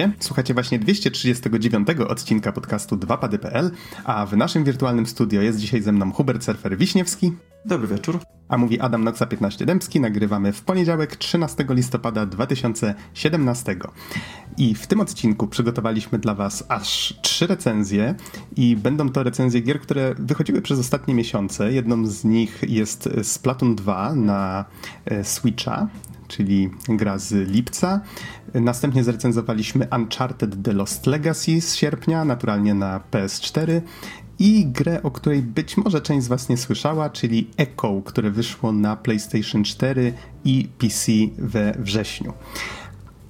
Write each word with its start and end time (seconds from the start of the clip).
Witajcie, 0.00 0.24
słuchacie 0.24 0.54
właśnie 0.54 0.78
239 0.78 1.88
odcinka 2.08 2.52
podcastu 2.52 2.96
2pady.pl, 2.96 3.70
a 4.04 4.26
w 4.26 4.36
naszym 4.36 4.64
wirtualnym 4.64 5.06
studio 5.06 5.42
jest 5.42 5.58
dzisiaj 5.58 5.82
ze 5.82 5.92
mną 5.92 6.12
Hubert 6.12 6.44
Surfer 6.44 6.78
Wiśniewski. 6.78 7.32
Dobry 7.64 7.88
wieczór. 7.88 8.18
A 8.48 8.58
mówi 8.58 8.80
Adam 8.80 9.04
Noxa 9.04 9.26
15 9.26 9.66
Dębski. 9.66 10.00
Nagrywamy 10.00 10.52
w 10.52 10.62
poniedziałek 10.62 11.16
13 11.16 11.66
listopada 11.68 12.26
2017. 12.26 13.76
I 14.58 14.74
w 14.74 14.86
tym 14.86 15.00
odcinku 15.00 15.46
przygotowaliśmy 15.46 16.18
dla 16.18 16.34
Was 16.34 16.64
aż 16.68 17.14
trzy 17.22 17.46
recenzje 17.46 18.14
i 18.56 18.76
będą 18.76 19.08
to 19.08 19.22
recenzje 19.22 19.60
gier, 19.60 19.80
które 19.80 20.14
wychodziły 20.18 20.62
przez 20.62 20.78
ostatnie 20.78 21.14
miesiące. 21.14 21.72
Jedną 21.72 22.06
z 22.06 22.24
nich 22.24 22.62
jest 22.68 23.08
Splatoon 23.22 23.74
2 23.74 24.14
na 24.14 24.64
e, 25.04 25.24
Switcha, 25.24 25.88
czyli 26.30 26.70
gra 26.88 27.18
z 27.18 27.50
lipca. 27.50 28.00
Następnie 28.54 29.04
zrecenzowaliśmy 29.04 29.88
Uncharted 29.96 30.62
The 30.62 30.72
Lost 30.72 31.06
Legacy 31.06 31.60
z 31.60 31.74
sierpnia, 31.74 32.24
naturalnie 32.24 32.74
na 32.74 33.00
PS4 33.10 33.80
i 34.38 34.66
grę, 34.66 35.02
o 35.02 35.10
której 35.10 35.42
być 35.42 35.76
może 35.76 36.00
część 36.00 36.24
z 36.24 36.28
Was 36.28 36.48
nie 36.48 36.56
słyszała, 36.56 37.10
czyli 37.10 37.50
Echo, 37.56 38.02
które 38.04 38.30
wyszło 38.30 38.72
na 38.72 38.96
PlayStation 38.96 39.64
4 39.64 40.12
i 40.44 40.68
PC 40.78 41.12
we 41.38 41.74
wrześniu. 41.78 42.32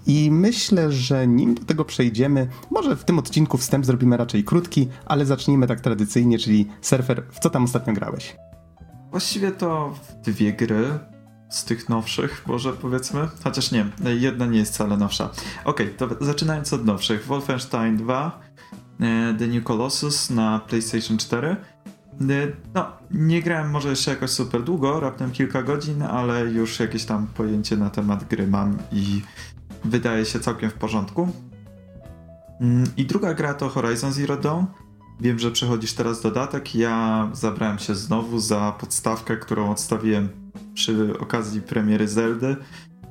I 0.07 0.31
myślę, 0.31 0.93
że 0.93 1.27
nim 1.27 1.55
do 1.55 1.65
tego 1.65 1.85
przejdziemy, 1.85 2.49
może 2.71 2.97
w 2.97 3.05
tym 3.05 3.19
odcinku 3.19 3.59
wstęp 3.59 3.87
zrobimy 3.87 4.17
raczej 4.17 4.45
krótki, 4.45 4.89
ale 5.07 5.27
zacznijmy 5.27 5.67
tak 5.67 5.81
tradycyjnie, 5.81 6.39
czyli 6.39 6.67
surfer, 6.81 7.23
w 7.31 7.39
co 7.39 7.51
tam 7.51 7.65
ostatnio 7.65 7.93
grałeś? 7.95 8.37
Właściwie 9.11 9.51
to 9.51 9.95
dwie 10.25 10.53
gry 10.53 10.99
z 11.51 11.65
tych 11.65 11.89
nowszych, 11.89 12.47
może 12.47 12.73
powiedzmy. 12.73 13.29
Chociaż 13.45 13.71
nie, 13.73 13.87
jedna 14.05 14.47
nie 14.47 14.59
jest 14.59 14.75
wcale 14.75 14.97
nowsza. 14.97 15.31
Ok, 15.65 15.81
to 15.97 16.09
zaczynając 16.21 16.73
od 16.73 16.85
nowszych. 16.85 17.27
Wolfenstein 17.27 17.97
2, 17.97 18.41
e, 19.01 19.35
The 19.39 19.47
New 19.47 19.65
Colossus 19.65 20.31
na 20.31 20.59
PlayStation 20.59 21.19
4. 21.19 21.49
E, 21.49 21.57
no, 22.75 22.87
nie 23.11 23.43
grałem 23.43 23.71
może 23.71 23.91
jeszcze 23.91 24.11
jakoś 24.11 24.31
super 24.31 24.63
długo, 24.63 25.01
raptem 25.01 25.31
kilka 25.31 25.63
godzin, 25.63 26.03
ale 26.03 26.45
już 26.45 26.81
jakieś 26.81 27.05
tam 27.05 27.27
pojęcie 27.27 27.77
na 27.77 27.91
temat 27.91 28.25
gry 28.25 28.47
mam 28.47 28.79
i 28.93 29.23
wydaje 29.85 30.25
się 30.25 30.41
całkiem 30.41 30.71
w 30.71 30.75
porządku. 30.75 31.29
Mm, 32.61 32.85
I 32.97 33.07
druga 33.07 33.35
gra 33.35 33.55
to 33.55 33.69
Horizon 33.69 34.13
Zero 34.13 34.37
Dawn. 34.37 34.65
Wiem, 35.21 35.39
że 35.39 35.51
przechodzisz 35.51 35.93
teraz 35.93 36.23
dodatek. 36.23 36.75
Ja 36.75 37.29
zabrałem 37.33 37.79
się 37.79 37.95
znowu 37.95 38.39
za 38.39 38.73
podstawkę, 38.81 39.37
którą 39.37 39.71
odstawiłem 39.71 40.29
przy 40.75 41.19
okazji 41.19 41.63
premiery 41.63 42.09
Zeldy. 42.09 42.57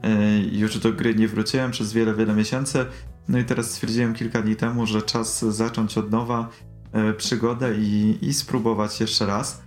E, 0.03 0.39
już 0.39 0.79
do 0.79 0.93
gry 0.93 1.15
nie 1.15 1.27
wróciłem 1.27 1.71
przez 1.71 1.93
wiele, 1.93 2.13
wiele 2.13 2.33
miesięcy. 2.33 2.85
No 3.27 3.39
i 3.39 3.45
teraz 3.45 3.71
stwierdziłem 3.71 4.13
kilka 4.13 4.41
dni 4.41 4.55
temu, 4.55 4.85
że 4.85 5.01
czas 5.01 5.45
zacząć 5.45 5.97
od 5.97 6.11
nowa 6.11 6.49
e, 6.91 7.13
przygodę 7.13 7.75
i, 7.77 8.17
i 8.21 8.33
spróbować 8.33 9.01
jeszcze 9.01 9.25
raz. 9.25 9.61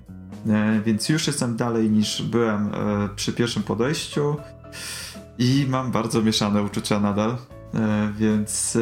E, 0.48 0.80
więc 0.80 1.08
już 1.08 1.26
jestem 1.26 1.56
dalej 1.56 1.90
niż 1.90 2.22
byłem 2.22 2.70
przy 3.16 3.32
pierwszym 3.32 3.62
podejściu 3.62 4.36
i 5.38 5.66
mam 5.68 5.92
bardzo 5.92 6.22
mieszane 6.22 6.62
uczucia 6.62 7.00
nadal, 7.00 7.36
więc... 8.18 8.78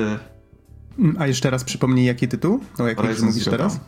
A 1.18 1.26
jeszcze 1.26 1.50
raz 1.50 1.64
przypomnij 1.64 2.04
jaki 2.04 2.28
tytuł? 2.28 2.60
O 2.78 2.86
jakiej 2.86 3.22
mówisz 3.22 3.44
teraz? 3.44 3.80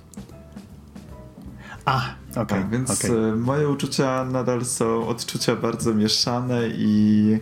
A, 1.85 1.97
okej. 2.31 2.43
Okay, 2.43 2.47
tak, 2.47 2.71
więc 2.71 3.05
okay. 3.05 3.37
moje 3.37 3.69
uczucia 3.69 4.25
nadal 4.25 4.65
są 4.65 5.09
odczucia 5.09 5.57
bardzo 5.57 5.95
mieszane 5.95 6.69
i 6.69 7.39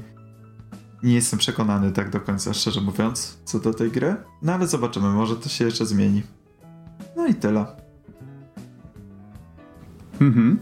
nie 1.02 1.14
jestem 1.14 1.38
przekonany 1.38 1.92
tak 1.92 2.10
do 2.10 2.20
końca, 2.20 2.54
szczerze 2.54 2.80
mówiąc, 2.80 3.38
co 3.44 3.58
do 3.58 3.74
tej 3.74 3.90
gry. 3.90 4.16
No 4.42 4.52
ale 4.52 4.66
zobaczymy, 4.66 5.08
może 5.08 5.36
to 5.36 5.48
się 5.48 5.64
jeszcze 5.64 5.86
zmieni. 5.86 6.22
No 7.16 7.26
i 7.26 7.34
tyle. 7.34 7.66
Mhm. 10.20 10.58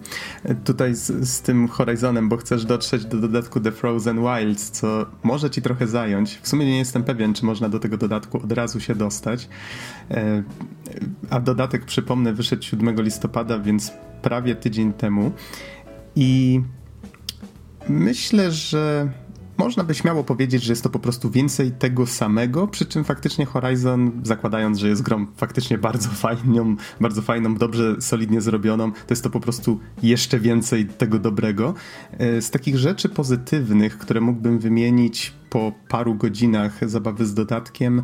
Tutaj 0.65 0.95
z, 0.95 1.29
z, 1.29 1.41
tym 1.41 1.69
Horizonem, 1.69 2.29
bo 2.29 2.37
chcesz 2.37 2.65
dotrzeć 2.65 3.05
do 3.05 3.19
dodatku 3.19 3.61
The 3.61 3.73
Frozen 3.73 4.21
Wilds, 4.21 4.71
co 4.71 5.07
może 5.23 5.51
ci 5.51 5.63
trochę 5.63 5.87
zająć. 5.87 6.39
W 6.43 6.49
sumie 6.49 6.67
nie 6.67 6.79
jestem 6.79 7.05
pewien, 7.05 7.35
czy 7.35 7.45
można 7.45 7.69
do 7.69 7.79
tego 7.79 7.97
dodatku 7.97 8.43
od 8.45 8.53
razu 8.53 8.81
się 8.81 8.95
dostać. 8.95 9.49
E, 10.11 10.43
a 11.31 11.41
dodatek, 11.41 11.85
przypomnę, 11.85 12.33
wyszedł 12.33 12.63
7 12.63 13.03
listopada, 13.03 13.59
więc 13.59 13.93
prawie 14.23 14.55
tydzień 14.55 14.93
temu. 14.93 15.33
I 16.17 16.61
myślę, 17.89 18.53
że 18.53 19.09
można 19.59 19.85
by 19.85 19.95
śmiało 19.95 20.25
powiedzieć, 20.25 20.63
że 20.63 20.73
jest 20.73 20.83
to 20.83 20.91
po 20.91 20.99
prostu 20.99 21.31
więcej 21.31 21.73
tego 21.73 22.07
samego, 22.07 22.69
przy 22.69 22.87
czym 22.87 23.05
faktycznie 23.05 23.47
Horizon, 23.47 24.21
zakładając, 24.23 24.79
że 24.79 24.89
jest 24.89 25.03
grą 25.03 25.27
faktycznie 25.37 25.79
bardzo 25.79 26.09
fajną, 26.09 26.77
bardzo 27.01 27.23
fajną, 27.23 27.55
dobrze, 27.55 27.97
solidnie 28.01 28.41
zrobioną, 28.41 28.93
to 28.93 29.11
jest 29.11 29.23
to 29.23 29.31
po 29.31 29.41
prostu 29.41 29.81
jeszcze 30.03 30.41
więcej 30.41 30.87
tego 30.87 31.19
dobrego. 31.19 31.75
E, 32.13 32.43
z 32.43 32.51
takich 32.51 32.79
rzeczy 32.79 33.09
pozytywnych, 33.09 33.99
które 33.99 34.21
mógłbym 34.21 34.59
wymienić 34.59 35.33
po 35.51 35.73
paru 35.89 36.15
godzinach 36.15 36.91
zabawy 36.91 37.27
z 37.27 37.35
dodatkiem, 37.35 38.03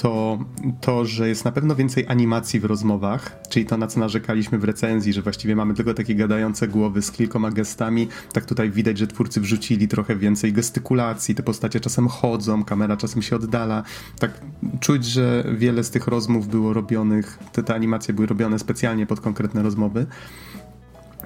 to 0.00 0.38
to, 0.80 1.04
że 1.04 1.28
jest 1.28 1.44
na 1.44 1.52
pewno 1.52 1.76
więcej 1.76 2.06
animacji 2.08 2.60
w 2.60 2.64
rozmowach, 2.64 3.40
czyli 3.48 3.66
to, 3.66 3.76
na 3.76 3.86
co 3.86 4.00
narzekaliśmy 4.00 4.58
w 4.58 4.64
recenzji, 4.64 5.12
że 5.12 5.22
właściwie 5.22 5.56
mamy 5.56 5.74
tylko 5.74 5.94
takie 5.94 6.14
gadające 6.14 6.68
głowy 6.68 7.02
z 7.02 7.12
kilkoma 7.12 7.50
gestami, 7.50 8.08
tak 8.32 8.44
tutaj 8.44 8.70
widać, 8.70 8.98
że 8.98 9.06
twórcy 9.06 9.40
wrzucili 9.40 9.88
trochę 9.88 10.16
więcej 10.16 10.52
gestykulacji, 10.52 11.34
te 11.34 11.42
postacie 11.42 11.80
czasem 11.80 12.08
chodzą, 12.08 12.64
kamera 12.64 12.96
czasem 12.96 13.22
się 13.22 13.36
oddala, 13.36 13.82
tak 14.18 14.40
czuć, 14.80 15.04
że 15.04 15.44
wiele 15.58 15.84
z 15.84 15.90
tych 15.90 16.06
rozmów 16.06 16.48
było 16.48 16.72
robionych, 16.72 17.38
te, 17.52 17.62
te 17.62 17.74
animacje 17.74 18.14
były 18.14 18.26
robione 18.26 18.58
specjalnie 18.58 19.06
pod 19.06 19.20
konkretne 19.20 19.62
rozmowy. 19.62 20.06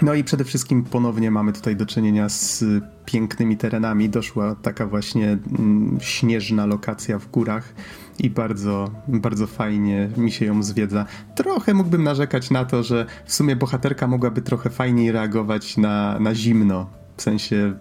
No 0.02 0.14
i 0.14 0.24
przede 0.24 0.44
wszystkim 0.44 0.84
ponownie 0.84 1.30
mamy 1.30 1.52
tutaj 1.52 1.76
do 1.76 1.86
czynienia 1.86 2.28
z 2.28 2.64
pięknymi 3.04 3.56
terenami. 3.56 4.08
Doszła 4.08 4.54
taka 4.54 4.86
właśnie 4.86 5.38
mm, 5.58 5.98
śnieżna 6.00 6.66
lokacja 6.66 7.18
w 7.18 7.30
górach 7.30 7.74
i 8.19 8.30
bardzo, 8.30 8.91
bardzo 9.08 9.47
fajnie 9.47 10.08
mi 10.16 10.32
się 10.32 10.47
ją 10.47 10.62
zwiedza. 10.62 11.06
Trochę 11.34 11.75
mógłbym 11.75 12.02
narzekać 12.02 12.50
na 12.50 12.64
to, 12.64 12.82
że 12.82 13.06
w 13.25 13.34
sumie 13.34 13.56
bohaterka 13.56 14.06
mogłaby 14.06 14.42
trochę 14.42 14.70
fajniej 14.70 15.12
reagować 15.12 15.76
na, 15.76 16.19
na 16.19 16.34
zimno. 16.34 17.03
W 17.16 17.22
sensie, 17.22 17.78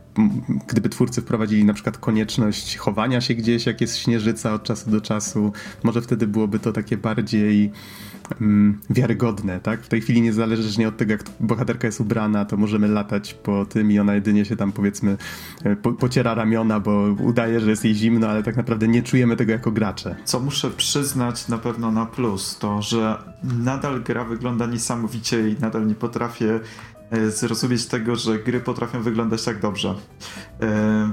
gdyby 0.68 0.90
twórcy 0.90 1.22
wprowadzili 1.22 1.66
na 1.66 1.74
przykład 1.74 1.98
konieczność 1.98 2.78
chowania 2.78 3.22
się 3.22 3.34
gdzieś, 3.34 3.66
jak 3.66 3.82
jest 3.82 3.98
śnieżyca 3.98 4.54
od 4.54 4.64
czasu 4.64 4.92
do 4.92 5.02
czasu, 5.02 5.52
może 5.84 6.02
wtedy 6.02 6.28
byłoby 6.28 6.60
to 6.60 6.72
takie 6.72 6.98
bardziej 6.98 7.72
mm, 8.42 8.82
wiarygodne, 8.90 9.60
tak? 9.60 9.82
W 9.82 9.88
tej 9.88 10.02
chwili 10.02 10.22
niezależnie 10.22 10.88
od 10.88 10.98
tego, 10.98 11.12
jak 11.12 11.24
bohaterka 11.40 11.88
jest 11.88 12.02
ubrana, 12.02 12.46
to 12.46 12.58
możemy 12.58 12.88
latać 12.88 13.34
po 13.34 13.66
tym 13.66 13.92
i 13.92 14.00
ona 14.00 14.16
jedynie 14.16 14.46
się 14.46 14.56
tam 14.56 14.72
powiedzmy 14.72 15.18
e, 15.64 15.76
po, 15.76 15.94
pociera 15.94 16.36
ramiona, 16.36 16.80
bo 16.80 17.16
udaje, 17.20 17.60
że 17.60 17.70
jest 17.70 17.86
jej 17.86 17.96
zimno, 17.96 18.28
ale 18.28 18.44
tak 18.44 18.58
naprawdę 18.58 18.88
nie 18.88 19.04
czujemy 19.04 19.36
tego 19.36 19.52
jako 19.52 19.72
gracze. 19.72 20.16
Co 20.26 20.40
muszę 20.40 20.70
przyznać 20.72 21.48
na 21.48 21.58
pewno 21.58 21.92
na 21.92 22.06
plus, 22.06 22.58
to 22.58 22.82
że 22.82 23.18
nadal 23.44 24.04
gra 24.04 24.24
wygląda 24.24 24.66
niesamowicie 24.66 25.50
i 25.50 25.56
nadal 25.60 25.88
nie 25.88 25.96
potrafię 25.96 26.60
zrozumieć 27.30 27.86
tego, 27.86 28.16
że 28.16 28.40
gry 28.40 28.60
potrafią 28.60 29.02
wyglądać 29.02 29.44
tak 29.44 29.60
dobrze. 29.60 29.96
E, 30.62 31.12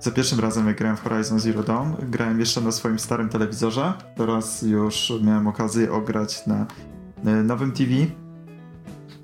za 0.00 0.10
pierwszym 0.10 0.40
razem 0.40 0.66
jak 0.66 0.78
grałem 0.78 0.96
w 0.96 1.02
Horizon 1.02 1.40
Zero 1.40 1.62
Dawn, 1.62 1.92
grałem 2.02 2.40
jeszcze 2.40 2.60
na 2.60 2.72
swoim 2.72 2.98
starym 2.98 3.28
telewizorze. 3.28 3.92
Teraz 4.16 4.62
już 4.62 5.12
miałem 5.22 5.46
okazję 5.46 5.92
ograć 5.92 6.46
na 6.46 6.66
nowym 7.44 7.72
TV. 7.72 7.90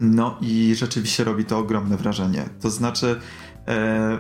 No 0.00 0.38
i 0.40 0.74
rzeczywiście 0.74 1.24
robi 1.24 1.44
to 1.44 1.58
ogromne 1.58 1.96
wrażenie. 1.96 2.44
To 2.60 2.70
znaczy, 2.70 3.20
e, 3.68 4.18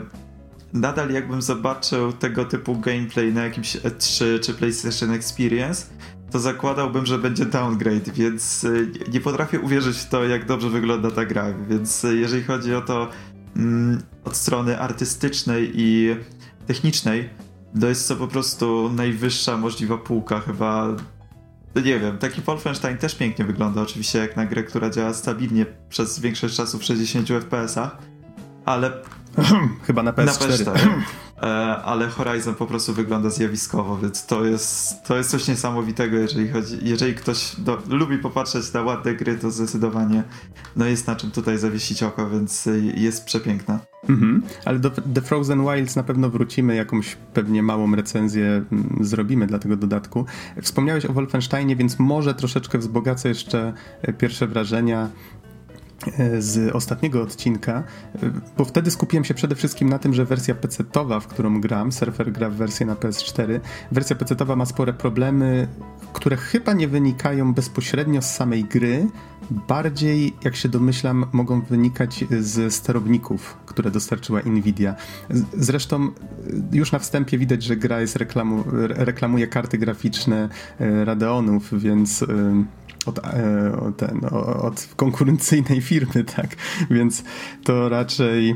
nadal 0.72 1.10
jakbym 1.10 1.42
zobaczył 1.42 2.12
tego 2.12 2.44
typu 2.44 2.76
gameplay 2.76 3.32
na 3.32 3.44
jakimś 3.44 3.76
E3 3.76 4.40
czy 4.40 4.54
PlayStation 4.54 5.10
Experience, 5.10 5.86
to 6.30 6.38
zakładałbym, 6.38 7.06
że 7.06 7.18
będzie 7.18 7.46
downgrade, 7.46 8.12
więc 8.12 8.64
e, 8.64 9.10
nie 9.10 9.20
potrafię 9.20 9.60
uwierzyć 9.60 9.96
w 9.98 10.08
to, 10.08 10.24
jak 10.24 10.46
dobrze 10.46 10.70
wygląda 10.70 11.10
ta 11.10 11.24
gra. 11.24 11.54
Więc 11.68 12.04
e, 12.04 12.14
jeżeli 12.14 12.42
chodzi 12.42 12.74
o 12.74 12.80
to 12.80 13.08
mm, 13.56 14.02
od 14.24 14.36
strony 14.36 14.80
artystycznej 14.80 15.72
i 15.74 16.16
technicznej, 16.66 17.30
to 17.80 17.88
jest 17.88 18.08
to 18.08 18.16
po 18.16 18.28
prostu 18.28 18.90
najwyższa 18.94 19.56
możliwa 19.56 19.98
półka 19.98 20.40
chyba. 20.40 20.96
No 21.74 21.80
nie 21.80 21.98
wiem, 22.00 22.18
taki 22.18 22.40
Wolfenstein 22.40 22.98
też 22.98 23.14
pięknie 23.14 23.44
wygląda, 23.44 23.82
oczywiście 23.82 24.18
jak 24.18 24.36
na 24.36 24.46
grę, 24.46 24.62
która 24.62 24.90
działa 24.90 25.14
stabilnie 25.14 25.66
przez 25.88 26.20
większość 26.20 26.56
czasu 26.56 26.78
w 26.78 26.84
60 26.84 27.28
fps 27.28 27.78
ale 28.68 28.92
Chyba 29.86 30.02
na 30.02 30.12
PS4. 30.12 30.26
Na 30.26 30.72
PS4. 30.72 30.88
E, 31.42 31.46
ale 31.84 32.08
Horizon 32.08 32.54
po 32.54 32.66
prostu 32.66 32.94
wygląda 32.94 33.30
zjawiskowo, 33.30 33.98
więc 33.98 34.26
to 34.26 34.44
jest, 34.44 35.02
to 35.04 35.16
jest 35.16 35.30
coś 35.30 35.48
niesamowitego, 35.48 36.16
jeżeli 36.16 36.48
chodzi, 36.48 36.78
jeżeli 36.82 37.14
ktoś 37.14 37.56
do, 37.58 37.82
lubi 37.88 38.18
popatrzeć 38.18 38.72
na 38.72 38.82
ładne 38.82 39.14
gry, 39.14 39.38
to 39.38 39.50
zdecydowanie 39.50 40.22
no 40.76 40.86
jest 40.86 41.06
na 41.06 41.16
czym 41.16 41.30
tutaj 41.30 41.58
zawiesić 41.58 42.02
oko, 42.02 42.30
więc 42.30 42.68
jest 42.94 43.24
przepiękna. 43.24 43.78
Mhm. 44.08 44.42
Ale 44.64 44.78
do 44.78 44.90
The 44.90 45.20
Frozen 45.20 45.64
Wilds 45.64 45.96
na 45.96 46.02
pewno 46.02 46.30
wrócimy, 46.30 46.74
jakąś 46.74 47.16
pewnie 47.34 47.62
małą 47.62 47.96
recenzję 47.96 48.64
mm, 48.72 48.98
zrobimy 49.00 49.46
dla 49.46 49.58
tego 49.58 49.76
dodatku. 49.76 50.24
Wspomniałeś 50.62 51.06
o 51.06 51.12
Wolfensteinie, 51.12 51.76
więc 51.76 51.98
może 51.98 52.34
troszeczkę 52.34 52.78
wzbogacę 52.78 53.28
jeszcze 53.28 53.72
e, 54.02 54.12
pierwsze 54.12 54.46
wrażenia 54.46 55.08
z 56.38 56.74
ostatniego 56.74 57.22
odcinka, 57.22 57.84
e, 58.14 58.30
bo 58.58 58.64
wtedy 58.64 58.90
skupiłem 58.90 59.24
się 59.24 59.34
przede 59.34 59.54
wszystkim 59.54 59.88
na 59.88 59.98
tym, 59.98 60.14
że 60.14 60.24
wersja 60.24 60.54
PC-towa, 60.54 61.20
w 61.20 61.26
którą 61.26 61.60
gram, 61.60 61.92
Surfer 61.92 62.32
gra 62.32 62.50
w 62.50 62.54
wersję 62.54 62.86
na 62.86 62.94
PS4, 62.94 63.60
wersja 63.92 64.16
PC-towa 64.16 64.56
ma 64.56 64.66
spore 64.66 64.92
problemy, 64.92 65.68
które 66.12 66.36
chyba 66.36 66.72
nie 66.72 66.88
wynikają 66.88 67.54
bezpośrednio 67.54 68.22
z 68.22 68.34
samej 68.34 68.64
gry, 68.64 69.06
bardziej, 69.50 70.36
jak 70.44 70.56
się 70.56 70.68
domyślam, 70.68 71.26
mogą 71.32 71.60
wynikać 71.60 72.24
z 72.40 72.74
sterowników, 72.74 73.56
które 73.66 73.90
dostarczyła 73.90 74.40
Nvidia. 74.44 74.94
Zresztą 75.56 76.02
e, 76.04 76.10
już 76.72 76.92
na 76.92 76.98
wstępie 76.98 77.38
widać, 77.38 77.62
że 77.62 77.76
gra 77.76 78.00
jest 78.00 78.16
reklamu, 78.16 78.64
reklamuje 78.88 79.46
karty 79.46 79.78
graficzne 79.78 80.48
Radeonów, 81.04 81.80
więc 81.80 82.24
od, 83.08 83.18
e, 83.18 83.92
ten, 83.96 84.20
od 84.62 84.88
konkurencyjnej 84.96 85.80
firmy, 85.80 86.24
tak? 86.24 86.56
Więc 86.90 87.24
to 87.64 87.88
raczej 87.88 88.54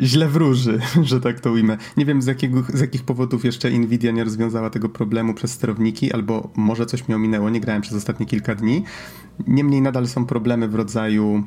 źle 0.00 0.28
wróży, 0.28 0.80
że 1.02 1.20
tak 1.20 1.40
to 1.40 1.52
ujmę. 1.52 1.76
Nie 1.96 2.04
wiem 2.04 2.22
z, 2.22 2.26
jakiego, 2.26 2.62
z 2.74 2.80
jakich 2.80 3.04
powodów 3.04 3.44
jeszcze 3.44 3.70
Nvidia 3.70 4.12
nie 4.12 4.24
rozwiązała 4.24 4.70
tego 4.70 4.88
problemu 4.88 5.34
przez 5.34 5.52
sterowniki, 5.52 6.12
albo 6.12 6.50
może 6.56 6.86
coś 6.86 7.08
mi 7.08 7.14
ominęło, 7.14 7.50
nie 7.50 7.60
grałem 7.60 7.82
przez 7.82 7.96
ostatnie 7.96 8.26
kilka 8.26 8.54
dni. 8.54 8.84
Niemniej 9.46 9.82
nadal 9.82 10.06
są 10.06 10.26
problemy 10.26 10.68
w 10.68 10.74
rodzaju 10.74 11.44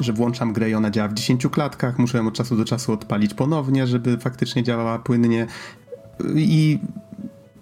że 0.00 0.12
włączam 0.12 0.52
grę 0.52 0.70
i 0.70 0.74
ona 0.74 0.90
działa 0.90 1.08
w 1.08 1.14
10 1.14 1.46
klatkach, 1.46 1.98
muszę 1.98 2.18
ją 2.18 2.26
od 2.26 2.34
czasu 2.34 2.56
do 2.56 2.64
czasu 2.64 2.92
odpalić 2.92 3.34
ponownie, 3.34 3.86
żeby 3.86 4.18
faktycznie 4.18 4.62
działała 4.62 4.98
płynnie 4.98 5.46
i 6.34 6.78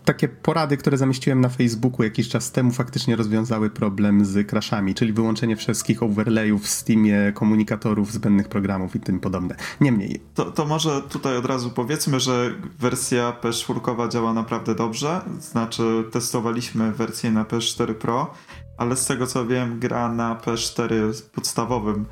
takie 0.05 0.29
porady, 0.29 0.77
które 0.77 0.99
zamieściłem 0.99 1.41
na 1.41 1.49
Facebooku 1.49 2.03
jakiś 2.03 2.29
czas 2.29 2.53
temu, 2.53 2.71
faktycznie 2.71 3.17
rozwiązały 3.17 3.71
problem 3.71 4.25
z 4.25 4.51
crashami, 4.51 4.95
czyli 4.95 5.13
wyłączenie 5.13 5.57
wszystkich 5.57 6.03
overlayów 6.03 6.63
w 6.63 6.69
Steamie, 6.69 7.33
komunikatorów, 7.35 8.13
zbędnych 8.13 8.49
programów 8.49 8.97
i 8.97 9.01
tym 9.01 9.21
podobne. 9.21 9.57
Niemniej. 9.81 10.21
To, 10.35 10.45
to 10.45 10.67
może 10.67 11.03
tutaj 11.03 11.37
od 11.37 11.47
razu 11.47 11.71
powiedzmy, 11.71 12.21
że 12.21 12.55
wersja 12.79 13.37
PS4 13.43 14.09
działa 14.13 14.33
naprawdę 14.33 14.75
dobrze. 14.75 15.21
Znaczy, 15.41 16.05
testowaliśmy 16.13 16.93
wersję 16.93 17.31
na 17.31 17.45
PS4 17.45 17.95
Pro, 17.95 18.35
ale 18.79 18.97
z 18.97 19.07
tego 19.07 19.27
co 19.27 19.47
wiem, 19.47 19.79
gra 19.79 20.13
na 20.13 20.35
PS4 20.35 21.23
podstawowym 21.33 22.07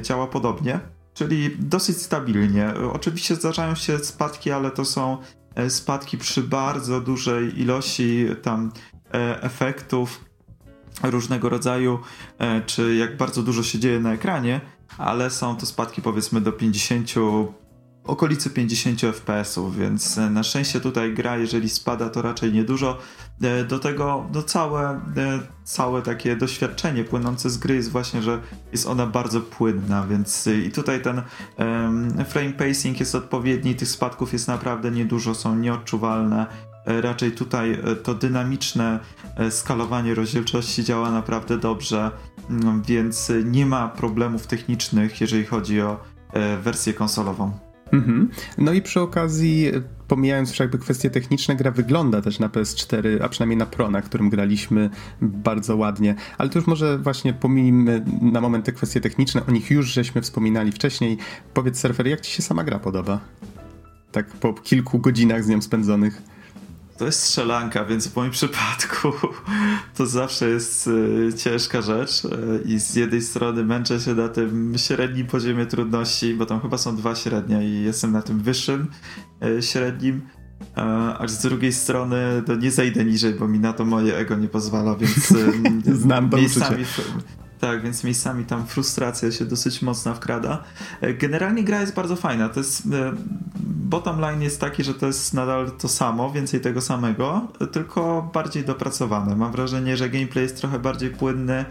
działa 0.00 0.26
podobnie 0.26 0.80
czyli 1.14 1.56
dosyć 1.58 2.02
stabilnie. 2.02 2.74
Oczywiście 2.92 3.34
zdarzają 3.34 3.74
się 3.74 3.98
spadki, 3.98 4.50
ale 4.50 4.70
to 4.70 4.84
są 4.84 5.18
spadki 5.68 6.18
przy 6.18 6.42
bardzo 6.42 7.00
dużej 7.00 7.60
ilości 7.60 8.26
tam 8.42 8.72
e, 9.14 9.42
efektów 9.42 10.24
różnego 11.02 11.48
rodzaju, 11.48 11.98
e, 12.38 12.62
czy 12.62 12.94
jak 12.94 13.16
bardzo 13.16 13.42
dużo 13.42 13.62
się 13.62 13.78
dzieje 13.78 14.00
na 14.00 14.12
ekranie, 14.12 14.60
ale 14.98 15.30
są 15.30 15.56
to 15.56 15.66
spadki 15.66 16.02
powiedzmy 16.02 16.40
do 16.40 16.52
50 16.52 17.14
okolicy 18.04 18.50
50 18.50 19.00
FPS-ów, 19.00 19.76
więc 19.76 20.18
e, 20.18 20.30
na 20.30 20.42
szczęście 20.42 20.80
tutaj 20.80 21.14
gra, 21.14 21.36
jeżeli 21.36 21.68
spada, 21.68 22.10
to 22.10 22.22
raczej 22.22 22.52
niedużo. 22.52 22.98
E, 23.42 23.64
do 23.64 23.78
tego 23.78 24.26
do 24.32 24.42
całe, 24.42 24.90
e, 24.90 25.00
całe 25.64 26.02
takie 26.02 26.36
doświadczenie 26.36 27.04
płynące 27.04 27.50
z 27.50 27.58
gry 27.58 27.74
jest 27.74 27.90
właśnie, 27.90 28.22
że 28.22 28.40
jest 28.72 28.86
ona 28.86 29.06
bardzo 29.06 29.40
płynna, 29.40 30.06
więc 30.06 30.46
i 30.66 30.70
tutaj 30.70 31.02
ten 31.02 31.22
um, 31.58 32.24
frame 32.24 32.52
pacing 32.52 33.00
jest 33.00 33.14
odpowiedni, 33.14 33.74
tych 33.74 33.88
spadków 33.88 34.32
jest 34.32 34.48
naprawdę 34.48 34.90
niedużo, 34.90 35.34
są 35.34 35.56
nieodczuwalne. 35.56 36.46
Raczej 36.86 37.32
tutaj 37.32 37.78
to 38.02 38.14
dynamiczne 38.14 39.00
skalowanie 39.50 40.14
rozdzielczości 40.14 40.84
działa 40.84 41.10
naprawdę 41.10 41.58
dobrze, 41.58 42.10
mm, 42.50 42.82
więc 42.82 43.32
nie 43.44 43.66
ma 43.66 43.88
problemów 43.88 44.46
technicznych, 44.46 45.20
jeżeli 45.20 45.44
chodzi 45.44 45.80
o 45.80 46.00
wersję 46.62 46.94
konsolową. 46.94 47.69
Mhm. 47.92 48.28
No 48.58 48.72
i 48.72 48.82
przy 48.82 49.00
okazji, 49.00 49.72
pomijając 50.08 50.48
już 50.48 50.58
jakby 50.58 50.78
kwestie 50.78 51.10
techniczne, 51.10 51.56
gra 51.56 51.70
wygląda 51.70 52.22
też 52.22 52.38
na 52.38 52.48
PS4, 52.48 53.22
a 53.22 53.28
przynajmniej 53.28 53.56
na 53.56 53.66
Pro, 53.66 53.90
na 53.90 54.02
którym 54.02 54.30
graliśmy 54.30 54.90
bardzo 55.22 55.76
ładnie. 55.76 56.14
Ale 56.38 56.48
to 56.48 56.58
już 56.58 56.68
może 56.68 56.98
właśnie 56.98 57.32
pomijmy 57.32 58.04
na 58.22 58.40
moment 58.40 58.64
te 58.64 58.72
kwestie 58.72 59.00
techniczne, 59.00 59.46
o 59.46 59.50
nich 59.50 59.70
już 59.70 59.86
żeśmy 59.86 60.22
wspominali 60.22 60.72
wcześniej. 60.72 61.18
Powiedz, 61.54 61.80
Surfer, 61.80 62.06
jak 62.06 62.20
ci 62.20 62.32
się 62.32 62.42
sama 62.42 62.64
gra 62.64 62.78
podoba? 62.78 63.20
Tak 64.12 64.26
po 64.26 64.52
kilku 64.52 64.98
godzinach 64.98 65.44
z 65.44 65.48
nią 65.48 65.62
spędzonych. 65.62 66.22
To 67.00 67.06
jest 67.06 67.22
strzelanka, 67.22 67.84
więc 67.84 68.08
w 68.08 68.16
moim 68.16 68.30
przypadku 68.30 69.12
to 69.96 70.06
zawsze 70.06 70.48
jest 70.48 70.86
y, 70.86 71.30
ciężka 71.36 71.82
rzecz 71.82 72.24
y, 72.24 72.62
i 72.64 72.80
z 72.80 72.94
jednej 72.94 73.22
strony 73.22 73.64
męczę 73.64 74.00
się 74.00 74.14
na 74.14 74.28
tym 74.28 74.74
średnim 74.78 75.26
poziomie 75.26 75.66
trudności, 75.66 76.34
bo 76.34 76.46
tam 76.46 76.60
chyba 76.60 76.78
są 76.78 76.96
dwa 76.96 77.14
średnie 77.14 77.64
i 77.64 77.82
jestem 77.82 78.12
na 78.12 78.22
tym 78.22 78.40
wyższym 78.40 78.86
y, 79.44 79.62
średnim, 79.62 80.20
a 81.18 81.24
z 81.26 81.38
drugiej 81.38 81.72
strony 81.72 82.42
to 82.46 82.54
nie 82.54 82.70
zejdę 82.70 83.04
niżej, 83.04 83.34
bo 83.34 83.48
mi 83.48 83.58
na 83.58 83.72
to 83.72 83.84
moje 83.84 84.16
ego 84.16 84.36
nie 84.36 84.48
pozwala, 84.48 84.96
więc 84.96 85.34
Znam 86.02 86.30
to 86.30 86.36
miejscami, 86.36 86.84
tak, 87.60 87.82
więc 87.82 88.04
miejscami 88.04 88.44
tam 88.44 88.66
frustracja 88.66 89.32
się 89.32 89.44
dosyć 89.44 89.82
mocna 89.82 90.14
wkrada. 90.14 90.62
E, 91.00 91.14
generalnie 91.14 91.64
gra 91.64 91.80
jest 91.80 91.94
bardzo 91.94 92.16
fajna. 92.16 92.48
To 92.48 92.60
jest, 92.60 92.86
e, 92.86 93.12
bottom 93.64 94.20
line 94.20 94.42
jest 94.42 94.60
taki, 94.60 94.84
że 94.84 94.94
to 94.94 95.06
jest 95.06 95.34
nadal 95.34 95.70
to 95.70 95.88
samo, 95.88 96.30
więcej 96.30 96.60
tego 96.60 96.80
samego, 96.80 97.48
tylko 97.72 98.30
bardziej 98.34 98.64
dopracowane. 98.64 99.36
Mam 99.36 99.52
wrażenie, 99.52 99.96
że 99.96 100.10
gameplay 100.10 100.42
jest 100.42 100.56
trochę 100.56 100.78
bardziej 100.78 101.10
płynny, 101.10 101.64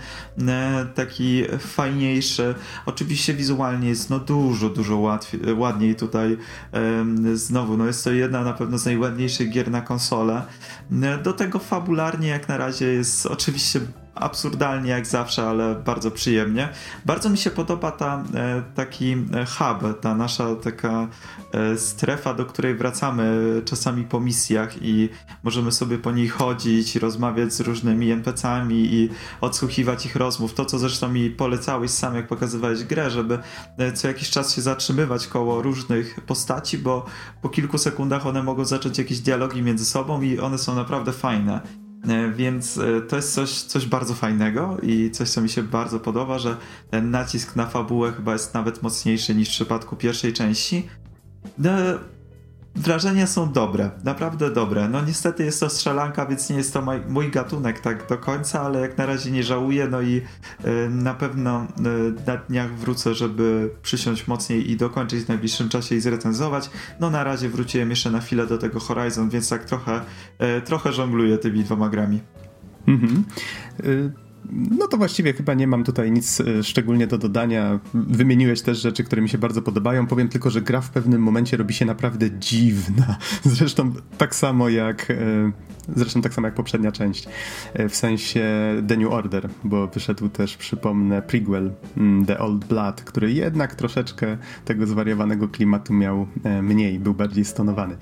e, 0.47 0.86
taki 0.95 1.44
fajniejszy. 1.59 2.56
Oczywiście 2.85 3.33
wizualnie 3.33 3.89
jest 3.89 4.09
no 4.09 4.19
dużo, 4.19 4.69
dużo 4.69 4.97
łatwiej, 4.97 5.53
ładniej 5.53 5.95
tutaj. 5.95 6.38
Znowu, 7.33 7.77
no 7.77 7.85
jest 7.85 8.03
to 8.03 8.12
jedna 8.12 8.44
na 8.44 8.53
pewno 8.53 8.77
z 8.77 8.85
najładniejszych 8.85 9.51
gier 9.51 9.71
na 9.71 9.81
konsolę. 9.81 10.42
Do 11.24 11.33
tego 11.33 11.59
fabularnie 11.59 12.27
jak 12.27 12.47
na 12.47 12.57
razie 12.57 12.85
jest 12.85 13.25
oczywiście 13.25 13.80
absurdalnie 14.19 14.92
jak 14.92 15.07
zawsze, 15.07 15.47
ale 15.47 15.76
bardzo 15.76 16.11
przyjemnie. 16.11 16.69
Bardzo 17.06 17.30
mi 17.30 17.38
się 17.38 17.52
podoba 17.52 17.92
ta 17.92 18.23
e, 18.33 18.61
taki 18.76 19.11
e, 19.11 19.45
hub, 19.45 20.02
ta 20.02 20.16
nasza 20.16 20.56
taka 20.56 21.07
e, 21.52 21.78
strefa, 21.78 22.33
do 22.33 22.45
której 22.45 22.76
wracamy 22.76 23.42
czasami 23.66 24.04
po 24.04 24.19
misjach 24.19 24.81
i 24.81 25.09
możemy 25.44 25.71
sobie 25.71 25.97
po 25.97 26.11
niej 26.11 26.28
chodzić, 26.28 26.95
rozmawiać 26.95 27.54
z 27.54 27.59
różnymi 27.59 28.11
NPC-ami 28.11 28.94
i 28.94 29.09
odsłuchiwać 29.42 30.06
ich 30.06 30.16
rozmów. 30.16 30.54
To, 30.54 30.66
co 30.66 30.80
zresztą 30.80 31.09
mi 31.09 31.30
polecałeś 31.30 31.92
sam, 31.92 32.16
jak 32.16 32.28
pokazywałeś 32.28 32.83
grę, 32.83 33.09
żeby 33.09 33.40
co 33.94 34.07
jakiś 34.07 34.30
czas 34.30 34.56
się 34.56 34.61
zatrzymywać 34.61 35.28
koło 35.28 35.61
różnych 35.61 36.19
postaci, 36.21 36.78
bo 36.78 37.06
po 37.42 37.49
kilku 37.49 37.78
sekundach 37.78 38.28
one 38.28 38.44
mogą 38.44 38.66
zacząć 38.66 38.97
jakieś 38.97 39.19
dialogi 39.19 39.61
między 39.61 39.85
sobą 39.85 40.21
i 40.21 40.40
one 40.40 40.57
są 40.57 40.76
naprawdę 40.76 41.14
fajne. 41.14 41.61
E, 42.07 42.31
więc 42.31 42.77
e, 42.77 43.01
to 43.01 43.15
jest 43.15 43.33
coś, 43.33 43.61
coś 43.61 43.85
bardzo 43.85 44.13
fajnego 44.13 44.77
i 44.83 45.11
coś, 45.11 45.29
co 45.29 45.41
mi 45.41 45.49
się 45.49 45.63
bardzo 45.63 45.99
podoba, 45.99 46.39
że 46.39 46.57
ten 46.89 47.11
nacisk 47.11 47.56
na 47.56 47.65
fabułę 47.65 48.11
chyba 48.11 48.33
jest 48.33 48.53
nawet 48.53 48.83
mocniejszy 48.83 49.35
niż 49.35 49.47
w 49.49 49.51
przypadku 49.51 49.95
pierwszej 49.95 50.33
części. 50.33 50.87
Wrażenia 52.76 53.28
są 53.28 53.52
dobre, 53.52 53.92
naprawdę 54.04 54.52
dobre. 54.52 54.90
No 54.90 55.02
niestety 55.02 55.45
jest 55.45 55.59
to 55.59 55.69
strzelanka, 55.69 56.26
więc 56.26 56.49
nie 56.49 56.57
jest 56.57 56.73
to 56.73 56.83
mój, 57.09 57.31
gatunek 57.31 57.80
tak 57.80 58.07
do 58.09 58.18
końca, 58.18 58.61
ale 58.61 58.80
jak 58.80 58.97
na 58.97 59.06
razie 59.06 59.31
nie 59.31 59.44
żałuję, 59.44 59.88
no 59.88 60.02
i 60.02 60.21
y, 60.66 60.90
na 60.90 61.14
pewno 61.14 61.64
y, 61.64 62.28
na 62.28 62.38
dniach 62.38 62.76
wrócę, 62.76 63.14
żeby 63.14 63.69
przysiąść 63.81 64.28
mocniej 64.28 64.71
i 64.71 64.78
dokończyć 64.78 65.23
w 65.23 65.28
najbliższym 65.28 65.69
czasie 65.69 65.95
i 65.95 66.02
zrecenzować. 66.02 66.69
No 66.99 67.09
na 67.09 67.23
razie 67.23 67.49
wróciłem 67.49 67.90
jeszcze 67.90 68.11
na 68.11 68.19
chwilę 68.19 68.47
do 68.47 68.57
tego 68.57 68.80
Horizon, 68.80 69.30
więc 69.30 69.49
tak 69.49 69.66
trochę, 69.66 70.02
y, 70.57 70.61
trochę 70.61 70.94
żongluję 70.94 71.38
tymi 71.38 71.64
dwoma 71.64 71.90
grami. 71.90 72.19
Mhm. 72.88 73.23
No 74.51 74.87
to 74.87 74.97
właściwie 74.97 75.33
chyba 75.33 75.53
nie 75.53 75.67
mam 75.67 75.83
tutaj 75.83 76.11
nic 76.11 76.41
e, 76.41 76.63
szczególnie 76.63 77.07
do 77.07 77.17
dodania. 77.17 77.79
Wymieniłeś 77.93 78.61
też 78.61 78.81
rzeczy, 78.81 79.03
które 79.03 79.21
mi 79.21 79.29
się 79.29 79.37
bardzo 79.37 79.61
podobają. 79.61 80.07
Powiem 80.07 80.29
tylko, 80.29 80.49
że 80.49 80.61
gra 80.61 80.81
w 80.81 80.89
pewnym 80.89 81.21
momencie 81.21 81.57
robi 81.57 81.73
się 81.73 81.85
naprawdę 81.85 82.39
dziwna. 82.39 83.17
Zresztą 83.43 83.93
tak 84.17 84.35
samo 84.35 84.69
jak 84.69 85.11
e, 85.11 85.51
Zresztą 85.95 86.21
tak 86.21 86.33
samo 86.33 86.47
jak 86.47 86.55
poprzednia 86.55 86.91
część, 86.91 87.27
e, 87.73 87.89
w 87.89 87.95
sensie 87.95 88.43
The 88.87 88.97
New 88.97 89.11
Order, 89.11 89.49
bo 89.63 89.87
wyszedł 89.87 90.29
też, 90.29 90.57
przypomnę, 90.57 91.21
Prigwell, 91.21 91.71
mm, 91.97 92.25
The 92.25 92.39
Old 92.39 92.65
Blood, 92.65 93.01
który 93.01 93.33
jednak 93.33 93.75
troszeczkę 93.75 94.37
tego 94.65 94.87
zwariowanego 94.87 95.47
klimatu 95.47 95.93
miał 95.93 96.27
mniej, 96.61 96.99
był 96.99 97.13
bardziej 97.13 97.45
stonowany. 97.45 97.97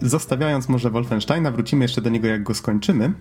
Zostawiając 0.00 0.68
może 0.68 0.90
Wolfensteina, 0.90 1.50
wrócimy 1.50 1.84
jeszcze 1.84 2.00
do 2.00 2.10
niego 2.10 2.28
jak 2.28 2.42
go 2.42 2.54
skończymy. 2.54 3.12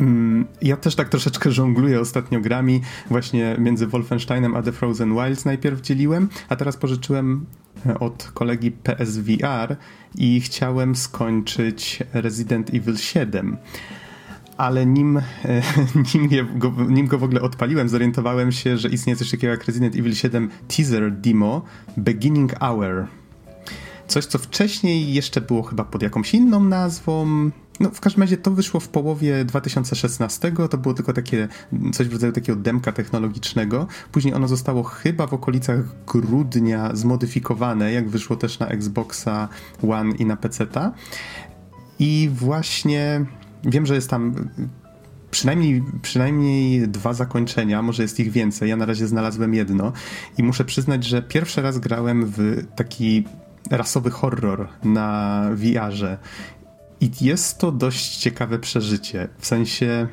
Mm, 0.00 0.46
ja 0.62 0.76
też 0.76 0.94
tak 0.94 1.08
troszeczkę 1.08 1.50
żongluję 1.50 2.00
ostatnio 2.00 2.40
grami. 2.40 2.80
Właśnie 3.10 3.56
między 3.58 3.86
Wolfensteinem 3.86 4.54
a 4.54 4.62
The 4.62 4.72
Frozen 4.72 5.14
Wilds 5.14 5.44
najpierw 5.44 5.80
dzieliłem, 5.80 6.28
a 6.48 6.56
teraz 6.56 6.76
pożyczyłem 6.76 7.46
e, 7.86 7.98
od 7.98 8.30
kolegi 8.34 8.70
PSVR 8.70 9.76
i 10.14 10.40
chciałem 10.40 10.96
skończyć 10.96 12.02
Resident 12.12 12.74
Evil 12.74 12.96
7 12.96 13.56
ale 14.56 14.86
nim, 14.86 15.16
e, 15.16 15.22
nim, 16.14 16.28
go, 16.58 16.72
nim 16.88 17.06
go 17.06 17.18
w 17.18 17.24
ogóle 17.24 17.40
odpaliłem, 17.40 17.88
zorientowałem 17.88 18.52
się, 18.52 18.78
że 18.78 18.88
istnieje 18.88 19.16
coś 19.16 19.30
takiego 19.30 19.50
jak 19.50 19.64
Resident 19.64 19.96
Evil 19.96 20.14
7 20.14 20.50
teaser 20.76 21.12
demo 21.12 21.62
Beginning 21.96 22.58
Hour. 22.60 23.06
Coś, 24.08 24.26
co 24.26 24.38
wcześniej 24.38 25.14
jeszcze 25.14 25.40
było 25.40 25.62
chyba 25.62 25.84
pod 25.84 26.02
jakąś 26.02 26.34
inną 26.34 26.64
nazwą. 26.64 27.50
No, 27.80 27.90
w 27.90 28.00
każdym 28.00 28.22
razie 28.22 28.36
to 28.36 28.50
wyszło 28.50 28.80
w 28.80 28.88
połowie 28.88 29.44
2016. 29.44 30.52
To 30.70 30.78
było 30.78 30.94
tylko 30.94 31.12
takie, 31.12 31.48
coś 31.92 32.08
w 32.08 32.12
rodzaju 32.12 32.32
takiego 32.32 32.58
demka 32.58 32.92
technologicznego. 32.92 33.86
Później 34.12 34.34
ono 34.34 34.48
zostało 34.48 34.82
chyba 34.82 35.26
w 35.26 35.34
okolicach 35.34 35.80
grudnia 36.06 36.90
zmodyfikowane, 36.96 37.92
jak 37.92 38.08
wyszło 38.08 38.36
też 38.36 38.58
na 38.58 38.68
Xboxa 38.68 39.48
One 39.88 40.14
i 40.16 40.26
na 40.26 40.36
PC-ta. 40.36 40.92
I 41.98 42.30
właśnie 42.32 43.24
wiem, 43.64 43.86
że 43.86 43.94
jest 43.94 44.10
tam 44.10 44.48
przynajmniej, 45.30 45.82
przynajmniej 46.02 46.88
dwa 46.88 47.12
zakończenia, 47.12 47.82
może 47.82 48.02
jest 48.02 48.20
ich 48.20 48.32
więcej. 48.32 48.68
Ja 48.68 48.76
na 48.76 48.86
razie 48.86 49.06
znalazłem 49.06 49.54
jedno 49.54 49.92
i 50.38 50.42
muszę 50.42 50.64
przyznać, 50.64 51.04
że 51.04 51.22
pierwszy 51.22 51.62
raz 51.62 51.78
grałem 51.78 52.26
w 52.26 52.64
taki 52.76 53.24
rasowy 53.70 54.10
horror 54.10 54.68
na 54.84 55.42
VR-ze. 55.54 56.18
I 57.00 57.10
jest 57.20 57.58
to 57.58 57.72
dość 57.72 58.16
ciekawe 58.16 58.58
przeżycie. 58.58 59.28
W 59.38 59.46
sensie 59.46 60.08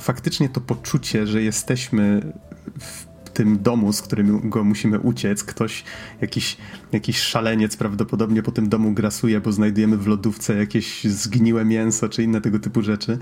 faktycznie 0.00 0.48
to 0.48 0.60
poczucie, 0.60 1.26
że 1.26 1.42
jesteśmy 1.42 2.32
w 2.80 3.12
tym 3.32 3.62
domu, 3.62 3.92
z 3.92 4.02
którym 4.02 4.50
go 4.50 4.64
musimy 4.64 5.00
uciec. 5.00 5.44
Ktoś, 5.44 5.84
jakiś, 6.20 6.56
jakiś 6.92 7.18
szaleniec 7.18 7.76
prawdopodobnie 7.76 8.42
po 8.42 8.52
tym 8.52 8.68
domu 8.68 8.92
grasuje, 8.92 9.40
bo 9.40 9.52
znajdujemy 9.52 9.96
w 9.96 10.06
lodówce 10.06 10.56
jakieś 10.56 11.04
zgniłe 11.04 11.64
mięso 11.64 12.08
czy 12.08 12.22
inne 12.22 12.40
tego 12.40 12.58
typu 12.58 12.82
rzeczy. 12.82 13.18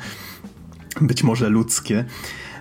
Być 1.01 1.23
może 1.23 1.49
ludzkie. 1.49 2.05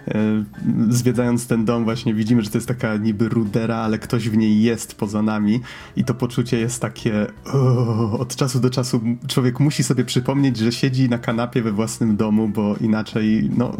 E, 0.07 0.43
zwiedzając 0.89 1.47
ten 1.47 1.65
dom 1.65 1.83
właśnie 1.83 2.13
widzimy, 2.13 2.41
że 2.41 2.49
to 2.49 2.57
jest 2.57 2.67
taka 2.67 2.97
niby 2.97 3.29
rudera, 3.29 3.75
ale 3.75 3.99
ktoś 3.99 4.29
w 4.29 4.37
niej 4.37 4.61
jest 4.61 4.95
poza 4.95 5.21
nami 5.21 5.59
i 5.95 6.03
to 6.03 6.13
poczucie 6.13 6.59
jest 6.59 6.81
takie 6.81 7.27
oh, 7.45 8.19
od 8.19 8.35
czasu 8.35 8.59
do 8.59 8.69
czasu 8.69 9.01
człowiek 9.27 9.59
musi 9.59 9.83
sobie 9.83 10.05
przypomnieć, 10.05 10.57
że 10.57 10.71
siedzi 10.71 11.09
na 11.09 11.17
kanapie 11.17 11.61
we 11.61 11.71
własnym 11.71 12.17
domu, 12.17 12.47
bo 12.47 12.75
inaczej 12.81 13.49
no 13.57 13.77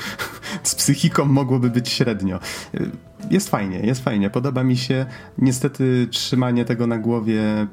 z 0.62 0.74
psychiką 0.74 1.24
mogłoby 1.24 1.70
być 1.70 1.88
średnio. 1.88 2.40
E, 2.74 2.80
jest 3.30 3.48
fajnie, 3.48 3.80
jest 3.80 4.04
fajnie. 4.04 4.30
Podoba 4.30 4.64
mi 4.64 4.76
się. 4.76 5.06
Niestety 5.38 6.08
trzymanie 6.10 6.64
tego 6.64 6.86
na 6.86 6.98
głowie 6.98 7.66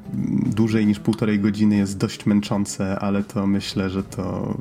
dłużej 0.46 0.86
niż 0.86 1.00
półtorej 1.00 1.40
godziny 1.40 1.76
jest 1.76 1.98
dość 1.98 2.26
męczące, 2.26 2.98
ale 2.98 3.24
to 3.24 3.46
myślę, 3.46 3.90
że 3.90 4.02
to 4.02 4.54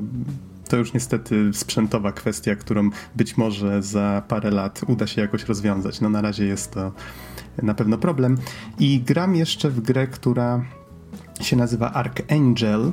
to 0.69 0.77
już 0.77 0.93
niestety 0.93 1.53
sprzętowa 1.53 2.11
kwestia, 2.11 2.55
którą 2.55 2.89
być 3.15 3.37
może 3.37 3.83
za 3.83 4.23
parę 4.27 4.51
lat 4.51 4.81
uda 4.87 5.07
się 5.07 5.21
jakoś 5.21 5.45
rozwiązać. 5.45 6.01
No 6.01 6.09
na 6.09 6.21
razie 6.21 6.45
jest 6.45 6.71
to 6.71 6.91
na 7.63 7.73
pewno 7.73 7.97
problem. 7.97 8.37
I 8.79 9.01
gram 9.01 9.35
jeszcze 9.35 9.69
w 9.69 9.81
grę, 9.81 10.07
która 10.07 10.65
się 11.41 11.55
nazywa 11.55 11.93
Archangel, 11.93 12.91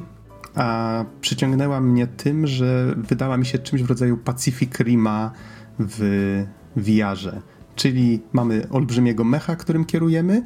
a 0.54 1.04
przyciągnęła 1.20 1.80
mnie 1.80 2.06
tym, 2.06 2.46
że 2.46 2.94
wydała 2.96 3.36
mi 3.36 3.46
się 3.46 3.58
czymś 3.58 3.82
w 3.82 3.88
rodzaju 3.88 4.16
Pacific 4.16 4.78
Rima 4.78 5.30
w 5.78 6.44
VR-ze. 6.76 7.40
Czyli 7.76 8.22
mamy 8.32 8.66
olbrzymiego 8.70 9.24
mecha, 9.24 9.56
którym 9.56 9.84
kierujemy. 9.84 10.42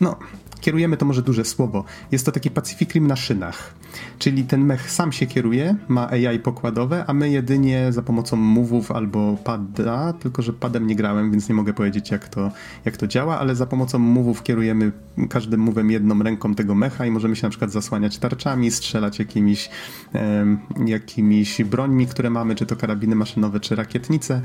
No, 0.00 0.18
kierujemy 0.60 0.96
to 0.96 1.06
może 1.06 1.22
duże 1.22 1.44
słowo. 1.44 1.84
Jest 2.12 2.26
to 2.26 2.32
taki 2.32 2.50
Pacific 2.50 2.94
Rim 2.94 3.06
na 3.06 3.16
szynach. 3.16 3.74
Czyli 4.18 4.44
ten 4.44 4.64
mech 4.64 4.90
sam 4.90 5.12
się 5.12 5.26
kieruje, 5.26 5.76
ma 5.88 6.10
AI 6.10 6.38
pokładowe, 6.38 7.04
a 7.06 7.12
my 7.12 7.30
jedynie 7.30 7.92
za 7.92 8.02
pomocą 8.02 8.36
move'ów 8.36 8.94
albo 8.94 9.36
pada, 9.44 10.12
tylko 10.12 10.42
że 10.42 10.52
padem 10.52 10.86
nie 10.86 10.96
grałem, 10.96 11.30
więc 11.30 11.48
nie 11.48 11.54
mogę 11.54 11.72
powiedzieć 11.72 12.10
jak 12.10 12.28
to, 12.28 12.50
jak 12.84 12.96
to 12.96 13.06
działa, 13.06 13.38
ale 13.38 13.54
za 13.54 13.66
pomocą 13.66 13.98
move'ów 13.98 14.42
kierujemy 14.42 14.92
każdym 15.30 15.66
move'em 15.66 15.90
jedną 15.90 16.22
ręką 16.22 16.54
tego 16.54 16.74
mecha 16.74 17.06
i 17.06 17.10
możemy 17.10 17.36
się 17.36 17.42
na 17.42 17.50
przykład 17.50 17.72
zasłaniać 17.72 18.18
tarczami, 18.18 18.70
strzelać 18.70 19.18
jakimiś, 19.18 19.70
e, 20.14 20.46
jakimiś 20.86 21.62
brońmi, 21.62 22.06
które 22.06 22.30
mamy, 22.30 22.54
czy 22.54 22.66
to 22.66 22.76
karabiny 22.76 23.14
maszynowe, 23.14 23.60
czy 23.60 23.76
rakietnice. 23.76 24.40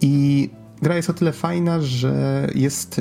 I 0.00 0.50
gra 0.82 0.96
jest 0.96 1.10
o 1.10 1.14
tyle 1.14 1.32
fajna, 1.32 1.80
że 1.80 2.46
jest 2.54 3.00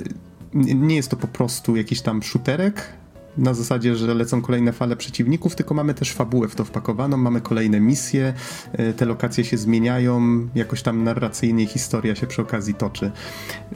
nie 0.54 0.96
jest 0.96 1.10
to 1.10 1.18
po 1.18 1.28
prostu 1.28 1.76
jakiś 1.76 2.02
tam 2.02 2.24
shooterek, 2.24 2.94
na 3.38 3.54
zasadzie, 3.54 3.96
że 3.96 4.14
lecą 4.14 4.42
kolejne 4.42 4.74
fale 4.74 4.96
przeciwników, 4.96 5.56
tylko 5.56 5.74
mamy 5.74 5.94
też 5.94 6.14
fabułę 6.14 6.48
w 6.48 6.56
to 6.56 6.66
wpakowaną, 6.66 7.18
mamy 7.18 7.42
kolejne 7.42 7.80
misje, 7.80 8.34
e, 8.72 8.94
te 8.94 9.06
lokacje 9.06 9.44
się 9.44 9.58
zmieniają, 9.58 10.48
jakoś 10.56 10.82
tam 10.82 11.04
narracyjnie 11.04 11.66
historia 11.68 12.16
się 12.16 12.28
przy 12.28 12.42
okazji 12.42 12.74
toczy. 12.74 13.12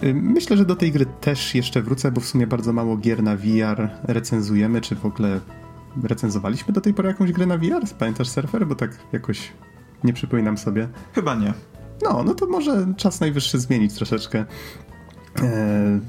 E, 0.01 0.13
myślę, 0.13 0.57
że 0.57 0.65
do 0.65 0.75
tej 0.75 0.91
gry 0.91 1.05
też 1.05 1.55
jeszcze 1.55 1.81
wrócę, 1.81 2.11
bo 2.11 2.21
w 2.21 2.25
sumie 2.25 2.47
bardzo 2.47 2.73
mało 2.73 2.97
gier 2.97 3.23
na 3.23 3.35
VR 3.35 3.89
recenzujemy, 4.03 4.81
czy 4.81 4.95
w 4.95 5.05
ogóle 5.05 5.39
recenzowaliśmy 6.03 6.73
do 6.73 6.81
tej 6.81 6.93
pory 6.93 7.07
jakąś 7.07 7.31
grę 7.31 7.45
na 7.45 7.57
VR? 7.57 7.81
Pamiętasz 7.99 8.29
Surfer? 8.29 8.67
Bo 8.67 8.75
tak 8.75 8.97
jakoś 9.11 9.51
nie 10.03 10.13
przypominam 10.13 10.57
sobie. 10.57 10.87
Chyba 11.13 11.35
nie. 11.35 11.53
No, 12.03 12.23
no 12.23 12.33
to 12.33 12.47
może 12.47 12.93
czas 12.97 13.19
najwyższy 13.19 13.59
zmienić 13.59 13.93
troszeczkę 13.93 14.45
E, 15.39 15.99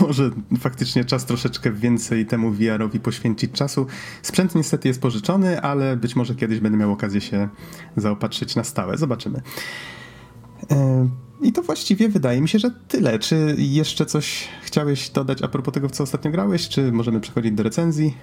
może 0.00 0.30
faktycznie 0.60 1.04
czas 1.04 1.26
troszeczkę 1.26 1.72
więcej 1.72 2.26
temu 2.26 2.50
VR-owi 2.50 3.00
poświęcić 3.00 3.52
czasu. 3.52 3.86
Sprzęt 4.22 4.54
niestety 4.54 4.88
jest 4.88 5.00
pożyczony, 5.00 5.60
ale 5.60 5.96
być 5.96 6.16
może 6.16 6.34
kiedyś 6.34 6.60
będę 6.60 6.78
miał 6.78 6.92
okazję 6.92 7.20
się 7.20 7.48
zaopatrzyć 7.96 8.56
na 8.56 8.64
stałe. 8.64 8.98
Zobaczymy. 8.98 9.42
E, 10.70 11.08
I 11.42 11.52
to 11.52 11.62
właściwie 11.62 12.08
wydaje 12.08 12.40
mi 12.40 12.48
się, 12.48 12.58
że 12.58 12.70
tyle. 12.88 13.18
Czy 13.18 13.54
jeszcze 13.58 14.06
coś 14.06 14.48
chciałeś 14.62 15.10
dodać 15.10 15.42
a 15.42 15.48
propos 15.48 15.74
tego, 15.74 15.88
w 15.88 15.92
co 15.92 16.02
ostatnio 16.02 16.30
grałeś, 16.30 16.68
czy 16.68 16.92
możemy 16.92 17.20
przechodzić 17.20 17.52
do 17.52 17.62
recenzji? 17.62 18.14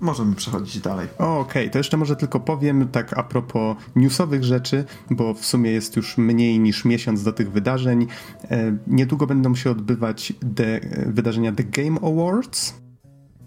Możemy 0.00 0.34
przechodzić 0.34 0.80
dalej. 0.80 1.08
Okej, 1.18 1.38
okay, 1.40 1.70
to 1.70 1.78
jeszcze 1.78 1.96
może 1.96 2.16
tylko 2.16 2.40
powiem 2.40 2.88
tak 2.88 3.18
a 3.18 3.22
propos 3.22 3.76
newsowych 3.96 4.44
rzeczy, 4.44 4.84
bo 5.10 5.34
w 5.34 5.46
sumie 5.46 5.70
jest 5.70 5.96
już 5.96 6.18
mniej 6.18 6.58
niż 6.60 6.84
miesiąc 6.84 7.22
do 7.22 7.32
tych 7.32 7.52
wydarzeń. 7.52 8.06
E, 8.50 8.76
niedługo 8.86 9.26
będą 9.26 9.54
się 9.54 9.70
odbywać 9.70 10.32
de, 10.42 10.80
wydarzenia 11.06 11.52
The 11.52 11.64
Game 11.64 12.00
Awards. 12.00 12.74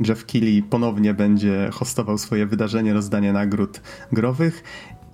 Jeff 0.07 0.25
Keighley 0.25 0.63
ponownie 0.63 1.13
będzie 1.13 1.69
hostował 1.73 2.17
swoje 2.17 2.45
wydarzenie, 2.45 2.93
rozdanie 2.93 3.33
nagród 3.33 3.81
growych 4.11 4.63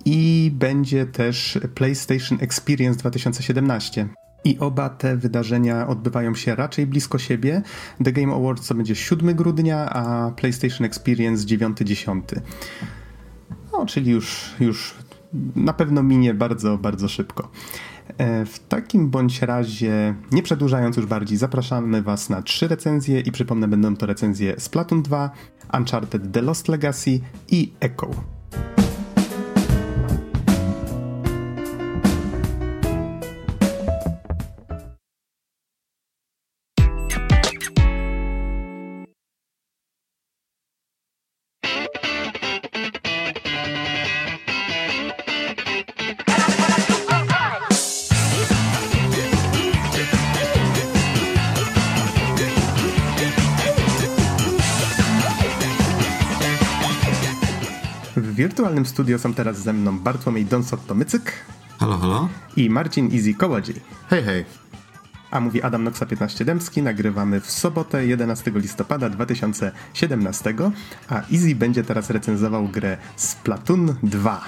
i 0.04 0.50
będzie 0.54 1.06
też 1.06 1.58
PlayStation 1.74 2.38
Experience 2.40 2.98
2017. 2.98 4.08
I 4.44 4.58
oba 4.58 4.88
te 4.88 5.16
wydarzenia 5.16 5.86
odbywają 5.86 6.34
się 6.34 6.54
raczej 6.54 6.86
blisko 6.86 7.18
siebie. 7.18 7.62
The 8.04 8.12
Game 8.12 8.34
Awards 8.34 8.68
to 8.68 8.74
będzie 8.74 8.94
7 8.94 9.34
grudnia, 9.34 9.90
a 9.90 10.30
PlayStation 10.30 10.84
Experience 10.84 11.46
9-10. 11.46 12.20
No, 13.72 13.86
czyli 13.86 14.10
już, 14.10 14.54
już 14.60 14.94
na 15.56 15.72
pewno 15.72 16.02
minie 16.02 16.34
bardzo, 16.34 16.78
bardzo 16.78 17.08
szybko. 17.08 17.50
E, 18.18 18.46
w 18.46 18.58
takim 18.58 19.10
bądź 19.10 19.42
razie, 19.42 20.14
nie 20.32 20.42
przedłużając 20.42 20.96
już 20.96 21.06
bardziej, 21.06 21.38
zapraszamy 21.38 22.02
Was 22.02 22.30
na 22.30 22.42
trzy 22.42 22.68
recenzje 22.68 23.20
i 23.20 23.32
przypomnę, 23.32 23.68
będą 23.68 23.96
to 23.96 24.06
recenzje 24.06 24.54
Splatoon 24.58 25.02
2, 25.02 25.30
Uncharted 25.78 26.32
The 26.32 26.42
Lost 26.42 26.68
Legacy 26.68 27.20
i 27.48 27.72
Echo. 27.80 28.10
Wirtualnym 58.70 58.86
studio 58.86 59.18
są 59.18 59.34
teraz 59.34 59.58
ze 59.58 59.72
mną 59.72 59.98
Bartłomiej 59.98 60.46
Donsot-Tomycyk. 60.46 61.32
Halo, 61.78 61.98
halo. 61.98 62.28
I 62.56 62.70
Marcin 62.70 63.14
Easy 63.14 63.34
Kołodziej. 63.34 63.74
Hej, 64.10 64.22
hej. 64.22 64.44
A 65.30 65.40
mówi 65.40 65.62
Adam 65.62 65.84
Noxa 65.84 66.06
15 66.06 66.44
Dębski. 66.44 66.82
Nagrywamy 66.82 67.40
w 67.40 67.50
sobotę 67.50 68.06
11 68.06 68.52
listopada 68.54 69.10
2017, 69.10 70.54
a 71.08 71.14
Easy 71.14 71.54
będzie 71.54 71.84
teraz 71.84 72.10
recenzował 72.10 72.68
grę 72.68 72.96
Splatoon 73.16 73.94
2. 74.02 74.44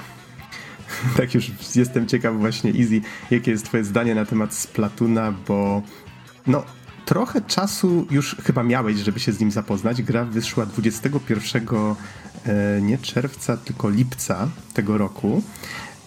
tak 1.17 1.35
już 1.35 1.51
jestem 1.75 2.07
ciekaw 2.07 2.37
właśnie 2.37 2.71
Easy, 2.71 3.01
jakie 3.31 3.51
jest 3.51 3.65
twoje 3.65 3.85
zdanie 3.85 4.15
na 4.15 4.25
temat 4.25 4.55
Splatoona, 4.55 5.33
bo 5.49 5.83
no 6.47 6.65
trochę 7.05 7.41
czasu 7.41 8.07
już 8.11 8.37
chyba 8.45 8.63
miałeś, 8.63 8.97
żeby 8.97 9.21
się 9.21 9.33
z 9.33 9.41
nim 9.41 9.51
zapoznać. 9.51 10.03
Gra 10.03 10.25
wyszła 10.25 10.67
21 10.67 11.63
e, 11.63 11.95
nie 12.83 12.99
czerwca, 12.99 13.57
tylko 13.57 13.91
lipca 13.91 14.49
tego 14.75 14.99
roku. 14.99 15.43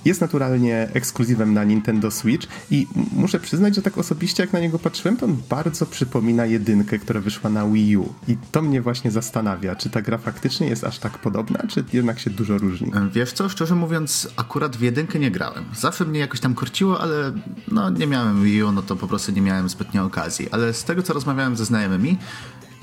Jest 0.05 0.21
naturalnie 0.21 0.89
ekskluzywem 0.93 1.53
na 1.53 1.63
Nintendo 1.63 2.11
Switch 2.11 2.47
i 2.71 2.87
muszę 3.11 3.39
przyznać, 3.39 3.75
że 3.75 3.81
tak 3.81 3.97
osobiście 3.97 4.43
jak 4.43 4.53
na 4.53 4.59
niego 4.59 4.79
patrzyłem, 4.79 5.17
to 5.17 5.25
on 5.25 5.37
bardzo 5.49 5.85
przypomina 5.85 6.45
jedynkę, 6.45 6.99
która 6.99 7.21
wyszła 7.21 7.49
na 7.49 7.67
Wii 7.67 7.97
U. 7.97 8.13
I 8.27 8.37
to 8.51 8.61
mnie 8.61 8.81
właśnie 8.81 9.11
zastanawia, 9.11 9.75
czy 9.75 9.89
ta 9.89 10.01
gra 10.01 10.17
faktycznie 10.17 10.67
jest 10.67 10.83
aż 10.83 10.99
tak 10.99 11.17
podobna, 11.17 11.59
czy 11.67 11.83
jednak 11.93 12.19
się 12.19 12.29
dużo 12.29 12.57
różni. 12.57 12.91
Wiesz 13.13 13.33
co, 13.33 13.49
szczerze 13.49 13.75
mówiąc, 13.75 14.27
akurat 14.35 14.77
w 14.77 14.81
jedynkę 14.81 15.19
nie 15.19 15.31
grałem. 15.31 15.65
Zawsze 15.75 16.05
mnie 16.05 16.19
jakoś 16.19 16.39
tam 16.39 16.55
korciło, 16.55 17.01
ale 17.01 17.33
no 17.67 17.89
nie 17.89 18.07
miałem 18.07 18.43
Wii 18.43 18.63
U, 18.63 18.71
no 18.71 18.81
to 18.81 18.95
po 18.95 19.07
prostu 19.07 19.31
nie 19.31 19.41
miałem 19.41 19.69
zbytnio 19.69 20.03
okazji. 20.03 20.51
Ale 20.51 20.73
z 20.73 20.83
tego, 20.83 21.03
co 21.03 21.13
rozmawiałem 21.13 21.57
ze 21.57 21.65
znajomymi, 21.65 22.17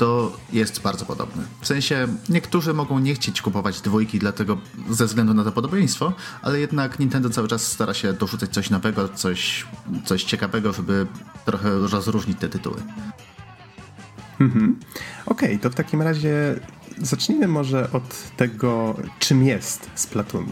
to 0.02 0.36
jest 0.52 0.80
bardzo 0.80 1.06
podobny. 1.06 1.42
W 1.60 1.66
sensie 1.66 2.08
niektórzy 2.28 2.74
mogą 2.74 2.98
nie 2.98 3.14
chcieć 3.14 3.42
kupować 3.42 3.80
dwójki 3.80 4.18
dlatego 4.18 4.58
ze 4.90 5.06
względu 5.06 5.34
na 5.34 5.44
to 5.44 5.52
podobieństwo, 5.52 6.12
ale 6.42 6.60
jednak 6.60 6.98
Nintendo 6.98 7.30
cały 7.30 7.48
czas 7.48 7.66
stara 7.66 7.94
się 7.94 8.12
dorzucać 8.12 8.50
coś 8.50 8.70
nowego, 8.70 9.08
coś, 9.08 9.66
coś 10.04 10.24
ciekawego, 10.24 10.72
żeby 10.72 11.06
trochę 11.44 11.78
rozróżnić 11.78 12.38
te 12.38 12.48
tytuły. 12.48 12.76
Mhm. 14.40 14.80
Okej, 15.26 15.48
okay, 15.48 15.58
to 15.58 15.70
w 15.70 15.74
takim 15.74 16.02
razie 16.02 16.60
zacznijmy 16.98 17.48
może 17.48 17.90
od 17.92 18.36
tego, 18.36 18.96
czym 19.18 19.44
jest 19.44 19.90
Splatoon. 19.94 20.46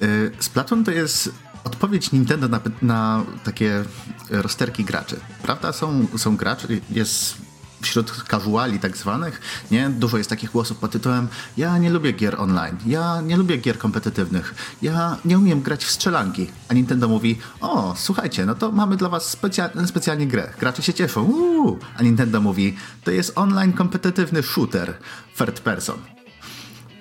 Yy, 0.00 0.30
Splatoon 0.38 0.84
to 0.84 0.90
jest 0.90 1.34
odpowiedź 1.64 2.12
Nintendo 2.12 2.48
na, 2.48 2.60
na 2.82 3.24
takie 3.44 3.84
rozterki 4.30 4.84
graczy. 4.84 5.16
Prawda? 5.42 5.72
Są, 5.72 6.06
są 6.16 6.36
gracze, 6.36 6.68
jest 6.90 7.45
wśród 7.88 8.24
casuali 8.30 8.78
tak 8.78 8.96
zwanych, 8.96 9.40
nie? 9.70 9.90
Dużo 9.90 10.18
jest 10.18 10.30
takich 10.30 10.50
głosów 10.50 10.78
pod 10.78 10.90
tytułem 10.90 11.28
ja 11.56 11.78
nie 11.78 11.90
lubię 11.90 12.12
gier 12.12 12.40
online, 12.40 12.76
ja 12.86 13.20
nie 13.20 13.36
lubię 13.36 13.56
gier 13.56 13.78
kompetytywnych, 13.78 14.54
ja 14.82 15.16
nie 15.24 15.38
umiem 15.38 15.60
grać 15.62 15.84
w 15.84 15.90
strzelanki. 15.90 16.46
A 16.68 16.74
Nintendo 16.74 17.08
mówi, 17.08 17.38
o, 17.60 17.94
słuchajcie, 17.96 18.46
no 18.46 18.54
to 18.54 18.72
mamy 18.72 18.96
dla 18.96 19.08
was 19.08 19.36
specja- 19.36 19.86
specjalnie 19.86 20.26
grę. 20.26 20.52
Gracze 20.60 20.82
się 20.82 20.94
cieszą, 20.94 21.22
uuu. 21.22 21.78
A 21.96 22.02
Nintendo 22.02 22.40
mówi, 22.40 22.76
to 23.04 23.10
jest 23.10 23.32
online 23.34 23.72
kompetytywny 23.72 24.42
shooter, 24.42 24.98
third 25.38 25.60
person. 25.60 25.96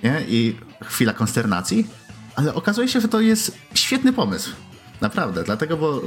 Nie? 0.03 0.25
I 0.27 0.57
chwila 0.83 1.13
konsternacji, 1.13 1.87
ale 2.35 2.53
okazuje 2.53 2.87
się, 2.87 3.01
że 3.01 3.07
to 3.07 3.19
jest 3.21 3.57
świetny 3.73 4.13
pomysł. 4.13 4.49
Naprawdę, 5.01 5.43
dlatego, 5.43 5.77
bo 5.77 6.01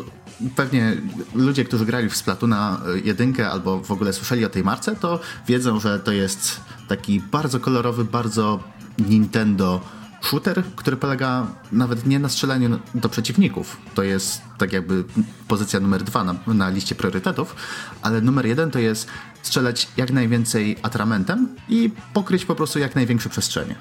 pewnie 0.57 0.97
ludzie, 1.35 1.64
którzy 1.64 1.87
grali 1.87 2.09
w 2.09 2.16
Splatuna 2.16 2.80
e, 2.87 2.99
jedynkę 2.99 3.50
albo 3.50 3.80
w 3.80 3.90
ogóle 3.90 4.12
słyszeli 4.12 4.45
o 4.45 4.49
tej 4.49 4.64
marce, 4.64 4.97
to 4.97 5.21
wiedzą, 5.47 5.80
że 5.80 6.00
to 6.00 6.12
jest 6.12 6.61
taki 6.88 7.21
bardzo 7.21 7.61
kolorowy, 7.61 8.04
bardzo 8.04 8.62
Nintendo 8.99 9.80
shooter, 10.23 10.62
który 10.76 10.97
polega 10.97 11.47
nawet 11.73 12.07
nie 12.07 12.18
na 12.18 12.28
strzelaniu 12.28 12.78
do 12.95 13.09
przeciwników. 13.09 13.76
To 13.95 14.02
jest 14.02 14.42
tak 14.59 14.73
jakby 14.73 15.04
pozycja 15.49 15.80
numer 15.80 16.02
dwa 16.02 16.25
na, 16.25 16.35
na 16.47 16.68
liście 16.68 16.95
priorytetów, 16.95 17.57
ale 18.02 18.21
numer 18.21 18.47
jeden 18.47 18.71
to 18.71 18.78
jest 18.78 19.09
strzelać 19.42 19.88
jak 19.97 20.11
najwięcej 20.11 20.76
atramentem 20.83 21.49
i 21.68 21.90
pokryć 22.12 22.45
po 22.45 22.54
prostu 22.54 22.78
jak 22.78 22.95
największe 22.95 23.28
przestrzenie. 23.28 23.75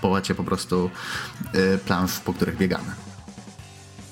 Połacie 0.00 0.34
po 0.34 0.44
prostu 0.44 0.90
y, 1.54 1.78
plansz, 1.78 2.18
po 2.20 2.34
których 2.34 2.56
biegamy. 2.56 3.09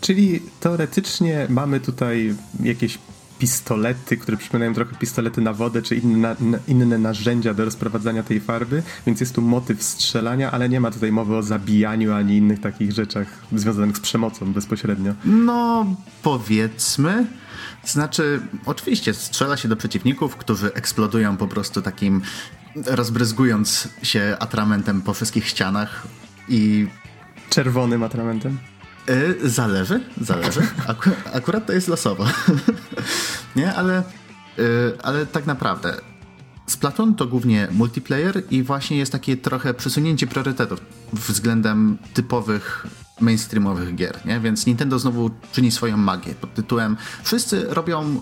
Czyli 0.01 0.41
teoretycznie 0.61 1.47
mamy 1.49 1.81
tutaj 1.81 2.35
jakieś 2.63 2.99
pistolety, 3.39 4.17
które 4.17 4.37
przypominają 4.37 4.75
trochę 4.75 4.97
pistolety 4.97 5.41
na 5.41 5.53
wodę, 5.53 5.83
czy 5.83 5.97
inne, 5.97 6.37
inne 6.69 6.99
narzędzia 6.99 7.55
do 7.55 7.65
rozprowadzania 7.65 8.23
tej 8.23 8.41
farby, 8.41 8.83
więc 9.07 9.21
jest 9.21 9.35
tu 9.35 9.43
motyw 9.43 9.83
strzelania, 9.83 10.51
ale 10.51 10.69
nie 10.69 10.81
ma 10.81 10.91
tutaj 10.91 11.13
mowy 11.13 11.37
o 11.37 11.43
zabijaniu 11.43 12.13
ani 12.13 12.37
innych 12.37 12.61
takich 12.61 12.93
rzeczach 12.93 13.27
związanych 13.53 13.97
z 13.97 14.01
przemocą 14.01 14.53
bezpośrednio. 14.53 15.15
No, 15.25 15.87
powiedzmy. 16.23 17.27
Znaczy, 17.85 18.41
oczywiście 18.67 19.15
strzela 19.15 19.57
się 19.57 19.69
do 19.69 19.77
przeciwników, 19.77 20.37
którzy 20.37 20.75
eksplodują 20.75 21.37
po 21.37 21.49
prostu 21.49 21.83
takim, 21.83 22.23
rozbryzgując 22.87 23.89
się 24.03 24.37
atramentem 24.41 25.03
po 25.03 25.15
wszystkich 25.15 25.49
ścianach 25.49 26.07
i... 26.49 26.87
Czerwonym 27.51 28.03
atramentem? 28.03 28.59
Yy, 29.09 29.51
zależy, 29.51 30.01
zależy. 30.21 30.61
Aku 30.87 31.11
akurat 31.33 31.67
to 31.67 31.73
jest 31.73 31.89
losowo. 31.89 32.27
nie, 33.57 33.75
ale, 33.75 34.03
yy, 34.59 34.65
ale 35.03 35.27
tak 35.27 35.47
naprawdę 35.47 36.01
Splatoon 36.67 37.15
to 37.15 37.27
głównie 37.27 37.69
multiplayer 37.71 38.43
i 38.51 38.63
właśnie 38.63 38.97
jest 38.97 39.13
takie 39.13 39.37
trochę 39.37 39.75
przesunięcie 39.75 40.27
priorytetów 40.27 40.81
względem 41.13 41.99
typowych 42.15 42.87
mainstreamowych 43.21 43.95
gier, 43.95 44.19
nie? 44.25 44.41
Więc 44.41 44.67
Nintendo 44.67 44.99
znowu 44.99 45.31
czyni 45.53 45.71
swoją 45.71 45.97
magię 45.97 46.35
pod 46.35 46.55
tytułem 46.55 46.97
wszyscy 47.23 47.67
robią 47.69 48.21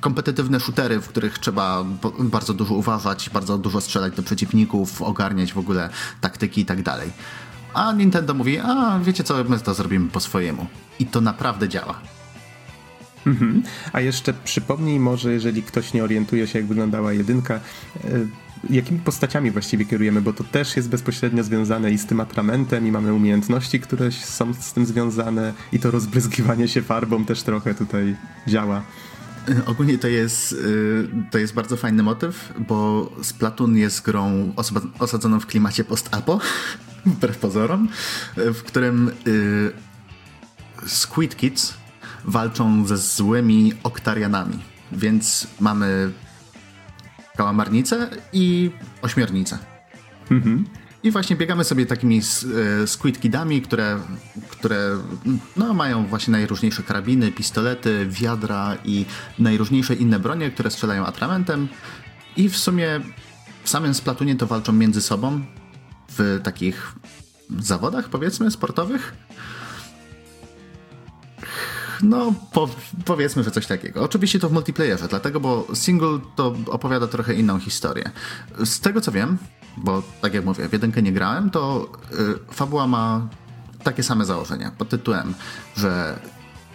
kompetytywne 0.00 0.60
shootery, 0.60 1.00
w 1.00 1.08
których 1.08 1.38
trzeba 1.38 1.84
bardzo 2.18 2.54
dużo 2.54 2.74
uważać, 2.74 3.30
bardzo 3.30 3.58
dużo 3.58 3.80
strzelać 3.80 4.16
do 4.16 4.22
przeciwników, 4.22 5.02
ogarniać 5.02 5.52
w 5.52 5.58
ogóle 5.58 5.90
taktyki 6.20 6.60
i 6.60 6.64
tak 6.64 6.82
dalej. 6.82 7.10
A 7.74 7.92
Nintendo 7.92 8.34
mówi, 8.34 8.58
a 8.58 8.98
wiecie 9.02 9.24
co, 9.24 9.44
my 9.44 9.58
to 9.58 9.74
zrobimy 9.74 10.10
po 10.10 10.20
swojemu. 10.20 10.66
I 10.98 11.06
to 11.06 11.20
naprawdę 11.20 11.68
działa. 11.68 12.00
Mhm. 13.26 13.62
A 13.92 14.00
jeszcze 14.00 14.34
przypomnij 14.44 15.00
może, 15.00 15.32
jeżeli 15.32 15.62
ktoś 15.62 15.92
nie 15.92 16.04
orientuje 16.04 16.46
się, 16.46 16.58
jak 16.58 16.68
wyglądała 16.68 17.12
jedynka, 17.12 17.54
e, 17.54 17.60
jakimi 18.70 19.00
postaciami 19.00 19.50
właściwie 19.50 19.84
kierujemy, 19.84 20.22
bo 20.22 20.32
to 20.32 20.44
też 20.44 20.76
jest 20.76 20.88
bezpośrednio 20.88 21.44
związane 21.44 21.90
i 21.90 21.98
z 21.98 22.06
tym 22.06 22.20
atramentem, 22.20 22.86
i 22.86 22.92
mamy 22.92 23.14
umiejętności, 23.14 23.80
które 23.80 24.12
są 24.12 24.54
z 24.54 24.72
tym 24.72 24.86
związane, 24.86 25.52
i 25.72 25.78
to 25.78 25.90
rozbryzgiwanie 25.90 26.68
się 26.68 26.82
farbą 26.82 27.24
też 27.24 27.42
trochę 27.42 27.74
tutaj 27.74 28.16
działa. 28.46 28.82
Ogólnie 29.66 29.98
to 29.98 30.08
jest, 30.08 30.52
y, 30.52 31.08
to 31.30 31.38
jest 31.38 31.54
bardzo 31.54 31.76
fajny 31.76 32.02
motyw, 32.02 32.52
bo 32.68 33.10
Splatoon 33.22 33.76
jest 33.76 34.04
grą 34.04 34.52
osadzoną 34.98 35.40
w 35.40 35.46
klimacie 35.46 35.84
post-apo, 35.84 36.40
wbrew 37.16 37.38
pozorom, 37.38 37.88
w 38.36 38.62
którym 38.62 39.12
y, 39.26 39.72
Squid 40.86 41.36
Kids 41.36 41.74
walczą 42.24 42.86
ze 42.86 42.96
złymi 42.96 43.72
oktarianami. 43.82 44.58
Więc 44.92 45.46
mamy 45.60 46.12
kałamarnicę 47.36 48.10
i 48.32 48.70
ośmiornicę. 49.02 49.58
Mhm. 50.30 50.64
I 51.02 51.10
właśnie 51.10 51.36
biegamy 51.36 51.64
sobie 51.64 51.86
takimi 51.86 52.20
e, 52.82 52.86
squid 52.86 53.20
kidami, 53.20 53.62
które, 53.62 54.00
które 54.50 54.98
no, 55.56 55.74
mają 55.74 56.06
właśnie 56.06 56.32
najróżniejsze 56.32 56.82
karabiny, 56.82 57.32
pistolety, 57.32 58.06
wiadra 58.10 58.76
i 58.84 59.04
najróżniejsze 59.38 59.94
inne 59.94 60.18
bronie, 60.18 60.50
które 60.50 60.70
strzelają 60.70 61.06
atramentem. 61.06 61.68
I 62.36 62.48
w 62.48 62.56
sumie 62.56 63.00
w 63.64 63.68
samym 63.68 63.94
Splatunie 63.94 64.36
to 64.36 64.46
walczą 64.46 64.72
między 64.72 65.02
sobą 65.02 65.44
w 66.18 66.40
takich 66.44 66.94
zawodach, 67.58 68.08
powiedzmy, 68.08 68.50
sportowych. 68.50 69.14
No, 72.02 72.34
po, 72.52 72.68
powiedzmy, 73.04 73.44
że 73.44 73.50
coś 73.50 73.66
takiego. 73.66 74.02
Oczywiście 74.02 74.38
to 74.38 74.48
w 74.48 74.52
multiplayerze, 74.52 75.08
dlatego, 75.08 75.40
bo 75.40 75.66
single 75.74 76.18
to 76.36 76.54
opowiada 76.66 77.06
trochę 77.06 77.34
inną 77.34 77.58
historię. 77.58 78.10
Z 78.64 78.80
tego 78.80 79.00
co 79.00 79.12
wiem, 79.12 79.38
bo 79.76 80.02
tak 80.20 80.34
jak 80.34 80.44
mówię, 80.44 80.68
w 80.68 80.72
jedynkę 80.72 81.02
nie 81.02 81.12
grałem, 81.12 81.50
to 81.50 81.88
y, 82.50 82.54
fabuła 82.54 82.86
ma 82.86 83.28
takie 83.82 84.02
same 84.02 84.24
założenia 84.24 84.70
pod 84.78 84.88
tytułem, 84.88 85.34
że 85.76 86.18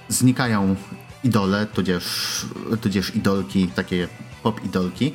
znikają 0.09 0.75
idole, 1.23 1.65
tudzież, 1.65 2.45
tudzież 2.81 3.15
idolki, 3.15 3.67
takie 3.67 4.07
pop 4.43 4.65
idolki 4.65 5.13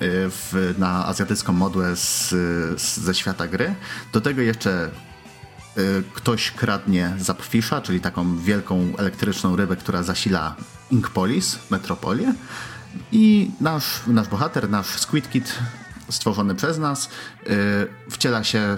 w, 0.00 0.74
na 0.78 1.06
azjatycką 1.06 1.52
modłę 1.52 1.96
z, 1.96 2.28
z, 2.80 2.96
ze 2.96 3.14
świata 3.14 3.46
gry. 3.46 3.74
Do 4.12 4.20
tego 4.20 4.42
jeszcze 4.42 4.90
y, 5.78 6.02
ktoś 6.14 6.50
kradnie 6.50 7.14
Zapfisza, 7.18 7.80
czyli 7.80 8.00
taką 8.00 8.38
wielką 8.38 8.92
elektryczną 8.98 9.56
rybę, 9.56 9.76
która 9.76 10.02
zasila 10.02 10.56
Inkpolis, 10.90 11.58
metropolię. 11.70 12.34
I 13.12 13.50
nasz, 13.60 14.00
nasz 14.06 14.28
bohater, 14.28 14.70
nasz 14.70 14.86
Squid 14.86 15.30
Kid 15.30 15.58
stworzony 16.08 16.54
przez 16.54 16.78
nas, 16.78 17.08
y, 17.46 17.50
wciela 18.10 18.44
się 18.44 18.76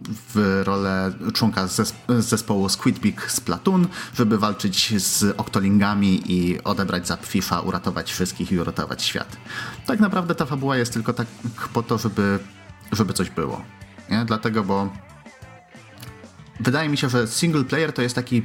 w 0.00 0.62
rolę 0.64 1.12
członka 1.34 1.68
zespołu 2.18 2.68
Squidbeak 2.68 3.32
z 3.32 3.40
Platoon, 3.40 3.86
żeby 4.14 4.38
walczyć 4.38 5.02
z 5.02 5.34
Octolingami 5.36 6.32
i 6.32 6.62
odebrać 6.62 7.06
Zapfisza, 7.06 7.60
uratować 7.60 8.12
wszystkich 8.12 8.52
i 8.52 8.58
uratować 8.58 9.02
świat. 9.02 9.36
Tak 9.86 10.00
naprawdę 10.00 10.34
ta 10.34 10.46
fabuła 10.46 10.76
jest 10.76 10.92
tylko 10.92 11.12
tak 11.12 11.26
po 11.72 11.82
to, 11.82 11.98
żeby, 11.98 12.38
żeby 12.92 13.12
coś 13.12 13.30
było. 13.30 13.62
Nie? 14.10 14.24
Dlatego, 14.24 14.64
bo 14.64 14.92
wydaje 16.60 16.88
mi 16.88 16.96
się, 16.96 17.08
że 17.08 17.26
single 17.26 17.64
player 17.64 17.92
to 17.92 18.02
jest 18.02 18.14
taki 18.14 18.42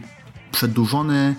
przedłużony 0.52 1.36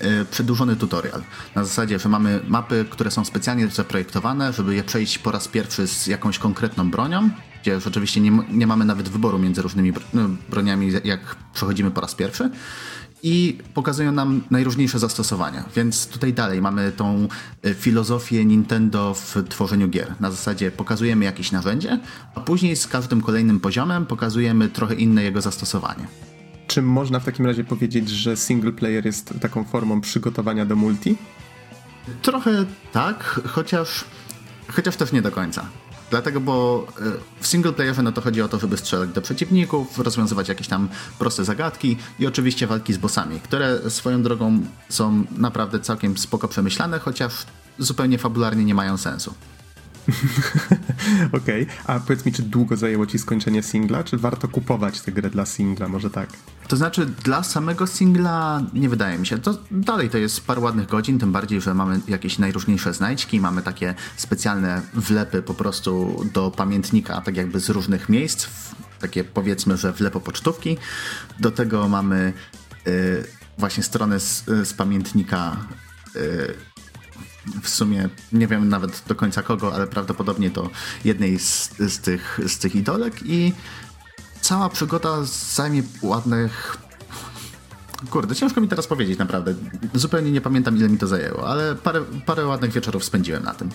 E, 0.00 0.24
przedłużony 0.24 0.76
tutorial. 0.76 1.22
Na 1.54 1.64
zasadzie, 1.64 1.98
że 1.98 2.08
mamy 2.08 2.40
mapy, 2.48 2.84
które 2.90 3.10
są 3.10 3.24
specjalnie 3.24 3.68
zaprojektowane, 3.68 4.52
żeby 4.52 4.74
je 4.74 4.84
przejść 4.84 5.18
po 5.18 5.30
raz 5.30 5.48
pierwszy 5.48 5.86
z 5.86 6.06
jakąś 6.06 6.38
konkretną 6.38 6.90
bronią, 6.90 7.30
gdzie 7.64 7.80
rzeczywiście 7.80 8.20
nie, 8.20 8.30
nie 8.50 8.66
mamy 8.66 8.84
nawet 8.84 9.08
wyboru 9.08 9.38
między 9.38 9.62
różnymi 9.62 9.92
no, 10.14 10.22
broniami, 10.50 10.92
jak 11.04 11.36
przechodzimy 11.54 11.90
po 11.90 12.00
raz 12.00 12.14
pierwszy. 12.14 12.50
I 13.22 13.58
pokazują 13.74 14.12
nam 14.12 14.42
najróżniejsze 14.50 14.98
zastosowania. 14.98 15.64
Więc 15.76 16.06
tutaj 16.06 16.32
dalej 16.32 16.62
mamy 16.62 16.92
tą 16.92 17.28
e, 17.62 17.74
filozofię 17.74 18.44
Nintendo 18.44 19.14
w 19.14 19.36
tworzeniu 19.48 19.88
gier. 19.88 20.14
Na 20.20 20.30
zasadzie 20.30 20.70
pokazujemy 20.70 21.24
jakieś 21.24 21.52
narzędzie, 21.52 22.00
a 22.34 22.40
później 22.40 22.76
z 22.76 22.86
każdym 22.86 23.20
kolejnym 23.20 23.60
poziomem 23.60 24.06
pokazujemy 24.06 24.68
trochę 24.68 24.94
inne 24.94 25.22
jego 25.22 25.40
zastosowanie. 25.40 26.06
Czy 26.66 26.82
można 26.82 27.20
w 27.20 27.24
takim 27.24 27.46
razie 27.46 27.64
powiedzieć, 27.64 28.08
że 28.08 28.36
single 28.36 28.72
player 28.72 29.06
jest 29.06 29.34
taką 29.40 29.64
formą 29.64 30.00
przygotowania 30.00 30.66
do 30.66 30.76
multi? 30.76 31.16
Trochę 32.22 32.64
tak, 32.92 33.40
chociaż, 33.46 34.04
chociaż 34.68 34.96
też 34.96 35.12
nie 35.12 35.22
do 35.22 35.30
końca. 35.30 35.66
Dlatego, 36.14 36.40
bo 36.40 36.86
e, 37.00 37.02
w 37.40 37.46
single 37.46 37.72
playerze 37.72 38.02
no 38.02 38.12
to 38.12 38.20
chodzi 38.20 38.42
o 38.42 38.48
to, 38.48 38.58
żeby 38.58 38.76
strzelać 38.76 39.10
do 39.10 39.22
przeciwników, 39.22 39.98
rozwiązywać 39.98 40.48
jakieś 40.48 40.68
tam 40.68 40.88
proste 41.18 41.44
zagadki 41.44 41.96
i 42.18 42.26
oczywiście 42.26 42.66
walki 42.66 42.92
z 42.92 42.98
bossami, 42.98 43.40
które 43.40 43.90
swoją 43.90 44.22
drogą 44.22 44.60
są 44.88 45.24
naprawdę 45.36 45.80
całkiem 45.80 46.18
spoko 46.18 46.48
przemyślane, 46.48 46.98
chociaż 46.98 47.32
zupełnie 47.78 48.18
fabularnie 48.18 48.64
nie 48.64 48.74
mają 48.74 48.96
sensu. 48.96 49.34
Okej, 51.32 51.62
okay. 51.62 51.76
a 51.86 52.00
powiedz 52.00 52.24
mi, 52.24 52.32
czy 52.32 52.42
długo 52.42 52.76
zajęło 52.76 53.06
ci 53.06 53.18
skończenie 53.18 53.62
singla, 53.62 54.04
czy 54.04 54.18
warto 54.18 54.48
kupować 54.48 55.00
tę 55.00 55.12
grę 55.12 55.30
dla 55.30 55.46
singla, 55.46 55.88
może 55.88 56.10
tak? 56.10 56.28
To 56.68 56.76
znaczy, 56.76 57.06
dla 57.06 57.42
samego 57.42 57.86
singla 57.86 58.62
nie 58.74 58.88
wydaje 58.88 59.18
mi 59.18 59.26
się. 59.26 59.38
To 59.38 59.58
dalej 59.70 60.10
to 60.10 60.18
jest 60.18 60.46
parę 60.46 60.60
ładnych 60.60 60.88
godzin, 60.88 61.18
tym 61.18 61.32
bardziej, 61.32 61.60
że 61.60 61.74
mamy 61.74 62.00
jakieś 62.08 62.38
najróżniejsze 62.38 62.94
znajdźki, 62.94 63.40
mamy 63.40 63.62
takie 63.62 63.94
specjalne 64.16 64.82
wlepy 64.94 65.42
po 65.42 65.54
prostu 65.54 66.24
do 66.32 66.50
pamiętnika, 66.50 67.20
tak 67.20 67.36
jakby 67.36 67.60
z 67.60 67.68
różnych 67.68 68.08
miejsc, 68.08 68.48
takie 69.00 69.24
powiedzmy, 69.24 69.76
że 69.76 69.92
wlepo 69.92 70.20
pocztówki. 70.20 70.76
Do 71.40 71.50
tego 71.50 71.88
mamy 71.88 72.32
yy, 72.86 73.24
właśnie 73.58 73.82
stronę 73.82 74.20
z, 74.20 74.44
z 74.46 74.74
pamiętnika 74.74 75.56
yy, 76.14 76.73
w 77.62 77.68
sumie 77.68 78.08
nie 78.32 78.46
wiem 78.46 78.68
nawet 78.68 79.02
do 79.08 79.14
końca 79.14 79.42
kogo, 79.42 79.74
ale 79.74 79.86
prawdopodobnie 79.86 80.50
to 80.50 80.70
jednej 81.04 81.38
z, 81.38 81.70
z, 81.78 81.98
tych, 81.98 82.40
z 82.46 82.58
tych 82.58 82.74
idolek 82.74 83.14
i 83.24 83.52
cała 84.40 84.68
przygoda 84.68 85.24
zajmie 85.24 85.82
ładnych 86.02 86.76
Kurde, 88.10 88.34
ciężko 88.34 88.60
mi 88.60 88.68
teraz 88.68 88.86
powiedzieć 88.86 89.18
naprawdę. 89.18 89.54
Zupełnie 89.94 90.32
nie 90.32 90.40
pamiętam 90.40 90.76
ile 90.76 90.88
mi 90.88 90.98
to 90.98 91.06
zajęło, 91.06 91.48
ale 91.48 91.74
parę, 91.74 92.04
parę 92.26 92.46
ładnych 92.46 92.72
wieczorów 92.72 93.04
spędziłem 93.04 93.42
na 93.42 93.54
tym. 93.54 93.70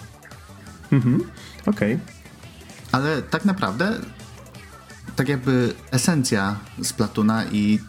Mhm, 0.92 1.24
okej. 1.66 1.96
Okay. 1.96 2.00
Ale 2.92 3.22
tak 3.22 3.46
naprawdę 3.46 4.00
tak 5.16 5.30
jakby 5.30 5.74
esencja 5.92 6.60
Splatuna 6.84 7.46
i 7.46 7.80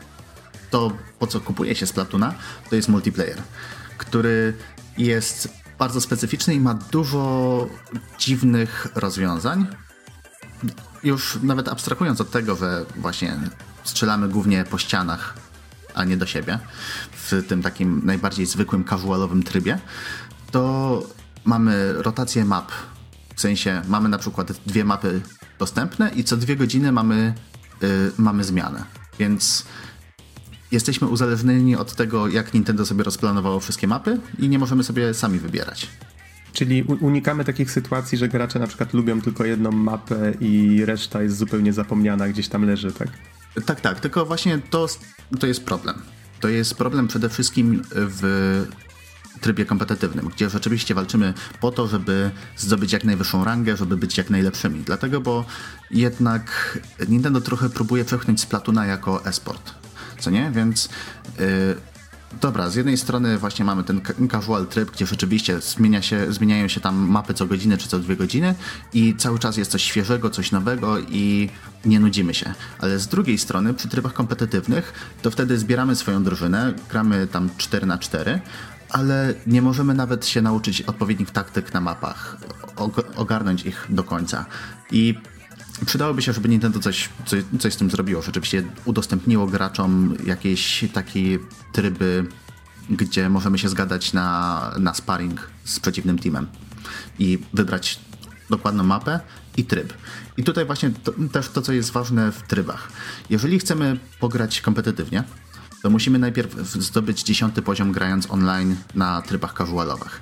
to, 0.70 0.92
po 1.18 1.26
co 1.26 1.40
kupuje 1.40 1.74
się 1.74 1.86
Splatuna, 1.86 2.34
to 2.70 2.76
jest 2.76 2.88
multiplayer, 2.88 3.38
który 3.98 4.54
jest 4.98 5.48
bardzo 5.80 6.00
specyficzny 6.00 6.54
i 6.54 6.60
ma 6.60 6.74
dużo 6.74 7.66
dziwnych 8.18 8.86
rozwiązań. 8.94 9.66
Już 11.02 11.38
nawet 11.42 11.68
abstrahując 11.68 12.20
od 12.20 12.30
tego, 12.30 12.56
że 12.56 12.84
właśnie 12.96 13.36
strzelamy 13.84 14.28
głównie 14.28 14.64
po 14.64 14.78
ścianach, 14.78 15.34
a 15.94 16.04
nie 16.04 16.16
do 16.16 16.26
siebie, 16.26 16.58
w 17.12 17.46
tym 17.48 17.62
takim 17.62 18.02
najbardziej 18.04 18.46
zwykłym, 18.46 18.84
casualowym 18.84 19.42
trybie, 19.42 19.78
to 20.50 21.02
mamy 21.44 21.92
rotację 21.92 22.44
map. 22.44 22.72
W 23.36 23.40
sensie 23.40 23.82
mamy 23.88 24.08
na 24.08 24.18
przykład 24.18 24.52
dwie 24.66 24.84
mapy 24.84 25.20
dostępne 25.58 26.10
i 26.10 26.24
co 26.24 26.36
dwie 26.36 26.56
godziny 26.56 26.92
mamy, 26.92 27.34
yy, 27.80 28.12
mamy 28.18 28.44
zmianę. 28.44 28.84
Więc 29.18 29.64
jesteśmy 30.72 31.08
uzależnieni 31.08 31.76
od 31.76 31.94
tego, 31.94 32.28
jak 32.28 32.54
Nintendo 32.54 32.86
sobie 32.86 33.04
rozplanowało 33.04 33.60
wszystkie 33.60 33.86
mapy 33.86 34.20
i 34.38 34.48
nie 34.48 34.58
możemy 34.58 34.84
sobie 34.84 35.14
sami 35.14 35.38
wybierać. 35.38 35.88
Czyli 36.52 36.82
unikamy 36.82 37.44
takich 37.44 37.70
sytuacji, 37.70 38.18
że 38.18 38.28
gracze 38.28 38.58
na 38.58 38.66
przykład 38.66 38.94
lubią 38.94 39.20
tylko 39.20 39.44
jedną 39.44 39.72
mapę 39.72 40.32
i 40.40 40.84
reszta 40.84 41.22
jest 41.22 41.36
zupełnie 41.36 41.72
zapomniana, 41.72 42.28
gdzieś 42.28 42.48
tam 42.48 42.64
leży, 42.64 42.92
tak? 42.92 43.08
Tak, 43.66 43.80
tak, 43.80 44.00
tylko 44.00 44.26
właśnie 44.26 44.58
to, 44.58 44.86
to 45.38 45.46
jest 45.46 45.64
problem. 45.64 46.02
To 46.40 46.48
jest 46.48 46.74
problem 46.74 47.08
przede 47.08 47.28
wszystkim 47.28 47.82
w 47.90 48.66
trybie 49.40 49.64
kompetytywnym, 49.64 50.28
gdzie 50.28 50.50
rzeczywiście 50.50 50.94
walczymy 50.94 51.34
po 51.60 51.72
to, 51.72 51.88
żeby 51.88 52.30
zdobyć 52.56 52.92
jak 52.92 53.04
najwyższą 53.04 53.44
rangę, 53.44 53.76
żeby 53.76 53.96
być 53.96 54.18
jak 54.18 54.30
najlepszymi. 54.30 54.82
Dlatego, 54.86 55.20
bo 55.20 55.44
jednak 55.90 56.78
Nintendo 57.08 57.40
trochę 57.40 57.70
próbuje 57.70 58.04
przepchnąć 58.04 58.40
Splatuna 58.40 58.86
jako 58.86 59.24
esport 59.24 59.79
co 60.20 60.30
nie? 60.30 60.50
Więc 60.50 60.88
yy, 61.38 61.46
dobra, 62.40 62.70
z 62.70 62.74
jednej 62.74 62.96
strony 62.96 63.38
właśnie 63.38 63.64
mamy 63.64 63.84
ten 63.84 64.00
casual 64.30 64.66
tryb, 64.66 64.90
gdzie 64.90 65.06
rzeczywiście 65.06 65.60
zmienia 65.60 66.02
się, 66.02 66.32
zmieniają 66.32 66.68
się 66.68 66.80
tam 66.80 66.96
mapy 66.96 67.34
co 67.34 67.46
godzinę 67.46 67.76
czy 67.76 67.88
co 67.88 67.98
dwie 67.98 68.16
godziny 68.16 68.54
i 68.92 69.14
cały 69.16 69.38
czas 69.38 69.56
jest 69.56 69.70
coś 69.70 69.82
świeżego, 69.82 70.30
coś 70.30 70.52
nowego 70.52 70.98
i 70.98 71.50
nie 71.84 72.00
nudzimy 72.00 72.34
się. 72.34 72.54
Ale 72.78 72.98
z 72.98 73.06
drugiej 73.06 73.38
strony 73.38 73.74
przy 73.74 73.88
trybach 73.88 74.12
kompetytywnych 74.12 74.92
to 75.22 75.30
wtedy 75.30 75.58
zbieramy 75.58 75.96
swoją 75.96 76.24
drużynę, 76.24 76.74
gramy 76.90 77.26
tam 77.26 77.50
4 77.56 77.86
na 77.86 77.98
4 77.98 78.40
ale 78.90 79.34
nie 79.46 79.62
możemy 79.62 79.94
nawet 79.94 80.26
się 80.26 80.42
nauczyć 80.42 80.82
odpowiednich 80.82 81.30
taktyk 81.30 81.74
na 81.74 81.80
mapach, 81.80 82.36
ogarnąć 83.16 83.66
ich 83.66 83.86
do 83.88 84.04
końca. 84.04 84.46
I 84.92 85.14
Przydałoby 85.86 86.22
się, 86.22 86.32
żeby 86.32 86.48
Nintendo 86.48 86.80
coś, 86.80 87.08
coś, 87.26 87.44
coś 87.58 87.74
z 87.74 87.76
tym 87.76 87.90
zrobiło. 87.90 88.22
Rzeczywiście 88.22 88.64
udostępniło 88.84 89.46
graczom 89.46 90.14
jakieś 90.26 90.84
takie 90.92 91.38
tryby, 91.72 92.26
gdzie 92.90 93.28
możemy 93.28 93.58
się 93.58 93.68
zgadać 93.68 94.12
na, 94.12 94.70
na 94.78 94.94
sparring 94.94 95.50
z 95.64 95.80
przeciwnym 95.80 96.18
teamem 96.18 96.46
i 97.18 97.38
wybrać 97.54 98.00
dokładną 98.50 98.84
mapę 98.84 99.20
i 99.56 99.64
tryb. 99.64 99.92
I 100.36 100.44
tutaj 100.44 100.66
właśnie 100.66 100.90
to, 100.90 101.12
też 101.32 101.48
to, 101.48 101.62
co 101.62 101.72
jest 101.72 101.90
ważne 101.90 102.32
w 102.32 102.42
trybach. 102.42 102.88
Jeżeli 103.30 103.58
chcemy 103.58 103.98
pograć 104.20 104.60
kompetytywnie, 104.60 105.24
to 105.82 105.90
musimy 105.90 106.18
najpierw 106.18 106.54
zdobyć 106.72 107.22
dziesiąty 107.22 107.62
poziom 107.62 107.92
grając 107.92 108.30
online 108.30 108.76
na 108.94 109.22
trybach 109.22 109.54
casualowych. 109.58 110.20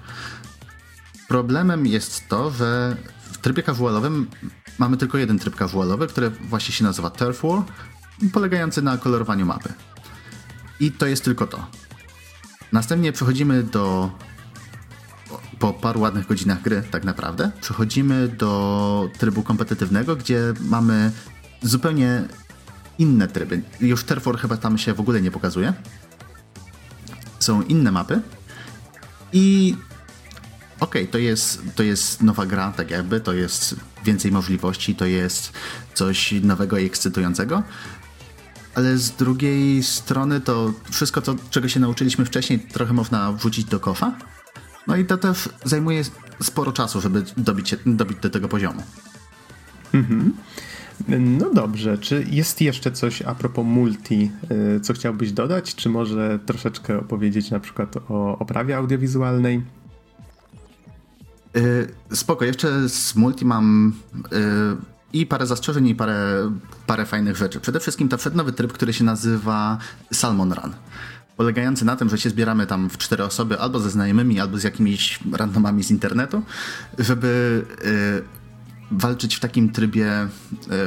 Problemem 1.28 1.86
jest 1.86 2.28
to, 2.28 2.50
że 2.50 2.96
w 3.32 3.38
trybie 3.38 3.62
casualowym 3.62 4.26
mamy 4.78 4.96
tylko 4.96 5.18
jeden 5.18 5.38
tryb 5.38 5.56
casualowy, 5.56 6.06
który 6.06 6.30
właśnie 6.30 6.74
się 6.74 6.84
nazywa 6.84 7.10
Turf 7.10 7.42
War, 7.42 7.62
polegający 8.32 8.82
na 8.82 8.98
kolorowaniu 8.98 9.46
mapy. 9.46 9.72
I 10.80 10.92
to 10.92 11.06
jest 11.06 11.24
tylko 11.24 11.46
to. 11.46 11.66
Następnie 12.72 13.12
przechodzimy 13.12 13.62
do. 13.62 14.10
Po 15.58 15.72
paru 15.72 16.00
ładnych 16.00 16.26
godzinach 16.26 16.62
gry, 16.62 16.82
tak 16.90 17.04
naprawdę, 17.04 17.50
przechodzimy 17.60 18.28
do 18.28 19.10
trybu 19.18 19.42
kompetytywnego, 19.42 20.16
gdzie 20.16 20.54
mamy 20.60 21.12
zupełnie 21.62 22.24
inne 22.98 23.28
tryby. 23.28 23.62
Już 23.80 24.04
Turf 24.04 24.24
War 24.24 24.38
chyba 24.38 24.56
tam 24.56 24.78
się 24.78 24.94
w 24.94 25.00
ogóle 25.00 25.20
nie 25.20 25.30
pokazuje. 25.30 25.72
Są 27.38 27.62
inne 27.62 27.92
mapy. 27.92 28.20
I 29.32 29.76
okej, 30.80 31.02
okay, 31.02 31.12
to, 31.12 31.18
jest, 31.18 31.62
to 31.74 31.82
jest 31.82 32.22
nowa 32.22 32.46
gra, 32.46 32.72
tak 32.72 32.90
jakby, 32.90 33.20
to 33.20 33.32
jest 33.32 33.76
więcej 34.04 34.32
możliwości, 34.32 34.94
to 34.94 35.04
jest 35.04 35.52
coś 35.94 36.32
nowego 36.42 36.78
i 36.78 36.86
ekscytującego. 36.86 37.62
Ale 38.74 38.98
z 38.98 39.10
drugiej 39.10 39.82
strony 39.82 40.40
to 40.40 40.72
wszystko, 40.90 41.22
to, 41.22 41.34
czego 41.50 41.68
się 41.68 41.80
nauczyliśmy 41.80 42.24
wcześniej, 42.24 42.58
trochę 42.58 42.92
można 42.92 43.32
wrzucić 43.32 43.64
do 43.64 43.80
kosza. 43.80 44.12
No 44.86 44.96
i 44.96 45.04
to 45.04 45.18
też 45.18 45.48
zajmuje 45.64 46.02
sporo 46.42 46.72
czasu, 46.72 47.00
żeby 47.00 47.24
dobić, 47.36 47.68
się, 47.68 47.76
dobić 47.86 48.18
do 48.18 48.30
tego 48.30 48.48
poziomu. 48.48 48.82
Mhm. 49.94 50.32
No 51.08 51.54
dobrze, 51.54 51.98
czy 51.98 52.26
jest 52.30 52.60
jeszcze 52.60 52.92
coś 52.92 53.22
a 53.22 53.34
propos 53.34 53.64
multi, 53.64 54.30
y, 54.76 54.80
co 54.80 54.92
chciałbyś 54.92 55.32
dodać? 55.32 55.74
Czy 55.74 55.88
może 55.88 56.38
troszeczkę 56.46 56.98
opowiedzieć 56.98 57.50
na 57.50 57.60
przykład 57.60 57.96
o 57.96 58.38
oprawie 58.38 58.76
audiowizualnej? 58.76 59.62
Yy, 61.54 62.16
spoko, 62.16 62.44
jeszcze 62.44 62.88
z 62.88 63.14
multi 63.14 63.44
mam 63.44 63.92
yy, 64.32 64.38
i 65.12 65.26
parę 65.26 65.46
zastrzeżeń 65.46 65.88
i 65.88 65.94
parę, 65.94 66.50
parę 66.86 67.06
fajnych 67.06 67.36
rzeczy. 67.36 67.60
Przede 67.60 67.80
wszystkim 67.80 68.08
to 68.08 68.18
wszedł 68.18 68.36
nowy 68.36 68.52
tryb, 68.52 68.72
który 68.72 68.92
się 68.92 69.04
nazywa 69.04 69.78
Salmon 70.12 70.52
Run. 70.52 70.74
Polegający 71.36 71.84
na 71.84 71.96
tym, 71.96 72.08
że 72.08 72.18
się 72.18 72.30
zbieramy 72.30 72.66
tam 72.66 72.90
w 72.90 72.98
cztery 72.98 73.24
osoby 73.24 73.60
albo 73.60 73.80
ze 73.80 73.90
znajomymi, 73.90 74.40
albo 74.40 74.58
z 74.58 74.62
jakimiś 74.62 75.20
randomami 75.32 75.84
z 75.84 75.90
internetu, 75.90 76.42
żeby 76.98 77.62
y, 77.84 78.38
walczyć 78.90 79.36
w 79.36 79.40
takim 79.40 79.72
trybie 79.72 80.28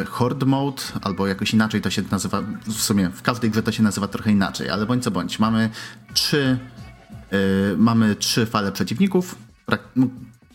y, 0.01 0.05
horde 0.05 0.45
mode, 0.45 0.83
albo 1.01 1.27
jakoś 1.27 1.53
inaczej 1.53 1.81
to 1.81 1.89
się 1.89 2.03
nazywa, 2.11 2.41
w 2.67 2.81
sumie 2.81 3.09
w 3.09 3.21
każdej 3.21 3.51
grze 3.51 3.63
to 3.63 3.71
się 3.71 3.83
nazywa 3.83 4.07
trochę 4.07 4.31
inaczej, 4.31 4.69
ale 4.69 4.85
bądź 4.85 5.03
co 5.03 5.11
bądź, 5.11 5.39
mamy 5.39 5.69
trzy, 6.13 6.59
y, 7.73 7.77
mamy 7.77 8.15
trzy 8.15 8.45
fale 8.45 8.71
przeciwników, 8.71 9.35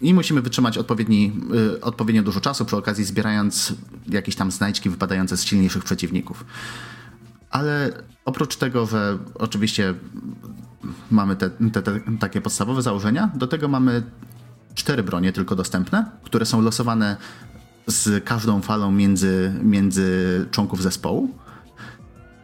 i 0.00 0.14
musimy 0.14 0.42
wytrzymać 0.42 0.78
odpowiedni, 0.78 1.32
y, 1.76 1.80
odpowiednio 1.80 2.22
dużo 2.22 2.40
czasu, 2.40 2.64
przy 2.64 2.76
okazji 2.76 3.04
zbierając 3.04 3.74
jakieś 4.08 4.36
tam 4.36 4.50
znajdźki 4.50 4.90
wypadające 4.90 5.36
z 5.36 5.44
silniejszych 5.44 5.84
przeciwników. 5.84 6.44
Ale 7.50 8.02
oprócz 8.24 8.56
tego, 8.56 8.86
że 8.86 9.18
oczywiście 9.34 9.94
mamy 11.10 11.36
te, 11.36 11.50
te, 11.50 11.82
te, 11.82 12.00
takie 12.20 12.40
podstawowe 12.40 12.82
założenia, 12.82 13.30
do 13.34 13.46
tego 13.46 13.68
mamy 13.68 14.02
cztery 14.74 15.02
bronie 15.02 15.32
tylko 15.32 15.56
dostępne, 15.56 16.10
które 16.22 16.46
są 16.46 16.60
losowane 16.60 17.16
z 17.86 18.24
każdą 18.24 18.60
falą 18.60 18.92
między, 18.92 19.54
między 19.62 20.46
członków 20.50 20.82
zespołu. 20.82 21.30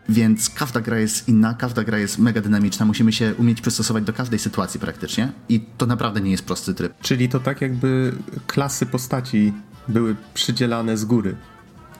Więc 0.08 0.50
każda 0.50 0.80
gra 0.80 0.98
jest 0.98 1.28
inna, 1.28 1.54
każda 1.54 1.84
gra 1.84 1.98
jest 1.98 2.18
mega 2.18 2.40
dynamiczna, 2.40 2.86
musimy 2.86 3.12
się 3.12 3.34
umieć 3.34 3.60
przystosować 3.60 4.04
do 4.04 4.12
każdej 4.12 4.38
sytuacji 4.38 4.80
praktycznie 4.80 5.32
i 5.48 5.60
to 5.78 5.86
naprawdę 5.86 6.20
nie 6.20 6.30
jest 6.30 6.44
prosty 6.44 6.74
tryb. 6.74 6.92
Czyli 7.02 7.28
to 7.28 7.40
tak 7.40 7.60
jakby 7.60 8.12
klasy 8.46 8.86
postaci 8.86 9.52
były 9.88 10.16
przydzielane 10.34 10.96
z 10.96 11.04
góry, 11.04 11.36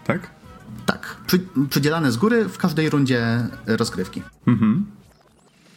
tak? 0.05 0.31
Tak, 0.87 1.17
przy, 1.27 1.41
przydzielane 1.71 2.13
z 2.13 2.17
góry 2.17 2.49
w 2.49 2.59
każdej 2.59 2.91
rundzie 2.91 3.49
rozgrywki. 3.67 4.23
Mhm. 4.47 4.87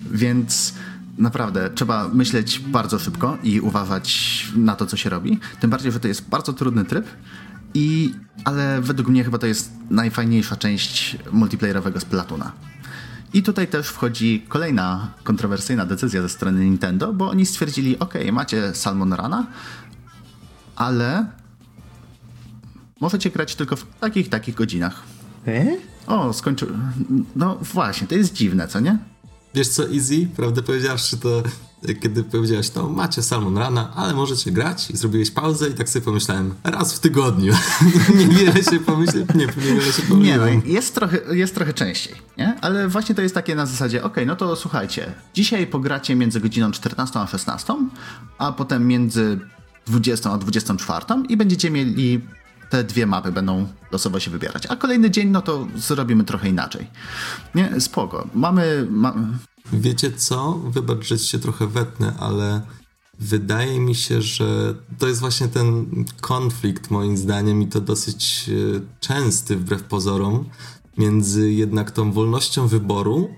Więc 0.01 0.73
naprawdę 1.17 1.69
trzeba 1.75 2.07
myśleć 2.07 2.59
bardzo 2.59 2.99
szybko 2.99 3.37
i 3.43 3.61
uważać 3.61 4.47
na 4.55 4.75
to, 4.75 4.85
co 4.85 4.97
się 4.97 5.09
robi. 5.09 5.39
Tym 5.59 5.69
bardziej, 5.69 5.91
że 5.91 5.99
to 5.99 6.07
jest 6.07 6.29
bardzo 6.29 6.53
trudny 6.53 6.85
tryb 6.85 7.05
i, 7.75 8.13
ale 8.43 8.81
według 8.81 9.07
mnie 9.07 9.23
chyba 9.23 9.37
to 9.37 9.47
jest 9.47 9.71
najfajniejsza 9.89 10.55
część 10.55 11.17
multiplayerowego 11.31 11.99
Splatuna. 11.99 12.51
I 13.33 13.43
tutaj 13.43 13.67
też 13.67 13.87
wchodzi 13.87 14.45
kolejna 14.47 15.13
kontrowersyjna 15.23 15.85
decyzja 15.85 16.21
ze 16.21 16.29
strony 16.29 16.65
Nintendo, 16.65 17.13
bo 17.13 17.29
oni 17.29 17.45
stwierdzili, 17.45 17.99
ok, 17.99 18.13
macie 18.31 18.75
Salmon 18.75 19.13
Rana, 19.13 19.47
ale 20.75 21.25
możecie 22.99 23.31
grać 23.31 23.55
tylko 23.55 23.75
w 23.75 23.85
takich, 23.99 24.29
takich 24.29 24.55
godzinach. 24.55 25.03
E? 25.47 25.65
O, 26.07 26.33
skończył. 26.33 26.69
No 27.35 27.55
właśnie, 27.55 28.07
to 28.07 28.15
jest 28.15 28.33
dziwne, 28.33 28.67
co 28.67 28.79
nie? 28.79 28.97
Wiesz 29.55 29.67
co, 29.67 29.89
Easy, 29.89 30.27
prawdę 30.35 30.63
powiedziawszy, 30.63 31.17
to 31.17 31.43
kiedy 31.93 32.23
powiedziałeś, 32.23 32.69
to 32.69 32.89
macie 32.89 33.23
Salmon 33.23 33.57
Rana, 33.57 33.91
ale 33.95 34.13
możecie 34.13 34.51
grać 34.51 34.91
i 34.91 34.97
zrobiłeś 34.97 35.31
pauzę 35.31 35.69
i 35.69 35.73
tak 35.73 35.89
sobie 35.89 36.05
pomyślałem, 36.05 36.53
raz 36.63 36.93
w 36.93 36.99
tygodniu. 36.99 37.53
niewiele 38.19 38.63
się 38.63 38.79
pomyśleć, 38.79 39.25
nie, 39.35 39.47
niewiele 39.47 39.91
się 39.93 40.01
pomyślałem. 40.01 40.53
Nie, 40.53 40.61
no, 40.65 40.73
jest 40.73 40.95
trochę, 40.95 41.19
jest 41.31 41.55
trochę 41.55 41.73
częściej, 41.73 42.15
nie? 42.37 42.55
Ale 42.61 42.87
właśnie 42.87 43.15
to 43.15 43.21
jest 43.21 43.35
takie 43.35 43.55
na 43.55 43.65
zasadzie, 43.65 44.03
ok, 44.03 44.17
no 44.25 44.35
to 44.35 44.55
słuchajcie, 44.55 45.13
dzisiaj 45.33 45.67
pogracie 45.67 46.15
między 46.15 46.39
godziną 46.39 46.71
14 46.71 47.19
a 47.19 47.27
16, 47.27 47.75
a 48.37 48.51
potem 48.51 48.87
między 48.87 49.39
20 49.87 50.31
a 50.31 50.37
24 50.37 51.05
i 51.29 51.37
będziecie 51.37 51.71
mieli 51.71 52.21
te 52.69 52.83
dwie 52.83 53.05
mapy 53.05 53.31
będą 53.31 53.67
losowo 53.91 54.19
się 54.19 54.31
wybierać. 54.31 54.63
A 54.69 54.75
kolejny 54.75 55.11
dzień, 55.11 55.29
no 55.29 55.41
to 55.41 55.67
zrobimy 55.75 56.23
trochę 56.23 56.49
inaczej. 56.49 56.87
Nie, 57.55 57.81
spoko. 57.81 58.27
Mamy... 58.33 58.87
Ma... 58.89 59.13
Wiecie 59.73 60.11
co? 60.11 60.53
Wybacz, 60.53 61.05
że 61.05 61.19
się 61.19 61.39
trochę 61.39 61.67
wetnę, 61.67 62.13
ale 62.19 62.61
wydaje 63.19 63.79
mi 63.79 63.95
się, 63.95 64.21
że 64.21 64.75
to 64.99 65.07
jest 65.07 65.19
właśnie 65.19 65.47
ten 65.47 65.85
konflikt, 66.21 66.91
moim 66.91 67.17
zdaniem, 67.17 67.61
i 67.61 67.67
to 67.67 67.81
dosyć 67.81 68.49
e, 68.49 68.81
częsty 68.99 69.57
wbrew 69.57 69.83
pozorom, 69.83 70.49
między 70.97 71.51
jednak 71.51 71.91
tą 71.91 72.11
wolnością 72.11 72.67
wyboru, 72.67 73.29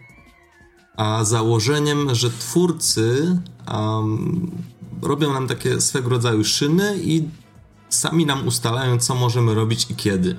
a 0.97 1.23
założeniem, 1.23 2.15
że 2.15 2.29
twórcy 2.29 3.37
um, 3.73 4.51
robią 5.01 5.33
nam 5.33 5.47
takie 5.47 5.81
swego 5.81 6.09
rodzaju 6.09 6.43
szyny 6.43 6.97
i 7.01 7.23
sami 7.89 8.25
nam 8.25 8.47
ustalają, 8.47 8.99
co 8.99 9.15
możemy 9.15 9.53
robić 9.53 9.87
i 9.89 9.95
kiedy. 9.95 10.35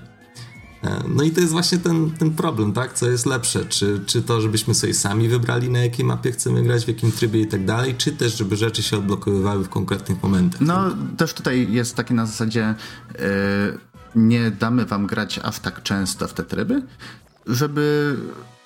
E, 0.84 1.02
no 1.08 1.22
i 1.22 1.30
to 1.30 1.40
jest 1.40 1.52
właśnie 1.52 1.78
ten, 1.78 2.10
ten 2.10 2.30
problem, 2.30 2.72
tak? 2.72 2.92
Co 2.92 3.10
jest 3.10 3.26
lepsze? 3.26 3.64
Czy, 3.64 4.00
czy 4.06 4.22
to, 4.22 4.40
żebyśmy 4.40 4.74
sobie 4.74 4.94
sami 4.94 5.28
wybrali, 5.28 5.70
na 5.70 5.78
jakiej 5.78 6.04
mapie 6.04 6.32
chcemy 6.32 6.62
grać, 6.62 6.84
w 6.84 6.88
jakim 6.88 7.12
trybie 7.12 7.40
i 7.40 7.46
tak 7.46 7.64
dalej, 7.64 7.94
czy 7.98 8.12
też, 8.12 8.36
żeby 8.36 8.56
rzeczy 8.56 8.82
się 8.82 8.98
odblokowywały 8.98 9.64
w 9.64 9.68
konkretnych 9.68 10.22
momentach? 10.22 10.60
No, 10.60 10.96
też 11.16 11.34
tutaj 11.34 11.72
jest 11.72 11.96
takie 11.96 12.14
na 12.14 12.26
zasadzie 12.26 12.74
yy, 13.08 13.18
nie 14.14 14.50
damy 14.50 14.84
wam 14.84 15.06
grać 15.06 15.40
aż 15.42 15.58
tak 15.58 15.82
często 15.82 16.28
w 16.28 16.34
te 16.34 16.42
tryby, 16.42 16.82
żeby 17.46 18.16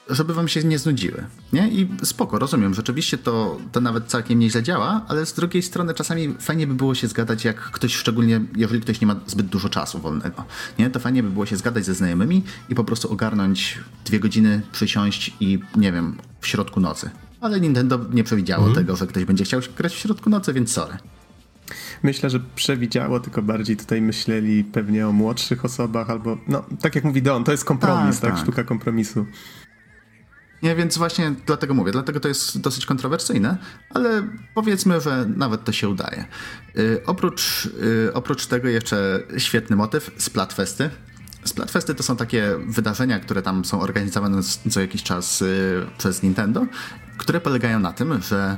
żeby 0.08 0.34
wam 0.34 0.48
się 0.48 0.64
nie 0.64 0.78
znudziły. 0.78 1.24
Nie? 1.52 1.68
I 1.68 1.88
spoko, 2.02 2.38
rozumiem, 2.38 2.74
rzeczywiście 2.74 3.18
to, 3.18 3.58
to 3.72 3.80
nawet 3.80 4.06
całkiem 4.06 4.38
nieźle 4.38 4.62
działa, 4.62 5.04
ale 5.08 5.26
z 5.26 5.32
drugiej 5.32 5.62
strony 5.62 5.94
czasami 5.94 6.34
fajnie 6.40 6.66
by 6.66 6.74
było 6.74 6.94
się 6.94 7.08
zgadać, 7.08 7.44
jak 7.44 7.56
ktoś, 7.56 7.94
szczególnie 7.94 8.40
jeżeli 8.56 8.80
ktoś 8.80 9.00
nie 9.00 9.06
ma 9.06 9.16
zbyt 9.26 9.46
dużo 9.46 9.68
czasu 9.68 9.98
wolnego, 9.98 10.44
nie? 10.78 10.90
to 10.90 11.00
fajnie 11.00 11.22
by 11.22 11.30
było 11.30 11.46
się 11.46 11.56
zgadać 11.56 11.84
ze 11.84 11.94
znajomymi 11.94 12.42
i 12.68 12.74
po 12.74 12.84
prostu 12.84 13.12
ogarnąć 13.12 13.78
dwie 14.04 14.20
godziny, 14.20 14.62
przysiąść 14.72 15.36
i 15.40 15.58
nie 15.76 15.92
wiem, 15.92 16.16
w 16.40 16.46
środku 16.46 16.80
nocy. 16.80 17.10
Ale 17.40 17.60
Nintendo 17.60 18.00
nie 18.12 18.24
przewidziało 18.24 18.66
mhm. 18.66 18.86
tego, 18.86 18.96
że 18.96 19.06
ktoś 19.06 19.24
będzie 19.24 19.44
chciał 19.44 19.60
grać 19.76 19.94
w 19.94 19.98
środku 19.98 20.30
nocy, 20.30 20.52
więc 20.52 20.72
sorry. 20.72 20.96
Myślę, 22.02 22.30
że 22.30 22.40
przewidziało, 22.54 23.20
tylko 23.20 23.42
bardziej 23.42 23.76
tutaj 23.76 24.00
myśleli 24.00 24.64
pewnie 24.64 25.08
o 25.08 25.12
młodszych 25.12 25.64
osobach, 25.64 26.10
albo, 26.10 26.38
no, 26.48 26.64
tak 26.80 26.94
jak 26.94 27.04
mówi 27.04 27.22
Don, 27.22 27.44
to 27.44 27.52
jest 27.52 27.64
kompromis, 27.64 28.20
tak, 28.20 28.30
tak, 28.30 28.30
tak. 28.30 28.42
sztuka 28.42 28.64
kompromisu. 28.64 29.26
Nie, 30.62 30.76
więc 30.76 30.98
właśnie 30.98 31.34
dlatego 31.46 31.74
mówię, 31.74 31.92
dlatego 31.92 32.20
to 32.20 32.28
jest 32.28 32.60
dosyć 32.60 32.86
kontrowersyjne, 32.86 33.56
ale 33.90 34.28
powiedzmy, 34.54 35.00
że 35.00 35.26
nawet 35.36 35.64
to 35.64 35.72
się 35.72 35.88
udaje. 35.88 36.24
Yy, 36.74 37.02
oprócz, 37.06 37.64
yy, 37.64 38.10
oprócz 38.14 38.46
tego 38.46 38.68
jeszcze 38.68 39.20
świetny 39.38 39.76
motyw, 39.76 40.10
Splatfesty. 40.18 40.90
Splatfesty 41.44 41.94
to 41.94 42.02
są 42.02 42.16
takie 42.16 42.50
wydarzenia, 42.66 43.20
które 43.20 43.42
tam 43.42 43.64
są 43.64 43.80
organizowane 43.80 44.42
co 44.70 44.80
jakiś 44.80 45.02
czas 45.02 45.40
yy, 45.40 45.86
przez 45.98 46.22
Nintendo, 46.22 46.66
które 47.18 47.40
polegają 47.40 47.80
na 47.80 47.92
tym, 47.92 48.22
że 48.22 48.56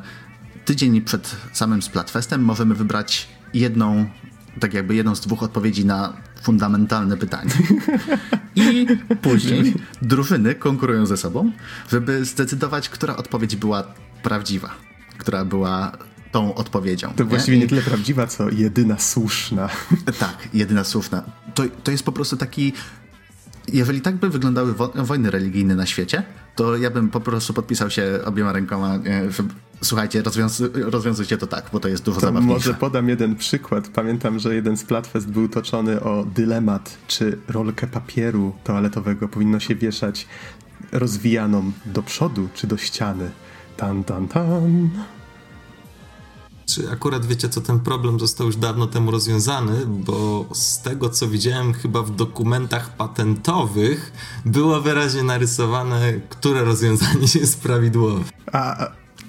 tydzień 0.64 1.03
przed 1.03 1.37
samym 1.53 1.83
Splatfestem 1.83 2.43
możemy 2.43 2.75
wybrać 2.75 3.29
jedną, 3.55 4.07
tak 4.61 4.75
jakby 4.75 4.95
jedną 4.95 5.14
z 5.14 5.21
dwóch 5.21 5.43
odpowiedzi 5.43 5.85
na 5.85 6.12
fundamentalne 6.43 7.17
pytanie. 7.17 7.51
I 8.57 8.87
później 9.23 9.75
drużyny 10.03 10.55
konkurują 10.55 11.07
ze 11.07 11.17
sobą, 11.17 11.53
żeby 11.90 12.25
zdecydować, 12.25 12.88
która 12.88 13.17
odpowiedź 13.17 13.57
była 13.57 13.85
prawdziwa, 14.23 14.71
która 15.19 15.45
była 15.45 15.93
tą 16.33 16.55
odpowiedzią. 16.55 17.12
To 17.17 17.25
nie? 17.25 17.29
właściwie 17.29 17.59
nie 17.59 17.67
tyle 17.67 17.83
prawdziwa, 17.83 18.27
co 18.27 18.51
jedyna 18.51 18.99
słuszna. 18.99 19.69
Tak, 20.19 20.49
jedyna 20.55 20.85
słuszna. 20.85 21.23
To, 21.55 21.62
to 21.85 21.90
jest 21.90 22.05
po 22.05 22.12
prostu 22.12 22.37
taki 22.37 22.73
jeżeli 23.72 24.00
tak 24.00 24.16
by 24.16 24.31
wyglądały 24.31 24.74
wo 24.74 24.92
wojny 24.94 25.31
religijne 25.31 25.74
na 25.74 25.87
świecie, 25.87 26.22
to 26.57 26.77
ja 26.77 26.90
bym 26.90 27.09
po 27.09 27.20
prostu 27.20 27.55
podpisał 27.55 27.90
się 27.90 28.20
obiema 28.24 28.53
rękoma, 28.53 28.98
że 29.29 29.42
słuchajcie, 29.83 30.22
rozwiąz 30.22 30.62
rozwiązujcie 30.74 31.38
to 31.38 31.46
tak, 31.46 31.70
bo 31.72 31.81
to 31.81 31.88
jest 31.88 32.05
dużo 32.05 32.20
to 32.20 32.27
zabawniejsze. 32.27 32.68
Może 32.68 32.74
podam 32.74 33.09
jeden 33.09 33.37
przykład. 33.37 33.88
Pamiętam, 33.88 34.38
że 34.38 34.55
jeden 34.55 34.77
z 34.77 34.85
Platfest 34.85 35.31
był 35.31 35.48
toczony 35.48 36.00
o 36.00 36.27
dylemat, 36.35 36.98
czy 37.07 37.38
rolkę 37.48 37.87
papieru 37.87 38.53
toaletowego 38.64 39.29
powinno 39.29 39.61
się 39.61 39.74
wieszać 39.74 40.27
rozwijaną 40.92 41.72
do 41.87 42.03
przodu, 42.03 42.48
czy 42.55 42.66
do 42.66 42.77
ściany. 42.77 43.31
Tan, 43.77 44.05
tan, 44.05 44.29
tan. 44.29 44.90
Czy 46.66 46.90
akurat 46.90 47.27
wiecie, 47.27 47.48
co 47.48 47.61
ten 47.61 47.81
problem 47.81 48.20
został 48.20 48.46
już 48.46 48.57
dawno 48.57 48.87
temu 48.87 49.11
rozwiązany, 49.11 49.87
bo 49.87 50.44
z 50.53 50.83
tego 50.83 51.11
co 51.11 51.29
widziałem, 51.29 51.72
chyba 51.72 52.03
w 52.03 52.11
dokumentach 52.11 52.96
patentowych 52.96 54.12
było 54.44 54.81
wyraźnie 54.81 55.22
narysowane, 55.22 56.12
które 56.29 56.64
rozwiązanie 56.64 57.27
jest 57.35 57.61
prawidłowe. 57.61 58.24
A, 58.53 58.87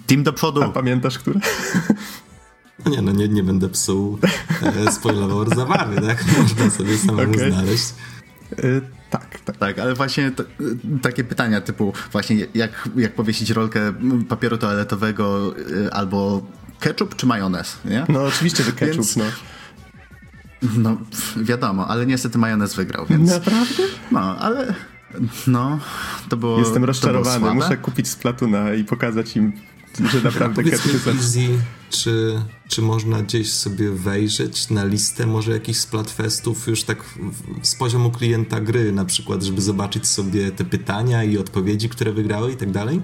Team 0.08 0.24
do 0.24 0.34
przodu. 0.34 0.64
A 0.64 0.70
pamiętasz, 0.70 1.20
które? 1.20 1.40
No 2.86 2.92
nie, 2.92 3.02
no 3.02 3.12
nie, 3.12 3.28
nie 3.28 3.44
będę 3.44 3.70
psuł, 3.70 4.20
e, 4.62 4.92
spoilował 4.92 5.56
zabawy, 5.56 6.02
tak? 6.02 6.26
Można 6.42 6.70
sobie 6.70 6.98
samemu 6.98 7.34
okay. 7.34 7.52
znaleźć. 7.52 7.94
Y 8.64 8.82
tak, 9.10 9.40
tak, 9.40 9.58
tak, 9.58 9.80
ale 9.80 9.94
właśnie 9.94 10.32
to, 10.32 10.44
takie 11.02 11.24
pytania 11.24 11.62
typu 11.62 11.94
właśnie 12.12 12.48
jak, 12.54 12.90
jak 12.96 13.16
powiesić 13.16 13.50
rolkę 13.50 13.94
papieru 14.30 14.58
toaletowego 14.58 15.58
y, 15.58 15.92
albo 15.92 16.42
ketchup 16.86 17.16
czy 17.16 17.26
majonez, 17.26 17.78
nie? 17.86 18.06
No 18.10 18.24
oczywiście, 18.26 18.64
że 18.64 18.72
ketchup, 18.72 18.96
Więc, 18.98 19.16
no. 19.16 19.24
No, 20.78 20.98
wiadomo, 21.44 21.88
ale 21.88 22.06
niestety 22.06 22.38
majonez 22.38 22.76
wygrał, 22.76 23.06
więc... 23.06 23.30
Naprawdę? 23.30 23.84
No, 24.12 24.38
ale... 24.40 24.74
No, 25.48 25.80
to 26.30 26.38
było 26.38 26.60
Jestem 26.60 26.84
rozczarowany. 26.86 27.40
było 27.40 27.54
Muszę 27.54 27.78
kupić 27.78 28.08
Splatuna 28.08 28.74
i 28.74 28.84
pokazać 28.84 29.36
im, 29.36 29.54
że 30.12 30.22
naprawdę 30.22 30.56
Powiedz 30.64 30.86
mi, 30.86 30.92
Catch 30.94 31.08
is- 31.08 31.38
Easy, 31.38 31.48
czy, 31.90 32.42
czy 32.68 32.82
można 32.82 33.22
gdzieś 33.22 33.52
sobie 33.54 33.92
wejrzeć 33.92 34.70
na 34.70 34.86
listę 34.86 35.28
może 35.28 35.52
jakichś 35.52 35.80
Splatfestów 35.80 36.68
już 36.68 36.84
tak 36.84 37.04
w- 37.04 37.68
z 37.68 37.76
poziomu 37.76 38.12
klienta 38.12 38.60
gry 38.62 38.92
na 38.92 39.06
przykład, 39.06 39.44
żeby 39.44 39.62
zobaczyć 39.62 40.08
sobie 40.08 40.52
te 40.52 40.66
pytania 40.66 41.24
i 41.24 41.38
odpowiedzi, 41.38 41.90
które 41.90 42.12
wygrały 42.14 42.52
i 42.52 42.56
tak 42.56 42.72
dalej? 42.72 43.02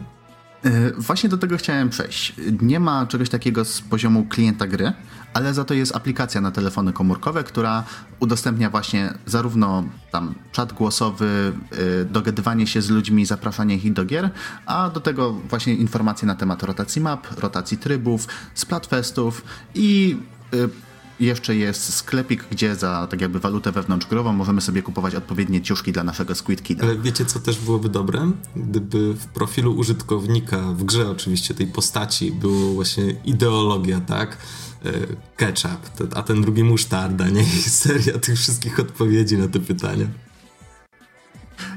E, 0.64 0.92
Właśnie 0.98 1.30
do 1.30 1.38
tego 1.38 1.58
chciałem 1.58 1.90
przejść. 1.90 2.34
Nie 2.62 2.80
ma 2.80 3.06
czegoś 3.06 3.30
takiego 3.30 3.66
z 3.66 3.82
poziomu 3.82 4.26
klienta 4.26 4.68
gry, 4.68 4.94
ale 5.34 5.54
za 5.54 5.66
to 5.66 5.74
jest 5.74 5.96
aplikacja 5.96 6.42
na 6.42 6.52
telefony 6.52 6.94
komórkowe, 6.94 7.44
która 7.44 7.84
udostępnia 8.20 8.70
właśnie 8.70 9.14
zarówno 9.26 9.84
tam 10.12 10.36
czat 10.52 10.74
głosowy, 10.74 11.54
e, 12.02 12.06
dogadywanie 12.06 12.68
się 12.68 12.82
z 12.82 12.90
ludźmi, 12.90 13.26
zapraszanie 13.26 13.76
ich 13.76 13.94
do 13.94 14.06
gier, 14.06 14.30
a 14.66 14.90
do 14.90 15.00
tego 15.00 15.34
właśnie 15.34 15.74
informacje 15.74 16.28
na 16.28 16.36
temat 16.36 16.64
rotacji 16.64 17.02
map, 17.02 17.40
rotacji 17.40 17.78
trybów, 17.78 18.28
splatfestów 18.54 19.44
i 19.76 20.18
e, 20.54 20.91
jeszcze 21.22 21.56
jest 21.56 21.94
sklepik, 21.94 22.46
gdzie 22.52 22.76
za 22.76 23.08
tak 23.08 23.22
jakby 23.22 23.40
walutę 23.40 23.72
wewnątrzgrową 23.72 24.34
możemy 24.34 24.62
sobie 24.62 24.82
kupować 24.82 25.16
odpowiednie 25.16 25.62
ciuszki 25.62 25.92
dla 25.92 26.04
naszego 26.04 26.36
Squid 26.36 26.64
Kida. 26.64 26.84
Ale 26.84 26.98
wiecie, 26.98 27.26
co 27.26 27.40
też 27.40 27.60
byłoby 27.60 27.90
dobre? 27.90 28.32
Gdyby 28.56 29.14
w 29.14 29.26
profilu 29.26 29.76
użytkownika, 29.76 30.58
w 30.62 30.84
grze 30.84 31.10
oczywiście, 31.10 31.54
tej 31.54 31.68
postaci, 31.68 32.32
było 32.32 32.74
właśnie 32.74 33.04
ideologia, 33.26 34.00
tak? 34.00 34.38
E, 34.86 34.92
Ketchup, 35.36 36.14
a 36.16 36.24
ten 36.24 36.42
drugi 36.42 36.64
musztarda, 36.64 37.30
nie? 37.30 37.42
I 37.42 37.62
seria 37.62 38.20
tych 38.20 38.36
wszystkich 38.40 38.80
odpowiedzi 38.80 39.38
na 39.38 39.48
te 39.48 39.60
pytania. 39.60 40.08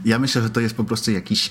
Ja 0.05 0.19
myślę, 0.19 0.43
że 0.43 0.51
to 0.51 0.61
jest 0.61 0.75
po 0.75 0.85
prostu 0.85 1.11
jakiś. 1.11 1.51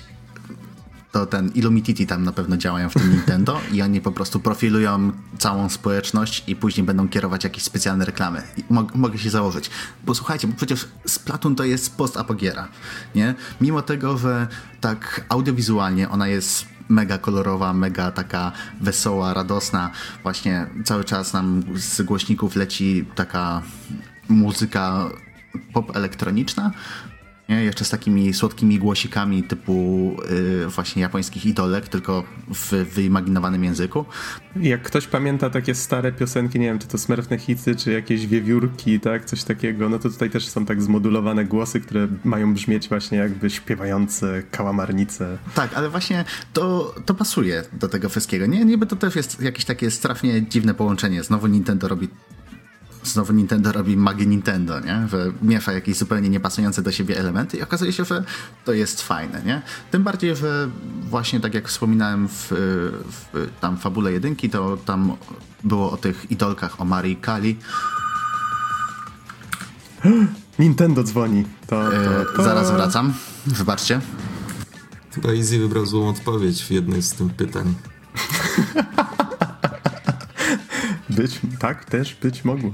To 1.14 1.26
ten 1.26 1.50
Illumititi 1.50 2.08
tam 2.08 2.24
na 2.24 2.32
pewno 2.32 2.58
działają 2.58 2.90
w 2.90 2.94
tym 2.94 3.12
Nintendo 3.12 3.60
i 3.72 3.82
oni 3.82 4.02
po 4.02 4.12
prostu 4.12 4.40
profilują 4.40 5.12
całą 5.38 5.70
społeczność 5.70 6.44
i 6.48 6.56
później 6.56 6.86
będą 6.86 7.10
kierować 7.10 7.44
jakieś 7.44 7.64
specjalne 7.64 8.06
reklamy. 8.06 8.42
Mog, 8.70 8.96
mogę 8.96 9.18
się 9.18 9.30
założyć. 9.30 9.70
Bo 10.06 10.16
słuchajcie, 10.16 10.48
bo 10.48 10.56
przecież 10.56 10.88
Splatoon 11.06 11.56
to 11.56 11.64
jest 11.64 11.98
post-apogiera, 11.98 12.68
nie? 13.16 13.36
Mimo 13.62 13.82
tego, 13.82 14.18
że 14.18 14.48
tak 14.82 15.26
audiowizualnie 15.30 16.10
ona 16.10 16.28
jest 16.28 16.66
mega 16.90 17.18
kolorowa, 17.18 17.74
mega 17.74 18.12
taka 18.12 18.52
wesoła, 18.82 19.34
radosna. 19.34 19.92
Właśnie 20.24 20.68
cały 20.86 21.04
czas 21.04 21.34
nam 21.34 21.64
z 21.76 22.02
głośników 22.02 22.56
leci 22.56 23.06
taka 23.16 23.62
muzyka 24.30 25.10
pop 25.74 25.96
elektroniczna. 25.96 26.72
Nie? 27.50 27.64
Jeszcze 27.64 27.86
z 27.86 27.90
takimi 27.90 28.34
słodkimi 28.34 28.80
głosikami 28.80 29.44
typu 29.44 30.12
y, 30.66 30.68
właśnie 30.68 31.02
japońskich 31.02 31.46
idolek, 31.46 31.88
tylko 31.88 32.24
w 32.54 32.72
wyimaginowanym 32.72 33.64
języku. 33.64 34.06
Jak 34.56 34.82
ktoś 34.82 35.08
pamięta 35.08 35.50
takie 35.50 35.76
stare 35.76 36.12
piosenki, 36.12 36.60
nie 36.60 36.66
wiem, 36.66 36.80
czy 36.80 36.88
to 36.88 36.98
smurfne 36.98 37.38
hity, 37.38 37.76
czy 37.76 37.92
jakieś 37.92 38.28
wiewiórki, 38.28 39.00
tak, 39.00 39.26
coś 39.26 39.44
takiego, 39.44 39.90
no 39.90 40.00
to 40.00 40.10
tutaj 40.10 40.30
też 40.30 40.48
są 40.48 40.66
tak 40.66 40.82
zmodulowane 40.82 41.46
głosy, 41.46 41.82
które 41.82 42.08
mają 42.24 42.54
brzmieć 42.54 42.90
właśnie 42.90 43.18
jakby 43.18 43.50
śpiewające 43.50 44.44
kałamarnice. 44.52 45.38
Tak, 45.56 45.74
ale 45.74 45.90
właśnie 45.90 46.26
to, 46.54 46.96
to 47.06 47.14
pasuje 47.14 47.64
do 47.74 47.88
tego 47.88 48.10
wszystkiego. 48.10 48.46
Nie, 48.46 48.66
niby 48.66 48.86
to 48.86 48.96
też 48.96 49.16
jest 49.16 49.42
jakieś 49.42 49.66
takie 49.66 49.92
strasznie 49.92 50.42
dziwne 50.42 50.74
połączenie. 50.74 51.24
Znowu 51.24 51.48
Nintendo 51.48 51.88
robi 51.88 52.10
znowu 53.04 53.34
Nintendo 53.34 53.72
robi 53.72 53.98
magię 53.98 54.26
Nintendo, 54.26 54.80
nie? 54.80 55.08
Że 55.12 55.32
miesza 55.42 55.72
jakieś 55.74 55.98
zupełnie 55.98 56.30
niepasujące 56.30 56.82
do 56.82 56.92
siebie 56.92 57.20
elementy 57.20 57.58
i 57.58 57.62
okazuje 57.62 57.94
się, 57.94 58.06
że 58.06 58.24
to 58.66 58.74
jest 58.74 59.02
fajne, 59.02 59.42
nie? 59.46 59.62
Tym 59.92 60.04
bardziej, 60.04 60.36
że 60.36 60.70
właśnie 61.10 61.40
tak 61.40 61.54
jak 61.54 61.68
wspominałem 61.68 62.28
w, 62.28 62.48
w 62.52 63.50
tam 63.62 63.78
fabule 63.78 64.12
jedynki, 64.12 64.50
to 64.50 64.78
tam 64.78 65.18
było 65.64 65.92
o 65.92 65.98
tych 65.98 66.32
idolkach, 66.32 66.82
o 66.82 66.86
Marii 66.86 67.16
Kali. 67.16 67.58
Nintendo 70.60 71.04
dzwoni. 71.04 71.46
To, 71.68 71.90
to, 71.92 71.96
E, 71.96 72.26
to... 72.36 72.44
zaraz 72.44 72.72
wracam. 72.72 73.14
Wybaczcie. 73.46 74.02
Chyba 75.16 75.30
Easy 75.34 75.60
wybrał 75.60 75.86
złą 75.86 76.10
odpowiedź 76.10 76.64
w 76.64 76.72
jednej 76.72 77.02
z 77.02 77.14
tych 77.14 77.34
pytań. 77.34 77.74
Być, 81.16 81.40
tak, 81.60 81.86
też 81.86 82.16
być 82.16 82.46
mogło. 82.46 82.74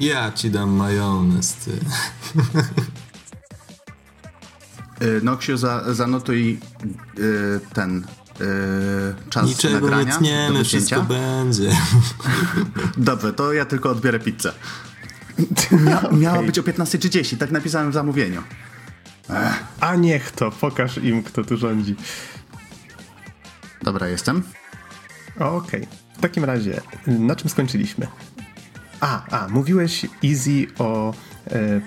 Ja 0.00 0.32
ci 0.32 0.50
dam 0.50 0.70
majonez, 0.70 1.54
ty. 1.54 1.70
E, 5.00 5.24
Noksiu, 5.24 5.56
za, 5.56 5.94
zanotuj 5.94 6.58
e, 6.82 7.74
ten 7.74 8.06
e, 8.40 9.30
czas 9.30 9.46
Niczego 9.46 9.74
nie 9.74 9.80
nagrania 9.80 10.12
do 10.12 10.18
tniemy, 10.18 10.64
wszystko 10.64 11.02
będzie. 11.02 11.70
Dobrze, 12.96 13.32
to 13.32 13.52
ja 13.52 13.64
tylko 13.64 13.90
odbiorę 13.90 14.20
pizzę. 14.20 14.52
Mia, 15.70 16.02
miała 16.22 16.42
być 16.42 16.58
o 16.58 16.62
15.30, 16.62 17.36
tak 17.36 17.50
napisałem 17.50 17.90
w 17.90 17.94
zamówieniu. 17.94 18.42
A 19.80 19.96
niech 19.96 20.30
to, 20.30 20.50
pokaż 20.50 20.98
im, 20.98 21.22
kto 21.22 21.44
tu 21.44 21.56
rządzi. 21.56 21.96
Dobra, 23.82 24.08
jestem. 24.08 24.42
Okej. 25.38 25.86
W 26.18 26.20
takim 26.20 26.44
razie, 26.44 26.80
na 27.06 27.36
czym 27.36 27.50
skończyliśmy? 27.50 28.06
A, 29.00 29.26
a, 29.30 29.48
mówiłeś 29.48 30.06
Easy 30.24 30.66
o. 30.78 31.14
E, 31.50 31.80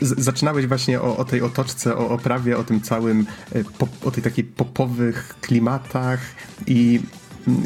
z, 0.00 0.20
zaczynałeś 0.20 0.66
właśnie 0.66 1.00
o, 1.00 1.16
o 1.16 1.24
tej 1.24 1.42
otoczce, 1.42 1.96
o 1.96 2.08
oprawie, 2.08 2.58
o 2.58 2.64
tym 2.64 2.80
całym, 2.80 3.26
e, 3.54 3.62
o 4.04 4.10
tej 4.10 4.22
takiej 4.22 4.44
popowych 4.44 5.36
klimatach 5.40 6.20
i 6.66 7.00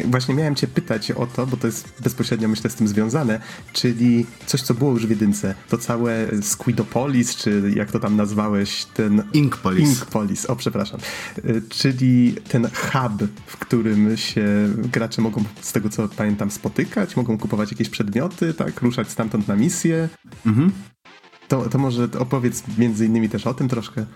właśnie 0.05 0.35
miałem 0.35 0.55
cię 0.55 0.67
pytać 0.67 1.11
o 1.11 1.27
to, 1.27 1.47
bo 1.47 1.57
to 1.57 1.67
jest 1.67 1.93
bezpośrednio 2.03 2.49
myślę 2.49 2.71
z 2.71 2.75
tym 2.75 2.89
związane, 2.89 3.41
czyli 3.73 4.27
coś, 4.47 4.63
co 4.63 4.75
było 4.75 4.93
już 4.93 5.07
w 5.07 5.11
jedynce, 5.11 5.55
to 5.69 5.79
całe 5.79 6.27
Squidopolis, 6.43 7.37
czy 7.37 7.73
jak 7.77 7.93
to 7.93 7.99
tam 7.99 8.17
nazwałeś, 8.17 8.85
ten... 8.85 9.23
Inkpolis. 9.33 9.89
Inkpolis, 9.89 10.47
o 10.47 10.57
przepraszam. 10.57 11.01
Y, 11.39 11.63
Czyli 11.69 12.35
ten 12.49 12.69
hub, 12.75 13.29
w 13.47 13.57
którym 13.57 14.17
się 14.17 14.45
gracze 14.77 15.23
mogą, 15.23 15.45
z 15.61 15.73
tego 15.73 15.89
co 15.89 16.09
pamiętam, 16.09 16.51
spotykać, 16.51 17.17
mogą 17.17 17.39
kupować 17.39 17.71
jakieś 17.71 17.89
przedmioty, 17.89 18.55
tak, 18.55 18.83
ruszać 18.83 19.11
stamtąd 19.11 19.49
na 19.49 19.57
misję. 19.57 20.09
To, 21.49 21.69
to 21.69 21.79
może 21.79 22.09
opowiedz 22.19 22.63
między 22.79 23.07
innymi 23.07 23.29
też 23.29 23.47
o 23.47 23.55
tym 23.55 23.69
troszkę. 23.69 24.07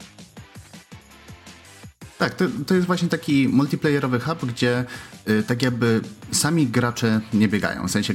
Tak, 2.20 2.34
to, 2.34 2.44
to 2.66 2.74
jest 2.74 2.86
właśnie 2.86 3.08
taki 3.08 3.48
multiplayerowy 3.48 4.20
hub, 4.20 4.44
gdzie 4.44 4.84
y, 5.28 5.42
tak 5.42 5.62
jakby 5.62 6.00
sami 6.32 6.66
gracze 6.66 7.20
nie 7.32 7.48
biegają. 7.48 7.88
W 7.88 7.90
sensie 7.90 8.14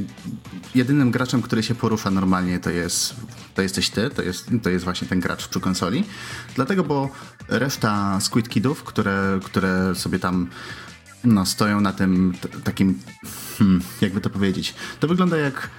jedynym 0.75 1.11
graczem, 1.11 1.41
który 1.41 1.63
się 1.63 1.75
porusza 1.75 2.11
normalnie 2.11 2.59
to 2.59 2.69
jest 2.69 3.15
to 3.55 3.61
jesteś 3.61 3.89
ty, 3.89 4.09
to 4.09 4.21
jest, 4.21 4.49
to 4.63 4.69
jest 4.69 4.85
właśnie 4.85 5.07
ten 5.07 5.19
gracz 5.19 5.47
przy 5.47 5.59
konsoli. 5.59 6.03
Dlatego, 6.55 6.83
bo 6.83 7.09
reszta 7.47 8.19
Squid 8.19 8.49
Kidów, 8.49 8.83
które, 8.83 9.39
które 9.43 9.95
sobie 9.95 10.19
tam 10.19 10.49
no, 11.23 11.45
stoją 11.45 11.81
na 11.81 11.93
tym 11.93 12.33
takim, 12.63 12.99
hmm, 13.57 13.81
jakby 14.01 14.21
to 14.21 14.29
powiedzieć, 14.29 14.73
to 14.99 15.07
wygląda 15.07 15.37
jak 15.37 15.69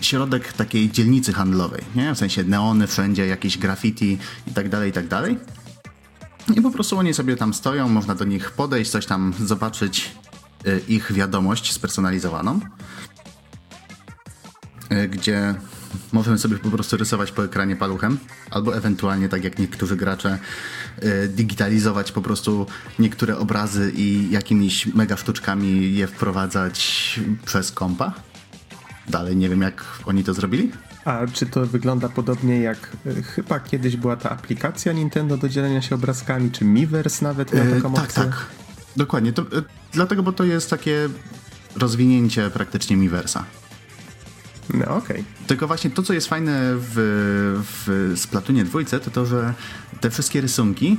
środek 0.00 0.52
takiej 0.52 0.90
dzielnicy 0.90 1.32
handlowej, 1.32 1.82
nie? 1.94 2.14
W 2.14 2.18
sensie 2.18 2.44
neony 2.44 2.86
wszędzie, 2.86 3.26
jakieś 3.26 3.58
graffiti 3.58 4.18
i 4.46 4.50
tak 4.50 4.68
dalej, 4.68 4.90
i 4.90 4.92
tak 4.92 5.08
dalej. 5.08 5.38
I 6.54 6.62
po 6.62 6.70
prostu 6.70 6.98
oni 6.98 7.14
sobie 7.14 7.36
tam 7.36 7.54
stoją, 7.54 7.88
można 7.88 8.14
do 8.14 8.24
nich 8.24 8.50
podejść, 8.50 8.90
coś 8.90 9.06
tam 9.06 9.34
zobaczyć, 9.44 10.12
y, 10.66 10.80
ich 10.88 11.12
wiadomość 11.12 11.72
spersonalizowaną, 11.72 12.60
y, 14.92 15.08
gdzie 15.08 15.54
możemy 16.12 16.38
sobie 16.38 16.58
po 16.58 16.70
prostu 16.70 16.96
rysować 16.96 17.32
po 17.32 17.44
ekranie 17.44 17.76
paluchem, 17.76 18.18
albo 18.50 18.76
ewentualnie, 18.76 19.28
tak 19.28 19.44
jak 19.44 19.58
niektórzy 19.58 19.96
gracze, 19.96 20.38
y, 21.02 21.28
digitalizować 21.28 22.12
po 22.12 22.22
prostu 22.22 22.66
niektóre 22.98 23.38
obrazy 23.38 23.92
i 23.96 24.30
jakimiś 24.30 24.86
mega 24.86 25.16
sztuczkami 25.16 25.94
je 25.94 26.06
wprowadzać 26.06 27.20
przez 27.44 27.72
kompa. 27.72 28.12
Dalej 29.08 29.36
nie 29.36 29.48
wiem, 29.48 29.62
jak 29.62 29.84
oni 30.06 30.24
to 30.24 30.34
zrobili. 30.34 30.72
A 31.06 31.26
czy 31.32 31.46
to 31.46 31.66
wygląda 31.66 32.08
podobnie 32.08 32.60
jak 32.60 32.90
y, 33.06 33.22
chyba 33.22 33.60
kiedyś 33.60 33.96
była 33.96 34.16
ta 34.16 34.30
aplikacja 34.30 34.92
Nintendo 34.92 35.36
do 35.36 35.48
dzielenia 35.48 35.82
się 35.82 35.94
obrazkami, 35.94 36.50
czy 36.50 36.64
Miiverse 36.64 37.24
nawet 37.24 37.54
miał 37.54 37.64
E, 37.66 37.70
taką 37.76 37.92
tak, 37.94 38.04
opcję? 38.04 38.24
tak. 38.24 38.46
Dokładnie. 38.96 39.32
To, 39.32 39.42
e, 39.42 39.44
dlatego, 39.92 40.22
bo 40.22 40.32
to 40.32 40.44
jest 40.44 40.70
takie 40.70 41.08
rozwinięcie 41.76 42.50
praktycznie 42.50 42.96
Miiversa. 42.96 43.44
No 44.74 44.96
okej. 44.96 45.24
Tylko 45.46 45.66
właśnie 45.66 45.90
to, 45.90 46.02
co 46.02 46.12
jest 46.12 46.26
fajne 46.28 46.60
w, 46.74 46.94
w 47.76 48.12
Splatoonie 48.18 48.64
dwójce, 48.64 49.00
to 49.00 49.10
to, 49.10 49.26
że 49.26 49.54
te 50.00 50.10
wszystkie 50.10 50.40
rysunki, 50.40 50.96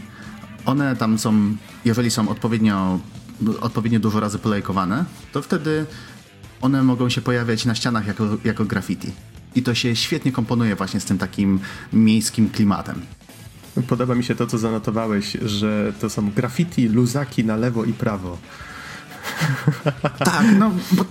one 0.65 0.95
tam 0.95 1.19
są, 1.19 1.55
jeżeli 1.85 2.11
są 2.11 2.29
odpowiednio 2.29 2.99
odpowiednio 3.61 3.99
dużo 3.99 4.19
razy 4.19 4.39
polajkowane, 4.39 5.05
to 5.31 5.41
wtedy 5.41 5.85
one 6.61 6.83
mogą 6.83 7.09
się 7.09 7.21
pojawiać 7.21 7.65
na 7.65 7.75
ścianach 7.75 8.07
jako, 8.07 8.23
jako 8.43 8.65
graffiti. 8.65 9.11
I 9.55 9.63
to 9.63 9.75
się 9.75 9.95
świetnie 9.95 10.31
komponuje 10.31 10.75
właśnie 10.75 10.99
z 10.99 11.05
tym 11.05 11.17
takim 11.17 11.59
miejskim 11.93 12.49
klimatem. 12.49 13.01
Podoba 13.87 14.15
mi 14.15 14.23
się 14.23 14.35
to, 14.35 14.47
co 14.47 14.57
zanotowałeś, 14.57 15.37
że 15.45 15.93
to 15.99 16.09
są 16.09 16.31
graffiti, 16.31 16.89
luzaki 16.89 17.45
na 17.45 17.55
lewo 17.55 17.85
i 17.85 17.93
prawo. 17.93 18.37
Tak, 20.19 20.45
no 20.59 20.71
bo 20.91 21.05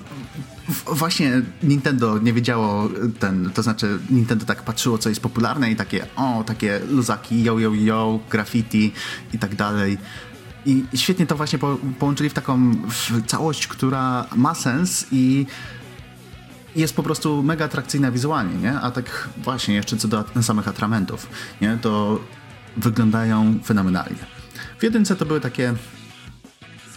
właśnie 0.95 1.43
Nintendo 1.63 2.19
nie 2.19 2.33
wiedziało 2.33 2.89
ten, 3.19 3.51
to 3.55 3.63
znaczy 3.63 3.99
Nintendo 4.11 4.45
tak 4.45 4.63
patrzyło, 4.63 4.99
co 4.99 5.09
jest 5.09 5.21
popularne 5.21 5.71
i 5.71 5.77
takie, 5.77 6.07
o, 6.17 6.45
takie 6.47 6.81
luzaki, 6.91 7.43
yo, 7.43 7.59
yo, 7.59 7.75
yo, 7.75 8.21
graffiti 8.31 8.93
i 9.33 9.39
tak 9.39 9.55
dalej. 9.55 9.99
I 10.67 10.85
świetnie 10.95 11.27
to 11.27 11.37
właśnie 11.37 11.59
po, 11.59 11.77
połączyli 11.99 12.31
w 12.31 12.35
taką 12.35 12.73
w 12.75 13.27
całość, 13.27 13.67
która 13.67 14.27
ma 14.37 14.55
sens 14.55 15.07
i 15.13 15.47
jest 16.77 16.97
po 16.97 17.03
prostu 17.03 17.43
mega 17.43 17.65
atrakcyjna 17.65 18.11
wizualnie, 18.11 18.55
nie? 18.55 18.73
A 18.81 18.91
tak 18.91 19.29
właśnie 19.37 19.75
jeszcze 19.75 19.97
co 19.97 20.09
do 20.09 20.25
samych 20.43 20.69
atramentów, 20.69 21.27
nie? 21.61 21.79
To 21.83 22.21
wyglądają 22.77 23.59
fenomenalnie. 23.65 24.19
W 24.79 24.83
jedynce 24.83 25.17
to 25.17 25.27
były 25.27 25.41
takie 25.41 25.75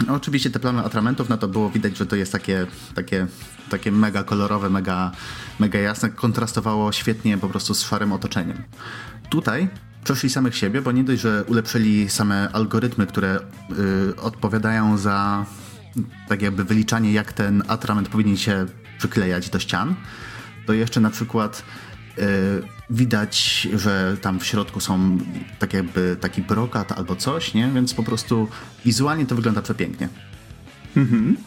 no, 0.08 0.14
oczywiście 0.14 0.50
te 0.50 0.60
plamy 0.60 0.84
atramentów, 0.84 1.30
no 1.30 1.38
to 1.38 1.48
było 1.48 1.70
widać, 1.70 1.98
że 1.98 2.06
to 2.06 2.16
jest 2.16 2.32
takie, 2.32 2.68
takie, 2.96 3.28
takie 3.70 3.92
mega 3.92 4.24
kolorowe, 4.24 4.70
mega, 4.70 5.12
mega 5.60 5.80
jasne, 5.80 6.10
kontrastowało 6.10 6.92
świetnie 6.92 7.38
po 7.38 7.50
prostu 7.50 7.74
z 7.74 7.82
szarym 7.82 8.12
otoczeniem. 8.12 8.64
Tutaj 9.30 9.70
przeszli 10.04 10.30
samych 10.30 10.58
siebie, 10.58 10.82
bo 10.82 10.92
nie 10.92 11.04
dość, 11.04 11.22
że 11.22 11.44
ulepszyli 11.48 12.10
same 12.10 12.50
algorytmy, 12.52 13.08
które 13.08 13.40
y, 14.10 14.16
odpowiadają 14.16 14.98
za 14.98 15.46
tak 16.28 16.42
jakby 16.42 16.64
wyliczanie, 16.64 17.14
jak 17.14 17.34
ten 17.34 17.64
atrament 17.68 18.10
powinien 18.10 18.38
się 18.38 18.66
przyklejać 19.00 19.50
do 19.50 19.60
ścian, 19.60 19.96
to 20.66 20.74
jeszcze 20.74 21.00
na 21.00 21.10
przykład 21.10 21.64
y, 22.18 22.22
widać, 22.90 23.68
że 23.74 24.18
tam 24.22 24.40
w 24.40 24.46
środku 24.46 24.80
są 24.80 25.18
tak 25.60 25.74
jakby 25.74 26.18
taki 26.22 26.42
brokat 26.42 26.92
albo 26.92 27.16
coś, 27.16 27.54
nie? 27.54 27.72
Więc 27.72 27.94
po 27.94 28.04
prostu 28.04 28.48
wizualnie 28.86 29.26
to 29.26 29.36
wygląda 29.36 29.62
przepięknie. 29.62 30.10
Mhm. 30.98 31.38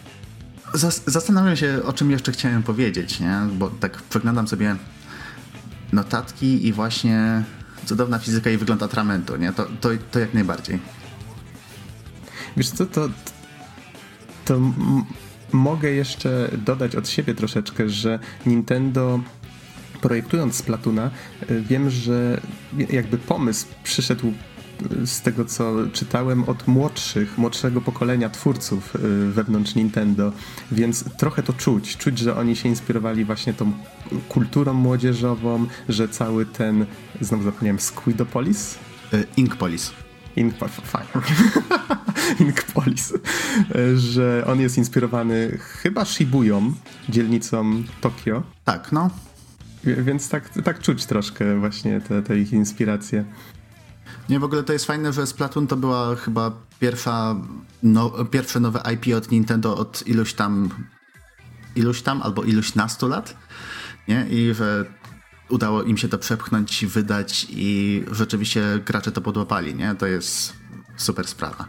Zas 0.75 1.03
zastanawiam 1.07 1.57
się, 1.57 1.81
o 1.85 1.93
czym 1.93 2.11
jeszcze 2.11 2.33
chciałem 2.33 2.63
powiedzieć, 2.63 3.21
nie? 3.21 3.41
Bo 3.53 3.71
tak 3.71 4.03
przeglądam 4.03 4.49
sobie 4.49 4.77
notatki 5.93 6.67
i 6.67 6.73
właśnie 6.73 7.43
cudowna 7.87 8.19
fizyka 8.19 8.51
i 8.51 8.57
wygląd 8.57 8.83
atramentu, 8.83 9.37
nie? 9.37 9.53
To, 9.53 9.67
to, 9.81 9.89
to 10.11 10.19
jak 10.19 10.35
najbardziej. 10.35 10.79
Wiesz 12.57 12.71
co, 12.71 12.87
to, 12.87 13.09
to 14.45 14.61
mogę 15.53 15.91
jeszcze 15.91 16.51
dodać 16.65 16.97
od 16.97 17.09
siebie 17.09 17.35
troszeczkę, 17.35 17.89
że 17.89 18.19
Nintendo 18.47 19.21
projektując 20.03 20.55
Splatuna, 20.55 21.11
y, 21.51 21.63
wiem, 21.63 21.91
że 21.91 22.41
jakby 22.91 23.19
pomysł 23.19 23.67
przyszedł 23.85 24.33
y, 25.03 25.07
z 25.07 25.21
tego, 25.21 25.45
co 25.45 25.73
czytałem 25.93 26.45
od 26.45 26.69
młodszych, 26.69 27.39
młodszego 27.39 27.81
pokolenia 27.81 28.31
twórców 28.31 28.97
y, 28.97 28.99
wewnątrz 29.33 29.75
Nintendo, 29.75 30.33
więc 30.73 31.05
trochę 31.17 31.43
to 31.43 31.53
czuć. 31.53 31.97
Czuć, 31.97 32.19
że 32.19 32.37
oni 32.37 32.57
się 32.57 32.69
inspirowali 32.69 33.25
właśnie 33.25 33.55
tą 33.55 33.73
kulturą 34.29 34.75
młodzieżową, 34.75 35.67
że 35.89 36.09
cały 36.09 36.47
ten, 36.47 36.87
znowu 37.21 37.45
zapomniałem, 37.45 37.81
Squidopolis? 37.81 38.79
Inkpolis. 39.37 39.93
Inkpolis, 40.37 40.77
fajnie. 40.85 41.13
Inkpolis. 42.47 43.13
Że 43.95 44.45
on 44.47 44.61
jest 44.61 44.79
inspirowany 44.79 45.59
chyba 45.59 46.05
Shibuyą, 46.05 46.73
dzielnicą 47.09 47.83
Tokio. 48.01 48.43
Tak, 48.65 48.93
no. 48.93 49.11
Więc 49.85 50.29
tak, 50.29 50.49
tak 50.65 50.81
czuć 50.81 51.07
troszkę 51.07 51.59
właśnie 51.59 52.01
te, 52.01 52.23
te 52.23 52.39
ich 52.39 52.53
inspiracje. 52.53 53.25
Nie, 54.29 54.41
w 54.41 54.45
ogóle 54.45 54.63
to 54.63 54.73
jest 54.73 54.85
fajne, 54.85 55.13
że 55.13 55.27
Splatoon 55.27 55.67
to 55.67 55.77
była 55.77 56.17
chyba 56.17 56.53
pierwsza, 56.81 57.37
no, 57.83 58.11
pierwsze 58.11 58.61
nowe 58.61 58.83
IP 58.95 59.15
od 59.17 59.31
Nintendo 59.31 59.77
od 59.77 60.07
iluś 60.07 60.35
tam, 60.35 60.69
iluś 61.77 62.03
tam 62.03 62.23
albo 62.23 62.45
iluś 62.45 62.75
nastu 62.75 63.09
lat, 63.09 63.37
nie? 64.09 64.27
I 64.31 64.55
że 64.55 64.85
udało 65.53 65.83
im 65.83 65.97
się 65.97 66.09
to 66.09 66.19
przepchnąć, 66.19 66.87
wydać 66.87 67.47
i 67.51 68.03
rzeczywiście 68.13 68.63
gracze 68.87 69.13
to 69.13 69.21
podłapali, 69.21 69.75
nie? 69.75 69.95
To 69.95 70.07
jest 70.07 70.53
super 70.97 71.27
sprawa. 71.27 71.69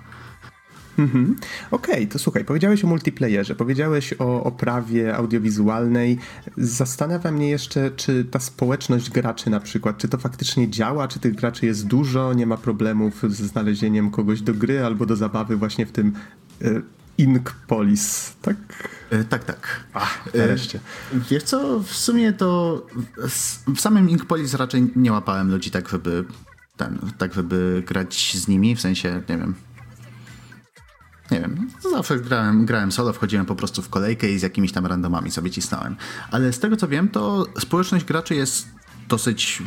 Mhm. 0.97 1.36
Okej, 1.71 1.93
okay, 1.93 2.07
to 2.07 2.19
słuchaj, 2.19 2.45
powiedziałeś 2.45 2.84
o 2.84 2.88
multiplayerze, 2.88 3.55
powiedziałeś 3.55 4.13
o 4.19 4.43
oprawie 4.43 5.15
audiowizualnej. 5.15 6.17
Zastanawia 6.57 7.31
mnie 7.31 7.49
jeszcze, 7.49 7.91
czy 7.91 8.25
ta 8.25 8.39
społeczność 8.39 9.09
graczy 9.09 9.49
na 9.49 9.59
przykład, 9.59 9.97
czy 9.97 10.07
to 10.07 10.17
faktycznie 10.17 10.69
działa, 10.69 11.07
czy 11.07 11.19
tych 11.19 11.36
graczy 11.36 11.65
jest 11.65 11.88
dużo, 11.88 12.34
nie 12.34 12.45
ma 12.45 12.57
problemów 12.57 13.21
ze 13.29 13.47
znalezieniem 13.47 14.11
kogoś 14.11 14.41
do 14.41 14.53
gry 14.53 14.86
albo 14.86 15.05
do 15.05 15.15
zabawy 15.15 15.57
właśnie 15.57 15.86
w 15.86 15.91
tym 15.91 16.13
e, 16.61 16.81
Inkpolis, 17.18 18.36
tak? 18.41 18.55
E, 19.09 19.24
tak, 19.24 19.43
tak. 19.43 19.84
Ach, 19.93 20.34
nareszcie. 20.36 20.80
E, 21.14 21.20
wiesz 21.30 21.43
co, 21.43 21.80
w 21.80 21.93
sumie 21.93 22.34
to 22.34 22.82
w 23.76 23.82
samym 23.82 24.09
Inkpolis 24.09 24.53
raczej 24.53 24.91
nie 24.95 25.11
łapałem 25.11 25.51
ludzi 25.51 25.72
tak, 25.72 25.89
żeby 25.89 26.26
ten, 26.78 26.99
tak, 27.18 27.34
żeby 27.34 27.84
grać 27.88 28.38
z 28.38 28.47
nimi, 28.47 28.76
w 28.76 28.82
sensie, 28.82 29.22
nie 29.30 29.38
wiem, 29.38 29.55
nie 31.32 31.39
wiem, 31.39 31.70
zawsze 31.91 32.20
grałem, 32.20 32.66
grałem 32.66 32.91
solo, 32.91 33.14
wchodziłem 33.14 33.45
po 33.45 33.55
prostu 33.55 33.82
w 33.82 33.89
kolejkę 33.89 34.32
i 34.32 34.39
z 34.39 34.41
jakimiś 34.41 34.72
tam 34.72 34.86
randomami 34.86 35.32
sobie 35.32 35.51
cisnąłem. 35.51 35.95
Ale 36.32 36.53
z 36.53 36.59
tego 36.59 36.78
co 36.78 36.88
wiem, 36.88 37.09
to 37.09 37.45
społeczność 37.59 38.05
graczy 38.05 38.36
jest 38.36 38.68
dosyć, 39.10 39.64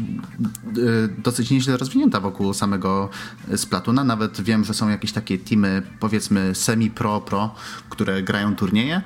e, 0.67 1.09
dosyć 1.23 1.51
nieźle 1.51 1.77
rozwinięta 1.77 2.21
wokół 2.21 2.55
samego 2.55 3.11
Splatuna. 3.57 4.05
Nawet 4.05 4.41
wiem, 4.41 4.65
że 4.65 4.75
są 4.75 4.89
jakieś 4.89 5.13
takie 5.13 5.39
teamy, 5.39 5.83
powiedzmy 6.01 6.55
semi-pro-pro, 6.55 7.55
które 7.91 8.23
grają 8.23 8.57
turnieje. 8.57 9.03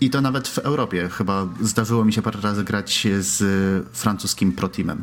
I 0.00 0.10
to 0.10 0.20
nawet 0.20 0.48
w 0.48 0.58
Europie. 0.58 1.08
Chyba 1.08 1.48
zdarzyło 1.60 2.04
mi 2.04 2.12
się 2.12 2.22
parę 2.22 2.40
razy 2.40 2.64
grać 2.64 3.06
z 3.18 3.42
francuskim 3.92 4.52
pro-teamem. 4.52 5.02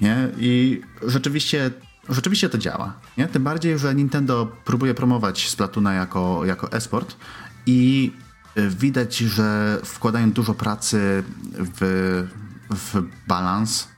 Nie? 0.00 0.28
I 0.38 0.80
rzeczywiście 1.06 1.70
rzeczywiście 2.08 2.48
to 2.48 2.58
działa. 2.58 2.92
Nie? 3.18 3.26
Tym 3.26 3.44
bardziej, 3.44 3.78
że 3.78 3.94
Nintendo 3.94 4.56
próbuje 4.64 4.94
promować 4.94 5.48
Splatuna 5.48 5.94
jako, 5.94 6.44
jako 6.44 6.72
esport 6.72 7.16
i 7.66 8.12
y, 8.58 8.68
widać, 8.68 9.16
że 9.16 9.78
wkładają 9.84 10.30
dużo 10.30 10.54
pracy 10.54 11.24
w, 11.52 12.26
w 12.74 13.02
balans 13.28 13.88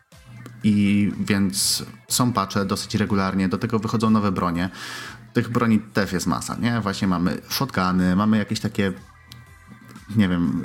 i 0.64 1.12
więc 1.20 1.85
są 2.09 2.33
patche 2.33 2.64
dosyć 2.64 2.95
regularnie, 2.95 3.49
do 3.49 3.59
tego 3.59 3.79
wychodzą 3.79 4.11
nowe 4.11 4.33
bronie. 4.33 4.70
Tych 5.33 5.49
broni 5.49 5.79
też 5.79 6.12
jest 6.12 6.27
masa, 6.27 6.57
nie? 6.57 6.81
Właśnie 6.81 7.09
mamy 7.09 7.39
shotguny, 7.49 8.16
mamy 8.16 8.39
jakieś 8.39 8.61
takie 8.61 8.93
nie 10.16 10.29
wiem, 10.29 10.62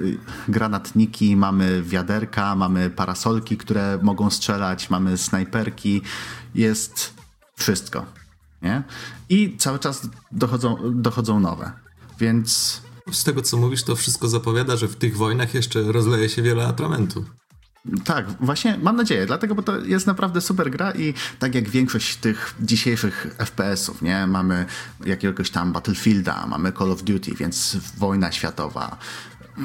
y, 0.48 0.52
granatniki, 0.52 1.36
mamy 1.36 1.84
wiaderka, 1.84 2.56
mamy 2.56 2.90
parasolki, 2.90 3.58
które 3.58 4.00
mogą 4.02 4.30
strzelać, 4.30 4.90
mamy 4.90 5.18
snajperki. 5.18 6.02
Jest 6.56 7.14
wszystko. 7.56 8.06
Nie? 8.62 8.84
I 9.30 9.58
cały 9.58 9.80
czas 9.80 10.10
dochodzą, 10.32 10.78
dochodzą 10.94 11.40
nowe. 11.40 11.72
Więc. 12.20 12.82
Z 13.12 13.24
tego 13.24 13.42
co 13.42 13.58
mówisz, 13.58 13.84
to 13.84 13.96
wszystko 13.96 14.28
zapowiada, 14.28 14.78
że 14.78 14.88
w 14.88 14.96
tych 14.96 15.18
wojnach 15.18 15.54
jeszcze 15.54 15.82
rozleje 15.82 16.30
się 16.30 16.42
wiele 16.42 16.68
atramentu. 16.68 17.26
Tak, 18.06 18.26
właśnie 18.40 18.78
mam 18.82 18.96
nadzieję, 18.96 19.26
dlatego, 19.26 19.56
bo 19.56 19.62
to 19.62 19.78
jest 19.80 20.08
naprawdę 20.08 20.42
super 20.42 20.72
gra 20.72 20.92
i 20.92 21.14
tak 21.40 21.56
jak 21.56 21.70
większość 21.70 22.16
tych 22.16 22.56
dzisiejszych 22.60 23.28
FPS-ów, 23.38 24.02
nie? 24.02 24.28
Mamy 24.28 24.66
jakiegoś 25.06 25.50
tam 25.50 25.74
Battlefielda, 25.74 26.48
mamy 26.48 26.72
Call 26.72 26.92
of 26.92 27.04
Duty, 27.04 27.36
więc 27.36 27.78
wojna 27.98 28.32
światowa, 28.32 28.98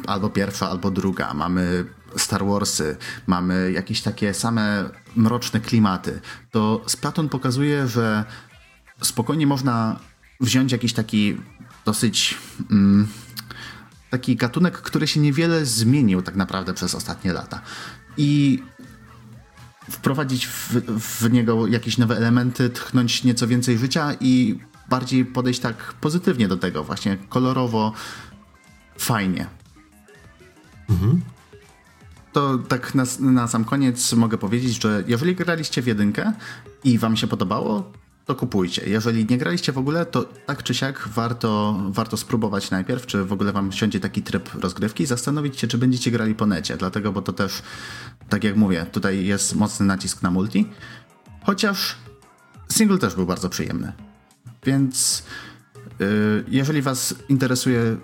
albo 0.07 0.31
pierwsza, 0.31 0.71
albo 0.71 0.91
druga, 0.91 1.35
mamy 1.35 1.85
Star 2.17 2.45
Warsy, 2.47 2.97
mamy 3.27 3.73
jakieś 3.73 4.03
takie 4.03 4.35
same 4.35 4.91
mroczne 5.17 5.61
klimaty, 5.61 6.21
to 6.51 6.83
Splatoon 6.87 7.29
pokazuje, 7.29 7.89
że 7.89 8.25
spokojnie 9.03 9.47
można 9.47 10.01
wziąć 10.41 10.73
jakiś 10.73 10.93
taki 10.93 11.37
dosyć 11.85 12.39
mm, 12.71 13.09
taki 14.11 14.37
gatunek, 14.37 14.79
który 14.79 15.07
się 15.07 15.21
niewiele 15.21 15.67
zmienił 15.67 16.23
tak 16.23 16.37
naprawdę 16.37 16.75
przez 16.75 16.95
ostatnie 16.95 17.33
lata 17.33 17.61
i 18.17 18.63
wprowadzić 19.91 20.47
w, 20.47 20.71
w 21.01 21.33
niego 21.33 21.67
jakieś 21.67 21.99
nowe 21.99 22.17
elementy, 22.17 22.71
tchnąć 22.71 23.25
nieco 23.25 23.47
więcej 23.47 23.79
życia 23.79 24.15
i 24.21 24.59
bardziej 24.89 25.25
podejść 25.25 25.61
tak 25.61 25.95
pozytywnie 26.01 26.49
do 26.49 26.57
tego, 26.57 26.85
właśnie 26.85 27.17
kolorowo, 27.29 27.93
fajnie. 28.99 29.47
Mhm 30.91 31.21
to 32.35 32.59
tak 32.59 32.95
na, 32.95 33.05
na 33.21 33.49
sam 33.49 33.65
koniec 33.65 34.13
mogę 34.13 34.39
powiedzieć, 34.39 34.83
że 34.83 35.05
jeżeli 35.07 35.35
graliście 35.35 35.83
w 35.83 35.87
jedynkę 35.87 36.33
i 36.85 36.99
wam 36.99 37.17
się 37.17 37.27
podobało, 37.27 37.93
to 38.25 38.35
kupujcie. 38.35 38.83
Jeżeli 38.87 39.27
nie 39.31 39.39
graliście 39.39 39.73
w 39.73 39.79
ogóle, 39.79 40.07
to 40.07 40.25
tak 40.47 40.63
czy 40.63 40.75
siak 40.75 41.09
warto, 41.09 41.81
warto 41.91 42.17
spróbować 42.17 42.71
najpierw, 42.71 43.07
czy 43.07 43.25
w 43.25 43.33
ogóle 43.33 43.53
wam 43.53 43.73
siądzie 43.73 44.01
taki 44.01 44.23
tryb 44.23 44.55
rozgrywki 44.55 45.03
i 45.03 45.07
zastanowić 45.07 45.61
się, 45.61 45.67
czy 45.67 45.79
będziecie 45.79 46.11
grali 46.11 46.35
po 46.35 46.47
necie, 46.47 46.77
dlatego, 46.77 47.13
bo 47.13 47.23
to 47.23 47.33
też, 47.33 47.63
tak 48.29 48.45
jak 48.45 48.57
mówię, 48.57 48.87
tutaj 48.93 49.25
jest 49.25 49.55
mocny 49.55 49.87
nacisk 49.87 50.23
na 50.23 50.31
multi, 50.31 50.69
chociaż 51.43 51.97
single 52.73 52.99
też 52.99 53.15
był 53.15 53.27
bardzo 53.27 53.49
przyjemny. 53.49 53.93
Więc 54.65 55.25
yy, 55.99 56.45
jeżeli 56.49 56.83
was 56.83 57.15
interesuje 57.29 57.97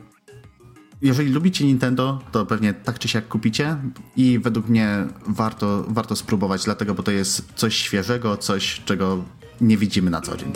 jeżeli 1.02 1.30
lubicie 1.32 1.64
Nintendo, 1.64 2.18
to 2.32 2.46
pewnie 2.46 2.74
tak 2.74 2.98
czy 2.98 3.08
siak 3.08 3.28
kupicie 3.28 3.76
i 4.16 4.38
według 4.38 4.68
mnie 4.68 5.06
warto, 5.26 5.84
warto 5.88 6.16
spróbować, 6.16 6.64
dlatego, 6.64 6.94
bo 6.94 7.02
to 7.02 7.10
jest 7.10 7.52
coś 7.54 7.76
świeżego, 7.76 8.36
coś, 8.36 8.82
czego 8.84 9.24
nie 9.60 9.76
widzimy 9.76 10.10
na 10.10 10.20
co 10.20 10.36
dzień. 10.36 10.52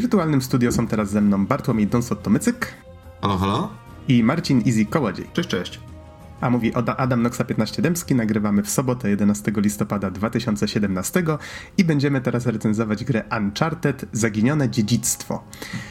Wirtualnym 0.00 0.42
studio 0.42 0.72
są 0.72 0.86
teraz 0.86 1.10
ze 1.10 1.20
mną 1.20 1.46
Bartłomiej 1.46 1.88
Donsot-Tomycyk 1.88 2.66
Halo, 3.22 3.38
halo? 3.38 3.68
i 4.08 4.22
Marcin 4.22 4.62
Easy 4.66 4.84
Kołodziej. 4.84 5.26
Cześć, 5.32 5.48
cześć. 5.48 5.80
A 6.40 6.50
mówi 6.50 6.74
Oda 6.74 6.96
Adam 6.96 7.22
Noxa 7.22 7.44
15 7.44 7.82
Dębski. 7.82 8.14
Nagrywamy 8.14 8.62
w 8.62 8.70
sobotę 8.70 9.10
11 9.10 9.52
listopada 9.56 10.10
2017 10.10 11.22
i 11.78 11.84
będziemy 11.84 12.20
teraz 12.20 12.46
recenzować 12.46 13.04
grę 13.04 13.24
Uncharted 13.38 14.04
Zaginione 14.12 14.70
Dziedzictwo, 14.70 15.44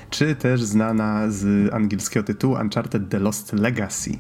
czy 0.10 0.36
też 0.36 0.64
znana 0.64 1.32
z 1.32 1.74
angielskiego 1.74 2.26
tytułu 2.26 2.55
Uncharted 2.62 3.10
The 3.10 3.20
Lost 3.20 3.53
Legacy. 3.53 4.12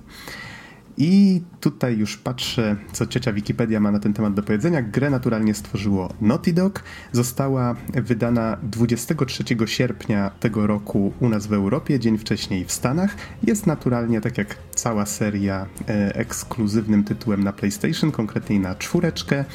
I 0.97 1.41
tutaj 1.59 1.97
już 1.97 2.17
patrzę, 2.17 2.75
co 2.91 3.07
ciocia 3.07 3.33
Wikipedia 3.33 3.79
ma 3.79 3.91
na 3.91 3.99
ten 3.99 4.13
temat 4.13 4.33
do 4.33 4.43
powiedzenia. 4.43 4.81
Grę 4.81 5.09
naturalnie 5.09 5.53
stworzyło 5.53 6.13
Naughty 6.21 6.53
Dog. 6.53 6.83
Została 7.11 7.75
wydana 7.93 8.57
23 8.63 9.43
sierpnia 9.65 10.29
tego 10.39 10.67
roku 10.67 11.13
u 11.19 11.29
nas 11.29 11.47
w 11.47 11.53
Europie, 11.53 11.99
dzień 11.99 12.17
wcześniej 12.17 12.65
w 12.65 12.71
Stanach. 12.71 13.15
Jest 13.43 13.67
naturalnie, 13.67 14.21
tak 14.21 14.37
jak 14.37 14.57
cała 14.75 15.05
seria, 15.05 15.65
e, 15.87 16.15
ekskluzywnym 16.15 17.03
tytułem 17.03 17.43
na 17.43 17.53
PlayStation, 17.53 18.11
konkretnie 18.11 18.59
na 18.59 18.75
czwóreczkę. 18.75 19.45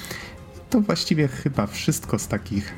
To 0.71 0.81
właściwie 0.81 1.29
chyba 1.29 1.67
wszystko 1.67 2.19
z 2.19 2.29
takich 2.29 2.75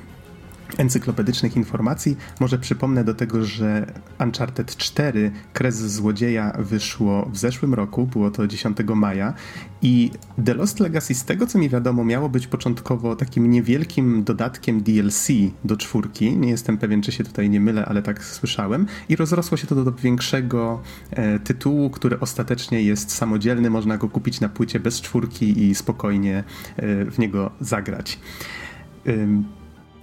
encyklopedycznych 0.79 1.57
informacji. 1.57 2.17
Może 2.41 2.59
przypomnę 2.59 3.05
do 3.05 3.15
tego, 3.15 3.45
że 3.45 3.93
Uncharted 4.21 4.77
4 4.77 5.31
Kres 5.53 5.77
Złodzieja 5.77 6.53
wyszło 6.59 7.29
w 7.33 7.39
zeszłym 7.39 7.75
roku, 7.75 8.07
było 8.07 8.31
to 8.31 8.47
10 8.47 8.77
maja 8.95 9.35
i 9.83 10.11
The 10.45 10.55
Lost 10.55 10.81
Legacy 10.81 11.15
z 11.15 11.25
tego 11.25 11.47
co 11.47 11.59
mi 11.59 11.69
wiadomo 11.69 12.05
miało 12.05 12.29
być 12.29 12.47
początkowo 12.47 13.17
takim 13.17 13.51
niewielkim 13.51 14.25
dodatkiem 14.25 14.83
DLC 14.83 15.29
do 15.65 15.77
czwórki. 15.77 16.37
Nie 16.37 16.51
jestem 16.51 16.79
pewien 16.79 17.03
czy 17.03 17.13
się 17.13 17.25
tutaj 17.25 17.51
nie 17.51 17.61
mylę, 17.61 17.87
ale 17.87 18.03
tak 18.03 18.25
słyszałem 18.25 18.87
i 19.09 19.17
rozrosło 19.17 19.57
się 19.57 19.67
to 19.67 19.85
do 19.85 19.93
większego 19.93 20.83
e, 21.11 21.39
tytułu, 21.39 21.91
który 21.91 22.21
ostatecznie 22.21 22.83
jest 22.83 23.11
samodzielny, 23.11 23.71
można 23.71 23.97
go 23.99 24.09
kupić 24.09 24.41
na 24.41 24.49
płycie 24.49 24.81
bez 24.81 25.01
czwórki 25.01 25.63
i 25.63 25.75
spokojnie 25.75 26.45
e, 26.77 27.05
w 27.05 27.19
niego 27.19 27.51
zagrać. 27.61 28.19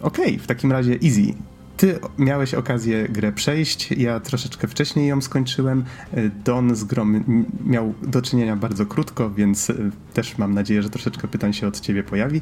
Okej, 0.02 0.26
okay, 0.26 0.39
w 0.39 0.47
takim 0.47 0.72
razie 0.72 0.93
easy. 1.04 1.34
Ty 1.78 1.99
miałeś 2.18 2.54
okazję 2.54 3.10
grę 3.10 3.32
przejść, 3.32 3.91
ja 3.91 4.20
troszeczkę 4.20 4.68
wcześniej 4.68 5.08
ją 5.08 5.22
skończyłem. 5.22 5.84
Don 6.45 6.76
z 6.76 6.84
grom 6.84 7.43
miał 7.66 7.93
do 8.02 8.22
czynienia 8.22 8.56
bardzo 8.56 8.86
krótko, 8.86 9.32
więc 9.32 9.72
też 10.14 10.38
mam 10.38 10.54
nadzieję, 10.54 10.84
że 10.84 10.89
troszeczkę 10.89 11.28
pytań 11.28 11.54
się 11.54 11.68
od 11.68 11.80
ciebie 11.80 12.04
pojawi. 12.04 12.41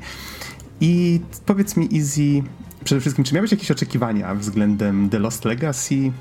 I 0.82 1.22
powiedz 1.46 1.78
mi, 1.78 1.90
Easy, 1.98 2.44
przede 2.84 3.02
wszystkim, 3.02 3.26
czy 3.26 3.36
miałeś 3.36 3.52
jakieś 3.52 3.72
oczekiwania 3.72 4.36
względem 4.36 5.10
The 5.10 5.20
Lost 5.20 5.46
Legacy? 5.46 6.12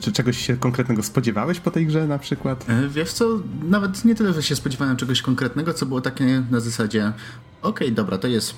Czy 0.00 0.12
czegoś 0.12 0.38
się 0.38 0.56
konkretnego 0.56 1.02
spodziewałeś 1.02 1.60
po 1.60 1.70
tej 1.70 1.86
grze 1.86 2.06
na 2.06 2.18
przykład? 2.18 2.66
Wiesz 2.88 3.12
co, 3.12 3.40
nawet 3.68 4.04
nie 4.04 4.14
tyle, 4.14 4.32
że 4.32 4.42
się 4.42 4.56
spodziewałem 4.56 4.96
czegoś 4.96 5.22
konkretnego, 5.22 5.74
co 5.74 5.86
było 5.86 6.00
takie 6.00 6.42
na 6.50 6.60
zasadzie 6.60 7.12
okej, 7.62 7.86
okay, 7.86 7.90
dobra, 7.90 8.18
to 8.18 8.28
jest 8.28 8.54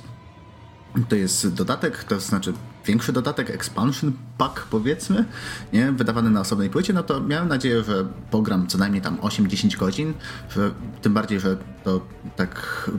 to 1.08 1.16
jest 1.16 1.54
dodatek, 1.54 2.04
to 2.04 2.20
znaczy 2.20 2.52
większy 2.86 3.12
dodatek, 3.12 3.50
expansion 3.50 4.12
pack 4.38 4.62
powiedzmy, 4.62 5.24
nie? 5.72 5.92
wydawany 5.92 6.30
na 6.30 6.40
osobnej 6.40 6.70
płycie, 6.70 6.92
no 6.92 7.02
to 7.02 7.20
miałem 7.20 7.48
nadzieję, 7.48 7.84
że 7.84 8.06
pogram 8.30 8.66
co 8.66 8.78
najmniej 8.78 9.02
tam 9.02 9.16
8-10 9.16 9.76
godzin, 9.76 10.14
że, 10.50 10.70
tym 11.02 11.14
bardziej, 11.14 11.40
że 11.40 11.56
to 11.84 12.00
tak 12.36 12.90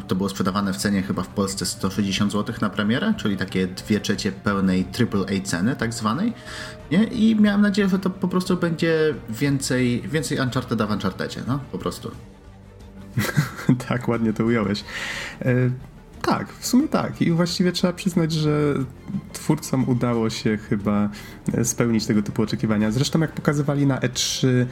y, 0.00 0.08
to 0.08 0.14
było 0.14 0.28
sprzedawane 0.28 0.72
w 0.72 0.76
cenie 0.76 1.02
chyba 1.02 1.22
w 1.22 1.28
Polsce 1.28 1.66
160 1.66 2.32
zł 2.32 2.54
na 2.60 2.70
premierę, 2.70 3.14
czyli 3.16 3.36
takie 3.36 3.66
dwie 3.66 4.00
trzecie 4.00 4.32
pełnej 4.32 4.86
AAA 5.00 5.40
ceny 5.44 5.76
tak 5.76 5.94
zwanej, 5.94 6.32
nie? 6.90 7.04
I 7.04 7.36
miałem 7.36 7.60
nadzieję, 7.60 7.88
że 7.88 7.98
to 7.98 8.10
po 8.10 8.28
prostu 8.28 8.56
będzie 8.56 9.14
więcej, 9.30 10.02
więcej 10.08 10.40
Uncharted 10.40 10.82
w 10.82 10.90
Unchartedzie, 10.90 11.40
no 11.46 11.60
po 11.72 11.78
prostu. 11.78 12.10
tak, 13.88 14.08
ładnie 14.08 14.32
to 14.32 14.44
ująłeś. 14.44 14.84
Y 15.46 15.70
tak, 16.22 16.52
w 16.52 16.66
sumie 16.66 16.88
tak. 16.88 17.22
I 17.22 17.30
właściwie 17.30 17.72
trzeba 17.72 17.92
przyznać, 17.92 18.32
że 18.32 18.74
twórcom 19.32 19.88
udało 19.88 20.30
się 20.30 20.56
chyba 20.56 21.10
e, 21.54 21.64
spełnić 21.64 22.06
tego 22.06 22.22
typu 22.22 22.42
oczekiwania. 22.42 22.90
Zresztą 22.90 23.20
jak 23.20 23.32
pokazywali 23.32 23.86
na 23.86 23.98
E3 23.98 24.46
e, 24.48 24.66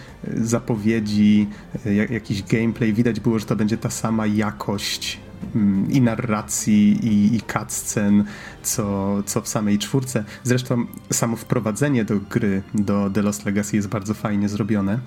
zapowiedzi, 0.44 1.46
e, 1.86 1.94
jakiś 1.94 2.42
gameplay, 2.42 2.92
widać 2.92 3.20
było, 3.20 3.38
że 3.38 3.46
to 3.46 3.56
będzie 3.56 3.76
ta 3.76 3.90
sama 3.90 4.26
jakość 4.26 5.20
mm, 5.54 5.90
i 5.90 6.00
narracji, 6.00 7.06
i, 7.06 7.36
i 7.36 7.40
cutscen, 7.40 8.24
co, 8.62 9.16
co 9.26 9.40
w 9.40 9.48
samej 9.48 9.78
czwórce. 9.78 10.24
Zresztą 10.44 10.86
samo 11.12 11.36
wprowadzenie 11.36 12.04
do 12.04 12.16
gry, 12.30 12.62
do 12.74 13.10
The 13.10 13.22
Lost 13.22 13.46
Legacy 13.46 13.76
jest 13.76 13.88
bardzo 13.88 14.14
fajnie 14.14 14.48
zrobione. 14.48 14.98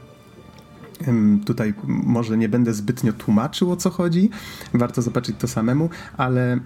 Tutaj 1.45 1.73
może 1.87 2.37
nie 2.37 2.49
będę 2.49 2.73
zbytnio 2.73 3.13
tłumaczył 3.13 3.71
o 3.71 3.75
co 3.75 3.89
chodzi, 3.89 4.29
warto 4.73 5.01
zobaczyć 5.01 5.35
to 5.39 5.47
samemu, 5.47 5.89
ale 6.17 6.59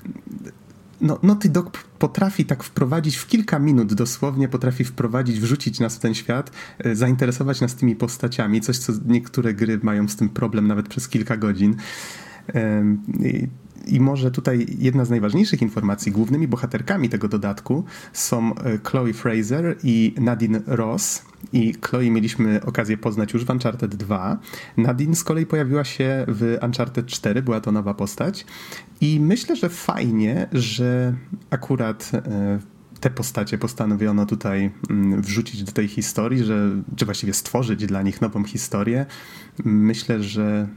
no, 1.02 1.20
Naughty 1.24 1.50
Dog 1.50 1.84
potrafi 2.00 2.46
tak 2.46 2.64
wprowadzić 2.64 3.16
w 3.16 3.28
kilka 3.28 3.60
minut 3.60 3.94
dosłownie, 3.94 4.48
potrafi 4.48 4.84
wprowadzić, 4.84 5.40
wrzucić 5.40 5.80
nas 5.80 5.96
w 5.96 6.00
ten 6.00 6.14
świat, 6.14 6.52
e, 6.80 6.96
zainteresować 6.96 7.62
nas 7.62 7.76
tymi 7.76 7.96
postaciami, 7.96 8.62
coś 8.62 8.78
co 8.78 8.94
niektóre 9.06 9.54
gry 9.54 9.80
mają 9.84 10.08
z 10.08 10.16
tym 10.16 10.30
problem 10.30 10.68
nawet 10.68 10.88
przez 10.88 11.08
kilka 11.08 11.38
godzin. 11.38 11.76
I 13.88 14.00
może 14.00 14.32
tutaj 14.32 14.68
jedna 14.80 15.06
z 15.06 15.10
najważniejszych 15.10 15.62
informacji, 15.62 16.12
głównymi 16.12 16.48
bohaterkami 16.48 17.10
tego 17.10 17.28
dodatku 17.28 17.84
są 18.14 18.56
e, 18.56 18.78
Chloe 18.84 19.14
Fraser 19.14 19.78
i 19.84 20.16
Nadine 20.18 20.62
Ross. 20.68 21.26
I 21.54 21.74
Chloe 21.82 22.12
mieliśmy 22.12 22.66
okazję 22.66 22.98
poznać 22.98 23.34
już 23.34 23.46
w 23.46 23.50
Uncharted 23.50 23.96
2. 23.96 24.40
Nadine 24.78 25.16
z 25.16 25.24
kolei 25.24 25.46
pojawiła 25.46 25.84
się 25.84 26.26
w 26.28 26.58
Uncharted 26.66 27.06
4, 27.06 27.42
była 27.42 27.62
to 27.62 27.72
nowa 27.72 27.94
postać. 27.94 28.46
I 29.02 29.20
myślę, 29.20 29.56
że 29.56 29.70
fajnie, 29.70 30.48
że 30.52 31.14
akurat 31.50 32.12
e, 32.14 32.60
te 33.00 33.10
postacie 33.10 33.58
postanowiono 33.58 34.26
tutaj 34.26 34.72
mm, 34.90 35.22
wrzucić 35.22 35.64
do 35.64 35.72
tej 35.72 35.88
historii, 35.88 36.44
że, 36.44 36.72
czy 36.96 37.06
właściwie 37.06 37.34
stworzyć 37.34 37.86
dla 37.86 38.02
nich 38.02 38.22
nową 38.22 38.44
historię. 38.44 39.06
Myślę, 39.66 40.24
że 40.24 40.68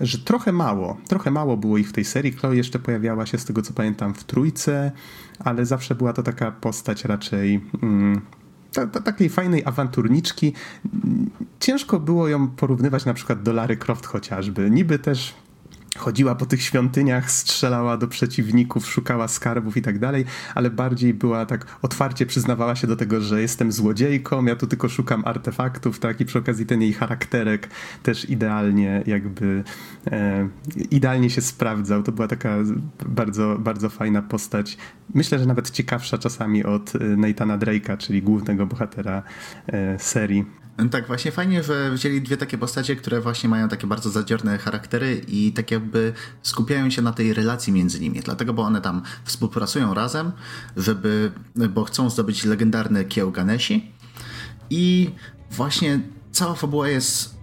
że 0.00 0.18
trochę 0.18 0.52
mało, 0.52 0.96
trochę 1.08 1.30
mało 1.30 1.56
było 1.56 1.78
ich 1.78 1.88
w 1.88 1.92
tej 1.92 2.04
serii. 2.04 2.32
Chloe 2.32 2.54
jeszcze 2.56 2.78
pojawiała 2.78 3.26
się 3.26 3.38
z 3.38 3.44
tego 3.44 3.62
co 3.62 3.72
pamiętam 3.72 4.14
w 4.14 4.24
trójce, 4.24 4.92
ale 5.38 5.66
zawsze 5.66 5.94
była 5.94 6.12
to 6.12 6.22
taka 6.22 6.52
postać 6.52 7.04
raczej 7.04 7.60
mm, 7.82 8.20
ta, 8.72 8.86
ta, 8.86 9.00
takiej 9.00 9.28
fajnej 9.28 9.64
awanturniczki. 9.64 10.52
Ciężko 11.60 12.00
było 12.00 12.28
ją 12.28 12.48
porównywać 12.48 13.04
na 13.04 13.14
przykład 13.14 13.42
do 13.42 13.52
Lary 13.52 13.76
Croft 13.76 14.06
chociażby. 14.06 14.70
Niby 14.70 14.98
też 14.98 15.34
chodziła 15.96 16.34
po 16.34 16.46
tych 16.46 16.62
świątyniach, 16.62 17.30
strzelała 17.30 17.96
do 17.96 18.08
przeciwników, 18.08 18.86
szukała 18.86 19.28
skarbów 19.28 19.76
i 19.76 19.82
tak 19.82 19.98
dalej, 19.98 20.24
ale 20.54 20.70
bardziej 20.70 21.14
była 21.14 21.46
tak 21.46 21.66
otwarcie 21.82 22.26
przyznawała 22.26 22.76
się 22.76 22.86
do 22.86 22.96
tego, 22.96 23.20
że 23.20 23.40
jestem 23.40 23.72
złodziejką, 23.72 24.44
ja 24.44 24.56
tu 24.56 24.66
tylko 24.66 24.88
szukam 24.88 25.22
artefaktów, 25.26 25.98
tak, 25.98 26.20
i 26.20 26.24
przy 26.24 26.38
okazji 26.38 26.66
ten 26.66 26.82
jej 26.82 26.92
charakterek 26.92 27.68
też 28.02 28.30
idealnie 28.30 29.02
jakby 29.06 29.64
e, 30.06 30.48
idealnie 30.90 31.30
się 31.30 31.40
sprawdzał. 31.40 32.02
To 32.02 32.12
była 32.12 32.28
taka 32.28 32.56
bardzo, 33.06 33.56
bardzo 33.58 33.88
fajna 33.88 34.22
postać. 34.22 34.76
Myślę, 35.14 35.38
że 35.38 35.46
nawet 35.46 35.70
ciekawsza 35.70 36.18
czasami 36.18 36.64
od 36.64 36.96
e, 36.96 36.98
Nathana 36.98 37.58
Drake'a, 37.58 37.96
czyli 37.96 38.22
głównego 38.22 38.66
bohatera 38.66 39.22
e, 39.66 39.98
serii. 39.98 40.67
Tak, 40.90 41.06
właśnie 41.06 41.32
fajnie, 41.32 41.62
że 41.62 41.90
wzięli 41.90 42.22
dwie 42.22 42.36
takie 42.36 42.58
postacie, 42.58 42.96
które 42.96 43.20
właśnie 43.20 43.48
mają 43.48 43.68
takie 43.68 43.86
bardzo 43.86 44.10
zadziorne 44.10 44.58
charaktery 44.58 45.22
i 45.28 45.52
tak 45.52 45.70
jakby 45.70 46.12
skupiają 46.42 46.90
się 46.90 47.02
na 47.02 47.12
tej 47.12 47.34
relacji 47.34 47.72
między 47.72 48.00
nimi. 48.00 48.20
Dlatego, 48.20 48.54
bo 48.54 48.62
one 48.62 48.80
tam 48.80 49.02
współpracują 49.24 49.94
razem, 49.94 50.32
żeby, 50.76 51.32
bo 51.70 51.84
chcą 51.84 52.10
zdobyć 52.10 52.44
legendarny 52.44 53.04
kieł 53.04 53.30
Ganeshi 53.30 53.92
i 54.70 55.10
właśnie 55.50 56.00
cała 56.32 56.54
fabuła 56.54 56.88
jest 56.88 57.38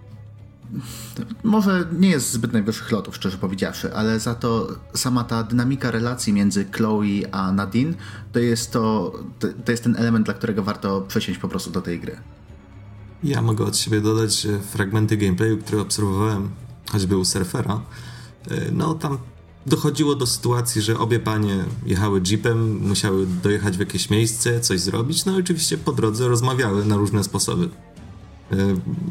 może 1.44 1.84
nie 1.92 2.08
jest 2.08 2.32
zbyt 2.32 2.52
najwyższych 2.52 2.92
lotów, 2.92 3.16
szczerze 3.16 3.38
powiedziawszy, 3.38 3.94
ale 3.94 4.20
za 4.20 4.34
to 4.34 4.68
sama 4.94 5.24
ta 5.24 5.42
dynamika 5.42 5.90
relacji 5.90 6.32
między 6.32 6.64
Chloe 6.64 7.04
a 7.32 7.52
Nadine 7.52 7.94
to 8.32 8.38
jest 8.38 8.72
to, 8.72 9.12
to 9.64 9.72
jest 9.72 9.84
ten 9.84 9.96
element, 9.96 10.26
dla 10.26 10.34
którego 10.34 10.62
warto 10.62 11.00
przesiąść 11.00 11.40
po 11.40 11.48
prostu 11.48 11.70
do 11.70 11.80
tej 11.80 12.00
gry. 12.00 12.16
Ja 13.24 13.42
mogę 13.42 13.64
od 13.64 13.76
siebie 13.76 14.00
dodać, 14.00 14.46
fragmenty 14.70 15.16
gameplayu, 15.16 15.58
które 15.58 15.80
obserwowałem, 15.80 16.50
choćby 16.92 17.16
u 17.16 17.24
surfera, 17.24 17.80
e, 18.50 18.70
no 18.72 18.94
tam 18.94 19.18
dochodziło 19.66 20.14
do 20.14 20.26
sytuacji, 20.26 20.82
że 20.82 20.98
obie 20.98 21.20
panie 21.20 21.64
jechały 21.86 22.20
jeepem, 22.26 22.88
musiały 22.88 23.26
dojechać 23.42 23.76
w 23.76 23.80
jakieś 23.80 24.10
miejsce, 24.10 24.60
coś 24.60 24.80
zrobić, 24.80 25.24
no 25.24 25.38
i 25.38 25.40
oczywiście 25.40 25.78
po 25.78 25.92
drodze 25.92 26.28
rozmawiały 26.28 26.84
na 26.84 26.96
różne 26.96 27.24
sposoby. 27.24 27.68
E, 28.52 28.56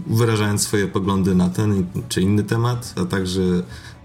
wyrażając 0.07 0.61
swoje 0.61 0.87
poglądy 0.87 1.35
na 1.35 1.49
ten 1.49 1.85
czy 2.09 2.21
inny 2.21 2.43
temat, 2.43 2.93
a 3.01 3.05
także 3.05 3.41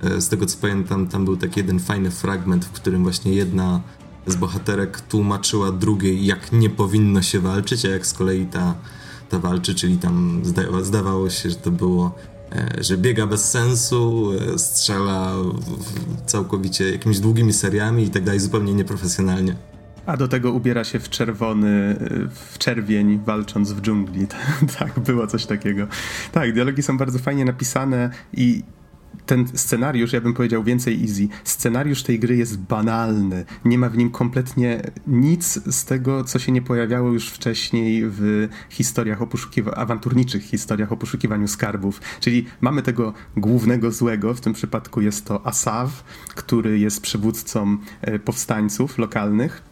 e, 0.01 0.21
z 0.21 0.29
tego 0.29 0.47
co 0.47 0.59
pamiętam, 0.59 1.07
tam 1.07 1.25
był 1.25 1.37
taki 1.37 1.61
jeden 1.61 1.81
fajny 1.81 2.11
fragment, 2.11 2.65
w 2.65 2.71
którym 2.71 3.03
właśnie 3.03 3.33
jedna 3.33 3.81
z 4.27 4.37
bohaterek 4.37 5.01
tłumaczyła 5.01 5.73
drugiej, 5.73 6.27
jak 6.27 6.53
nie 6.53 6.71
powinno 6.71 7.23
się 7.23 7.41
walczyć, 7.41 7.85
a 7.85 7.89
jak 7.89 8.07
z 8.07 8.13
kolei 8.13 8.47
ta 8.47 8.75
ta 9.31 9.39
walczy, 9.39 9.75
czyli 9.75 9.99
tam 9.99 10.41
zda 10.43 10.63
zdawało 10.83 11.31
się, 11.31 11.51
że 11.51 11.57
to 11.57 11.71
było, 11.71 12.15
e, 12.53 12.85
że 12.85 12.97
biega 12.99 13.27
bez 13.27 13.51
sensu, 13.51 14.31
e, 14.55 14.59
strzela 14.59 15.33
całkowicie 16.27 16.91
jakimiś 16.91 17.21
długimi 17.21 17.53
seriami 17.53 18.05
i 18.05 18.11
tak 18.11 18.25
dalej, 18.25 18.41
zupełnie 18.41 18.75
nieprofesjonalnie. 18.75 19.55
A 20.07 20.17
do 20.17 20.29
tego 20.29 20.53
ubiera 20.53 20.85
się 20.85 20.99
w 20.99 21.09
czerwony, 21.09 21.97
w 22.31 22.59
czerwień, 22.59 23.21
walcząc 23.25 23.73
w 23.73 23.81
dżungli. 23.81 24.27
tak, 24.79 25.01
było 25.01 25.27
coś 25.27 25.47
takiego. 25.47 25.87
Tak, 26.33 26.53
dialogi 26.53 26.83
są 26.83 26.99
bardzo 26.99 27.19
fajnie 27.19 27.45
napisane 27.45 28.11
i 28.33 28.63
ten 29.27 29.49
scenariusz, 29.55 30.13
ja 30.13 30.21
bym 30.21 30.35
powiedział 30.35 30.65
więcej 30.65 31.03
easy, 31.03 31.29
scenariusz 31.45 32.03
tej 32.03 32.19
gry 32.19 32.37
jest 32.37 32.59
banalny. 32.59 33.45
Nie 33.65 33.79
ma 33.79 33.89
w 33.89 33.97
nim 33.97 34.11
kompletnie 34.11 34.83
nic 35.07 35.61
z 35.75 35.85
tego, 35.85 36.25
co 36.25 36.39
się 36.39 36.53
nie 36.53 36.63
pojawiało 36.63 37.09
już 37.13 37.29
wcześniej 37.29 38.03
w 38.07 38.49
historiach 38.71 39.23
o 39.23 39.27
poszukiwaniu, 39.27 39.77
awanturniczych 39.79 40.43
historiach 40.43 40.93
o 40.93 40.97
poszukiwaniu 40.97 41.49
skarbów. 41.49 42.01
Czyli 42.21 42.47
mamy 42.61 42.83
tego 42.83 43.13
głównego 43.37 43.93
złego, 43.93 44.35
w 44.35 44.41
tym 44.41 44.53
przypadku 44.53 45.01
jest 45.01 45.25
to 45.25 45.47
Asav, 45.47 45.91
który 46.35 46.79
jest 46.79 47.01
przywódcą 47.01 47.79
e, 48.01 48.19
powstańców 48.19 48.99
lokalnych. 48.99 49.63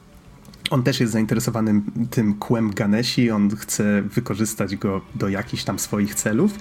On 0.71 0.83
też 0.83 1.01
jest 1.01 1.13
zainteresowany 1.13 1.83
tym 2.11 2.35
kłem 2.35 2.71
Ganeshi, 2.71 3.31
on 3.31 3.57
chce 3.57 4.03
wykorzystać 4.03 4.77
go 4.77 5.01
do 5.15 5.29
jakichś 5.29 5.65
tam 5.65 5.79
swoich 5.79 6.15
celów. 6.15 6.59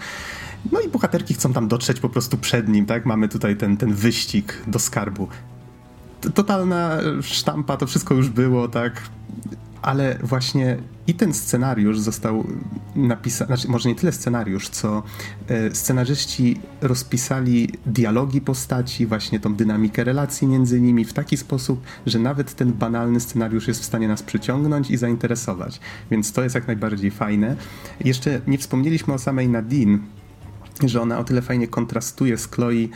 No 0.72 0.82
i 0.82 0.90
bohaterki 0.90 1.34
chcą 1.34 1.54
tam 1.54 1.68
dotrzeć 1.68 2.00
po 2.00 2.10
prostu 2.10 2.38
przed 2.38 2.70
nim, 2.70 2.86
tak? 2.86 3.06
Mamy 3.06 3.30
tutaj 3.30 3.56
ten, 3.56 3.78
ten 3.78 3.94
wyścig 3.94 4.64
do 4.68 4.80
skarbu. 4.80 5.28
Totalna 6.34 6.98
sztampa, 7.22 7.78
to 7.78 7.88
wszystko 7.88 8.14
już 8.14 8.30
było, 8.30 8.68
tak? 8.68 9.02
ale 9.82 10.18
właśnie 10.24 10.78
i 11.08 11.14
ten 11.14 11.34
scenariusz 11.34 12.00
został 12.00 12.48
napisany, 12.96 13.48
znaczy 13.48 13.68
może 13.68 13.90
nie 13.90 13.96
tyle 13.96 14.12
scenariusz, 14.12 14.70
co 14.70 15.04
e, 15.48 15.76
scenarzyści 15.76 16.60
rozpisali 16.82 17.70
dialogi 17.86 18.42
postaci, 18.42 19.06
właśnie 19.06 19.40
tą 19.40 19.56
dynamikę 19.56 20.04
relacji 20.04 20.48
między 20.48 20.82
nimi 20.82 21.06
w 21.06 21.14
taki 21.14 21.38
sposób, 21.38 21.82
że 22.06 22.20
nawet 22.20 22.54
ten 22.56 22.74
banalny 22.74 23.20
scenariusz 23.20 23.68
jest 23.68 23.82
w 23.82 23.86
stanie 23.86 24.08
nas 24.08 24.24
przyciągnąć 24.24 24.92
i 24.92 24.98
zainteresować. 24.98 25.80
Więc 26.12 26.32
to 26.32 26.44
jest 26.44 26.56
jak 26.56 26.68
najbardziej 26.68 27.12
fajne. 27.12 27.56
Jeszcze 28.00 28.42
nie 28.48 28.58
wspomnieliśmy 28.58 29.14
o 29.14 29.18
samej 29.18 29.50
Nadine, 29.50 30.00
że 30.86 31.02
ona 31.02 31.20
o 31.20 31.24
tyle 31.24 31.42
fajnie 31.42 31.68
kontrastuje 31.68 32.38
z 32.38 32.48
Chloe, 32.48 32.72
y, 32.72 32.88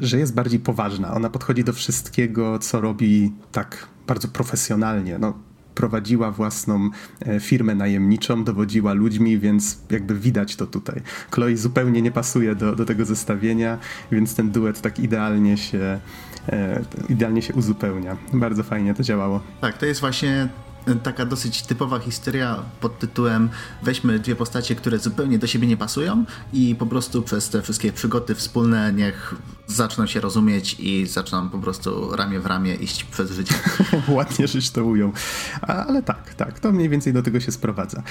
że 0.00 0.18
jest 0.18 0.34
bardziej 0.34 0.60
poważna. 0.60 1.14
Ona 1.14 1.30
podchodzi 1.30 1.64
do 1.64 1.72
wszystkiego, 1.72 2.58
co 2.58 2.80
robi 2.80 3.32
tak 3.52 3.88
bardzo 4.06 4.28
profesjonalnie. 4.28 5.18
No, 5.18 5.34
prowadziła 5.78 6.30
własną 6.30 6.90
e, 7.26 7.40
firmę 7.40 7.74
najemniczą, 7.74 8.44
dowodziła 8.44 8.92
ludźmi, 8.92 9.38
więc 9.38 9.78
jakby 9.90 10.14
widać 10.14 10.56
to 10.56 10.66
tutaj. 10.66 11.02
Chloe 11.30 11.56
zupełnie 11.56 12.02
nie 12.02 12.10
pasuje 12.10 12.54
do, 12.54 12.76
do 12.76 12.84
tego 12.84 13.04
zestawienia, 13.04 13.78
więc 14.12 14.34
ten 14.34 14.50
duet 14.50 14.80
tak 14.80 14.98
idealnie 14.98 15.56
się, 15.56 16.00
e, 16.48 16.82
idealnie 17.08 17.42
się 17.42 17.54
uzupełnia. 17.54 18.16
Bardzo 18.32 18.62
fajnie 18.62 18.94
to 18.94 19.02
działało. 19.02 19.40
Tak, 19.60 19.78
to 19.78 19.86
jest 19.86 20.00
właśnie 20.00 20.48
taka 20.94 21.26
dosyć 21.26 21.62
typowa 21.62 21.98
historia 21.98 22.62
pod 22.80 22.98
tytułem 22.98 23.48
weźmy 23.82 24.18
dwie 24.18 24.36
postacie, 24.36 24.74
które 24.74 24.98
zupełnie 24.98 25.38
do 25.38 25.46
siebie 25.46 25.66
nie 25.66 25.76
pasują 25.76 26.24
i 26.52 26.74
po 26.74 26.86
prostu 26.86 27.22
przez 27.22 27.48
te 27.48 27.62
wszystkie 27.62 27.92
przygody 27.92 28.34
wspólne 28.34 28.92
niech 28.92 29.34
zaczną 29.66 30.06
się 30.06 30.20
rozumieć 30.20 30.76
i 30.80 31.06
zaczną 31.06 31.48
po 31.48 31.58
prostu 31.58 32.16
ramię 32.16 32.40
w 32.40 32.46
ramię 32.46 32.74
iść 32.74 33.04
przez 33.04 33.30
życie. 33.30 33.54
Ładnie 34.08 34.48
żeś 34.48 34.70
to 34.70 34.84
ujął. 34.84 35.12
Ale 35.60 36.02
tak, 36.02 36.34
tak, 36.34 36.60
to 36.60 36.72
mniej 36.72 36.88
więcej 36.88 37.12
do 37.12 37.22
tego 37.22 37.40
się 37.40 37.52
sprowadza. 37.52 38.02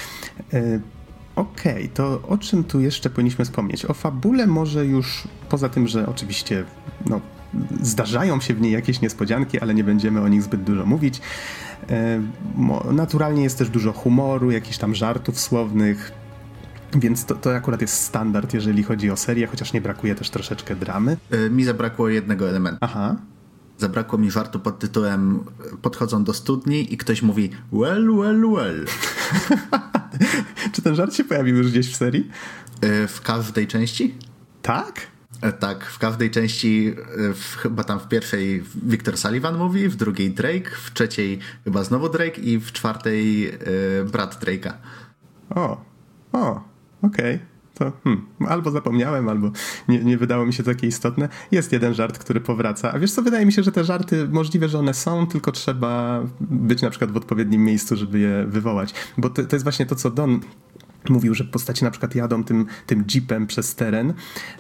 E, 0.54 0.80
okej, 1.36 1.84
okay, 1.84 1.90
to 1.94 2.22
o 2.28 2.38
czym 2.38 2.64
tu 2.64 2.80
jeszcze 2.80 3.10
powinniśmy 3.10 3.46
wspomnieć? 3.46 3.86
O 3.86 3.94
fabule 3.94 4.48
może 4.48 4.86
już, 4.86 5.28
poza 5.50 5.70
tym, 5.70 5.88
że 5.88 6.08
oczywiście 6.08 6.66
no, 7.06 7.22
zdarzają 7.82 8.42
się 8.42 8.54
w 8.54 8.62
niej 8.62 8.72
jakieś 8.72 9.02
niespodzianki, 9.02 9.60
ale 9.60 9.74
nie 9.74 9.84
będziemy 9.84 10.22
o 10.22 10.28
nich 10.28 10.44
zbyt 10.44 10.64
dużo 10.64 10.86
mówić. 10.86 11.22
E, 11.90 12.22
naturalnie 12.92 13.44
jest 13.44 13.58
też 13.58 13.70
dużo 13.70 13.94
humoru, 13.94 14.52
jakichś 14.52 14.78
tam 14.78 14.96
żartów 14.96 15.40
słownych, 15.40 16.12
więc 16.94 17.26
to, 17.26 17.36
to 17.36 17.56
akurat 17.56 17.82
jest 17.82 18.04
standard, 18.04 18.54
jeżeli 18.54 18.84
chodzi 18.84 19.12
o 19.12 19.18
serię, 19.18 19.48
chociaż 19.48 19.74
nie 19.74 19.82
brakuje 19.82 20.16
też 20.16 20.30
troszeczkę 20.30 20.76
dramy. 20.76 21.18
E, 21.32 21.50
mi 21.50 21.64
zabrakło 21.64 22.10
jednego 22.10 22.50
elementu. 22.50 22.78
Aha. 22.82 23.16
Zabrakło 23.78 24.20
mi 24.20 24.32
żartu 24.32 24.60
pod 24.60 24.80
tytułem 24.80 25.40
podchodzą 25.82 26.24
do 26.24 26.34
studni 26.34 26.94
i 26.94 26.98
ktoś 26.98 27.22
mówi 27.22 27.50
well, 27.72 28.16
well, 28.16 28.46
well. 28.56 28.86
Czy 30.74 30.82
ten 30.82 30.96
żart 30.96 31.14
się 31.14 31.24
pojawił 31.24 31.56
już 31.56 31.72
gdzieś 31.72 31.94
w 31.94 31.96
serii? 31.96 32.30
E, 32.82 33.08
w 33.08 33.22
każdej 33.22 33.68
części? 33.68 34.16
Tak? 34.62 35.08
E, 35.42 35.52
tak, 35.52 35.86
w 35.86 36.00
każdej 36.00 36.32
części, 36.32 36.96
e, 37.30 37.34
w, 37.34 37.56
chyba 37.56 37.84
tam 37.84 38.00
w 38.00 38.08
pierwszej 38.08 38.64
Victor 38.76 39.18
Sullivan 39.18 39.58
mówi, 39.58 39.90
w 39.90 39.96
drugiej 39.96 40.32
Drake, 40.32 40.70
w 40.84 40.94
trzeciej 40.94 41.40
chyba 41.64 41.84
znowu 41.84 42.10
Drake 42.10 42.42
i 42.42 42.60
w 42.60 42.72
czwartej 42.72 43.50
y, 43.50 44.06
brat 44.12 44.44
Drake'a. 44.44 44.74
O, 45.50 45.82
o, 46.32 46.62
okej. 47.02 47.36
Okay. 47.36 47.58
To 47.78 47.92
hmm, 48.04 48.26
albo 48.48 48.72
zapomniałem, 48.72 49.30
albo 49.30 49.52
nie, 49.88 50.04
nie 50.04 50.18
wydało 50.18 50.46
mi 50.46 50.54
się 50.54 50.64
to 50.64 50.72
takie 50.72 50.88
istotne. 50.88 51.30
Jest 51.52 51.72
jeden 51.72 51.94
żart, 51.94 52.18
który 52.18 52.42
powraca. 52.42 52.94
A 52.94 53.00
wiesz 53.00 53.12
co, 53.12 53.22
wydaje 53.22 53.46
mi 53.46 53.54
się, 53.54 53.64
że 53.64 53.72
te 53.72 53.84
żarty 53.84 54.28
możliwe, 54.28 54.70
że 54.70 54.80
one 54.80 54.94
są, 54.94 55.28
tylko 55.28 55.52
trzeba 55.52 56.24
być 56.42 56.82
na 56.82 56.90
przykład 56.90 57.12
w 57.12 57.18
odpowiednim 57.18 57.64
miejscu, 57.64 57.96
żeby 57.96 58.20
je 58.20 58.46
wywołać. 58.48 58.94
Bo 59.18 59.30
to, 59.30 59.44
to 59.44 59.56
jest 59.56 59.64
właśnie 59.64 59.86
to, 59.86 59.96
co 59.96 60.12
Don 60.12 60.40
Mówił, 61.10 61.36
że 61.36 61.44
postaci 61.44 61.84
na 61.84 61.92
przykład 61.92 62.16
jadą 62.16 62.44
tym, 62.44 62.66
tym 62.86 63.06
jeepem 63.16 63.48
przez 63.48 63.76
teren. 63.76 64.14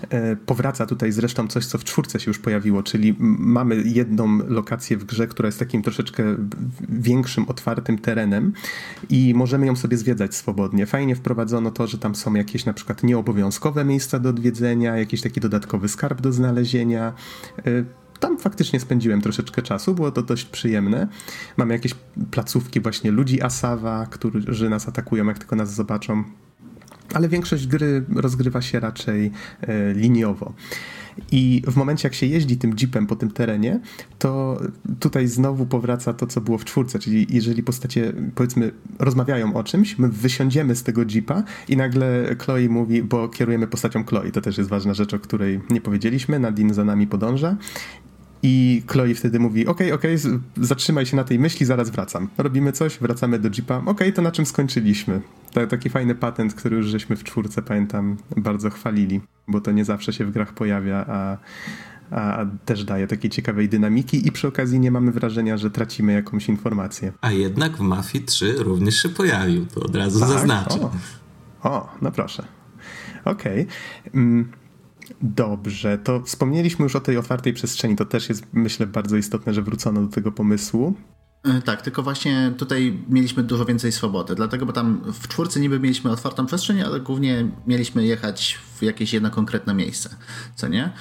E, 0.10 0.36
powraca 0.36 0.86
tutaj 0.86 1.12
zresztą 1.12 1.48
coś, 1.48 1.66
co 1.66 1.78
w 1.78 1.84
czwórce 1.84 2.20
się 2.20 2.30
już 2.30 2.40
pojawiło, 2.40 2.84
czyli 2.84 3.16
mamy 3.20 3.84
jedną 3.86 4.38
lokację 4.48 4.98
w 4.98 5.06
grze, 5.06 5.28
która 5.28 5.48
jest 5.48 5.60
takim 5.60 5.82
troszeczkę 5.82 6.24
większym, 6.90 7.46
otwartym 7.48 7.98
terenem 7.98 8.54
i 9.10 9.34
możemy 9.34 9.66
ją 9.66 9.76
sobie 9.76 9.98
zwiedzać 9.98 10.36
swobodnie. 10.36 10.86
Fajnie 10.86 11.16
wprowadzono 11.16 11.72
to, 11.72 11.88
że 11.88 11.98
tam 11.98 12.16
są 12.16 12.34
jakieś 12.34 12.66
na 12.66 12.74
przykład 12.74 13.04
nieobowiązkowe 13.04 13.86
miejsca 13.86 14.20
do 14.20 14.30
odwiedzenia, 14.30 14.98
jakiś 14.98 15.22
taki 15.22 15.40
dodatkowy 15.40 15.88
skarb 15.88 16.22
do 16.22 16.32
znalezienia. 16.32 17.14
Tam 18.20 18.38
faktycznie 18.38 18.80
spędziłem 18.80 19.22
troszeczkę 19.22 19.62
czasu, 19.62 19.94
było 19.94 20.12
to 20.12 20.22
dość 20.22 20.46
przyjemne. 20.46 21.08
Mamy 21.58 21.74
jakieś 21.74 21.94
placówki 22.32 22.80
właśnie 22.80 23.12
ludzi 23.12 23.42
Asawa, 23.42 24.06
którzy 24.06 24.70
nas 24.70 24.88
atakują, 24.88 25.26
jak 25.26 25.40
tylko 25.40 25.56
nas 25.56 25.74
zobaczą. 25.74 26.24
Ale 27.14 27.30
większość 27.30 27.68
gry 27.68 28.06
rozgrywa 28.16 28.62
się 28.62 28.80
raczej 28.80 29.32
e, 29.62 29.94
liniowo. 29.94 30.54
I 31.32 31.62
w 31.68 31.76
momencie, 31.76 32.08
jak 32.08 32.14
się 32.14 32.26
jeździ 32.26 32.58
tym 32.58 32.76
jeepem 32.82 33.08
po 33.08 33.16
tym 33.16 33.32
terenie, 33.32 33.80
to 34.20 34.62
tutaj 35.00 35.28
znowu 35.28 35.66
powraca 35.66 36.14
to, 36.14 36.28
co 36.28 36.42
było 36.42 36.58
w 36.58 36.66
czwórce, 36.66 37.00
czyli 37.00 37.28
jeżeli 37.30 37.64
postacie, 37.64 38.14
powiedzmy, 38.36 38.72
rozmawiają 39.00 39.54
o 39.54 39.64
czymś, 39.64 39.98
my 39.98 40.10
wysiądziemy 40.10 40.76
z 40.76 40.84
tego 40.84 41.02
jeepa 41.16 41.44
i 41.70 41.78
nagle 41.78 42.36
Chloe 42.40 42.70
mówi, 42.70 43.04
bo 43.04 43.30
kierujemy 43.30 43.68
postacią 43.68 44.06
Chloe, 44.06 44.32
to 44.32 44.42
też 44.42 44.58
jest 44.58 44.70
ważna 44.70 44.94
rzecz, 44.94 45.14
o 45.14 45.20
której 45.20 45.62
nie 45.70 45.82
powiedzieliśmy, 45.82 46.40
Nadine 46.40 46.74
za 46.74 46.86
nami 46.86 47.08
podąża 47.08 47.58
i 48.44 48.84
Chloe 48.88 49.16
wtedy 49.16 49.40
mówi, 49.40 49.68
okej, 49.68 49.92
okay, 49.92 50.14
okej, 50.14 50.32
okay, 50.32 50.66
zatrzymaj 50.66 51.06
się 51.06 51.16
na 51.16 51.24
tej 51.24 51.40
myśli, 51.40 51.66
zaraz 51.66 51.90
wracam. 51.90 52.28
Robimy 52.38 52.72
coś, 52.72 52.98
wracamy 53.00 53.40
do 53.40 53.50
Jeepa, 53.50 53.78
okej, 53.78 53.92
okay, 53.92 54.12
to 54.12 54.22
na 54.22 54.32
czym 54.32 54.46
skończyliśmy. 54.46 55.22
taki 55.70 55.90
fajny 55.90 56.16
patent, 56.16 56.54
który 56.54 56.78
już 56.78 56.88
żeśmy 56.88 57.16
w 57.16 57.24
czwórce, 57.24 57.62
pamiętam, 57.62 58.18
bardzo 58.38 58.70
chwalili, 58.70 59.22
bo 59.48 59.62
to 59.62 59.72
nie 59.72 59.86
zawsze 59.86 60.14
się 60.14 60.26
w 60.26 60.32
grach 60.32 60.54
pojawia, 60.54 61.06
a, 61.08 61.38
a 62.12 62.46
też 62.66 62.84
daje 62.84 63.08
takiej 63.08 63.32
ciekawej 63.32 63.70
dynamiki 63.70 64.28
i 64.28 64.32
przy 64.32 64.48
okazji 64.48 64.80
nie 64.80 64.92
mamy 64.92 65.12
wrażenia, 65.12 65.58
że 65.58 65.72
tracimy 65.72 66.14
jakąś 66.14 66.50
informację. 66.50 67.12
A 67.22 67.32
jednak 67.32 67.78
w 67.78 67.80
Mafii 67.80 68.26
3 68.26 68.56
również 68.58 69.02
się 69.02 69.10
pojawił, 69.10 69.66
to 69.66 69.82
od 69.82 69.96
razu 69.96 70.20
tak? 70.20 70.30
zaznaczę. 70.30 70.80
O, 70.80 70.92
o, 71.64 71.90
no 72.02 72.12
proszę. 72.12 72.44
Okej. 73.26 73.68
Mm, 74.14 74.52
Dobrze, 75.22 75.98
to 75.98 76.22
wspomnieliśmy 76.22 76.84
już 76.84 76.96
o 76.96 77.00
tej 77.00 77.18
otwartej 77.18 77.54
przestrzeni. 77.54 77.96
To 77.96 78.06
też 78.06 78.30
jest, 78.30 78.44
myślę, 78.54 78.88
bardzo 78.88 79.18
istotne, 79.18 79.54
że 79.54 79.62
wrócono 79.62 80.02
do 80.02 80.08
tego 80.08 80.32
pomysłu. 80.32 80.94
E, 81.44 81.62
tak, 81.62 81.82
tylko 81.82 82.04
właśnie 82.04 82.54
tutaj 82.58 83.00
mieliśmy 83.10 83.44
dużo 83.44 83.66
więcej 83.66 83.92
swobody, 83.92 84.36
dlatego, 84.36 84.66
bo 84.66 84.74
tam 84.74 85.02
w 85.14 85.28
czwórce 85.28 85.60
niby 85.60 85.80
mieliśmy 85.80 86.12
otwartą 86.12 86.46
przestrzeń, 86.46 86.82
ale 86.82 87.00
głównie 87.00 87.48
mieliśmy 87.68 88.06
jechać 88.06 88.60
w 88.76 88.84
jakieś 88.84 89.14
jedno 89.14 89.30
konkretne 89.30 89.74
miejsce, 89.74 90.16
co 90.56 90.68
nie? 90.68 90.92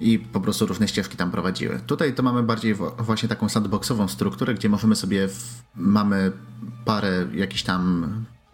I 0.00 0.18
po 0.18 0.40
prostu 0.40 0.66
różne 0.66 0.88
ścieżki 0.88 1.16
tam 1.16 1.30
prowadziły. 1.30 1.80
Tutaj 1.86 2.14
to 2.14 2.22
mamy 2.22 2.42
bardziej 2.42 2.74
właśnie 2.98 3.28
taką 3.28 3.48
sandboxową 3.48 4.08
strukturę, 4.08 4.54
gdzie 4.54 4.68
możemy 4.68 4.96
sobie, 4.96 5.28
w, 5.28 5.62
mamy 5.74 6.32
parę 6.84 7.26
jakichś 7.34 7.62
tam 7.62 8.06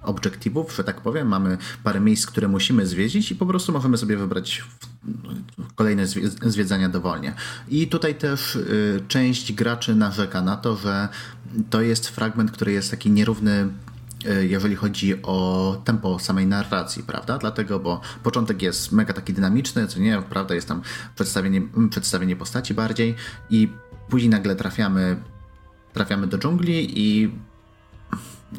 obiektywów, 0.03 0.75
że 0.77 0.85
tak 0.85 1.01
powiem. 1.01 1.29
Mamy 1.29 1.59
parę 1.85 2.01
miejsc, 2.01 2.27
które 2.27 2.49
musimy 2.49 2.87
zwiedzić 2.87 3.31
i 3.31 3.37
po 3.37 3.47
prostu 3.47 3.73
możemy 3.73 3.97
sobie 3.97 4.17
wybrać 4.17 4.65
kolejne 5.75 6.07
zwiedzania 6.47 6.89
dowolnie. 6.89 7.35
I 7.69 7.89
tutaj 7.89 8.15
też 8.15 8.57
y, 8.57 9.05
część 9.09 9.53
graczy 9.53 9.95
narzeka 9.95 10.43
na 10.43 10.57
to, 10.57 10.77
że 10.77 11.09
to 11.71 11.81
jest 11.81 12.09
fragment, 12.09 12.51
który 12.51 12.73
jest 12.73 12.91
taki 12.91 13.11
nierówny 13.11 13.69
y, 14.27 14.47
jeżeli 14.49 14.77
chodzi 14.77 15.23
o 15.23 15.77
tempo 15.85 16.19
samej 16.19 16.47
narracji, 16.47 17.03
prawda? 17.03 17.39
Dlatego, 17.39 17.81
bo 17.81 18.01
początek 18.23 18.63
jest 18.63 18.93
mega 18.93 19.15
taki 19.15 19.33
dynamiczny, 19.33 19.87
co 19.87 20.01
nie, 20.01 20.23
prawda, 20.23 20.55
jest 20.55 20.69
tam 20.69 20.83
przedstawienie, 21.15 21.63
przedstawienie 21.91 22.37
postaci 22.37 22.75
bardziej 22.75 23.15
i 23.51 23.69
później 24.09 24.31
nagle 24.31 24.57
trafiamy 24.57 25.17
trafiamy 25.93 26.27
do 26.27 26.39
dżungli 26.39 27.01
i 27.01 27.31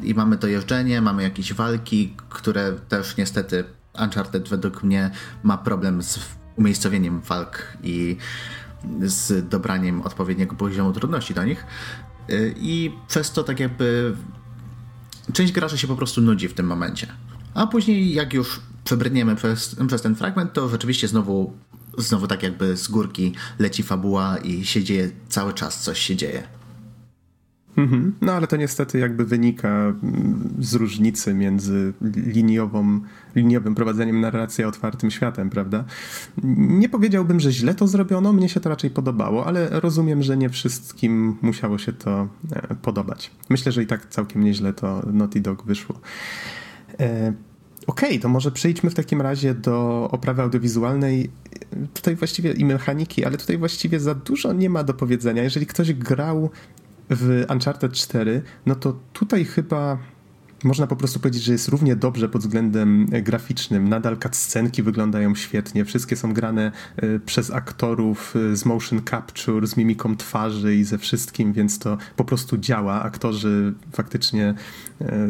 i 0.02 0.14
mamy 0.14 0.36
dojeżdżenie, 0.36 1.00
mamy 1.00 1.22
jakieś 1.22 1.52
walki, 1.52 2.16
które 2.28 2.72
też 2.72 3.16
niestety 3.16 3.64
Uncharted 4.02 4.48
według 4.48 4.82
mnie 4.82 5.10
ma 5.42 5.58
problem 5.58 6.02
z 6.02 6.18
umiejscowieniem 6.56 7.20
walk 7.20 7.76
i 7.82 8.16
z 9.00 9.48
dobraniem 9.48 10.02
odpowiedniego 10.02 10.56
poziomu 10.56 10.92
trudności 10.92 11.34
do 11.34 11.44
nich. 11.44 11.66
Y, 12.30 12.54
I 12.56 12.92
przez 13.08 13.32
to 13.32 13.44
tak 13.44 13.60
jakby 13.60 14.16
część 15.32 15.52
graczy 15.52 15.78
się 15.78 15.86
po 15.86 15.96
prostu 15.96 16.20
nudzi 16.20 16.48
w 16.48 16.54
tym 16.54 16.66
momencie. 16.66 17.06
A 17.54 17.66
później 17.66 18.14
jak 18.14 18.34
już 18.34 18.60
przebrniemy 18.84 19.36
przez, 19.36 19.76
przez 19.86 20.02
ten 20.02 20.14
fragment, 20.14 20.52
to 20.52 20.68
rzeczywiście 20.68 21.08
znowu, 21.08 21.52
znowu 21.98 22.26
tak 22.26 22.42
jakby 22.42 22.76
z 22.76 22.88
górki 22.88 23.34
leci 23.58 23.82
fabuła 23.82 24.38
i 24.38 24.66
się 24.66 24.84
dzieje 24.84 25.10
cały 25.28 25.52
czas 25.52 25.82
coś 25.82 25.98
się 25.98 26.16
dzieje. 26.16 26.42
No 28.20 28.32
ale 28.32 28.46
to 28.46 28.56
niestety 28.56 28.98
jakby 28.98 29.24
wynika 29.24 29.68
mm, 29.68 30.54
z 30.58 30.74
różnicy 30.74 31.34
między 31.34 31.92
liniową, 32.26 33.00
liniowym 33.34 33.74
prowadzeniem 33.74 34.20
narracji 34.20 34.64
a 34.64 34.66
otwartym 34.66 35.10
światem, 35.10 35.50
prawda? 35.50 35.84
Nie 36.56 36.88
powiedziałbym, 36.88 37.40
że 37.40 37.52
źle 37.52 37.74
to 37.74 37.86
zrobiono, 37.86 38.32
mnie 38.32 38.48
się 38.48 38.60
to 38.60 38.68
raczej 38.68 38.90
podobało, 38.90 39.46
ale 39.46 39.68
rozumiem, 39.70 40.22
że 40.22 40.36
nie 40.36 40.48
wszystkim 40.48 41.36
musiało 41.42 41.78
się 41.78 41.92
to 41.92 42.28
e, 42.52 42.74
podobać. 42.74 43.30
Myślę, 43.50 43.72
że 43.72 43.82
i 43.82 43.86
tak 43.86 44.06
całkiem 44.06 44.44
nieźle 44.44 44.72
to 44.72 45.02
Naughty 45.12 45.40
Dog 45.40 45.64
wyszło. 45.66 46.00
E, 47.00 47.32
okej, 47.86 48.08
okay, 48.08 48.18
to 48.18 48.28
może 48.28 48.50
przejdźmy 48.50 48.90
w 48.90 48.94
takim 48.94 49.20
razie 49.20 49.54
do 49.54 50.08
oprawy 50.12 50.42
audiowizualnej. 50.42 51.30
Tutaj 51.94 52.16
właściwie 52.16 52.52
i 52.52 52.64
mechaniki, 52.64 53.24
ale 53.24 53.38
tutaj 53.38 53.58
właściwie 53.58 54.00
za 54.00 54.14
dużo 54.14 54.52
nie 54.52 54.70
ma 54.70 54.84
do 54.84 54.94
powiedzenia. 54.94 55.42
Jeżeli 55.42 55.66
ktoś 55.66 55.92
grał 55.92 56.50
w 57.10 57.44
Uncharted 57.50 57.92
4, 57.92 58.42
no 58.66 58.74
to 58.74 58.96
tutaj 59.12 59.44
chyba 59.44 59.98
można 60.64 60.86
po 60.86 60.96
prostu 60.96 61.20
powiedzieć, 61.20 61.42
że 61.42 61.52
jest 61.52 61.68
równie 61.68 61.96
dobrze 61.96 62.28
pod 62.28 62.42
względem 62.42 63.06
graficznym. 63.06 63.88
Nadal 63.88 64.18
cutscenki 64.18 64.82
wyglądają 64.82 65.34
świetnie, 65.34 65.84
wszystkie 65.84 66.16
są 66.16 66.32
grane 66.32 66.72
e, 66.96 67.18
przez 67.18 67.50
aktorów 67.50 68.34
e, 68.36 68.56
z 68.56 68.64
motion 68.64 69.00
capture, 69.10 69.66
z 69.66 69.76
mimiką 69.76 70.16
twarzy 70.16 70.76
i 70.76 70.84
ze 70.84 70.98
wszystkim, 70.98 71.52
więc 71.52 71.78
to 71.78 71.98
po 72.16 72.24
prostu 72.24 72.58
działa. 72.58 73.02
Aktorzy 73.02 73.74
faktycznie 73.92 74.54
e, 75.00 75.28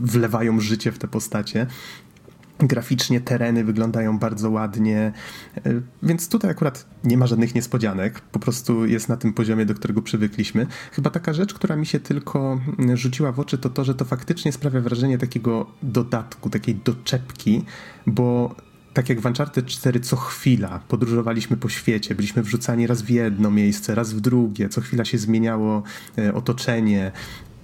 wlewają 0.00 0.60
życie 0.60 0.92
w 0.92 0.98
te 0.98 1.08
postacie. 1.08 1.66
Graficznie 2.58 3.20
tereny 3.20 3.64
wyglądają 3.64 4.18
bardzo 4.18 4.50
ładnie, 4.50 5.12
e, 5.56 5.62
więc 6.02 6.28
tutaj 6.28 6.50
akurat 6.50 6.86
nie 7.04 7.16
ma 7.16 7.26
żadnych 7.26 7.54
niespodzianek, 7.54 8.20
po 8.20 8.38
prostu 8.38 8.86
jest 8.86 9.08
na 9.08 9.16
tym 9.16 9.32
poziomie, 9.32 9.66
do 9.66 9.74
którego 9.74 10.02
przywykliśmy. 10.02 10.66
Chyba 10.92 11.10
taka 11.10 11.32
rzecz, 11.32 11.54
która 11.54 11.76
mi 11.76 11.86
się 11.86 12.00
tylko 12.00 12.60
mm, 12.78 12.96
rzuciła 12.96 13.32
w 13.32 13.40
oczy, 13.40 13.58
to 13.58 13.70
to, 13.70 13.84
że 13.84 13.94
to 13.94 14.04
faktycznie 14.04 14.52
sprawia 14.52 14.80
wrażenie 14.80 15.18
takiego 15.18 15.66
dodatku, 15.82 16.50
takiej 16.50 16.74
doczepki, 16.74 17.64
bo 18.06 18.54
tak 18.96 19.08
jak 19.08 19.20
w 19.20 19.26
Uncharted 19.26 19.66
4 19.66 20.00
co 20.00 20.16
chwila 20.16 20.80
podróżowaliśmy 20.88 21.56
po 21.56 21.68
świecie, 21.68 22.14
byliśmy 22.14 22.42
wrzucani 22.42 22.86
raz 22.86 23.02
w 23.02 23.10
jedno 23.10 23.50
miejsce, 23.50 23.94
raz 23.94 24.12
w 24.12 24.20
drugie, 24.20 24.68
co 24.68 24.80
chwila 24.80 25.04
się 25.04 25.18
zmieniało 25.18 25.82
e, 26.18 26.34
otoczenie, 26.34 27.12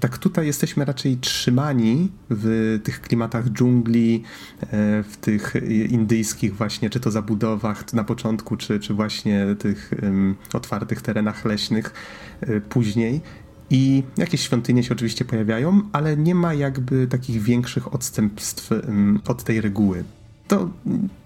tak 0.02 0.18
tutaj 0.18 0.46
jesteśmy 0.46 0.84
raczej 0.84 1.16
trzymani 1.16 2.10
w 2.30 2.80
tych 2.84 3.00
klimatach 3.00 3.48
dżungli, 3.48 4.22
e, 4.60 4.66
w 5.02 5.16
tych 5.16 5.54
indyjskich 5.88 6.56
właśnie, 6.56 6.90
czy 6.90 7.00
to 7.00 7.10
zabudowach 7.10 7.92
na 7.92 8.04
początku, 8.04 8.56
czy, 8.56 8.80
czy 8.80 8.94
właśnie 8.94 9.46
tych 9.58 9.90
otwartych 10.52 11.02
terenach 11.02 11.44
leśnych 11.44 11.94
e, 12.40 12.60
później. 12.60 13.20
I 13.70 14.02
jakieś 14.16 14.40
świątynie 14.40 14.84
się 14.84 14.94
oczywiście 14.94 15.24
pojawiają, 15.24 15.82
ale 15.92 16.16
nie 16.16 16.34
ma 16.34 16.54
jakby 16.54 17.06
takich 17.06 17.42
większych 17.42 17.94
odstępstw 17.94 18.70
od 19.26 19.44
tej 19.44 19.60
reguły. 19.60 20.04
To 20.48 20.70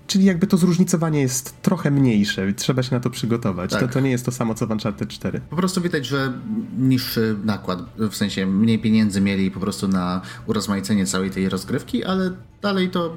Czyli 0.07 0.25
jakby 0.25 0.47
to 0.47 0.57
zróżnicowanie 0.57 1.21
jest 1.21 1.63
trochę 1.63 1.91
mniejsze, 1.91 2.53
trzeba 2.53 2.83
się 2.83 2.95
na 2.95 3.01
to 3.01 3.11
przygotować. 3.11 3.71
Tak. 3.71 3.81
To, 3.81 3.89
to 3.89 4.01
nie 4.01 4.11
jest 4.11 4.25
to 4.25 4.33
samo 4.33 4.55
co 4.55 4.67
w 4.67 4.71
Uncharted 4.71 5.09
4. 5.09 5.41
Po 5.51 5.57
prostu 5.57 5.81
widać, 5.81 6.07
że 6.07 6.33
niższy 6.79 7.37
nakład, 7.45 7.79
w 7.99 8.17
sensie 8.17 8.47
mniej 8.47 8.79
pieniędzy 8.79 9.21
mieli 9.21 9.51
po 9.51 9.61
prostu 9.61 9.89
na 9.89 10.21
urozmaicenie 10.47 11.07
całej 11.07 11.31
tej 11.31 11.49
rozgrywki, 11.49 12.05
ale 12.05 12.33
dalej 12.63 12.91
to, 12.91 13.17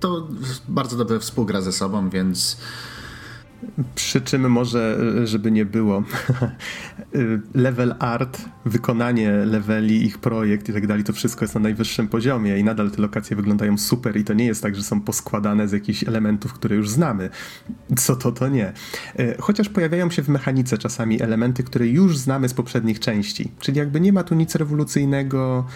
to 0.00 0.28
bardzo 0.68 0.96
dobrze 0.96 1.18
współgra 1.18 1.60
ze 1.60 1.72
sobą, 1.72 2.10
więc 2.10 2.56
przy 3.94 4.20
czym 4.20 4.50
może, 4.50 4.98
żeby 5.24 5.50
nie 5.50 5.64
było, 5.64 6.02
level 7.54 7.94
art, 7.98 8.44
wykonanie 8.64 9.30
leveli, 9.30 10.04
ich 10.04 10.18
projekt 10.18 10.68
i 10.68 10.72
tak 10.72 10.86
dalej, 10.86 11.04
to 11.04 11.12
wszystko 11.12 11.44
jest 11.44 11.54
na 11.54 11.60
najwyższym 11.60 12.08
poziomie 12.08 12.58
i 12.58 12.64
nadal 12.64 12.90
te 12.90 13.02
lokacje 13.02 13.36
wyglądają 13.36 13.78
super 13.78 14.16
i 14.16 14.24
to 14.24 14.34
nie 14.34 14.46
jest 14.46 14.62
tak, 14.62 14.76
że 14.76 14.82
są 14.82 15.00
poskładane 15.00 15.68
z 15.68 15.72
jakichś 15.72 16.04
elementów, 16.04 16.52
które 16.52 16.76
już 16.76 16.90
znamy. 16.90 17.30
Co 17.96 18.16
to, 18.16 18.32
to 18.32 18.48
nie. 18.48 18.72
E, 19.18 19.36
chociaż 19.38 19.68
pojawiają 19.68 20.10
się 20.10 20.22
w 20.22 20.28
mechanice 20.28 20.78
czasami 20.78 21.22
elementy, 21.22 21.62
które 21.62 21.86
już 21.86 22.18
znamy 22.18 22.48
z 22.48 22.54
poprzednich 22.54 23.00
części. 23.00 23.50
Czyli 23.60 23.78
jakby 23.78 24.00
nie 24.00 24.12
ma 24.12 24.24
tu 24.24 24.34
nic 24.34 24.54
rewolucyjnego, 24.54 25.66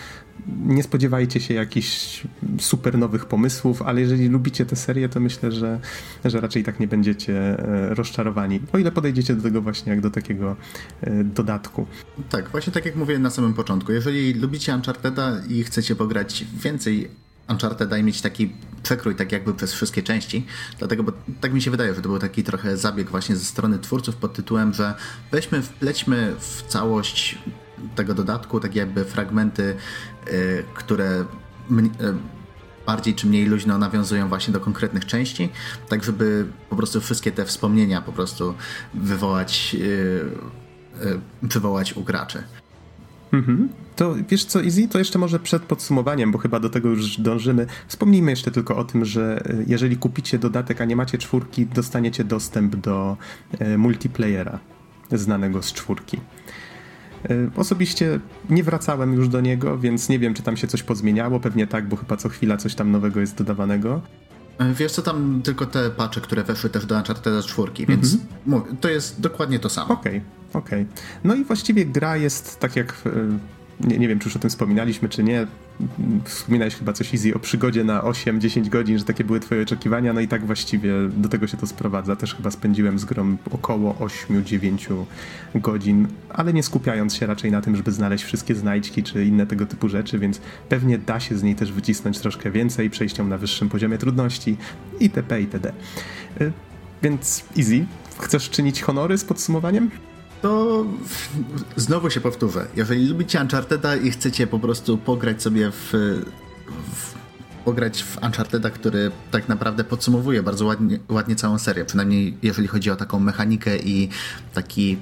nie 0.66 0.82
spodziewajcie 0.82 1.40
się 1.40 1.54
jakichś 1.54 2.22
super 2.60 2.98
nowych 2.98 3.26
pomysłów, 3.26 3.82
ale 3.82 4.00
jeżeli 4.00 4.28
lubicie 4.28 4.66
tę 4.66 4.76
serię, 4.76 5.08
to 5.08 5.20
myślę, 5.20 5.52
że, 5.52 5.80
że 6.24 6.40
raczej 6.40 6.64
tak 6.64 6.80
nie 6.80 6.88
będziecie 6.88 7.34
e, 7.38 7.94
rozczarowani. 7.94 8.60
O 8.72 8.78
ile 8.78 8.92
podejdziecie 8.92 9.34
do 9.34 9.42
tego 9.42 9.62
właśnie 9.62 9.92
jak 9.92 10.00
do 10.00 10.10
takiego 10.10 10.56
e, 11.00 11.24
dodatku. 11.24 11.86
Tak, 12.30 12.50
właśnie 12.50 12.72
tak 12.72 12.86
jak 12.86 12.96
mówiłem 12.96 13.22
na 13.22 13.30
samym 13.30 13.54
początku. 13.54 13.92
Jeżeli 13.92 14.34
lubicie 14.34 14.72
Uncharted'a 14.72 15.50
i 15.50 15.64
chcecie 15.64 15.96
pograć 15.96 16.44
więcej 16.62 17.08
Uncharted'a 17.48 18.00
i 18.00 18.02
mieć 18.02 18.20
taki 18.20 18.52
przekrój 18.82 19.14
tak 19.14 19.32
jakby 19.32 19.54
przez 19.54 19.72
wszystkie 19.72 20.02
części, 20.02 20.46
dlatego, 20.78 21.02
bo 21.02 21.12
tak 21.40 21.52
mi 21.52 21.62
się 21.62 21.70
wydaje, 21.70 21.94
że 21.94 22.02
to 22.02 22.08
był 22.08 22.18
taki 22.18 22.42
trochę 22.44 22.76
zabieg 22.76 23.10
właśnie 23.10 23.36
ze 23.36 23.44
strony 23.44 23.78
twórców 23.78 24.16
pod 24.16 24.32
tytułem, 24.32 24.72
że 24.72 24.94
weźmy, 25.32 25.62
wplećmy 25.62 26.34
w 26.38 26.62
całość 26.62 27.38
tego 27.94 28.14
dodatku 28.14 28.60
tak 28.60 28.74
jakby 28.74 29.04
fragmenty, 29.04 29.76
y, 30.32 30.64
które 30.74 31.20
y, 31.20 31.24
bardziej 32.86 33.14
czy 33.14 33.26
mniej 33.26 33.46
luźno 33.46 33.78
nawiązują 33.78 34.28
właśnie 34.28 34.52
do 34.52 34.60
konkretnych 34.60 35.06
części, 35.06 35.48
tak 35.88 36.04
żeby 36.04 36.46
po 36.70 36.76
prostu 36.76 37.00
wszystkie 37.00 37.32
te 37.32 37.44
wspomnienia 37.44 38.02
po 38.02 38.12
prostu 38.12 38.54
wywołać, 38.94 39.74
yy, 39.74 41.20
wywołać 41.42 41.92
u 41.96 42.02
graczy. 42.02 42.42
Mhm. 43.32 43.68
To 43.96 44.14
wiesz 44.28 44.44
co, 44.44 44.64
Easy, 44.64 44.88
to 44.88 44.98
jeszcze 44.98 45.18
może 45.18 45.40
przed 45.40 45.62
podsumowaniem, 45.62 46.32
bo 46.32 46.38
chyba 46.38 46.60
do 46.60 46.70
tego 46.70 46.88
już 46.88 47.20
dążymy. 47.20 47.66
Wspomnijmy 47.88 48.30
jeszcze 48.30 48.50
tylko 48.50 48.76
o 48.76 48.84
tym, 48.84 49.04
że 49.04 49.44
jeżeli 49.66 49.96
kupicie 49.96 50.38
dodatek, 50.38 50.80
a 50.80 50.84
nie 50.84 50.96
macie 50.96 51.18
czwórki, 51.18 51.66
dostaniecie 51.66 52.24
dostęp 52.24 52.76
do 52.76 53.16
multiplayera 53.78 54.58
znanego 55.12 55.62
z 55.62 55.72
czwórki. 55.72 56.20
E, 57.30 57.50
osobiście 57.56 58.20
nie 58.50 58.62
wracałem 58.62 59.14
już 59.14 59.28
do 59.28 59.40
niego, 59.40 59.78
więc 59.78 60.08
nie 60.08 60.18
wiem, 60.18 60.34
czy 60.34 60.42
tam 60.42 60.56
się 60.56 60.66
coś 60.66 60.82
pozmieniało. 60.82 61.40
Pewnie 61.40 61.66
tak, 61.66 61.88
bo 61.88 61.96
chyba 61.96 62.16
co 62.16 62.28
chwila 62.28 62.56
coś 62.56 62.74
tam 62.74 62.90
nowego 62.90 63.20
jest 63.20 63.36
dodawanego. 63.36 64.00
Wiesz 64.74 64.92
co, 64.92 65.02
tam 65.02 65.42
tylko 65.44 65.66
te 65.66 65.90
patche, 65.90 66.20
które 66.20 66.44
weszły 66.44 66.70
też 66.70 66.86
do 66.86 66.96
Uncharted 66.96 67.44
4, 67.44 67.72
więc 67.88 68.16
mm-hmm. 68.16 68.62
to 68.80 68.88
jest 68.88 69.20
dokładnie 69.20 69.58
to 69.58 69.68
samo. 69.68 69.94
Okej, 69.94 70.22
okay, 70.50 70.62
okej. 70.62 70.82
Okay. 70.82 71.02
No 71.24 71.34
i 71.34 71.44
właściwie 71.44 71.84
gra 71.84 72.16
jest 72.16 72.60
tak 72.60 72.76
jak 72.76 73.02
nie, 73.80 73.98
nie 73.98 74.08
wiem, 74.08 74.18
czy 74.18 74.28
już 74.28 74.36
o 74.36 74.38
tym 74.38 74.50
wspominaliśmy, 74.50 75.08
czy 75.08 75.22
nie. 75.22 75.46
Wspominałeś 76.24 76.74
chyba 76.74 76.92
coś 76.92 77.14
easy 77.14 77.34
o 77.34 77.38
przygodzie 77.38 77.84
na 77.84 78.00
8-10 78.00 78.68
godzin, 78.68 78.98
że 78.98 79.04
takie 79.04 79.24
były 79.24 79.40
twoje 79.40 79.62
oczekiwania, 79.62 80.12
no 80.12 80.20
i 80.20 80.28
tak 80.28 80.46
właściwie 80.46 80.92
do 81.16 81.28
tego 81.28 81.46
się 81.46 81.56
to 81.56 81.66
sprowadza. 81.66 82.16
Też 82.16 82.34
chyba 82.34 82.50
spędziłem 82.50 82.98
z 82.98 83.04
grą 83.04 83.36
około 83.50 83.94
8-9 83.94 85.04
godzin, 85.54 86.08
ale 86.28 86.52
nie 86.52 86.62
skupiając 86.62 87.14
się 87.14 87.26
raczej 87.26 87.50
na 87.50 87.60
tym, 87.60 87.76
żeby 87.76 87.92
znaleźć 87.92 88.24
wszystkie 88.24 88.54
znajdźki 88.54 89.02
czy 89.02 89.24
inne 89.24 89.46
tego 89.46 89.66
typu 89.66 89.88
rzeczy, 89.88 90.18
więc 90.18 90.40
pewnie 90.68 90.98
da 90.98 91.20
się 91.20 91.38
z 91.38 91.42
niej 91.42 91.54
też 91.54 91.72
wycisnąć 91.72 92.18
troszkę 92.18 92.50
więcej, 92.50 92.90
przejścią 92.90 93.28
na 93.28 93.38
wyższym 93.38 93.68
poziomie 93.68 93.98
trudności 93.98 94.56
itp. 95.00 95.40
itd. 95.40 95.72
Y, 96.40 96.52
więc 97.02 97.44
easy. 97.58 97.84
Chcesz 98.18 98.50
czynić 98.50 98.82
honory 98.82 99.18
z 99.18 99.24
podsumowaniem? 99.24 99.90
To 100.42 100.84
znowu 101.76 102.10
się 102.10 102.20
powtórzę. 102.20 102.66
Jeżeli 102.76 103.08
lubicie 103.08 103.38
Uncharted'a 103.38 104.04
i 104.04 104.10
chcecie 104.10 104.46
po 104.46 104.58
prostu 104.58 104.98
pograć 104.98 105.42
sobie 105.42 105.70
w, 105.70 105.92
w 106.94 107.14
pograć 107.64 108.02
w 108.02 108.16
Uncharted'a, 108.20 108.70
który 108.70 109.10
tak 109.30 109.48
naprawdę 109.48 109.84
podsumowuje 109.84 110.42
bardzo 110.42 110.66
ładnie, 110.66 110.98
ładnie 111.08 111.36
całą 111.36 111.58
serię, 111.58 111.84
przynajmniej 111.84 112.38
jeżeli 112.42 112.68
chodzi 112.68 112.90
o 112.90 112.96
taką 112.96 113.20
mechanikę 113.20 113.76
i 113.76 114.08
taki 114.54 114.98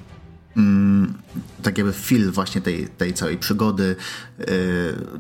mm, 0.57 1.15
tak 1.63 1.79
jakby 1.79 1.93
feel 1.93 2.31
właśnie 2.31 2.61
tej, 2.61 2.89
tej 2.89 3.15
całej 3.15 3.39
przygody, 3.39 3.97
yy, 4.39 4.47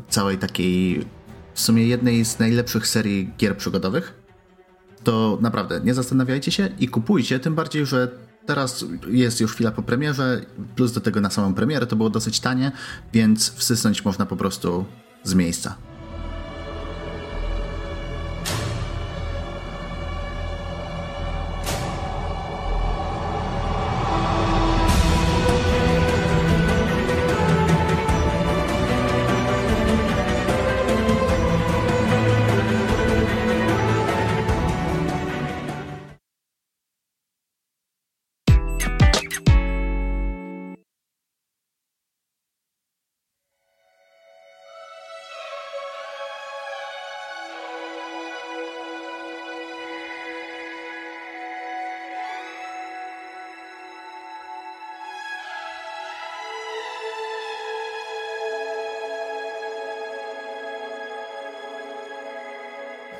całej 0.09 0.39
takiej 0.39 1.07
w 1.55 1.61
sumie 1.61 1.87
jednej 1.87 2.25
z 2.25 2.39
najlepszych 2.39 2.87
serii 2.87 3.31
gier 3.39 3.57
przygodowych, 3.57 4.15
to 5.05 5.39
naprawdę 5.41 5.81
nie 5.85 5.95
zastanawiajcie 5.95 6.51
się 6.51 6.69
i 6.79 6.89
kupujcie, 6.89 7.41
tym 7.41 7.55
bardziej, 7.55 7.87
że 7.87 8.30
Teraz 8.47 8.85
jest 9.09 9.41
już 9.41 9.53
chwila 9.53 9.71
po 9.71 9.83
premierze, 9.83 10.41
plus 10.77 10.93
do 10.93 11.01
tego 11.01 11.21
na 11.21 11.31
samą 11.31 11.55
premierę 11.55 11.87
to 11.87 11.97
było 11.97 12.11
dosyć 12.11 12.41
tanie, 12.41 12.73
więc 13.13 13.51
wsysnąć 13.51 14.05
można 14.05 14.27
po 14.27 14.37
prostu 14.37 14.85
z 15.25 15.35
miejsca. 15.35 15.90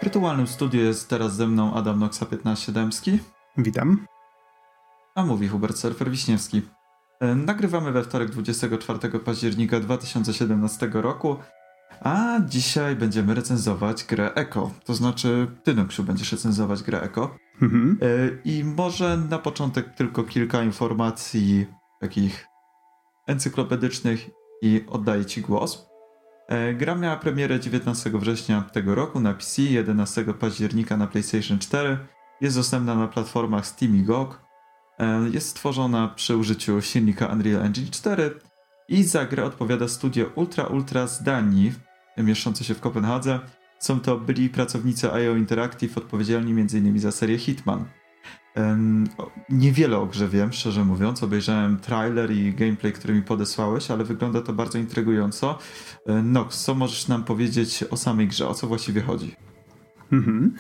Wirtualnym 0.03 0.47
studiu 0.47 0.81
jest 0.81 1.09
teraz 1.09 1.37
ze 1.37 1.47
mną 1.47 1.75
Adam 1.75 1.99
Noxa 1.99 2.27
15 2.27 2.73
Dębski. 2.73 3.19
Witam. 3.57 4.07
A 5.15 5.25
mówi 5.25 5.49
Hubert 5.49 5.77
Surfer 5.77 6.11
Wiśniewski. 6.11 6.63
E, 7.21 7.35
nagrywamy 7.35 7.93
we 7.93 8.05
wtorek 8.05 8.31
24 8.31 9.19
października 9.19 9.81
2017 9.81 10.91
roku, 10.93 11.37
a 12.01 12.41
dzisiaj 12.47 12.97
będziemy 12.97 13.35
recenzować 13.35 14.05
grę 14.05 14.35
Echo. 14.35 14.71
To 14.85 14.95
znaczy, 14.95 15.47
ty 15.65 15.75
Noxiu 15.75 16.05
będziesz 16.05 16.33
recenzować 16.33 16.83
grę 16.83 17.01
Echo. 17.01 17.37
Mhm. 17.63 17.99
E, 18.03 18.07
I 18.45 18.65
może 18.65 19.17
na 19.17 19.39
początek 19.39 19.95
tylko 19.95 20.25
kilka 20.25 20.63
informacji 20.63 21.67
takich 22.01 22.47
encyklopedycznych 23.27 24.31
i 24.63 24.85
oddaję 24.89 25.25
ci 25.25 25.41
głos. 25.41 25.90
E, 26.51 26.75
gra 26.75 26.95
miała 26.95 27.17
premierę 27.17 27.61
19 27.61 28.11
września 28.11 28.63
tego 28.63 28.95
roku 28.95 29.21
na 29.21 29.35
PC, 29.35 29.63
11 29.63 30.25
października 30.25 30.97
na 30.97 31.07
PlayStation 31.07 31.59
4. 31.59 31.99
Jest 32.41 32.57
dostępna 32.57 32.95
na 32.95 33.09
platformach 33.09 33.67
Steam 33.67 33.97
i 33.97 34.03
GOG. 34.03 34.43
E, 34.99 35.29
jest 35.33 35.49
stworzona 35.49 36.09
przy 36.09 36.37
użyciu 36.37 36.83
silnika 36.83 37.27
Unreal 37.27 37.63
Engine 37.63 37.91
4 37.91 38.35
i 38.89 39.03
za 39.05 39.25
grę 39.25 39.45
odpowiada 39.45 39.89
studio 39.89 40.27
Ultra 40.35 40.65
Ultra 40.65 41.07
z 41.07 41.23
Danii, 41.23 41.73
mieszczące 42.17 42.65
się 42.65 42.75
w 42.75 42.81
Kopenhadze. 42.81 43.41
Są 43.79 44.01
to 44.01 44.17
byli 44.17 44.49
pracownicy 44.49 45.13
IO 45.13 45.37
Interactive 45.37 45.99
odpowiedzialni 45.99 46.53
m.in. 46.53 46.99
za 46.99 47.13
serię 47.13 47.39
Hitman. 47.39 47.85
Niewiele 49.49 49.99
o 49.99 50.07
grze 50.07 50.29
wiem, 50.29 50.53
szczerze 50.53 50.85
mówiąc. 50.85 51.23
Obejrzałem 51.23 51.79
trailer 51.79 52.31
i 52.31 52.55
gameplay, 52.55 52.93
który 52.93 53.15
mi 53.15 53.23
podesłałeś, 53.23 53.91
ale 53.91 54.05
wygląda 54.05 54.41
to 54.41 54.53
bardzo 54.53 54.79
intrygująco. 54.79 55.59
Nox, 56.23 56.65
co 56.65 56.75
możesz 56.75 57.09
nam 57.09 57.25
powiedzieć 57.25 57.85
o 57.91 57.97
samej 57.97 58.29
grze? 58.29 58.49
O 58.49 58.55
co 58.55 58.67
właściwie 58.67 59.03
chodzi? 59.03 59.37
Mhm. 60.13 60.55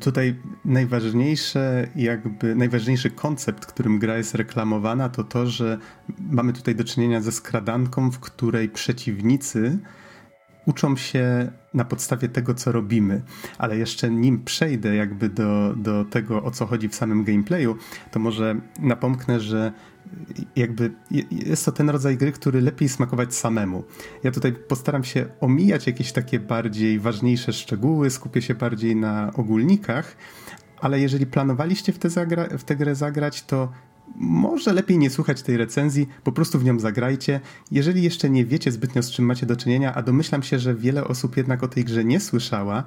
Tutaj 0.00 0.36
najważniejsze, 0.64 1.88
jakby 1.96 2.54
najważniejszy 2.54 3.10
koncept, 3.10 3.66
którym 3.66 3.98
gra 3.98 4.16
jest 4.16 4.34
reklamowana, 4.34 5.08
to 5.08 5.24
to, 5.24 5.46
że 5.46 5.78
mamy 6.30 6.52
tutaj 6.52 6.74
do 6.74 6.84
czynienia 6.84 7.20
ze 7.20 7.32
skradanką, 7.32 8.10
w 8.10 8.18
której 8.18 8.68
przeciwnicy 8.68 9.78
uczą 10.66 10.96
się 10.96 11.52
na 11.76 11.84
podstawie 11.84 12.28
tego, 12.28 12.54
co 12.54 12.72
robimy. 12.72 13.22
Ale 13.58 13.78
jeszcze 13.78 14.10
nim 14.10 14.44
przejdę 14.44 14.96
jakby 14.96 15.28
do, 15.28 15.74
do 15.76 16.04
tego, 16.04 16.42
o 16.42 16.50
co 16.50 16.66
chodzi 16.66 16.88
w 16.88 16.94
samym 16.94 17.24
gameplayu, 17.24 17.76
to 18.10 18.18
może 18.18 18.60
napomknę, 18.78 19.40
że 19.40 19.72
jakby 20.56 20.92
jest 21.30 21.64
to 21.64 21.72
ten 21.72 21.90
rodzaj 21.90 22.16
gry, 22.16 22.32
który 22.32 22.60
lepiej 22.60 22.88
smakować 22.88 23.34
samemu. 23.34 23.84
Ja 24.24 24.30
tutaj 24.30 24.52
postaram 24.52 25.04
się 25.04 25.26
omijać 25.40 25.86
jakieś 25.86 26.12
takie 26.12 26.40
bardziej 26.40 27.00
ważniejsze 27.00 27.52
szczegóły, 27.52 28.10
skupię 28.10 28.42
się 28.42 28.54
bardziej 28.54 28.96
na 28.96 29.32
ogólnikach, 29.34 30.16
ale 30.80 31.00
jeżeli 31.00 31.26
planowaliście 31.26 31.92
w 31.92 31.98
tę, 31.98 32.08
zagra- 32.08 32.58
w 32.58 32.64
tę 32.64 32.76
grę 32.76 32.94
zagrać, 32.94 33.42
to 33.42 33.72
może 34.14 34.72
lepiej 34.72 34.98
nie 34.98 35.10
słuchać 35.10 35.42
tej 35.42 35.56
recenzji, 35.56 36.08
po 36.24 36.32
prostu 36.32 36.58
w 36.58 36.64
nią 36.64 36.78
zagrajcie. 36.78 37.40
Jeżeli 37.70 38.02
jeszcze 38.02 38.30
nie 38.30 38.44
wiecie 38.44 38.72
zbytnio 38.72 39.02
z 39.02 39.10
czym 39.10 39.24
macie 39.24 39.46
do 39.46 39.56
czynienia, 39.56 39.94
a 39.94 40.02
domyślam 40.02 40.42
się, 40.42 40.58
że 40.58 40.74
wiele 40.74 41.04
osób 41.04 41.36
jednak 41.36 41.62
o 41.62 41.68
tej 41.68 41.84
grze 41.84 42.04
nie 42.04 42.20
słyszała, 42.20 42.84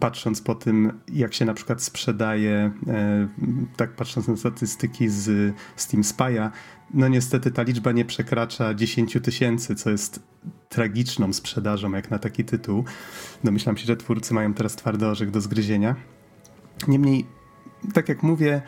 patrząc 0.00 0.42
po 0.42 0.54
tym, 0.54 1.00
jak 1.12 1.34
się 1.34 1.44
na 1.44 1.54
przykład 1.54 1.82
sprzedaje, 1.82 2.72
e, 2.86 3.28
tak 3.76 3.96
patrząc 3.96 4.28
na 4.28 4.36
statystyki 4.36 5.08
z 5.08 5.54
Steam 5.76 6.02
Spy'a, 6.02 6.50
no 6.94 7.08
niestety 7.08 7.50
ta 7.50 7.62
liczba 7.62 7.92
nie 7.92 8.04
przekracza 8.04 8.74
10 8.74 9.20
tysięcy, 9.22 9.74
co 9.74 9.90
jest 9.90 10.22
tragiczną 10.68 11.32
sprzedażą 11.32 11.92
jak 11.92 12.10
na 12.10 12.18
taki 12.18 12.44
tytuł. 12.44 12.84
Domyślam 13.44 13.76
się, 13.76 13.86
że 13.86 13.96
twórcy 13.96 14.34
mają 14.34 14.54
teraz 14.54 14.76
twardy 14.76 15.06
orzech 15.06 15.30
do 15.30 15.40
zgryzienia. 15.40 15.96
Niemniej, 16.88 17.26
tak 17.94 18.08
jak 18.08 18.22
mówię, 18.22 18.62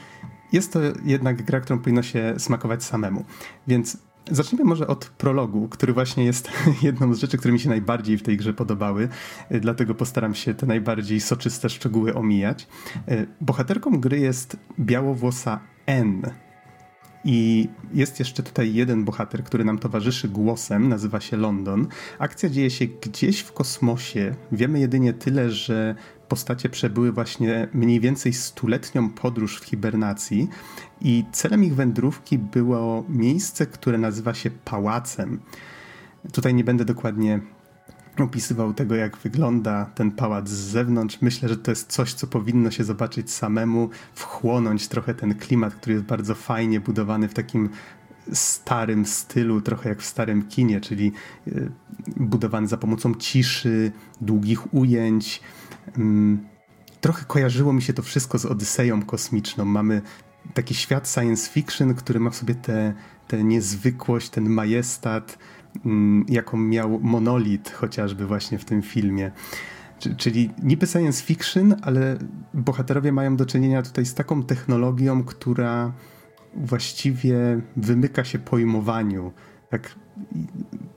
jest 0.53 0.72
to 0.72 0.80
jednak 1.05 1.42
gra, 1.42 1.61
którą 1.61 1.78
powinno 1.78 2.03
się 2.03 2.34
smakować 2.38 2.84
samemu. 2.84 3.24
Więc 3.66 3.98
Zacznijmy 4.30 4.64
może 4.64 4.86
od 4.86 5.05
prologu, 5.05 5.68
który 5.68 5.92
właśnie 5.92 6.24
jest 6.24 6.50
jedną 6.82 7.14
z 7.14 7.18
rzeczy, 7.18 7.38
które 7.38 7.53
mi 7.53 7.61
się 7.61 7.68
najbardziej 7.68 8.18
w 8.18 8.22
tej 8.22 8.36
grze 8.36 8.55
podobały, 8.55 9.09
dlatego 9.50 9.94
postaram 9.94 10.34
się 10.34 10.55
te 10.55 10.66
najbardziej 10.66 11.20
soczyste 11.20 11.68
szczegóły 11.68 12.14
omijać. 12.14 12.68
Bohaterką 13.40 14.00
gry 14.00 14.18
jest 14.18 14.57
białowłosa 14.80 15.61
N. 15.86 16.22
I 17.24 17.68
jest 17.94 18.18
jeszcze 18.18 18.42
tutaj 18.42 18.74
jeden 18.74 19.05
bohater, 19.05 19.44
który 19.44 19.64
nam 19.64 19.78
towarzyszy 19.78 20.28
głosem, 20.28 20.88
nazywa 20.88 21.20
się 21.20 21.36
London. 21.36 21.86
Akcja 22.18 22.48
dzieje 22.48 22.70
się 22.70 22.86
gdzieś 22.86 23.40
w 23.40 23.53
kosmosie. 23.53 24.34
Wiemy 24.53 24.80
jedynie 24.80 25.12
tyle, 25.12 25.50
że 25.50 25.94
postacie 26.32 26.68
przebyły 26.68 27.12
właśnie 27.12 27.68
mniej 27.74 28.00
więcej 28.00 28.32
stuletnią 28.32 29.10
podróż 29.10 29.60
w 29.60 29.64
hibernacji 29.64 30.48
i 31.00 31.24
celem 31.32 31.64
ich 31.64 31.74
wędrówki 31.74 32.38
było 32.38 33.04
miejsce, 33.08 33.66
które 33.66 33.98
nazywa 33.98 34.34
się 34.34 34.50
Pałacem. 34.50 35.40
Tutaj 36.32 36.54
nie 36.54 36.64
będę 36.64 36.84
dokładnie 36.84 37.40
opisywał 38.18 38.74
tego, 38.74 38.94
jak 38.94 39.16
wygląda 39.16 39.84
ten 39.94 40.10
pałac 40.10 40.48
z 40.48 40.52
zewnątrz. 40.52 41.18
Myślę, 41.20 41.48
że 41.48 41.56
to 41.56 41.70
jest 41.70 41.92
coś, 41.92 42.14
co 42.14 42.26
powinno 42.26 42.70
się 42.70 42.84
zobaczyć 42.84 43.30
samemu, 43.30 43.90
wchłonąć 44.14 44.88
trochę 44.88 45.14
ten 45.14 45.34
klimat, 45.34 45.74
który 45.74 45.94
jest 45.94 46.06
bardzo 46.06 46.34
fajnie 46.34 46.80
budowany 46.80 47.28
w 47.28 47.34
takim 47.34 47.68
starym 48.32 49.06
stylu, 49.06 49.60
trochę 49.60 49.88
jak 49.88 50.00
w 50.00 50.06
starym 50.06 50.42
kinie, 50.42 50.80
czyli 50.80 51.12
e, 51.46 51.50
budowany 52.16 52.68
za 52.68 52.76
pomocą 52.76 53.14
ciszy, 53.14 53.92
długich 54.20 54.74
ujęć. 54.74 55.40
Mm, 55.98 56.48
trochę 57.00 57.24
kojarzyło 57.24 57.72
mi 57.72 57.82
się 57.82 57.92
to 57.92 58.02
wszystko 58.02 58.38
z 58.38 58.46
Odyseją 58.46 59.02
kosmiczną. 59.02 59.64
Mamy 59.64 60.02
taki 60.54 60.74
świat 60.74 61.08
science 61.08 61.50
fiction, 61.50 61.94
który 61.94 62.20
ma 62.20 62.30
w 62.30 62.36
sobie 62.36 62.54
tę 63.28 63.44
niezwykłość, 63.44 64.30
ten 64.30 64.48
majestat, 64.48 65.38
Mm, 65.86 66.24
jaką 66.28 66.56
miał 66.56 67.00
monolit 67.00 67.70
chociażby 67.70 68.26
właśnie 68.26 68.58
w 68.58 68.64
tym 68.64 68.82
filmie. 68.82 69.30
Czyli 70.16 70.50
niby 70.62 70.86
science 70.86 71.24
fiction, 71.24 71.74
ale 71.82 72.18
bohaterowie 72.54 73.12
mają 73.12 73.36
do 73.36 73.46
czynienia 73.46 73.82
tutaj 73.82 74.06
z 74.06 74.14
taką 74.14 74.42
technologią, 74.42 75.24
która 75.24 75.92
właściwie 76.54 77.60
wymyka 77.76 78.24
się 78.24 78.38
pojmowaniu. 78.38 79.32
Tak 79.72 79.94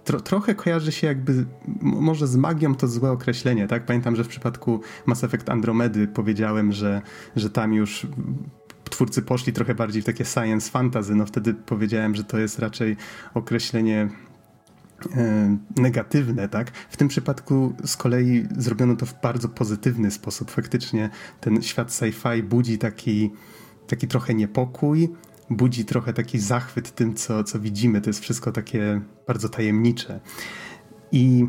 tro, 0.03 0.19
trochę 0.21 0.55
kojarzy 0.55 0.91
się 0.91 1.07
jakby, 1.07 1.45
może 1.81 2.27
z 2.27 2.35
magią 2.35 2.75
to 2.75 2.87
złe 2.87 3.11
określenie, 3.11 3.67
tak? 3.67 3.85
Pamiętam, 3.85 4.15
że 4.15 4.23
w 4.23 4.27
przypadku 4.27 4.81
Mass 5.05 5.23
Effect 5.23 5.49
Andromedy 5.49 6.07
powiedziałem, 6.07 6.71
że, 6.71 7.01
że 7.35 7.49
tam 7.49 7.73
już 7.73 8.07
twórcy 8.89 9.21
poszli 9.21 9.53
trochę 9.53 9.75
bardziej 9.75 10.01
w 10.01 10.05
takie 10.05 10.25
science 10.25 10.71
fantasy, 10.71 11.15
no 11.15 11.25
wtedy 11.25 11.53
powiedziałem, 11.53 12.15
że 12.15 12.23
to 12.23 12.37
jest 12.39 12.59
raczej 12.59 12.97
określenie 13.33 14.09
E, 15.15 15.57
negatywne, 15.75 16.49
tak? 16.49 16.71
W 16.89 16.97
tym 16.97 17.07
przypadku 17.07 17.73
z 17.85 17.97
kolei 17.97 18.47
zrobiono 18.57 18.95
to 18.95 19.05
w 19.05 19.21
bardzo 19.21 19.49
pozytywny 19.49 20.11
sposób. 20.11 20.51
Faktycznie 20.51 21.09
ten 21.41 21.61
świat 21.61 21.89
sci-fi 21.89 22.43
budzi 22.43 22.77
taki, 22.77 23.31
taki 23.87 24.07
trochę 24.07 24.33
niepokój, 24.33 25.09
budzi 25.49 25.85
trochę 25.85 26.13
taki 26.13 26.39
zachwyt 26.39 26.95
tym, 26.95 27.13
co, 27.13 27.43
co 27.43 27.59
widzimy. 27.59 28.01
To 28.01 28.09
jest 28.09 28.19
wszystko 28.19 28.51
takie 28.51 29.01
bardzo 29.27 29.49
tajemnicze. 29.49 30.19
I 31.11 31.47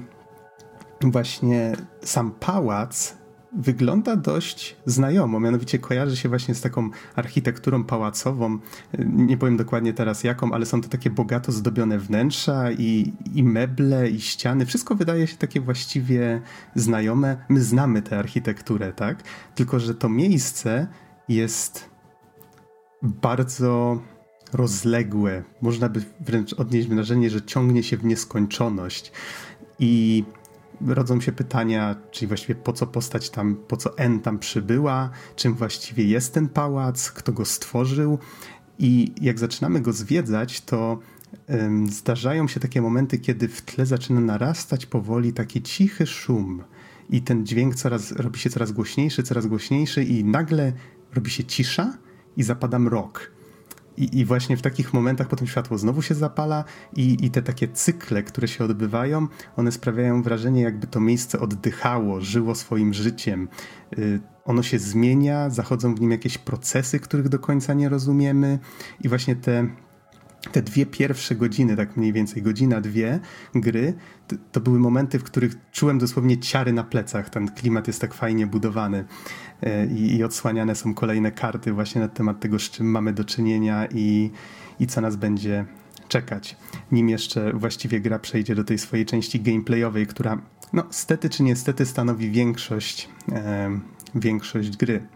właśnie 1.01 1.77
sam 2.03 2.31
pałac 2.31 3.17
wygląda 3.57 4.17
dość 4.17 4.77
znajomo, 4.87 5.41
mianowicie 5.41 5.79
kojarzy 5.79 6.17
się 6.17 6.29
właśnie 6.29 6.55
z 6.55 6.61
taką 6.61 6.91
architekturą 7.17 7.85
pałacową. 7.85 8.59
Nie 8.99 9.37
powiem 9.37 9.57
dokładnie 9.57 9.93
teraz 9.93 10.25
jaką, 10.25 10.53
ale 10.53 10.67
są 10.67 10.81
to 10.81 10.89
takie 10.89 11.11
bogato 11.11 11.53
zdobione 11.53 11.99
wnętrza 11.99 12.73
i, 12.73 13.13
i 13.35 13.43
meble, 13.43 14.11
i 14.11 14.21
ściany. 14.21 14.67
Wszystko 14.67 14.95
wydaje 14.95 15.27
się 15.27 15.37
takie 15.37 15.61
właściwie 15.61 16.41
znajome. 16.75 17.37
My 17.49 17.61
znamy 17.61 18.03
tę 18.03 18.19
architekturę, 18.19 18.93
tak? 18.93 19.23
Tylko, 19.55 19.81
że 19.81 19.95
to 19.95 20.09
miejsce 20.09 20.87
jest 21.29 21.96
bardzo 23.03 24.03
rozległe. 24.53 25.45
Można 25.63 25.89
by 25.89 26.03
wręcz 26.21 26.53
odnieść 26.53 26.89
wrażenie, 26.89 27.31
że 27.31 27.43
ciągnie 27.43 27.83
się 27.83 27.97
w 27.97 28.05
nieskończoność. 28.05 29.13
I 29.79 30.25
rodzą 30.87 31.21
się 31.21 31.33
pytania, 31.33 31.97
czyli 32.11 32.29
właściwie 32.29 32.55
po 32.55 32.73
co 32.73 32.87
postać 32.87 33.31
tam, 33.31 33.57
po 33.69 33.77
co 33.77 33.99
N 33.99 34.21
tam 34.21 34.39
przybyła, 34.39 35.11
czym 35.37 35.55
właściwie 35.55 36.05
jest 36.05 36.35
ten 36.35 36.49
pałac, 36.49 37.11
kto 37.11 37.33
go 37.33 37.45
stworzył. 37.45 38.19
I 38.79 39.13
jak 39.21 39.39
zaczynamy 39.39 39.81
go 39.81 39.93
zwiedzać, 39.93 40.61
to 40.61 40.99
zdarzają 41.91 42.49
się 42.49 42.61
takie 42.61 42.83
momenty, 42.83 43.19
kiedy 43.19 43.49
w 43.49 43.63
tle 43.63 43.87
zaczyna 43.87 44.21
narastać 44.21 44.87
powoli 44.87 45.33
taki 45.33 45.63
cichy 45.63 46.07
szum. 46.07 46.65
I 47.11 47.23
ten 47.23 47.47
dźwięk 47.47 47.75
coraz, 47.75 48.13
robi 48.13 48.39
się 48.39 48.51
coraz 48.51 48.73
głośniejszy, 48.73 49.23
coraz 49.23 49.47
głośniejszy, 49.47 50.05
i 50.05 50.25
nagle 50.25 50.73
robi 51.15 51.31
się 51.31 51.45
cisza 51.45 51.99
i 52.37 52.43
zapada 52.43 52.79
mrok. 52.79 53.37
I, 53.97 54.19
I, 54.19 54.25
właśnie 54.25 54.57
w 54.57 54.63
takich 54.63 54.95
momentach 54.95 55.29
potem 55.29 55.47
światło 55.47 55.79
znowu 55.79 56.03
się 56.03 56.15
zapala 56.15 56.65
i, 56.97 57.27
i 57.27 57.31
te 57.31 57.43
takie 57.43 57.69
cykle, 57.69 58.23
które 58.23 58.49
się 58.49 58.65
odbywają, 58.65 59.27
one 59.57 59.73
sprawiają 59.73 60.23
wrażenie, 60.23 60.63
jakby 60.63 60.87
to 60.87 61.01
miejsce 61.01 61.41
oddychało, 61.41 62.21
żyło 62.21 62.55
swoim 62.55 62.95
życiem. 62.95 63.49
Y, 63.99 64.21
ono 64.45 64.63
się 64.63 64.79
zmienia, 64.79 65.51
zachodzą 65.51 65.95
w 65.95 66.01
nim 66.01 66.11
jakieś 66.11 66.39
procesy, 66.39 67.01
których 67.01 67.29
do 67.29 67.39
końca 67.39 67.75
nie 67.75 67.89
rozumiemy 67.89 68.59
i 69.01 69.09
właśnie 69.09 69.37
te 69.37 69.69
te 70.53 70.63
dwie 70.63 70.87
pierwsze 70.87 71.35
godziny, 71.35 71.77
tak 71.77 71.97
mniej 71.97 72.13
więcej 72.13 72.43
godzina, 72.43 72.81
dwie 72.81 73.21
gry, 73.55 73.95
to, 74.29 74.37
to, 74.53 74.61
były 74.61 74.79
momenty, 74.79 75.19
w 75.19 75.25
których 75.25 75.53
czułem 75.73 75.99
dosłownie 75.99 76.39
ciary 76.39 76.73
na 76.73 76.85
plecach. 76.85 77.31
Ten 77.31 77.49
klimat 77.49 77.87
jest 77.87 78.01
tak 78.01 78.15
fajnie 78.15 78.47
budowany 78.47 79.05
e, 79.63 79.87
i, 79.87 80.17
i 80.17 80.25
odsłaniane 80.25 80.75
są 80.75 80.95
kolejne 80.95 81.33
karty 81.33 81.73
właśnie 81.73 82.01
na 82.01 82.09
temat 82.09 82.41
tego, 82.41 82.59
z 82.59 82.71
czym 82.71 82.87
mamy 82.87 83.13
do 83.13 83.25
czynienia 83.25 83.87
i, 83.95 84.31
i 84.81 84.87
co 84.87 85.01
nas 85.01 85.17
będzie 85.17 85.65
czekać. 86.09 86.57
Nim 86.93 87.09
jeszcze 87.09 87.53
właściwie 87.53 88.01
gra 88.01 88.19
przejdzie 88.19 88.55
do 88.55 88.65
tej 88.65 88.79
swojej 88.79 89.07
części 89.07 89.41
gameplayowej, 89.41 90.07
która 90.07 90.39
no 90.73 90.83
stety 90.91 91.31
czy 91.31 91.43
niestety 91.43 91.87
stanowi 91.87 92.31
większość, 92.31 93.09
e, 93.33 93.81
większość 94.15 94.77
gry. 94.77 95.07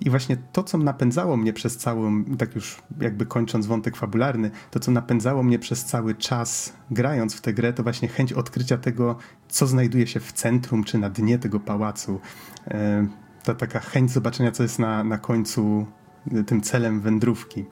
I 0.00 0.10
właśnie 0.10 0.36
to, 0.52 0.62
co 0.62 0.78
napędzało 0.78 1.36
mnie 1.36 1.52
przez 1.52 1.76
całą, 1.76 2.24
tak 2.24 2.54
już 2.54 2.82
jakby 3.00 3.26
kończąc 3.26 3.66
wątek 3.66 3.96
fabularny, 3.96 4.50
to, 4.70 4.80
co 4.80 4.92
napędzało 4.92 5.42
mnie 5.42 5.58
przez 5.58 5.84
cały 5.84 6.14
czas 6.14 6.72
grając 6.90 7.34
w 7.34 7.40
tę 7.40 7.54
grę, 7.54 7.72
to 7.72 7.82
właśnie 7.82 8.08
chęć 8.08 8.32
odkrycia 8.32 8.78
tego, 8.78 9.16
co 9.48 9.66
znajduje 9.66 10.06
się 10.06 10.20
w 10.20 10.32
centrum 10.32 10.84
czy 10.84 10.98
na 10.98 11.10
dnie 11.10 11.38
tego 11.38 11.60
pałacu. 11.60 12.20
E, 12.68 13.06
ta 13.44 13.54
taka 13.54 13.80
chęć 13.80 14.10
zobaczenia, 14.10 14.52
co 14.52 14.62
jest 14.62 14.78
na, 14.78 15.04
na 15.04 15.18
końcu 15.18 15.86
e, 16.32 16.44
tym 16.44 16.60
celem 16.60 17.00
wędrówki. 17.00 17.64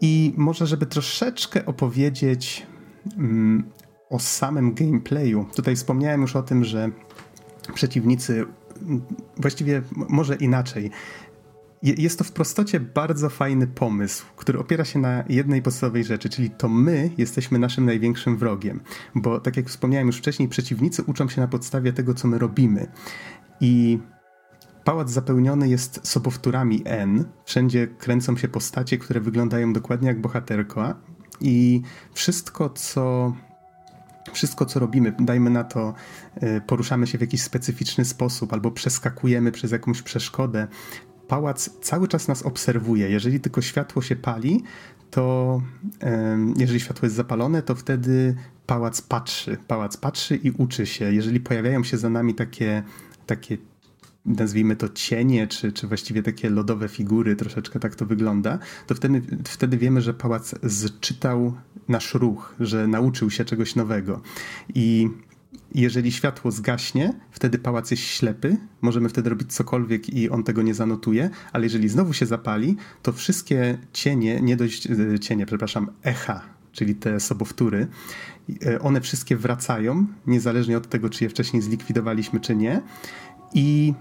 I 0.00 0.34
może, 0.36 0.66
żeby 0.66 0.86
troszeczkę 0.86 1.66
opowiedzieć 1.66 2.66
mm, 3.16 3.70
o 4.10 4.18
samym 4.18 4.74
gameplayu. 4.74 5.46
Tutaj 5.56 5.76
wspomniałem 5.76 6.20
już 6.20 6.36
o 6.36 6.42
tym, 6.42 6.64
że 6.64 6.90
przeciwnicy 7.74 8.46
właściwie 9.36 9.82
może 9.92 10.36
inaczej. 10.36 10.90
Jest 11.82 12.18
to 12.18 12.24
w 12.24 12.32
prostocie 12.32 12.80
bardzo 12.80 13.30
fajny 13.30 13.66
pomysł, 13.66 14.26
który 14.36 14.58
opiera 14.58 14.84
się 14.84 14.98
na 14.98 15.24
jednej 15.28 15.62
podstawowej 15.62 16.04
rzeczy, 16.04 16.28
czyli 16.28 16.50
to 16.50 16.68
my 16.68 17.10
jesteśmy 17.18 17.58
naszym 17.58 17.84
największym 17.84 18.36
wrogiem. 18.36 18.80
Bo 19.14 19.40
tak 19.40 19.56
jak 19.56 19.68
wspomniałem 19.68 20.06
już 20.06 20.16
wcześniej, 20.16 20.48
przeciwnicy 20.48 21.02
uczą 21.02 21.28
się 21.28 21.40
na 21.40 21.48
podstawie 21.48 21.92
tego, 21.92 22.14
co 22.14 22.28
my 22.28 22.38
robimy. 22.38 22.86
I 23.60 23.98
pałac 24.84 25.10
zapełniony 25.10 25.68
jest 25.68 26.08
sobowtórami 26.08 26.82
N. 26.84 27.24
Wszędzie 27.44 27.86
kręcą 27.86 28.36
się 28.36 28.48
postacie, 28.48 28.98
które 28.98 29.20
wyglądają 29.20 29.72
dokładnie 29.72 30.08
jak 30.08 30.20
bohaterka. 30.20 30.96
I 31.40 31.82
wszystko, 32.12 32.70
co 32.70 33.32
wszystko, 34.32 34.66
co 34.66 34.80
robimy, 34.80 35.14
dajmy 35.18 35.50
na 35.50 35.64
to, 35.64 35.94
y, 36.42 36.60
poruszamy 36.66 37.06
się 37.06 37.18
w 37.18 37.20
jakiś 37.20 37.42
specyficzny 37.42 38.04
sposób 38.04 38.52
albo 38.52 38.70
przeskakujemy 38.70 39.52
przez 39.52 39.72
jakąś 39.72 40.02
przeszkodę, 40.02 40.66
pałac 41.28 41.70
cały 41.80 42.08
czas 42.08 42.28
nas 42.28 42.42
obserwuje. 42.42 43.10
Jeżeli 43.10 43.40
tylko 43.40 43.62
światło 43.62 44.02
się 44.02 44.16
pali, 44.16 44.62
to 45.10 45.62
jeżeli 46.56 46.80
światło 46.80 47.06
jest 47.06 47.16
zapalone, 47.16 47.62
to 47.62 47.74
wtedy 47.74 48.34
pałac 48.66 49.02
patrzy. 49.02 49.58
Pałac 49.68 49.96
patrzy 49.96 50.36
i 50.36 50.50
uczy 50.50 50.86
się. 50.86 51.12
Jeżeli 51.12 51.40
pojawiają 51.40 51.84
się 51.84 51.98
za 51.98 52.10
nami 52.10 52.34
takie, 52.34 52.82
takie 53.26 53.58
nazwijmy 54.26 54.76
to 54.76 54.88
cienie, 54.88 55.46
czy, 55.46 55.72
czy 55.72 55.86
właściwie 55.86 56.22
takie 56.22 56.50
lodowe 56.50 56.88
figury, 56.88 57.36
troszeczkę 57.36 57.80
tak 57.80 57.94
to 57.94 58.06
wygląda, 58.06 58.58
to 58.86 58.94
wtedy, 58.94 59.22
wtedy 59.44 59.78
wiemy, 59.78 60.00
że 60.00 60.14
pałac 60.14 60.54
zczytał 60.68 61.54
nasz 61.88 62.14
ruch, 62.14 62.54
że 62.60 62.86
nauczył 62.86 63.30
się 63.30 63.44
czegoś 63.44 63.74
nowego. 63.74 64.20
I 64.74 65.08
jeżeli 65.74 66.12
światło 66.12 66.50
zgaśnie, 66.50 67.12
wtedy 67.30 67.58
pałac 67.58 67.90
jest 67.90 68.02
ślepy, 68.02 68.56
możemy 68.82 69.08
wtedy 69.08 69.30
robić 69.30 69.52
cokolwiek 69.52 70.08
i 70.08 70.30
on 70.30 70.44
tego 70.44 70.62
nie 70.62 70.74
zanotuje, 70.74 71.30
ale 71.52 71.64
jeżeli 71.64 71.88
znowu 71.88 72.12
się 72.12 72.26
zapali, 72.26 72.76
to 73.02 73.12
wszystkie 73.12 73.78
cienie, 73.92 74.40
nie 74.40 74.56
dość 74.56 74.88
e, 74.90 75.18
cienie, 75.18 75.46
przepraszam, 75.46 75.90
echa, 76.02 76.42
czyli 76.72 76.94
te 76.94 77.20
sobowtóry, 77.20 77.86
e, 78.66 78.80
one 78.80 79.00
wszystkie 79.00 79.36
wracają, 79.36 80.06
niezależnie 80.26 80.76
od 80.76 80.88
tego, 80.88 81.10
czy 81.10 81.24
je 81.24 81.30
wcześniej 81.30 81.62
zlikwidowaliśmy, 81.62 82.40
czy 82.40 82.56
nie. 82.56 82.82
I 83.54 83.94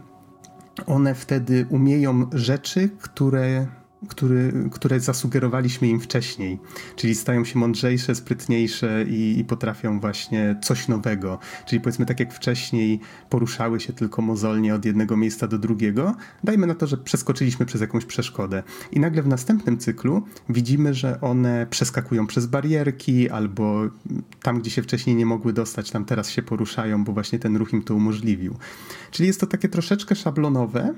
one 0.87 1.15
wtedy 1.15 1.65
umieją 1.69 2.29
rzeczy, 2.33 2.89
które 3.01 3.67
który, 4.07 4.53
które 4.71 4.99
zasugerowaliśmy 4.99 5.87
im 5.87 5.99
wcześniej. 5.99 6.59
Czyli 6.95 7.15
stają 7.15 7.45
się 7.45 7.59
mądrzejsze, 7.59 8.15
sprytniejsze 8.15 9.05
i, 9.09 9.39
i 9.39 9.45
potrafią 9.45 9.99
właśnie 9.99 10.59
coś 10.63 10.87
nowego. 10.87 11.39
Czyli 11.65 11.81
powiedzmy 11.81 12.05
tak 12.05 12.19
jak 12.19 12.33
wcześniej 12.33 12.99
poruszały 13.29 13.79
się 13.79 13.93
tylko 13.93 14.21
mozolnie 14.21 14.75
od 14.75 14.85
jednego 14.85 15.17
miejsca 15.17 15.47
do 15.47 15.57
drugiego, 15.57 16.15
dajmy 16.43 16.67
na 16.67 16.75
to, 16.75 16.87
że 16.87 16.97
przeskoczyliśmy 16.97 17.65
przez 17.65 17.81
jakąś 17.81 18.05
przeszkodę. 18.05 18.63
I 18.91 18.99
nagle 18.99 19.23
w 19.23 19.27
następnym 19.27 19.77
cyklu 19.77 20.23
widzimy, 20.49 20.93
że 20.93 21.21
one 21.21 21.67
przeskakują 21.69 22.27
przez 22.27 22.45
barierki 22.45 23.29
albo 23.29 23.81
tam, 24.41 24.59
gdzie 24.59 24.71
się 24.71 24.81
wcześniej 24.81 25.15
nie 25.15 25.25
mogły 25.25 25.53
dostać, 25.53 25.91
tam 25.91 26.05
teraz 26.05 26.29
się 26.29 26.41
poruszają, 26.41 27.03
bo 27.03 27.13
właśnie 27.13 27.39
ten 27.39 27.57
ruch 27.57 27.73
im 27.73 27.83
to 27.83 27.95
umożliwił. 27.95 28.55
Czyli 29.11 29.27
jest 29.27 29.39
to 29.39 29.47
takie 29.47 29.69
troszeczkę 29.69 30.15
szablonowe, 30.15 30.93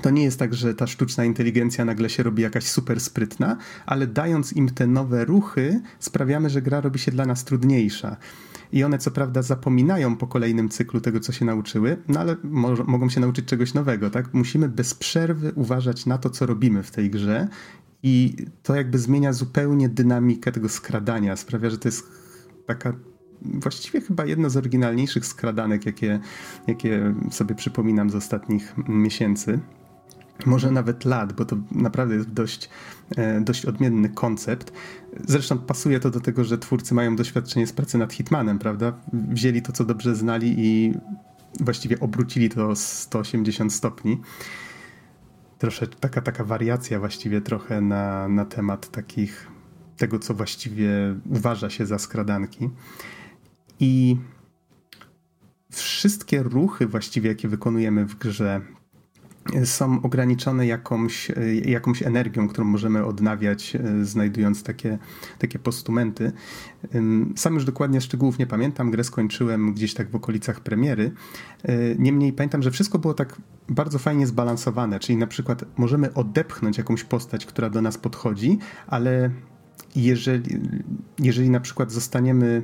to 0.00 0.10
nie 0.10 0.24
jest 0.24 0.38
tak, 0.38 0.54
że 0.54 0.74
ta 0.74 0.86
sztuczna 0.86 1.24
inteligencja 1.24 1.84
nagle 1.84 2.10
się 2.10 2.22
robi 2.22 2.42
jakaś 2.42 2.64
super 2.64 3.00
sprytna, 3.00 3.56
ale 3.86 4.06
dając 4.06 4.52
im 4.52 4.68
te 4.68 4.86
nowe 4.86 5.24
ruchy, 5.24 5.80
sprawiamy, 5.98 6.50
że 6.50 6.62
gra 6.62 6.80
robi 6.80 6.98
się 6.98 7.12
dla 7.12 7.26
nas 7.26 7.44
trudniejsza. 7.44 8.16
I 8.72 8.84
one 8.84 8.98
co 8.98 9.10
prawda 9.10 9.42
zapominają 9.42 10.16
po 10.16 10.26
kolejnym 10.26 10.68
cyklu 10.68 11.00
tego, 11.00 11.20
co 11.20 11.32
się 11.32 11.44
nauczyły, 11.44 11.96
no 12.08 12.20
ale 12.20 12.36
mo 12.42 12.74
mogą 12.86 13.08
się 13.08 13.20
nauczyć 13.20 13.44
czegoś 13.44 13.74
nowego, 13.74 14.10
tak? 14.10 14.34
Musimy 14.34 14.68
bez 14.68 14.94
przerwy 14.94 15.52
uważać 15.54 16.06
na 16.06 16.18
to, 16.18 16.30
co 16.30 16.46
robimy 16.46 16.82
w 16.82 16.90
tej 16.90 17.10
grze 17.10 17.48
i 18.02 18.36
to 18.62 18.74
jakby 18.74 18.98
zmienia 18.98 19.32
zupełnie 19.32 19.88
dynamikę 19.88 20.52
tego 20.52 20.68
skradania. 20.68 21.36
Sprawia, 21.36 21.70
że 21.70 21.78
to 21.78 21.88
jest 21.88 22.08
taka 22.66 22.92
właściwie 23.42 24.00
chyba 24.00 24.24
jedno 24.24 24.50
z 24.50 24.56
oryginalniejszych 24.56 25.26
skradanek, 25.26 25.86
jakie, 25.86 26.20
jakie 26.66 27.14
sobie 27.30 27.54
przypominam 27.54 28.10
z 28.10 28.14
ostatnich 28.14 28.74
miesięcy 28.88 29.60
może 30.46 30.70
nawet 30.70 31.04
lat, 31.04 31.32
bo 31.32 31.44
to 31.44 31.56
naprawdę 31.72 32.14
jest 32.14 32.30
dość, 32.30 32.70
e, 33.16 33.40
dość 33.40 33.66
odmienny 33.66 34.08
koncept. 34.08 34.72
Zresztą 35.28 35.58
pasuje 35.58 36.00
to 36.00 36.10
do 36.10 36.20
tego, 36.20 36.44
że 36.44 36.58
twórcy 36.58 36.94
mają 36.94 37.16
doświadczenie 37.16 37.66
z 37.66 37.72
pracy 37.72 37.98
nad 37.98 38.12
Hitmanem, 38.12 38.58
prawda? 38.58 38.92
Wzięli 39.12 39.62
to, 39.62 39.72
co 39.72 39.84
dobrze 39.84 40.16
znali 40.16 40.54
i 40.58 40.94
właściwie 41.60 42.00
obrócili 42.00 42.50
to 42.50 42.76
180 42.76 43.72
stopni. 43.72 44.20
Trosze, 45.58 45.86
taka, 45.86 46.20
taka 46.20 46.44
wariacja 46.44 46.98
właściwie 46.98 47.40
trochę 47.40 47.80
na, 47.80 48.28
na 48.28 48.44
temat 48.44 48.90
takich, 48.90 49.46
tego, 49.96 50.18
co 50.18 50.34
właściwie 50.34 50.90
uważa 51.30 51.70
się 51.70 51.86
za 51.86 51.98
skradanki. 51.98 52.70
I 53.80 54.16
wszystkie 55.70 56.42
ruchy 56.42 56.86
właściwie, 56.86 57.28
jakie 57.28 57.48
wykonujemy 57.48 58.04
w 58.04 58.18
grze, 58.18 58.60
są 59.64 60.02
ograniczone 60.02 60.66
jakąś, 60.66 61.32
jakąś 61.64 62.02
energią, 62.02 62.48
którą 62.48 62.66
możemy 62.66 63.04
odnawiać, 63.04 63.76
e, 63.76 64.04
znajdując 64.04 64.62
takie, 64.62 64.98
takie 65.38 65.58
postumenty. 65.58 66.32
Sam 67.36 67.54
już 67.54 67.64
dokładnie 67.64 68.00
szczegółów 68.00 68.38
nie 68.38 68.46
pamiętam, 68.46 68.90
grę 68.90 69.04
skończyłem 69.04 69.74
gdzieś 69.74 69.94
tak 69.94 70.10
w 70.10 70.14
okolicach 70.14 70.60
premiery. 70.60 71.12
E, 71.62 71.94
niemniej 71.98 72.32
pamiętam, 72.32 72.62
że 72.62 72.70
wszystko 72.70 72.98
było 72.98 73.14
tak 73.14 73.36
bardzo 73.68 73.98
fajnie 73.98 74.26
zbalansowane, 74.26 75.00
czyli 75.00 75.16
na 75.16 75.26
przykład 75.26 75.64
możemy 75.76 76.14
odepchnąć 76.14 76.78
jakąś 76.78 77.04
postać, 77.04 77.46
która 77.46 77.70
do 77.70 77.82
nas 77.82 77.98
podchodzi, 77.98 78.58
ale 78.86 79.30
jeżeli, 79.96 80.60
jeżeli 81.18 81.50
na 81.50 81.60
przykład 81.60 81.92
zostaniemy 81.92 82.62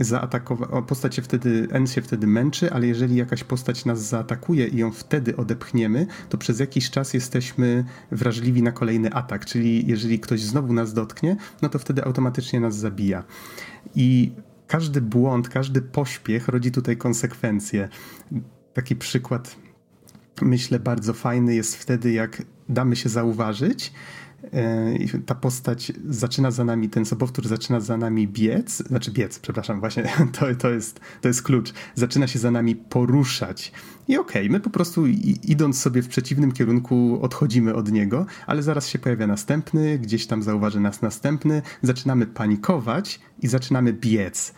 zaatakować, 0.00 0.70
postać 0.86 1.14
się 1.14 1.22
wtedy, 1.22 1.68
N 1.70 1.86
się 1.86 2.02
wtedy 2.02 2.26
męczy, 2.26 2.72
ale 2.72 2.86
jeżeli 2.86 3.16
jakaś 3.16 3.44
postać 3.44 3.84
nas 3.84 4.02
zaatakuje 4.02 4.66
i 4.66 4.76
ją 4.76 4.92
wtedy 4.92 5.36
odepchniemy, 5.36 6.06
to 6.28 6.38
przez 6.38 6.60
jakiś 6.60 6.90
czas 6.90 7.14
jesteśmy 7.14 7.84
wrażliwi 8.10 8.62
na 8.62 8.72
kolejny 8.72 9.12
atak, 9.12 9.46
czyli 9.46 9.86
jeżeli 9.86 10.20
ktoś 10.20 10.40
znowu 10.40 10.72
nas 10.72 10.94
dotknie, 10.94 11.36
no 11.62 11.68
to 11.68 11.78
wtedy 11.78 12.04
automatycznie 12.04 12.60
nas 12.60 12.76
zabija. 12.76 13.24
I 13.94 14.32
każdy 14.66 15.00
błąd, 15.00 15.48
każdy 15.48 15.82
pośpiech 15.82 16.48
rodzi 16.48 16.72
tutaj 16.72 16.96
konsekwencje. 16.96 17.88
Taki 18.74 18.96
przykład, 18.96 19.56
myślę, 20.42 20.78
bardzo 20.78 21.12
fajny 21.12 21.54
jest 21.54 21.76
wtedy, 21.76 22.12
jak 22.12 22.42
damy 22.68 22.96
się 22.96 23.08
zauważyć, 23.08 23.92
ta 25.26 25.34
postać 25.34 25.92
zaczyna 26.08 26.50
za 26.50 26.64
nami, 26.64 26.88
ten 26.88 27.04
sobowtór 27.04 27.48
zaczyna 27.48 27.80
za 27.80 27.96
nami 27.96 28.28
biec, 28.28 28.76
znaczy 28.76 29.10
biec, 29.10 29.38
przepraszam, 29.38 29.80
właśnie 29.80 30.04
to, 30.38 30.46
to, 30.58 30.70
jest, 30.70 31.00
to 31.20 31.28
jest 31.28 31.42
klucz. 31.42 31.72
Zaczyna 31.94 32.26
się 32.26 32.38
za 32.38 32.50
nami 32.50 32.76
poruszać. 32.76 33.72
I 34.08 34.16
okej, 34.16 34.42
okay, 34.42 34.52
my 34.52 34.60
po 34.60 34.70
prostu 34.70 35.06
idąc 35.42 35.80
sobie 35.80 36.02
w 36.02 36.08
przeciwnym 36.08 36.52
kierunku 36.52 37.18
odchodzimy 37.22 37.74
od 37.74 37.92
niego, 37.92 38.26
ale 38.46 38.62
zaraz 38.62 38.88
się 38.88 38.98
pojawia 38.98 39.26
następny, 39.26 39.98
gdzieś 39.98 40.26
tam 40.26 40.42
zauważy 40.42 40.80
nas 40.80 41.02
następny, 41.02 41.62
zaczynamy 41.82 42.26
panikować 42.26 43.20
i 43.42 43.48
zaczynamy 43.48 43.92
biec. 43.92 44.54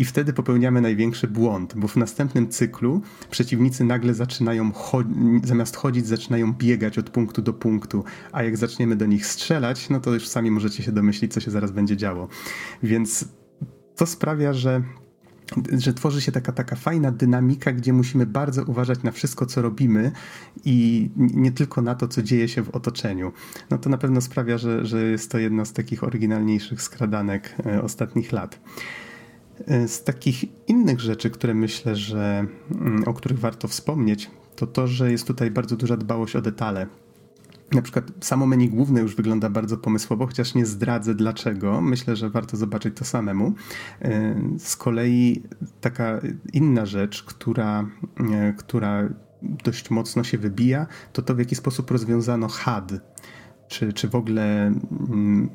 I 0.00 0.04
wtedy 0.04 0.32
popełniamy 0.32 0.80
największy 0.80 1.28
błąd, 1.28 1.74
bo 1.76 1.88
w 1.88 1.96
następnym 1.96 2.48
cyklu 2.48 3.02
przeciwnicy 3.30 3.84
nagle 3.84 4.14
zaczynają, 4.14 4.72
zamiast 5.44 5.76
chodzić, 5.76 6.06
zaczynają 6.06 6.52
biegać 6.52 6.98
od 6.98 7.10
punktu 7.10 7.42
do 7.42 7.52
punktu, 7.52 8.04
a 8.32 8.42
jak 8.42 8.56
zaczniemy 8.56 8.96
do 8.96 9.06
nich 9.06 9.26
strzelać, 9.26 9.90
no 9.90 10.00
to 10.00 10.14
już 10.14 10.28
sami 10.28 10.50
możecie 10.50 10.82
się 10.82 10.92
domyślić, 10.92 11.32
co 11.32 11.40
się 11.40 11.50
zaraz 11.50 11.70
będzie 11.70 11.96
działo. 11.96 12.28
Więc 12.82 13.28
to 13.96 14.06
sprawia, 14.06 14.52
że 14.52 14.82
że 15.78 15.94
tworzy 15.94 16.20
się 16.20 16.32
taka, 16.32 16.52
taka 16.52 16.76
fajna 16.76 17.12
dynamika, 17.12 17.72
gdzie 17.72 17.92
musimy 17.92 18.26
bardzo 18.26 18.64
uważać 18.64 19.02
na 19.02 19.12
wszystko, 19.12 19.46
co 19.46 19.62
robimy 19.62 20.12
i 20.64 21.10
nie 21.16 21.52
tylko 21.52 21.82
na 21.82 21.94
to, 21.94 22.08
co 22.08 22.22
dzieje 22.22 22.48
się 22.48 22.62
w 22.62 22.70
otoczeniu. 22.70 23.32
No 23.70 23.78
to 23.78 23.90
na 23.90 23.98
pewno 23.98 24.20
sprawia, 24.20 24.58
że, 24.58 24.86
że 24.86 25.02
jest 25.02 25.30
to 25.30 25.38
jedna 25.38 25.64
z 25.64 25.72
takich 25.72 26.04
oryginalniejszych 26.04 26.82
skradanek 26.82 27.54
e, 27.66 27.82
ostatnich 27.82 28.32
lat. 28.32 28.60
E, 29.66 29.88
z 29.88 30.04
takich 30.04 30.44
innych 30.68 31.00
rzeczy, 31.00 31.30
które 31.30 31.54
myślę, 31.54 31.96
że 31.96 32.46
mm, 32.70 33.04
o 33.06 33.14
których 33.14 33.38
warto 33.38 33.68
wspomnieć, 33.68 34.30
to 34.56 34.66
to, 34.66 34.86
że 34.86 35.12
jest 35.12 35.26
tutaj 35.26 35.50
bardzo 35.50 35.76
duża 35.76 35.96
dbałość 35.96 36.36
o 36.36 36.40
detale. 36.40 36.86
Na 37.72 37.82
przykład 37.82 38.04
samo 38.20 38.46
menu 38.46 38.68
główne 38.68 39.00
już 39.00 39.16
wygląda 39.16 39.50
bardzo 39.50 39.76
pomysłowo, 39.76 40.26
chociaż 40.26 40.54
nie 40.54 40.66
zdradzę 40.66 41.14
dlaczego. 41.14 41.80
Myślę, 41.80 42.16
że 42.16 42.30
warto 42.30 42.56
zobaczyć 42.56 42.96
to 42.96 43.04
samemu. 43.04 43.54
E, 44.02 44.34
z 44.58 44.76
kolei 44.76 45.42
taka 45.80 46.20
inna 46.52 46.86
rzecz, 46.86 47.22
która, 47.22 47.86
e, 48.32 48.52
która 48.52 49.08
dość 49.42 49.90
mocno 49.90 50.24
się 50.24 50.38
wybija, 50.38 50.86
to 51.12 51.22
to 51.22 51.34
w 51.34 51.38
jaki 51.38 51.54
sposób 51.54 51.90
rozwiązano 51.90 52.48
HUD 52.48 53.00
czy, 53.70 53.92
czy 53.92 54.08
w 54.08 54.14
ogóle 54.14 54.66
mm, 54.66 55.50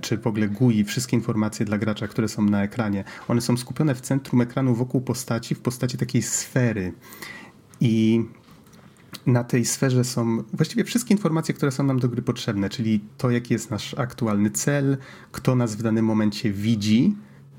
czy 0.00 0.18
w 0.18 0.26
ogóle 0.26 0.48
GUI, 0.48 0.84
wszystkie 0.84 1.16
informacje 1.16 1.66
dla 1.66 1.78
gracza, 1.78 2.08
które 2.08 2.28
są 2.28 2.42
na 2.42 2.62
ekranie, 2.62 3.04
one 3.28 3.40
są 3.40 3.56
skupione 3.56 3.94
w 3.94 4.00
centrum 4.00 4.40
ekranu 4.40 4.74
wokół 4.74 5.00
postaci, 5.00 5.54
w 5.54 5.60
postaci 5.60 5.98
takiej 5.98 6.22
sfery. 6.22 6.92
I 7.80 8.24
na 9.26 9.44
tej 9.44 9.64
sferze 9.64 10.04
są 10.04 10.42
właściwie 10.52 10.84
wszystkie 10.84 11.14
informacje, 11.14 11.54
które 11.54 11.72
są 11.72 11.84
nam 11.84 11.98
do 11.98 12.08
gry 12.08 12.22
potrzebne, 12.22 12.68
czyli 12.68 13.00
to, 13.18 13.30
jaki 13.30 13.54
jest 13.54 13.70
nasz 13.70 13.94
aktualny 13.94 14.50
cel, 14.50 14.96
kto 15.32 15.54
nas 15.54 15.76
w 15.76 15.82
danym 15.82 16.04
momencie 16.04 16.52
widzi, 16.52 17.14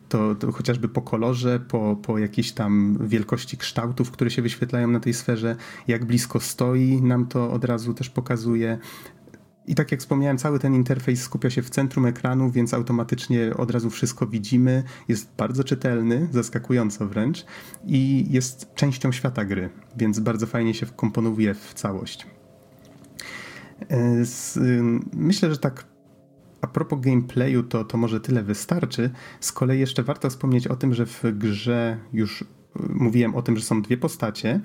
to, 0.09 0.35
to, 0.35 0.51
chociażby 0.51 0.89
po 0.89 1.01
kolorze, 1.01 1.59
po, 1.59 1.95
po 1.95 2.17
jakiejś 2.17 2.51
tam 2.51 2.97
wielkości 3.07 3.57
kształtów, 3.57 4.11
które 4.11 4.31
się 4.31 4.41
wyświetlają 4.41 4.87
na 4.87 4.99
tej 4.99 5.13
sferze, 5.13 5.55
jak 5.87 6.05
blisko 6.05 6.39
stoi, 6.39 7.01
nam 7.01 7.25
to 7.25 7.51
od 7.51 7.65
razu 7.65 7.93
też 7.93 8.09
pokazuje. 8.09 8.77
I 9.67 9.75
tak 9.75 9.91
jak 9.91 9.99
wspomniałem, 9.99 10.37
cały 10.37 10.59
ten 10.59 10.75
interfejs 10.75 11.21
skupia 11.21 11.49
się 11.49 11.61
w 11.61 11.69
centrum 11.69 12.05
ekranu, 12.05 12.51
więc 12.51 12.73
automatycznie 12.73 13.57
od 13.57 13.71
razu 13.71 13.89
wszystko 13.89 14.27
widzimy. 14.27 14.83
Jest 15.07 15.29
bardzo 15.37 15.63
czytelny, 15.63 16.27
zaskakująco 16.31 17.07
wręcz 17.07 17.45
i 17.85 18.25
jest 18.29 18.73
częścią 18.75 19.11
świata 19.11 19.45
gry, 19.45 19.69
więc 19.97 20.19
bardzo 20.19 20.47
fajnie 20.47 20.73
się 20.73 20.85
wkomponowuje 20.85 21.53
w 21.53 21.73
całość. 21.73 22.27
E, 23.91 24.23
myślę, 25.13 25.51
że 25.51 25.57
tak 25.57 25.85
a 26.61 26.67
propos 26.67 26.99
gameplayu, 27.01 27.63
to, 27.63 27.83
to 27.83 27.97
może 27.97 28.19
tyle 28.19 28.43
wystarczy. 28.43 29.09
Z 29.39 29.51
kolei 29.51 29.79
jeszcze 29.79 30.03
warto 30.03 30.29
wspomnieć 30.29 30.67
o 30.67 30.75
tym, 30.75 30.93
że 30.93 31.05
w 31.05 31.23
grze 31.33 31.97
już 32.13 32.43
mówiłem 32.89 33.35
o 33.35 33.41
tym, 33.41 33.57
że 33.57 33.63
są 33.63 33.81
dwie 33.81 33.97
postacie 33.97 34.59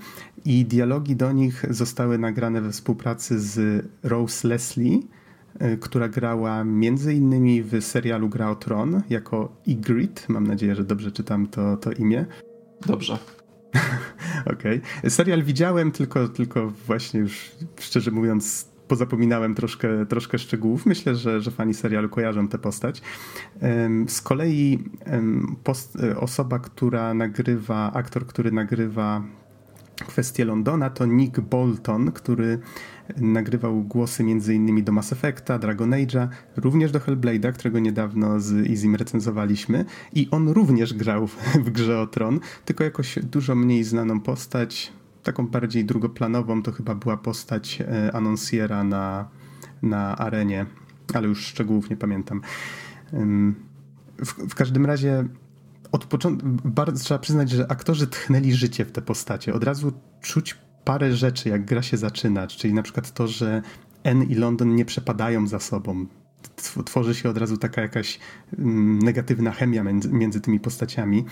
i 0.44 0.64
dialogi 0.64 1.16
do 1.16 1.32
nich 1.32 1.64
zostały 1.70 2.18
nagrane 2.18 2.60
we 2.60 2.72
współpracy 2.72 3.40
z 3.40 3.84
Rose 4.02 4.48
Leslie, 4.48 5.01
y, 5.62 5.78
która 5.80 6.09
grała 6.09 6.64
między 6.64 7.14
innymi 7.14 7.62
w 7.62 7.84
serialu 7.84 8.28
Gra 8.28 8.51
o 8.51 8.55
Tron 8.55 9.02
jako 9.10 9.56
Ygritte. 9.68 10.22
Mam 10.28 10.47
nadzieję, 10.47 10.74
że 10.74 10.84
dobrze 10.84 11.12
czytam 11.12 11.47
to, 11.47 11.76
to 11.76 11.93
imię. 11.93 12.26
Dobrze. 12.86 13.18
Okej. 14.55 14.80
Okay. 14.98 15.10
Serial 15.10 15.43
widziałem, 15.43 15.93
tylko, 15.93 16.28
tylko 16.28 16.70
właśnie 16.86 17.20
już 17.20 17.51
szczerze 17.80 18.10
mówiąc 18.10 18.72
pozapominałem 18.93 19.55
troszkę, 19.55 20.06
troszkę 20.06 20.39
szczegółów. 20.39 20.86
Myślę, 20.86 21.14
że, 21.14 21.40
że 21.40 21.51
fani 21.51 21.74
serialu 21.74 22.09
kojarzą 22.09 22.48
tę 22.48 22.59
postać. 22.59 23.02
Z 24.09 24.20
kolei 24.20 24.78
post, 25.64 25.98
osoba, 26.16 26.59
która 26.59 27.14
nagrywa, 27.14 27.93
aktor, 27.93 28.27
który 28.27 28.52
nagrywa 28.52 29.23
kwestię 29.97 30.44
Londona, 30.44 30.90
to 30.90 31.06
Nick 31.06 31.40
Bolton, 31.40 32.12
który 32.12 32.59
nagrywał 33.16 33.82
głosy 33.82 34.23
m.in. 34.23 34.85
do 34.85 34.93
Mass 34.93 35.12
Effecta, 35.12 35.59
Dragon 35.59 35.90
Age'a, 35.90 36.28
również 36.56 36.93
do 36.93 36.98
Hellblade'a, 36.98 37.52
którego 37.52 37.78
niedawno 37.78 38.40
z 38.40 38.66
Izim 38.66 38.97
recenzowaliśmy 38.97 39.85
i 40.14 40.28
on 40.31 40.48
również 40.48 40.94
grał 40.94 41.27
w 41.64 41.70
grze 41.70 42.01
o 42.01 42.06
Tron, 42.06 42.40
tylko 42.64 42.85
jakoś 42.85 43.19
dużo 43.23 43.55
mniej 43.55 43.85
znaną 43.85 44.20
postać, 44.20 44.93
taką 45.23 45.47
bardziej 45.47 45.85
drugoplanową, 45.85 46.62
to 46.62 46.73
chyba 46.73 46.94
była 46.94 47.16
postać 47.16 47.81
e, 47.81 48.12
Annonciera 48.12 48.85
na, 48.85 49.28
na 49.82 50.19
arenie, 50.19 50.66
ale 51.15 51.28
już 51.28 51.47
szczegółów 51.47 51.90
nie 51.90 51.97
pamiętam. 51.97 52.40
W, 54.19 54.49
w 54.49 54.55
każdym 54.55 54.86
razie 54.86 55.24
od 55.93 56.05
początku, 56.05 56.49
bardzo 56.65 57.05
trzeba 57.05 57.19
przyznać, 57.19 57.51
że 57.51 57.70
aktorzy 57.70 58.07
tchnęli 58.07 58.53
życie 58.53 58.85
w 58.85 58.93
te 58.93 59.03
postacie. 59.03 59.55
Od 59.55 59.65
razu 59.65 59.93
czuć 60.20 60.59
parę 60.85 61.12
rzeczy, 61.12 61.49
jak 61.49 61.65
gra 61.65 61.82
się 61.82 61.97
zaczyna, 61.97 62.47
czyli 62.47 62.74
na 62.74 62.82
przykład 62.82 63.12
to, 63.12 63.28
że 63.28 63.62
N 64.05 64.23
i 64.23 64.35
London 64.35 64.74
nie 64.74 64.85
przepadają 64.85 65.47
za 65.47 65.59
sobą. 65.59 66.07
Tworzy 66.84 67.14
się 67.14 67.28
od 67.28 67.39
razu 67.39 67.56
taka 67.56 67.82
jakaś 67.82 68.18
mm, 68.59 68.98
negatywna 68.98 69.51
chemia 69.51 69.84
między, 70.10 70.40
tymi 70.40 70.60
postaciami. 70.60 71.24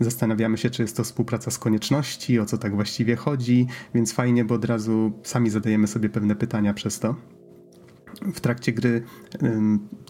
Zastanawiamy 0.00 0.58
się, 0.58 0.70
czy 0.70 0.82
jest 0.82 0.96
to 0.96 1.04
współpraca 1.04 1.50
z 1.50 1.58
konieczności, 1.58 2.40
o 2.40 2.46
co 2.46 2.58
tak 2.58 2.74
właściwie 2.74 3.16
chodzi, 3.16 3.66
więc 3.94 4.12
fajnie, 4.12 4.44
bo 4.44 4.54
od 4.54 4.64
razu 4.64 5.12
sami 5.22 5.50
zadajemy 5.50 5.86
sobie 5.86 6.08
pewne 6.08 6.36
pytania 6.36 6.74
przez 6.74 7.00
to 7.00 7.14
w 8.34 8.40
trakcie 8.40 8.72
gry 8.72 9.02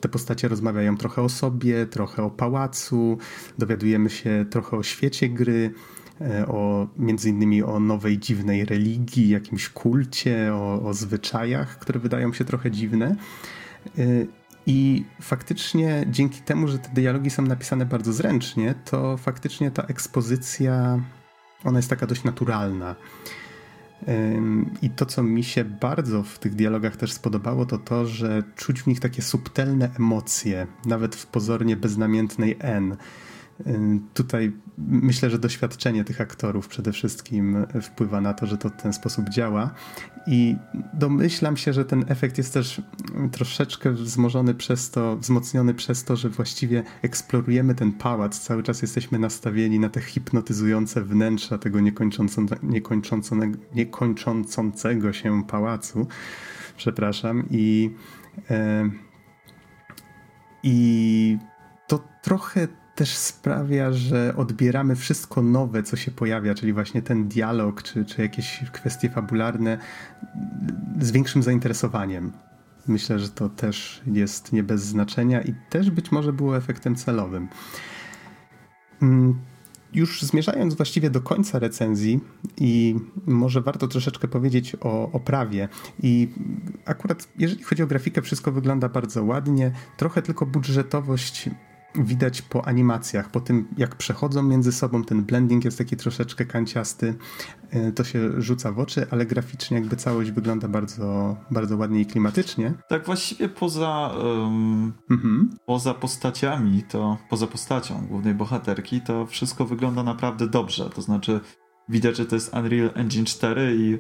te 0.01 0.09
postacie 0.09 0.49
rozmawiają 0.49 0.97
trochę 0.97 1.23
o 1.23 1.29
sobie, 1.29 1.87
trochę 1.87 2.23
o 2.23 2.31
pałacu, 2.31 3.19
dowiadujemy 3.59 4.11
się 4.11 4.45
trochę 4.51 4.77
o 4.77 4.83
świecie 4.83 5.29
gry, 5.29 5.71
e, 6.21 6.47
o 6.47 6.89
między 6.97 7.29
innymi 7.29 7.63
o 7.63 7.81
nowej 7.81 8.19
dziwnej 8.19 8.65
religii, 8.65 9.29
jakimś 9.29 9.69
kulcie, 9.69 10.55
o, 10.55 10.83
o 10.83 10.95
zwyczajach, 10.95 11.79
które 11.79 12.01
wydają 12.01 12.33
się 12.33 12.45
trochę 12.45 12.71
dziwne. 12.71 13.17
I 14.67 15.05
faktycznie 15.21 16.05
dzięki 16.11 16.41
temu, 16.41 16.69
że 16.69 16.79
te 16.79 16.89
dialogi 16.89 17.31
są 17.31 17.43
napisane 17.43 17.87
bardzo 17.87 18.13
zręcznie, 18.13 18.75
to 18.85 19.17
faktycznie 19.17 19.71
ta 19.71 19.83
ekspozycja 19.83 21.01
ona 21.65 21.79
jest 21.79 21.91
taka 21.91 22.07
dość 22.07 22.25
naturalna. 22.25 22.97
I 24.83 24.91
to, 24.91 25.07
co 25.07 25.23
mi 25.23 25.45
się 25.45 25.65
bardzo 25.65 26.23
w 26.23 26.39
tych 26.39 26.55
dialogach 26.55 26.97
też 26.97 27.13
spodobało, 27.13 27.67
to 27.67 27.79
to, 27.79 28.07
że 28.07 28.43
czuć 28.57 28.83
w 28.83 28.87
nich 28.87 29.01
takie 29.01 29.23
subtelne 29.23 29.91
emocje, 29.99 30.67
nawet 30.87 31.17
w 31.17 31.27
pozornie 31.27 31.77
beznamiętnej 31.77 32.57
N. 32.61 32.97
Tutaj 34.15 34.53
myślę, 34.79 35.31
że 35.31 35.39
doświadczenie 35.39 36.05
tych 36.05 36.21
aktorów 36.21 36.69
przede 36.69 36.93
wszystkim 36.93 37.67
wpływa 37.83 38.21
na 38.21 38.35
to, 38.35 38.47
że 38.47 38.59
to 38.59 38.69
w 38.69 38.83
ten 38.83 38.93
sposób 38.93 39.29
działa. 39.29 39.75
I 40.27 40.57
domyślam 40.95 41.57
się, 41.57 41.73
że 41.73 41.85
ten 41.85 42.05
efekt 42.09 42.39
jest 42.39 42.55
też 42.55 42.83
troszeczkę 43.33 43.91
wzmożony 43.91 44.55
przez 44.55 44.91
to, 44.91 45.17
wzmocniony 45.17 45.75
przez 45.75 46.05
to, 46.05 46.17
że 46.17 46.29
właściwie 46.29 46.83
eksplorujemy 47.03 47.75
ten 47.75 47.93
pałac. 47.93 48.39
Cały 48.39 48.63
czas 48.63 48.83
jesteśmy 48.83 49.19
nastawieni 49.19 49.79
na 49.79 49.89
te 49.89 50.01
hipnotyzujące 50.01 51.03
wnętrza 51.03 51.59
tego 51.59 51.81
niekończącego, 51.81 52.57
niekończącego 53.73 55.13
się 55.13 55.45
pałacu. 55.45 56.07
Przepraszam. 56.77 57.45
I, 57.51 57.91
e, 58.51 58.91
i 60.63 61.39
to 61.87 62.05
trochę 62.23 62.69
też 62.97 63.17
sprawia, 63.17 63.93
że 63.93 64.37
odbieramy 64.37 64.97
wszystko 64.97 65.43
nowe, 65.43 65.83
co 65.83 65.97
się 65.97 66.11
pojawia, 66.11 66.55
czyli 66.55 66.73
właśnie 66.73 67.03
ten 67.03 67.29
dialog, 67.29 67.83
czy, 67.83 68.05
czy 68.05 68.23
jakieś 68.23 68.61
kwestie 68.73 69.11
fabularne 69.11 69.79
z 71.01 71.11
większym 71.11 71.43
zainteresowaniem. 71.43 72.33
Myślę, 72.89 73.19
że 73.19 73.29
to 73.29 73.49
też 73.49 74.03
jest 74.07 74.53
nie 74.53 74.63
bez 74.63 74.83
znaczenia 74.83 75.43
i 75.43 75.55
też 75.71 75.91
być 75.91 76.13
może 76.13 76.33
było 76.33 76.57
efektem 76.57 76.97
celowym. 76.97 77.49
Mm, 79.03 79.39
już 79.93 80.23
zmierzając 80.23 80.75
właściwie 80.75 81.11
do 81.11 81.21
końca 81.21 81.59
recenzji 81.59 82.21
i 82.57 82.97
może 83.27 83.61
warto 83.61 83.89
troszeczkę 83.89 84.29
powiedzieć 84.29 84.77
o 84.81 85.13
oprawie 85.13 85.69
i 86.03 86.29
akurat 86.85 87.29
jeżeli 87.39 87.63
chodzi 87.63 87.83
o 87.83 87.87
grafikę 87.87 88.23
wszystko 88.23 88.53
wygląda 88.53 88.89
bardzo 88.89 89.25
ładnie, 89.25 89.73
trochę 89.97 90.23
tylko 90.23 90.47
budżetowość 90.47 91.51
widać 92.05 92.43
po 92.43 92.69
animacjach, 92.69 93.31
po 93.31 93.41
tym 93.41 93.69
jak 93.79 93.97
przechodzą 93.97 94.43
między 94.43 94.73
sobą, 94.73 95.05
ten 95.05 95.25
blending 95.25 95.65
jest 95.65 95.79
taki 95.79 95.97
troszeczkę 95.97 96.45
kanciasty, 96.45 97.15
e, 97.71 97.93
to 97.93 98.05
się 98.05 98.43
rzuca 98.43 98.73
w 98.73 98.79
oczy, 98.79 99.07
ale 99.11 99.27
graficznie 99.27 99.77
jakby 99.77 99.97
całość 99.97 100.31
wygląda 100.31 100.69
bardzo, 100.69 101.37
bardzo 101.51 101.77
ładnie 101.77 102.01
i 102.01 102.07
klimatycznie. 102.07 102.75
Tak 102.89 103.07
właściwie 103.07 103.49
poza, 103.49 104.15
um, 104.25 104.93
mhm. 105.11 105.51
poza 105.67 105.95
postaciami, 105.95 106.83
to 106.83 107.19
poza 107.31 107.47
postacią 107.47 108.07
głównej 108.07 108.35
bohaterki, 108.35 109.01
to 109.01 109.27
wszystko 109.27 109.65
wygląda 109.65 110.03
naprawdę 110.03 110.49
dobrze, 110.49 110.91
to 110.91 111.03
znaczy 111.03 111.41
widać, 111.89 112.17
że 112.17 112.27
to 112.27 112.35
jest 112.35 112.55
Unreal 112.55 112.91
Engine 112.95 113.25
4 113.25 113.77
i 113.79 113.99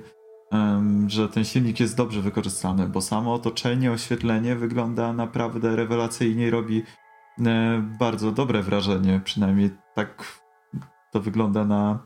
um, 0.52 1.10
że 1.10 1.28
ten 1.28 1.44
silnik 1.44 1.80
jest 1.80 1.96
dobrze 1.96 2.22
wykorzystany, 2.22 2.88
bo 2.88 3.00
samo 3.00 3.34
otoczenie, 3.34 3.92
oświetlenie 3.92 4.56
wygląda 4.56 5.12
naprawdę 5.12 5.76
rewelacyjnie 5.76 6.46
i 6.46 6.50
robi 6.50 6.82
bardzo 7.98 8.32
dobre 8.32 8.62
wrażenie, 8.62 9.20
przynajmniej 9.24 9.70
tak 9.94 10.24
to 11.12 11.20
wygląda 11.20 11.64
na, 11.64 11.98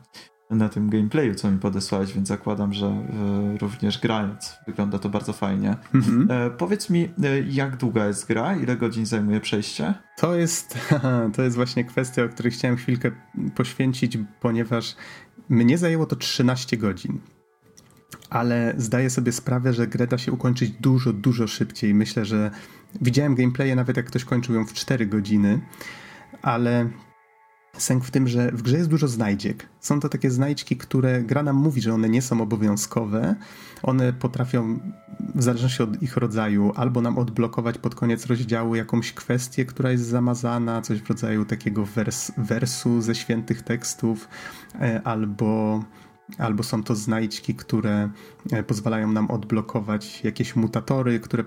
na 0.49 0.69
tym 0.69 0.89
gameplayu, 0.89 1.35
co 1.35 1.51
mi 1.51 1.59
podesłałeś, 1.59 2.13
więc 2.13 2.27
zakładam, 2.27 2.73
że 2.73 2.85
e, 2.85 3.57
również 3.57 3.99
grając 3.99 4.57
wygląda 4.67 4.99
to 4.99 5.09
bardzo 5.09 5.33
fajnie. 5.33 5.75
Mhm. 5.93 6.27
E, 6.31 6.49
powiedz 6.49 6.89
mi, 6.89 7.09
e, 7.23 7.41
jak 7.49 7.77
długa 7.77 8.07
jest 8.07 8.27
gra? 8.27 8.55
Ile 8.55 8.77
godzin 8.77 9.05
zajmuje 9.05 9.39
przejście? 9.39 9.93
To 10.17 10.35
jest, 10.35 10.91
to 11.35 11.41
jest 11.41 11.55
właśnie 11.55 11.83
kwestia, 11.83 12.23
o 12.23 12.29
której 12.29 12.51
chciałem 12.51 12.77
chwilkę 12.77 13.11
poświęcić, 13.55 14.17
ponieważ 14.39 14.95
mnie 15.49 15.77
zajęło 15.77 16.05
to 16.05 16.15
13 16.15 16.77
godzin 16.77 17.19
ale 18.29 18.73
zdaję 18.77 19.09
sobie 19.09 19.31
sprawę, 19.31 19.73
że 19.73 19.87
grę 19.87 20.07
da 20.07 20.17
się 20.17 20.31
ukończyć 20.31 20.71
dużo, 20.71 21.13
dużo 21.13 21.47
szybciej. 21.47 21.93
Myślę, 21.93 22.25
że 22.25 22.51
widziałem 23.01 23.35
gameplaye 23.35 23.75
nawet 23.75 23.97
jak 23.97 24.05
ktoś 24.05 24.25
kończył 24.25 24.55
ją 24.55 24.65
w 24.65 24.73
4 24.73 25.05
godziny, 25.05 25.59
ale 26.41 26.89
sęk 27.77 28.05
w 28.05 28.11
tym, 28.11 28.27
że 28.27 28.51
w 28.51 28.61
grze 28.61 28.77
jest 28.77 28.89
dużo 28.89 29.07
znajdziek. 29.07 29.69
Są 29.79 29.99
to 29.99 30.09
takie 30.09 30.31
znajdźki, 30.31 30.77
które 30.77 31.23
gra 31.23 31.43
nam 31.43 31.55
mówi, 31.55 31.81
że 31.81 31.93
one 31.93 32.09
nie 32.09 32.21
są 32.21 32.41
obowiązkowe. 32.41 33.35
One 33.83 34.13
potrafią, 34.13 34.79
w 35.35 35.43
zależności 35.43 35.83
od 35.83 36.01
ich 36.01 36.17
rodzaju, 36.17 36.71
albo 36.75 37.01
nam 37.01 37.17
odblokować 37.17 37.77
pod 37.77 37.95
koniec 37.95 38.25
rozdziału 38.25 38.75
jakąś 38.75 39.13
kwestię, 39.13 39.65
która 39.65 39.91
jest 39.91 40.03
zamazana, 40.03 40.81
coś 40.81 41.01
w 41.01 41.09
rodzaju 41.09 41.45
takiego 41.45 41.85
wers, 41.85 42.31
wersu 42.37 43.01
ze 43.01 43.15
świętych 43.15 43.61
tekstów, 43.61 44.27
e, 44.81 45.01
albo 45.03 45.83
albo 46.37 46.63
są 46.63 46.83
to 46.83 46.95
znajdźki, 46.95 47.55
które 47.55 48.09
e, 48.51 48.63
pozwalają 48.63 49.11
nam 49.11 49.31
odblokować 49.31 50.23
jakieś 50.23 50.55
mutatory, 50.55 51.19
które 51.19 51.43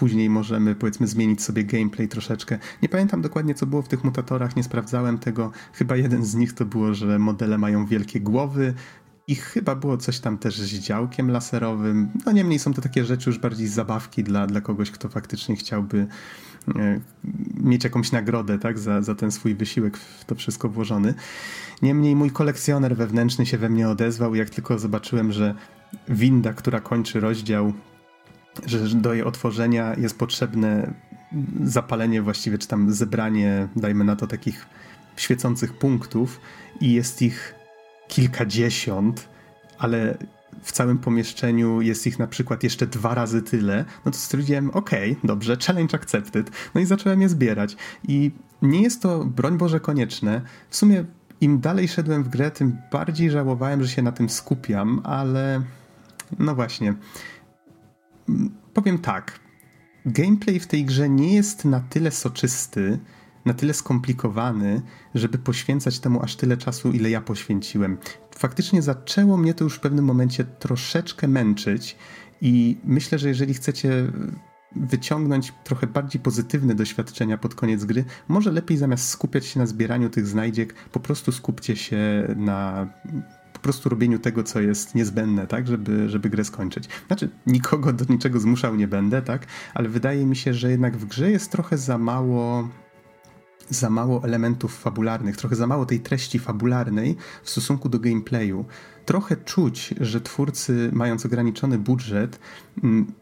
później 0.00 0.30
możemy, 0.30 0.74
powiedzmy, 0.74 1.06
zmienić 1.06 1.42
sobie 1.42 1.64
gameplay 1.64 2.08
troszeczkę. 2.08 2.58
Nie 2.82 2.88
pamiętam 2.88 3.22
dokładnie, 3.22 3.54
co 3.54 3.66
było 3.66 3.82
w 3.82 3.88
tych 3.88 4.04
mutatorach, 4.04 4.56
nie 4.56 4.62
sprawdzałem 4.62 5.18
tego. 5.18 5.52
Chyba 5.72 5.96
jeden 5.96 6.24
z 6.24 6.34
nich 6.34 6.52
to 6.52 6.64
było, 6.64 6.94
że 6.94 7.18
modele 7.18 7.58
mają 7.58 7.86
wielkie 7.86 8.20
głowy, 8.20 8.74
i 9.26 9.34
chyba 9.34 9.74
było 9.74 9.96
coś 9.96 10.20
tam 10.20 10.38
też 10.38 10.58
z 10.58 10.78
działkiem 10.78 11.30
laserowym. 11.30 12.08
No 12.26 12.32
niemniej 12.32 12.58
są 12.58 12.74
to 12.74 12.82
takie 12.82 13.04
rzeczy 13.04 13.30
już 13.30 13.38
bardziej 13.38 13.68
zabawki 13.68 14.24
dla, 14.24 14.46
dla 14.46 14.60
kogoś, 14.60 14.90
kto 14.90 15.08
faktycznie 15.08 15.56
chciałby 15.56 16.06
e, 16.76 17.00
mieć 17.54 17.84
jakąś 17.84 18.12
nagrodę 18.12 18.58
tak, 18.58 18.78
za, 18.78 19.02
za 19.02 19.14
ten 19.14 19.30
swój 19.30 19.54
wysiłek 19.54 19.96
w 19.96 20.24
to 20.24 20.34
wszystko 20.34 20.68
włożony. 20.68 21.14
Niemniej 21.82 22.16
mój 22.16 22.30
kolekcjoner 22.30 22.96
wewnętrzny 22.96 23.46
się 23.46 23.58
we 23.58 23.68
mnie 23.68 23.88
odezwał, 23.88 24.34
jak 24.34 24.50
tylko 24.50 24.78
zobaczyłem, 24.78 25.32
że 25.32 25.54
winda, 26.08 26.52
która 26.52 26.80
kończy 26.80 27.20
rozdział, 27.20 27.72
że 28.66 28.78
do 28.88 29.14
jej 29.14 29.22
otworzenia 29.22 29.94
jest 29.94 30.18
potrzebne 30.18 30.94
zapalenie 31.64 32.22
właściwie, 32.22 32.58
czy 32.58 32.68
tam 32.68 32.92
zebranie, 32.92 33.68
dajmy 33.76 34.04
na 34.04 34.16
to, 34.16 34.26
takich 34.26 34.66
świecących 35.16 35.78
punktów 35.78 36.40
i 36.80 36.92
jest 36.92 37.22
ich 37.22 37.54
kilkadziesiąt, 38.08 39.28
ale 39.78 40.18
w 40.62 40.72
całym 40.72 40.98
pomieszczeniu 40.98 41.80
jest 41.80 42.06
ich 42.06 42.18
na 42.18 42.26
przykład 42.26 42.62
jeszcze 42.62 42.86
dwa 42.86 43.14
razy 43.14 43.42
tyle, 43.42 43.84
no 44.04 44.12
to 44.12 44.18
stwierdziłem, 44.18 44.70
okej, 44.70 45.12
okay, 45.12 45.28
dobrze, 45.28 45.56
challenge 45.66 45.94
accepted. 45.94 46.50
No 46.74 46.80
i 46.80 46.86
zacząłem 46.86 47.22
je 47.22 47.28
zbierać. 47.28 47.76
I 48.08 48.30
nie 48.62 48.82
jest 48.82 49.02
to, 49.02 49.24
broń 49.24 49.58
Boże, 49.58 49.80
konieczne. 49.80 50.40
W 50.70 50.76
sumie 50.76 51.04
im 51.40 51.60
dalej 51.60 51.88
szedłem 51.88 52.24
w 52.24 52.28
grę, 52.28 52.50
tym 52.50 52.78
bardziej 52.92 53.30
żałowałem, 53.30 53.82
że 53.82 53.88
się 53.88 54.02
na 54.02 54.12
tym 54.12 54.28
skupiam, 54.28 55.00
ale 55.04 55.62
no 56.38 56.54
właśnie. 56.54 56.94
Powiem 58.74 58.98
tak. 58.98 59.40
Gameplay 60.06 60.60
w 60.60 60.66
tej 60.66 60.84
grze 60.84 61.08
nie 61.08 61.34
jest 61.34 61.64
na 61.64 61.80
tyle 61.80 62.10
soczysty, 62.10 62.98
na 63.44 63.54
tyle 63.54 63.74
skomplikowany, 63.74 64.82
żeby 65.14 65.38
poświęcać 65.38 65.98
temu 65.98 66.22
aż 66.22 66.36
tyle 66.36 66.56
czasu, 66.56 66.92
ile 66.92 67.10
ja 67.10 67.20
poświęciłem. 67.20 67.98
Faktycznie 68.36 68.82
zaczęło 68.82 69.36
mnie 69.36 69.54
to 69.54 69.64
już 69.64 69.74
w 69.74 69.80
pewnym 69.80 70.04
momencie 70.04 70.44
troszeczkę 70.44 71.28
męczyć 71.28 71.96
i 72.40 72.78
myślę, 72.84 73.18
że 73.18 73.28
jeżeli 73.28 73.54
chcecie 73.54 74.12
wyciągnąć 74.76 75.52
trochę 75.64 75.86
bardziej 75.86 76.22
pozytywne 76.22 76.74
doświadczenia 76.74 77.38
pod 77.38 77.54
koniec 77.54 77.84
gry, 77.84 78.04
może 78.28 78.52
lepiej 78.52 78.76
zamiast 78.76 79.08
skupiać 79.08 79.46
się 79.46 79.60
na 79.60 79.66
zbieraniu 79.66 80.10
tych 80.10 80.26
znajdziek, 80.26 80.74
po 80.74 81.00
prostu 81.00 81.32
skupcie 81.32 81.76
się 81.76 82.34
na 82.36 82.86
po 83.60 83.64
prostu 83.64 83.88
robieniu 83.88 84.18
tego, 84.18 84.42
co 84.42 84.60
jest 84.60 84.94
niezbędne, 84.94 85.46
tak, 85.46 85.66
żeby, 85.66 86.08
żeby 86.08 86.30
grę 86.30 86.44
skończyć. 86.44 86.88
Znaczy, 87.06 87.30
nikogo 87.46 87.92
do 87.92 88.04
niczego 88.08 88.40
zmuszał 88.40 88.76
nie 88.76 88.88
będę, 88.88 89.22
tak, 89.22 89.46
ale 89.74 89.88
wydaje 89.88 90.26
mi 90.26 90.36
się, 90.36 90.54
że 90.54 90.70
jednak 90.70 90.96
w 90.96 91.04
grze 91.04 91.30
jest 91.30 91.52
trochę 91.52 91.78
za 91.78 91.98
mało 91.98 92.68
za 93.68 93.90
mało 93.90 94.24
elementów 94.24 94.78
fabularnych, 94.78 95.36
trochę 95.36 95.56
za 95.56 95.66
mało 95.66 95.86
tej 95.86 96.00
treści 96.00 96.38
fabularnej 96.38 97.16
w 97.42 97.50
stosunku 97.50 97.88
do 97.88 97.98
gameplayu. 97.98 98.64
Trochę 99.04 99.36
czuć, 99.36 99.94
że 100.00 100.20
twórcy, 100.20 100.90
mając 100.92 101.26
ograniczony 101.26 101.78
budżet, 101.78 102.40
mm, 102.84 103.12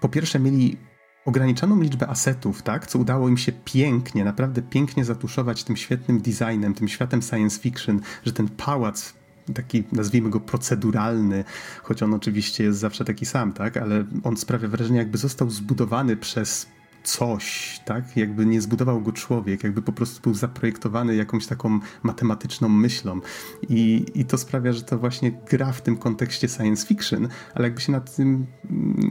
po 0.00 0.08
pierwsze 0.08 0.40
mieli 0.40 0.76
ograniczoną 1.24 1.80
liczbę 1.80 2.08
asetów, 2.08 2.62
tak, 2.62 2.86
co 2.86 2.98
udało 2.98 3.28
im 3.28 3.36
się 3.36 3.52
pięknie, 3.52 4.24
naprawdę 4.24 4.62
pięknie 4.62 5.04
zatuszować 5.04 5.64
tym 5.64 5.76
świetnym 5.76 6.20
designem, 6.20 6.74
tym 6.74 6.88
światem 6.88 7.22
science 7.22 7.60
fiction, 7.60 8.00
że 8.24 8.32
ten 8.32 8.48
pałac 8.48 9.14
taki, 9.54 9.84
nazwijmy 9.92 10.30
go 10.30 10.40
proceduralny, 10.40 11.44
choć 11.82 12.02
on 12.02 12.14
oczywiście 12.14 12.64
jest 12.64 12.78
zawsze 12.78 13.04
taki 13.04 13.26
sam, 13.26 13.52
tak, 13.52 13.76
ale 13.76 14.04
on 14.24 14.36
sprawia 14.36 14.68
wrażenie, 14.68 14.98
jakby 14.98 15.18
został 15.18 15.50
zbudowany 15.50 16.16
przez 16.16 16.66
coś, 17.02 17.80
tak? 17.84 18.16
Jakby 18.16 18.46
nie 18.46 18.60
zbudował 18.60 19.00
go 19.00 19.12
człowiek, 19.12 19.64
jakby 19.64 19.82
po 19.82 19.92
prostu 19.92 20.20
był 20.22 20.34
zaprojektowany 20.34 21.16
jakąś 21.16 21.46
taką 21.46 21.80
matematyczną 22.02 22.68
myślą. 22.68 23.20
I, 23.68 24.06
I 24.14 24.24
to 24.24 24.38
sprawia, 24.38 24.72
że 24.72 24.82
to 24.82 24.98
właśnie 24.98 25.32
gra 25.50 25.72
w 25.72 25.82
tym 25.82 25.96
kontekście 25.96 26.48
science 26.48 26.86
fiction, 26.86 27.28
ale 27.54 27.64
jakby 27.64 27.80
się 27.80 27.92
nad 27.92 28.16
tym, 28.16 28.46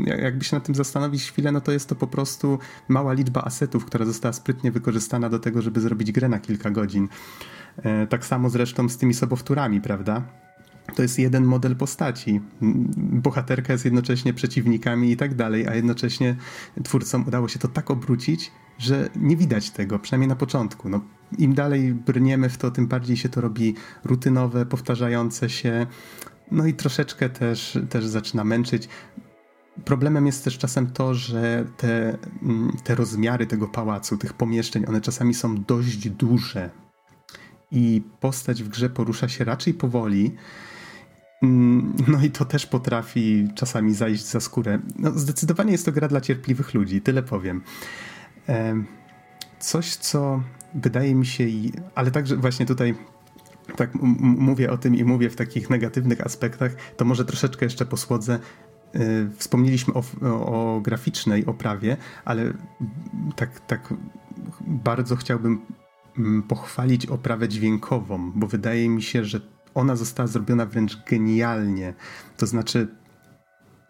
jakby 0.06 0.45
się 0.45 0.56
nad 0.56 0.66
tym 0.66 0.76
zastanowić 0.76 1.32
chwilę, 1.32 1.52
no 1.52 1.61
to 1.61 1.72
jest 1.72 1.90
to 1.90 1.95
po 1.95 2.07
prostu 2.07 2.60
mała 2.88 3.14
liczba 3.14 3.44
asetów, 3.44 3.86
która 3.86 4.06
została 4.06 4.34
sprytnie 4.34 4.72
wykorzystana 4.72 5.30
do 5.30 5.40
tego, 5.40 5.61
żeby 5.61 5.82
zrobić 5.82 6.11
grę 6.11 6.30
na 6.30 6.40
kilka 6.40 6.70
godzin. 6.70 7.07
E, 7.78 8.08
tak 8.08 8.26
samo 8.26 8.50
zresztą 8.50 8.90
z 8.90 8.98
tymi 8.98 9.14
sobowtórami, 9.14 9.82
prawda? 9.82 10.24
to 10.96 11.02
jest 11.02 11.20
jeden 11.20 11.44
model 11.44 11.76
postaci. 11.76 12.41
Bohaterka 12.98 13.74
jest 13.74 13.86
jednocześnie 13.86 14.34
przeciwnikami 14.34 15.12
i 15.12 15.18
tak 15.18 15.36
dalej, 15.36 15.68
a 15.68 15.76
jednocześnie 15.76 16.36
twórcom 16.84 17.28
udało 17.28 17.48
się 17.48 17.60
to 17.60 17.68
tak 17.68 17.91
obrócić, 17.91 18.52
że 18.78 19.10
nie 19.16 19.38
widać 19.38 19.70
tego, 19.70 20.00
przynajmniej 20.00 20.28
na 20.28 20.36
początku. 20.36 20.90
No, 20.90 21.02
Im 21.38 21.54
dalej 21.54 21.94
brniemy 21.94 22.50
w 22.50 22.58
to, 22.58 22.72
tym 22.72 22.88
bardziej 22.88 23.18
się 23.18 23.30
to 23.30 23.41
robi 23.41 23.76
rutynowe, 24.04 24.66
powtarzające 24.66 25.50
się, 25.50 25.88
no 26.52 26.66
i 26.66 26.74
troszeczkę 26.74 27.30
też, 27.30 27.80
też 27.90 28.06
zaczyna 28.06 28.44
męczyć. 28.44 28.90
Problemem 29.86 30.26
jest 30.26 30.44
też 30.44 30.58
czasem 30.58 30.88
to, 30.88 31.14
że 31.14 31.66
te, 31.78 32.18
mm, 32.44 32.78
te 32.84 32.96
rozmiary 32.96 33.48
tego 33.48 33.68
pałacu, 33.68 34.18
tych 34.18 34.34
pomieszczeń, 34.34 34.86
one 34.88 35.02
czasami 35.02 35.34
są 35.34 35.56
dość 35.64 36.10
duże. 36.10 36.70
I 37.72 38.02
postać 38.20 38.64
w 38.64 38.70
grze 38.70 38.90
porusza 38.90 39.30
się 39.30 39.44
raczej 39.44 39.74
powoli, 39.74 40.36
Mm, 41.44 41.94
no 42.08 42.24
i 42.24 42.32
to 42.32 42.46
też 42.46 42.66
potrafi 42.66 43.48
czasami 43.56 43.94
zajść 43.94 44.26
za 44.26 44.40
skórę. 44.40 44.80
No, 45.00 45.12
zdecydowanie 45.12 45.72
jest 45.72 45.86
to 45.86 45.91
gra 45.91 46.08
dla 46.08 46.22
cierpliwych 46.22 46.74
ludzi, 46.74 47.02
tyle 47.02 47.24
powiem. 47.24 47.62
Coś, 49.60 49.96
co 49.96 50.44
wydaje 50.74 51.16
mi 51.16 51.26
się, 51.26 51.46
ale 51.96 52.12
także 52.12 52.38
właśnie 52.38 52.66
tutaj 52.66 52.96
tak 53.76 53.96
mówię 54.22 54.72
o 54.72 54.78
tym 54.78 54.96
i 54.96 55.04
mówię 55.04 55.30
w 55.30 55.36
takich 55.36 55.70
negatywnych 55.70 56.22
aspektach, 56.22 56.76
to 56.98 57.06
może 57.06 57.26
troszeczkę 57.26 57.66
jeszcze 57.66 57.86
posłodzę. 57.86 58.40
E, 58.94 59.00
wspomnieliśmy 59.38 59.94
o, 59.94 60.04
o 60.22 60.82
graficznej 60.82 61.46
oprawie, 61.46 61.98
ale 62.26 62.54
tak, 63.36 63.60
tak 63.60 63.94
bardzo 64.68 65.16
chciałbym 65.16 65.62
pochwalić 66.48 67.06
oprawę 67.06 67.49
dźwiękową, 67.49 68.31
bo 68.31 68.48
wydaje 68.48 68.90
mi 68.90 69.02
się, 69.02 69.26
że 69.26 69.41
ona 69.73 69.95
została 69.95 70.27
zrobiona 70.27 70.65
wręcz 70.65 70.98
genialnie. 71.10 71.94
To 72.38 72.48
znaczy, 72.48 72.88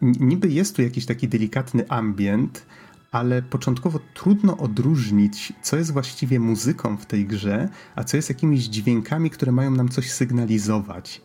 niby 0.02 0.48
jest 0.48 0.76
tu 0.76 0.82
jakiś 0.82 1.06
taki 1.06 1.28
delikatny 1.28 1.90
ambient, 1.90 2.66
ale 3.12 3.42
początkowo 3.42 4.00
trudno 4.14 4.58
odróżnić, 4.58 5.54
co 5.62 5.78
jest 5.78 5.94
właściwie 5.94 6.40
muzyką 6.40 6.98
w 6.98 7.06
tej 7.06 7.26
grze, 7.26 7.70
a 7.96 8.04
co 8.04 8.18
jest 8.18 8.30
jakimiś 8.30 8.64
dźwiękami, 8.64 9.30
które 9.30 9.52
mają 9.52 9.72
nam 9.72 9.90
coś 9.90 10.12
sygnalizować. 10.12 11.22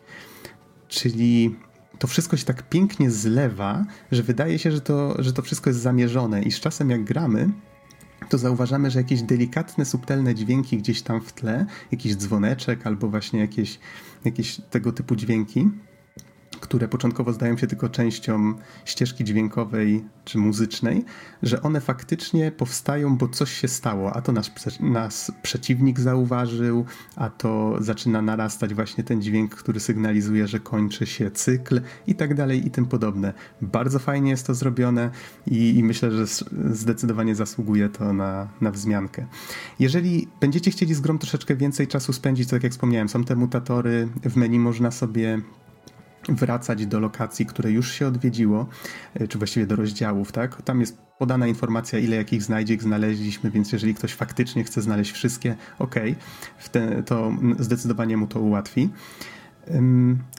Czyli 0.87 1.55
to 1.99 2.07
wszystko 2.07 2.37
się 2.37 2.45
tak 2.45 2.69
pięknie 2.69 3.11
zlewa, 3.11 3.85
że 4.11 4.23
wydaje 4.23 4.59
się, 4.59 4.71
że 4.71 4.81
to, 4.81 5.23
że 5.23 5.33
to 5.33 5.41
wszystko 5.41 5.69
jest 5.69 5.79
zamierzone, 5.79 6.43
i 6.43 6.51
z 6.51 6.59
czasem, 6.59 6.89
jak 6.89 7.03
gramy, 7.03 7.49
to 8.29 8.37
zauważamy, 8.37 8.91
że 8.91 8.99
jakieś 8.99 9.21
delikatne, 9.21 9.85
subtelne 9.85 10.35
dźwięki 10.35 10.77
gdzieś 10.77 11.01
tam 11.01 11.21
w 11.21 11.33
tle, 11.33 11.65
jakiś 11.91 12.15
dzwoneczek 12.15 12.87
albo 12.87 13.07
właśnie 13.07 13.39
jakieś, 13.39 13.79
jakieś 14.25 14.57
tego 14.69 14.91
typu 14.91 15.15
dźwięki, 15.15 15.69
które 16.65 16.87
początkowo 16.87 17.33
zdają 17.33 17.57
się 17.57 17.67
tylko 17.67 17.89
częścią 17.89 18.53
ścieżki 18.85 19.23
dźwiękowej 19.23 20.05
czy 20.25 20.37
muzycznej, 20.37 21.05
że 21.43 21.61
one 21.61 21.81
faktycznie 21.81 22.51
powstają, 22.51 23.17
bo 23.17 23.27
coś 23.27 23.53
się 23.53 23.67
stało, 23.67 24.13
a 24.13 24.21
to 24.21 24.31
nasz, 24.31 24.51
nas 24.79 25.31
przeciwnik 25.41 25.99
zauważył, 25.99 26.85
a 27.15 27.29
to 27.29 27.77
zaczyna 27.79 28.21
narastać 28.21 28.73
właśnie 28.73 29.03
ten 29.03 29.21
dźwięk, 29.21 29.55
który 29.55 29.79
sygnalizuje, 29.79 30.47
że 30.47 30.59
kończy 30.59 31.05
się 31.05 31.31
cykl 31.31 31.81
i 32.07 32.15
tak 32.15 32.33
dalej 32.33 32.67
i 32.67 32.71
tym 32.71 32.85
podobne. 32.85 33.33
Bardzo 33.61 33.99
fajnie 33.99 34.31
jest 34.31 34.47
to 34.47 34.53
zrobione 34.53 35.09
i, 35.47 35.77
i 35.77 35.83
myślę, 35.83 36.11
że 36.11 36.25
zdecydowanie 36.71 37.35
zasługuje 37.35 37.89
to 37.89 38.13
na, 38.13 38.47
na 38.61 38.71
wzmiankę. 38.71 39.25
Jeżeli 39.79 40.27
będziecie 40.41 40.71
chcieli 40.71 40.93
z 40.93 41.01
grą 41.01 41.17
troszeczkę 41.17 41.55
więcej 41.55 41.87
czasu 41.87 42.13
spędzić, 42.13 42.47
to 42.47 42.55
tak 42.55 42.63
jak 42.63 42.71
wspomniałem, 42.71 43.09
są 43.09 43.23
te 43.23 43.35
mutatory, 43.35 44.07
w 44.23 44.35
menu 44.35 44.59
można 44.59 44.91
sobie 44.91 45.41
wracać 46.29 46.85
do 46.85 46.99
lokacji, 46.99 47.45
które 47.45 47.71
już 47.71 47.91
się 47.91 48.07
odwiedziło, 48.07 48.67
e, 49.13 49.27
czy 49.27 49.37
właściwie 49.37 49.67
do 49.67 49.75
rozdziałów, 49.75 50.31
tak? 50.31 50.61
Tam 50.61 50.79
jest 50.79 50.97
podana 51.19 51.47
informacja, 51.47 51.99
ile 51.99 52.15
jakich 52.15 52.43
znajdziek 52.43 52.83
znaleźliśmy, 52.83 53.51
więc 53.51 53.71
jeżeli 53.71 53.95
ktoś 53.95 54.13
faktycznie 54.13 54.63
chce 54.63 54.81
znaleźć 54.81 55.11
wszystkie, 55.11 55.55
ok, 55.79 55.95
to 57.05 57.31
zdecydowanie 57.59 58.17
mu 58.17 58.27
to 58.27 58.39
ułatwi. 58.39 58.89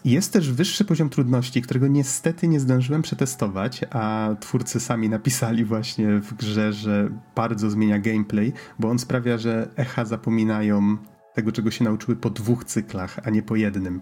Jest 0.04 0.32
też 0.32 0.52
wyższy 0.52 0.84
poziom 0.84 1.08
trudności, 1.08 1.62
którego 1.62 1.86
niestety 1.86 2.48
nie 2.48 2.60
zdążyłem 2.60 3.02
przetestować, 3.02 3.80
a 3.90 4.28
twórcy 4.40 4.80
sami 4.80 5.08
napisali 5.08 5.64
właśnie 5.64 6.20
w 6.20 6.34
grze, 6.34 6.72
że 6.72 7.10
bardzo 7.36 7.70
zmienia 7.70 7.98
gameplay, 7.98 8.52
bo 8.78 8.90
on 8.90 8.98
sprawia, 8.98 9.38
że 9.38 9.68
echa 9.76 10.04
zapominają 10.04 10.96
tego, 11.34 11.52
czego 11.52 11.70
się 11.70 11.84
nauczyły 11.84 12.16
po 12.16 12.30
dwóch 12.30 12.64
cyklach, 12.64 13.20
a 13.24 13.30
nie 13.30 13.42
po 13.42 13.56
jednym. 13.56 14.00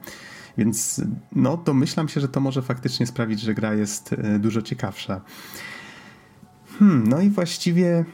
Więc 0.58 1.00
no 1.32 1.56
domyślam 1.56 2.08
się, 2.08 2.20
że 2.20 2.28
to 2.28 2.40
może 2.40 2.62
faktycznie 2.62 3.06
sprawić, 3.06 3.40
że 3.40 3.54
gra 3.54 3.74
jest 3.74 4.12
e, 4.12 4.38
dużo 4.38 4.62
ciekawsza. 4.62 5.20
Hmm, 6.78 7.08
no 7.08 7.20
i 7.20 7.30
właściwie 7.30 8.04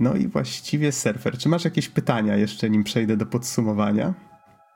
no 0.00 0.14
i 0.14 0.28
właściwie 0.28 0.92
surfer. 0.92 1.38
Czy 1.38 1.48
masz 1.48 1.64
jakieś 1.64 1.88
pytania 1.88 2.36
jeszcze, 2.36 2.70
nim 2.70 2.84
przejdę 2.84 3.16
do 3.16 3.26
podsumowania? 3.26 4.14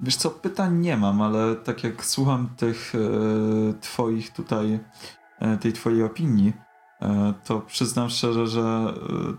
Wiesz 0.00 0.16
co, 0.16 0.30
pytań 0.30 0.78
nie 0.78 0.96
mam, 0.96 1.22
ale 1.22 1.56
tak 1.56 1.84
jak 1.84 2.04
słucham 2.04 2.48
tych 2.56 2.92
e, 2.94 3.74
twoich 3.80 4.32
tutaj, 4.32 4.78
e, 5.40 5.56
tej 5.56 5.72
twojej 5.72 6.02
opinii, 6.02 6.52
e, 7.02 7.34
to 7.44 7.60
przyznam 7.60 8.10
szczerze, 8.10 8.46
że 8.46 8.60
e, 8.60 8.92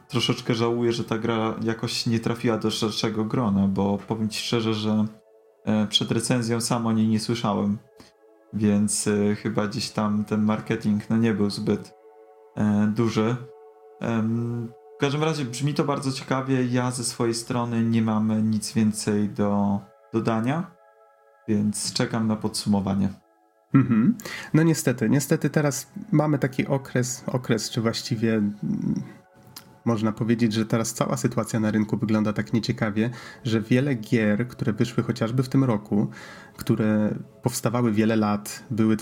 troszeczkę 0.08 0.54
żałuję, 0.54 0.92
że 0.92 1.04
ta 1.04 1.18
gra 1.18 1.56
jakoś 1.62 2.06
nie 2.06 2.20
trafiła 2.20 2.58
do 2.58 2.72
szerszego 2.72 3.26
grona, 3.26 3.68
bo 3.68 3.98
powiem 3.98 4.30
ci 4.30 4.40
szczerze, 4.40 4.74
że 4.74 5.06
przed 5.90 6.12
recenzją 6.12 6.62
sam 6.62 6.88
o 6.88 6.92
niej 6.92 7.08
nie 7.08 7.20
słyszałem, 7.20 7.78
więc 8.54 9.08
e, 9.08 9.36
chyba 9.36 9.68
gdzieś 9.68 9.90
tam 9.90 10.26
ten 10.26 10.42
marketing 10.44 11.10
no 11.10 11.18
nie 11.18 11.34
był 11.34 11.50
zbyt 11.50 11.94
e, 12.58 12.92
duży. 12.96 13.36
W 14.96 14.98
każdym 15.00 15.24
razie 15.24 15.46
brzmi 15.46 15.74
to 15.74 15.84
bardzo 15.84 16.12
ciekawie. 16.12 16.66
Ja 16.66 16.92
ze 16.92 17.04
swojej 17.04 17.34
strony 17.34 17.84
nie 17.84 18.02
mam 18.02 18.50
nic 18.50 18.74
więcej 18.74 19.30
do 19.30 19.80
dodania, 20.14 20.72
więc 21.48 21.94
czekam 21.94 22.28
na 22.28 22.36
podsumowanie. 22.36 23.10
Mhm. 23.74 24.18
No 24.54 24.64
niestety, 24.64 25.10
niestety 25.10 25.50
teraz 25.50 25.92
mamy 26.12 26.40
taki 26.40 26.68
okres, 26.68 27.24
okres 27.28 27.70
czy 27.70 27.82
właściwie 27.82 28.42
można 29.86 30.12
powiedzieć, 30.12 30.54
że 30.54 30.66
teraz 30.66 30.94
cała 30.94 31.18
sytuacja 31.18 31.60
na 31.60 31.72
rynku 31.72 31.98
wygląda 31.98 32.34
tak 32.34 32.54
nieciekawie, 32.54 33.10
że 33.44 33.62
wiele 33.62 33.96
gier, 33.96 34.48
które 34.48 34.74
wyszły 34.74 35.04
chociażby 35.04 35.44
w 35.44 35.50
tym 35.50 35.64
roku, 35.64 36.08
które 36.58 37.16
powstawały 37.42 37.92
wiele 37.92 38.16
lat, 38.16 38.64
były, 38.72 38.98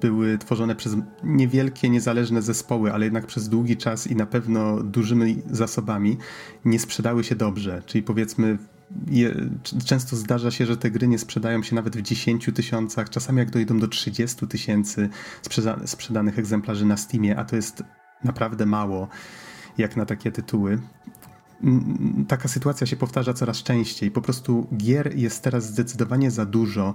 były 0.00 0.38
tworzone 0.38 0.76
przez 0.76 0.96
niewielkie, 1.24 1.90
niezależne 1.90 2.42
zespoły, 2.42 2.92
ale 2.92 3.04
jednak 3.04 3.26
przez 3.26 3.48
długi 3.48 3.76
czas 3.76 4.06
i 4.06 4.16
na 4.16 4.26
pewno 4.26 4.82
dużymi 4.82 5.42
zasobami, 5.50 6.16
nie 6.64 6.78
sprzedały 6.78 7.24
się 7.24 7.36
dobrze. 7.36 7.82
Czyli 7.86 8.02
powiedzmy, 8.02 8.58
je, 9.10 9.34
często 9.86 10.16
zdarza 10.16 10.50
się, 10.50 10.66
że 10.66 10.76
te 10.76 10.90
gry 10.90 11.08
nie 11.08 11.18
sprzedają 11.18 11.62
się 11.62 11.74
nawet 11.74 11.96
w 11.96 12.02
10 12.02 12.50
tysiącach, 12.54 13.10
czasami 13.10 13.38
jak 13.38 13.50
dojdą 13.50 13.78
do 13.78 13.88
30 13.88 14.46
tysięcy 14.46 15.08
sprzeda 15.42 15.86
sprzedanych 15.86 16.38
egzemplarzy 16.38 16.86
na 16.86 16.96
Steamie, 16.96 17.38
a 17.38 17.44
to 17.44 17.56
jest 17.56 17.82
naprawdę 18.24 18.66
mało 18.66 19.08
jak 19.78 19.96
na 19.96 20.06
takie 20.06 20.32
tytuły. 20.32 20.78
Taka 22.28 22.48
sytuacja 22.48 22.86
się 22.86 22.96
powtarza 22.96 23.34
coraz 23.34 23.62
częściej. 23.62 24.10
Po 24.10 24.22
prostu 24.22 24.66
gier 24.76 25.16
jest 25.16 25.42
teraz 25.42 25.66
zdecydowanie 25.66 26.30
za 26.30 26.46
dużo. 26.46 26.94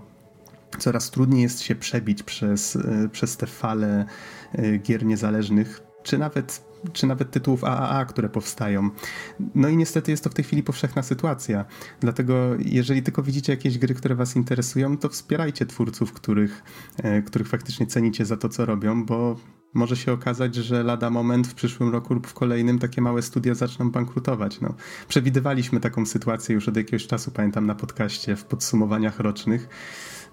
Coraz 0.80 1.12
trudniej 1.12 1.42
jest 1.44 1.62
się 1.62 1.76
przebić 1.76 2.24
przez, 2.24 2.76
e, 2.76 3.10
przez 3.12 3.38
te 3.38 3.48
fale 3.48 4.06
e, 4.54 4.78
gier 4.78 5.06
niezależnych, 5.06 5.82
czy 6.04 6.18
nawet 6.18 6.72
czy 6.94 7.08
nawet 7.08 7.32
tytułów 7.32 7.64
AAA, 7.64 8.06
które 8.06 8.30
powstają. 8.30 8.90
No 9.56 9.70
i 9.70 9.78
niestety 9.78 10.12
jest 10.12 10.24
to 10.24 10.30
w 10.30 10.34
tej 10.34 10.46
chwili 10.46 10.64
powszechna 10.64 11.04
sytuacja. 11.04 11.66
Dlatego 12.00 12.34
jeżeli 12.60 13.04
tylko 13.04 13.24
widzicie 13.24 13.54
jakieś 13.54 13.78
gry, 13.78 13.96
które 13.96 14.16
was 14.16 14.36
interesują, 14.36 14.98
to 14.98 15.10
wspierajcie 15.10 15.66
twórców, 15.66 16.14
których, 16.14 16.64
e, 17.04 17.22
których 17.22 17.48
faktycznie 17.48 17.88
cenicie 17.88 18.26
za 18.26 18.38
to, 18.38 18.50
co 18.50 18.66
robią, 18.66 19.06
bo 19.06 19.36
może 19.74 19.96
się 19.96 20.12
okazać, 20.12 20.56
że 20.56 20.84
lada 20.84 21.10
moment 21.10 21.48
w 21.48 21.54
przyszłym 21.54 21.90
roku 21.90 22.14
lub 22.14 22.28
w 22.28 22.34
kolejnym 22.34 22.80
takie 22.80 23.02
małe 23.02 23.22
studia 23.22 23.54
zaczną 23.54 23.92
bankrutować. 23.92 24.62
No, 24.62 24.74
przewidywaliśmy 25.08 25.80
taką 25.80 26.06
sytuację 26.06 26.56
już 26.56 26.68
od 26.68 26.78
jakiegoś 26.78 27.08
czasu, 27.08 27.32
pamiętam 27.32 27.66
na 27.66 27.76
podcaście, 27.76 28.36
w 28.36 28.46
podsumowaniach 28.46 29.20
rocznych. 29.20 29.70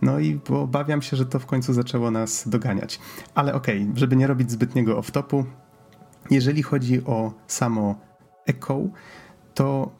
No 0.03 0.21
i 0.21 0.41
obawiam 0.49 1.03
się, 1.03 1.17
że 1.17 1.27
to 1.27 1.39
w 1.39 1.47
końcu 1.47 1.73
zaczęło 1.73 2.11
nas 2.11 2.49
doganiać. 2.49 3.01
Ale 3.35 3.55
okej, 3.55 3.83
okay, 3.83 3.97
żeby 3.97 4.17
nie 4.17 4.27
robić 4.27 4.51
zbytniego 4.51 5.01
off-topu, 5.01 5.45
jeżeli 6.31 6.63
chodzi 6.63 7.05
o 7.05 7.33
samo 7.47 8.01
Echo, 8.47 8.81
to 9.55 9.93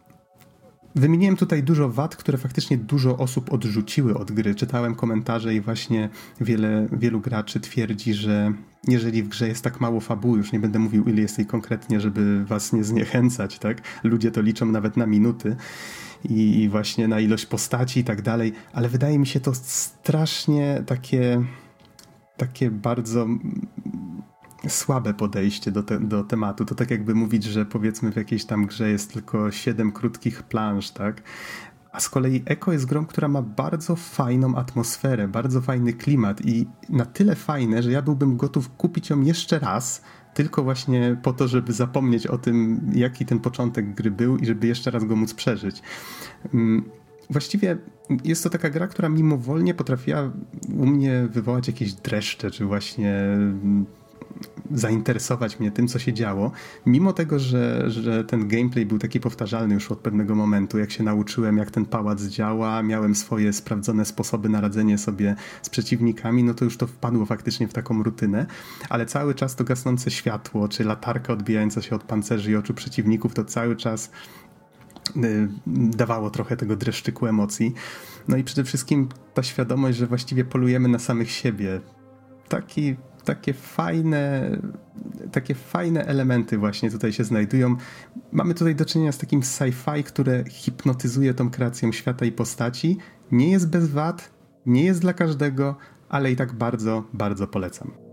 Wymieniłem 0.99 1.37
tutaj 1.37 1.63
dużo 1.63 1.89
wad, 1.89 2.17
które 2.17 2.39
faktycznie 2.39 2.77
dużo 2.77 3.19
osób 3.19 3.53
odrzuciły 3.53 4.19
od 4.19 4.33
gry. 4.33 4.55
Czytałem 4.55 4.95
komentarze 4.95 5.55
i 5.55 5.61
właśnie 5.61 6.09
wiele, 6.41 6.89
wielu 6.93 7.21
graczy 7.21 7.61
twierdzi, 7.61 8.15
że 8.15 8.53
jeżeli 8.89 9.23
w 9.23 9.29
grze 9.29 9.49
jest 9.49 9.65
tak 9.65 9.81
mało 9.81 10.01
fabuły, 10.01 10.39
już 10.39 10.53
nie 10.53 10.61
będę 10.61 10.79
mówił 10.79 11.05
ile 11.05 11.21
jest 11.21 11.39
jej 11.39 11.47
konkretnie, 11.47 12.01
żeby 12.01 12.45
was 12.45 12.73
nie 12.73 12.85
zniechęcać, 12.85 13.59
tak? 13.59 13.83
Ludzie 14.05 14.31
to 14.31 14.41
liczą 14.41 14.67
nawet 14.67 14.97
na 14.97 15.07
minuty 15.07 15.57
i, 16.25 16.63
i 16.63 16.69
właśnie 16.69 17.09
na 17.09 17.21
ilość 17.21 17.47
postaci 17.47 18.01
i 18.01 18.05
tak 18.05 18.23
dalej, 18.23 18.53
ale 18.73 18.89
wydaje 18.89 19.19
mi 19.19 19.27
się 19.27 19.41
to 19.41 19.55
strasznie 19.55 20.83
takie 20.87 21.45
takie 22.37 22.71
bardzo 22.71 23.27
słabe 24.69 25.15
podejście 25.15 25.71
do, 25.71 25.83
te, 25.83 26.01
do 26.01 26.25
tematu. 26.25 26.65
To 26.65 26.75
tak 26.75 26.91
jakby 26.91 27.15
mówić, 27.15 27.45
że 27.45 27.67
powiedzmy 27.67 28.13
w 28.13 28.17
jakiejś 28.17 28.45
tam 28.45 28.67
grze 28.67 28.91
jest 28.91 29.13
tylko 29.13 29.51
siedem 29.51 29.93
krótkich 29.93 30.43
planż, 30.43 30.91
tak? 30.91 31.23
A 31.93 32.01
z 32.01 32.09
kolei 32.09 32.43
Eko 32.47 32.73
jest 32.73 32.87
grą, 32.87 33.07
która 33.07 33.29
ma 33.29 33.43
bardzo 33.43 33.97
fajną 33.97 34.57
atmosferę, 34.57 35.29
bardzo 35.29 35.61
fajny 35.61 35.93
klimat 35.93 36.47
i 36.47 36.67
na 36.89 37.07
tyle 37.07 37.35
fajne, 37.35 37.83
że 37.83 37.93
ja 37.93 38.03
byłbym 38.03 38.37
gotów 38.37 38.71
kupić 38.77 39.11
ją 39.11 39.21
jeszcze 39.21 39.59
raz, 39.59 40.03
tylko 40.35 40.63
właśnie 40.63 41.17
po 41.23 41.33
to, 41.33 41.49
żeby 41.49 41.73
zapomnieć 41.73 42.27
o 42.27 42.39
tym, 42.39 42.81
jaki 42.95 43.27
ten 43.27 43.41
początek 43.41 43.95
gry 43.95 44.11
był 44.11 44.37
i 44.37 44.47
żeby 44.47 44.67
jeszcze 44.67 44.91
raz 44.91 45.05
go 45.05 45.17
móc 45.17 45.35
przeżyć. 45.35 45.83
Mm, 46.55 46.91
właściwie 47.31 47.79
jest 48.25 48.45
to 48.45 48.51
taka 48.51 48.71
gra, 48.71 48.89
która 48.89 49.09
mimowolnie 49.09 49.75
potrafiła 49.75 50.33
u 50.77 50.87
mnie 50.87 51.29
wywołać 51.31 51.67
jakieś 51.67 51.93
dreszcze, 51.93 52.51
czy 52.51 52.65
właśnie 52.65 53.15
mm, 53.15 53.87
zainteresować 54.71 55.61
mnie 55.61 55.71
tym, 55.71 55.89
co 55.89 55.99
się 55.99 56.13
działo, 56.13 56.53
mimo 56.87 57.13
tego, 57.13 57.39
że, 57.39 57.91
że 57.91 58.25
ten 58.25 58.49
gameplay 58.49 58.87
był 58.87 58.99
taki 58.99 59.21
powtarzalny 59.21 59.75
już 59.75 59.91
od 59.91 59.99
pewnego 59.99 60.35
momentu, 60.35 60.79
jak 60.79 60.91
się 60.91 61.03
nauczyłem, 61.03 61.57
jak 61.59 61.71
ten 61.71 61.85
pałac 61.85 62.23
działa, 62.23 62.83
miałem 62.83 63.15
swoje 63.15 63.53
sprawdzone 63.53 64.05
sposoby 64.05 64.49
na 64.49 64.61
radzenie 64.61 64.99
sobie 64.99 65.37
z 65.63 65.71
przeciwnikami, 65.71 66.45
no 66.45 66.55
to 66.55 66.65
już 66.65 66.77
to 66.77 66.87
wpadło 66.87 67.27
faktycznie 67.27 67.69
w 67.69 67.73
taką 67.73 68.03
rutynę, 68.03 68.47
ale 68.89 69.07
cały 69.07 69.35
czas 69.35 69.57
to 69.57 69.65
gasnące 69.65 70.11
światło, 70.11 70.69
czy 70.69 70.85
latarka 70.85 71.33
odbijająca 71.33 71.83
się 71.83 71.97
od 71.97 72.05
pancerzy 72.05 72.51
i 72.51 72.57
oczu 72.57 72.75
przeciwników, 72.75 73.35
to 73.35 73.45
cały 73.45 73.77
czas 73.77 74.11
y, 75.17 75.49
dawało 75.67 76.31
trochę 76.31 76.57
tego 76.57 76.77
dreszczyku 76.77 77.27
emocji. 77.27 77.75
No 78.29 78.37
i 78.37 78.45
przede 78.45 78.65
wszystkim 78.65 79.09
ta 79.35 79.43
świadomość, 79.43 79.99
że 79.99 80.07
właściwie 80.07 80.45
polujemy 80.45 80.89
na 80.89 80.99
samych 80.99 81.31
siebie. 81.31 81.81
Taki 82.49 82.97
takie 83.29 83.53
fajne, 83.53 84.51
takie 85.33 85.55
fajne 85.55 86.05
elementy 86.07 86.59
właśnie 86.59 86.91
tutaj 86.91 87.13
się 87.13 87.25
znajdują. 87.25 87.77
Mamy 88.33 88.55
tutaj 88.55 88.75
do 88.75 88.85
czynienia 88.85 89.13
z 89.13 89.19
takim 89.19 89.41
sci-fi, 89.41 90.03
które 90.05 90.45
hipnotyzuje 90.45 91.35
tą 91.35 91.51
kreacją 91.51 91.93
świata 91.93 92.25
i 92.25 92.33
postaci. 92.33 92.99
Nie 93.33 93.51
jest 93.51 93.71
bez 93.71 93.89
wad, 93.89 94.31
nie 94.67 94.85
jest 94.85 95.01
dla 95.01 95.13
każdego, 95.13 95.77
ale 96.09 96.33
i 96.33 96.37
tak 96.37 96.53
bardzo, 96.53 97.05
bardzo 97.13 97.47
polecam. 97.47 98.08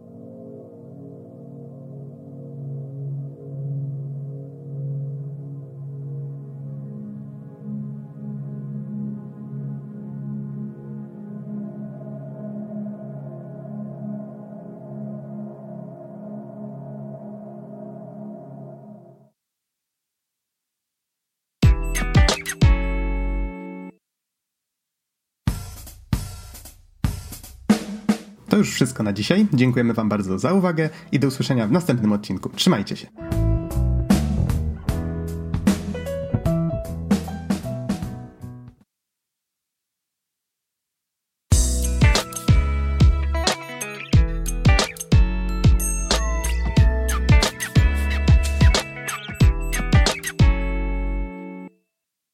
Już 28.66 28.76
wszystko 28.76 29.04
na 29.04 29.14
dzisiaj. 29.14 29.48
Dziękujemy 29.54 29.94
Wam 29.94 30.10
bardzo 30.10 30.40
za 30.40 30.54
uwagę 30.54 30.90
i 31.12 31.20
do 31.20 31.28
usłyszenia 31.28 31.68
w 31.68 31.72
następnym 31.72 32.12
odcinku. 32.12 32.50
Trzymajcie 32.50 32.96
się. 32.96 33.45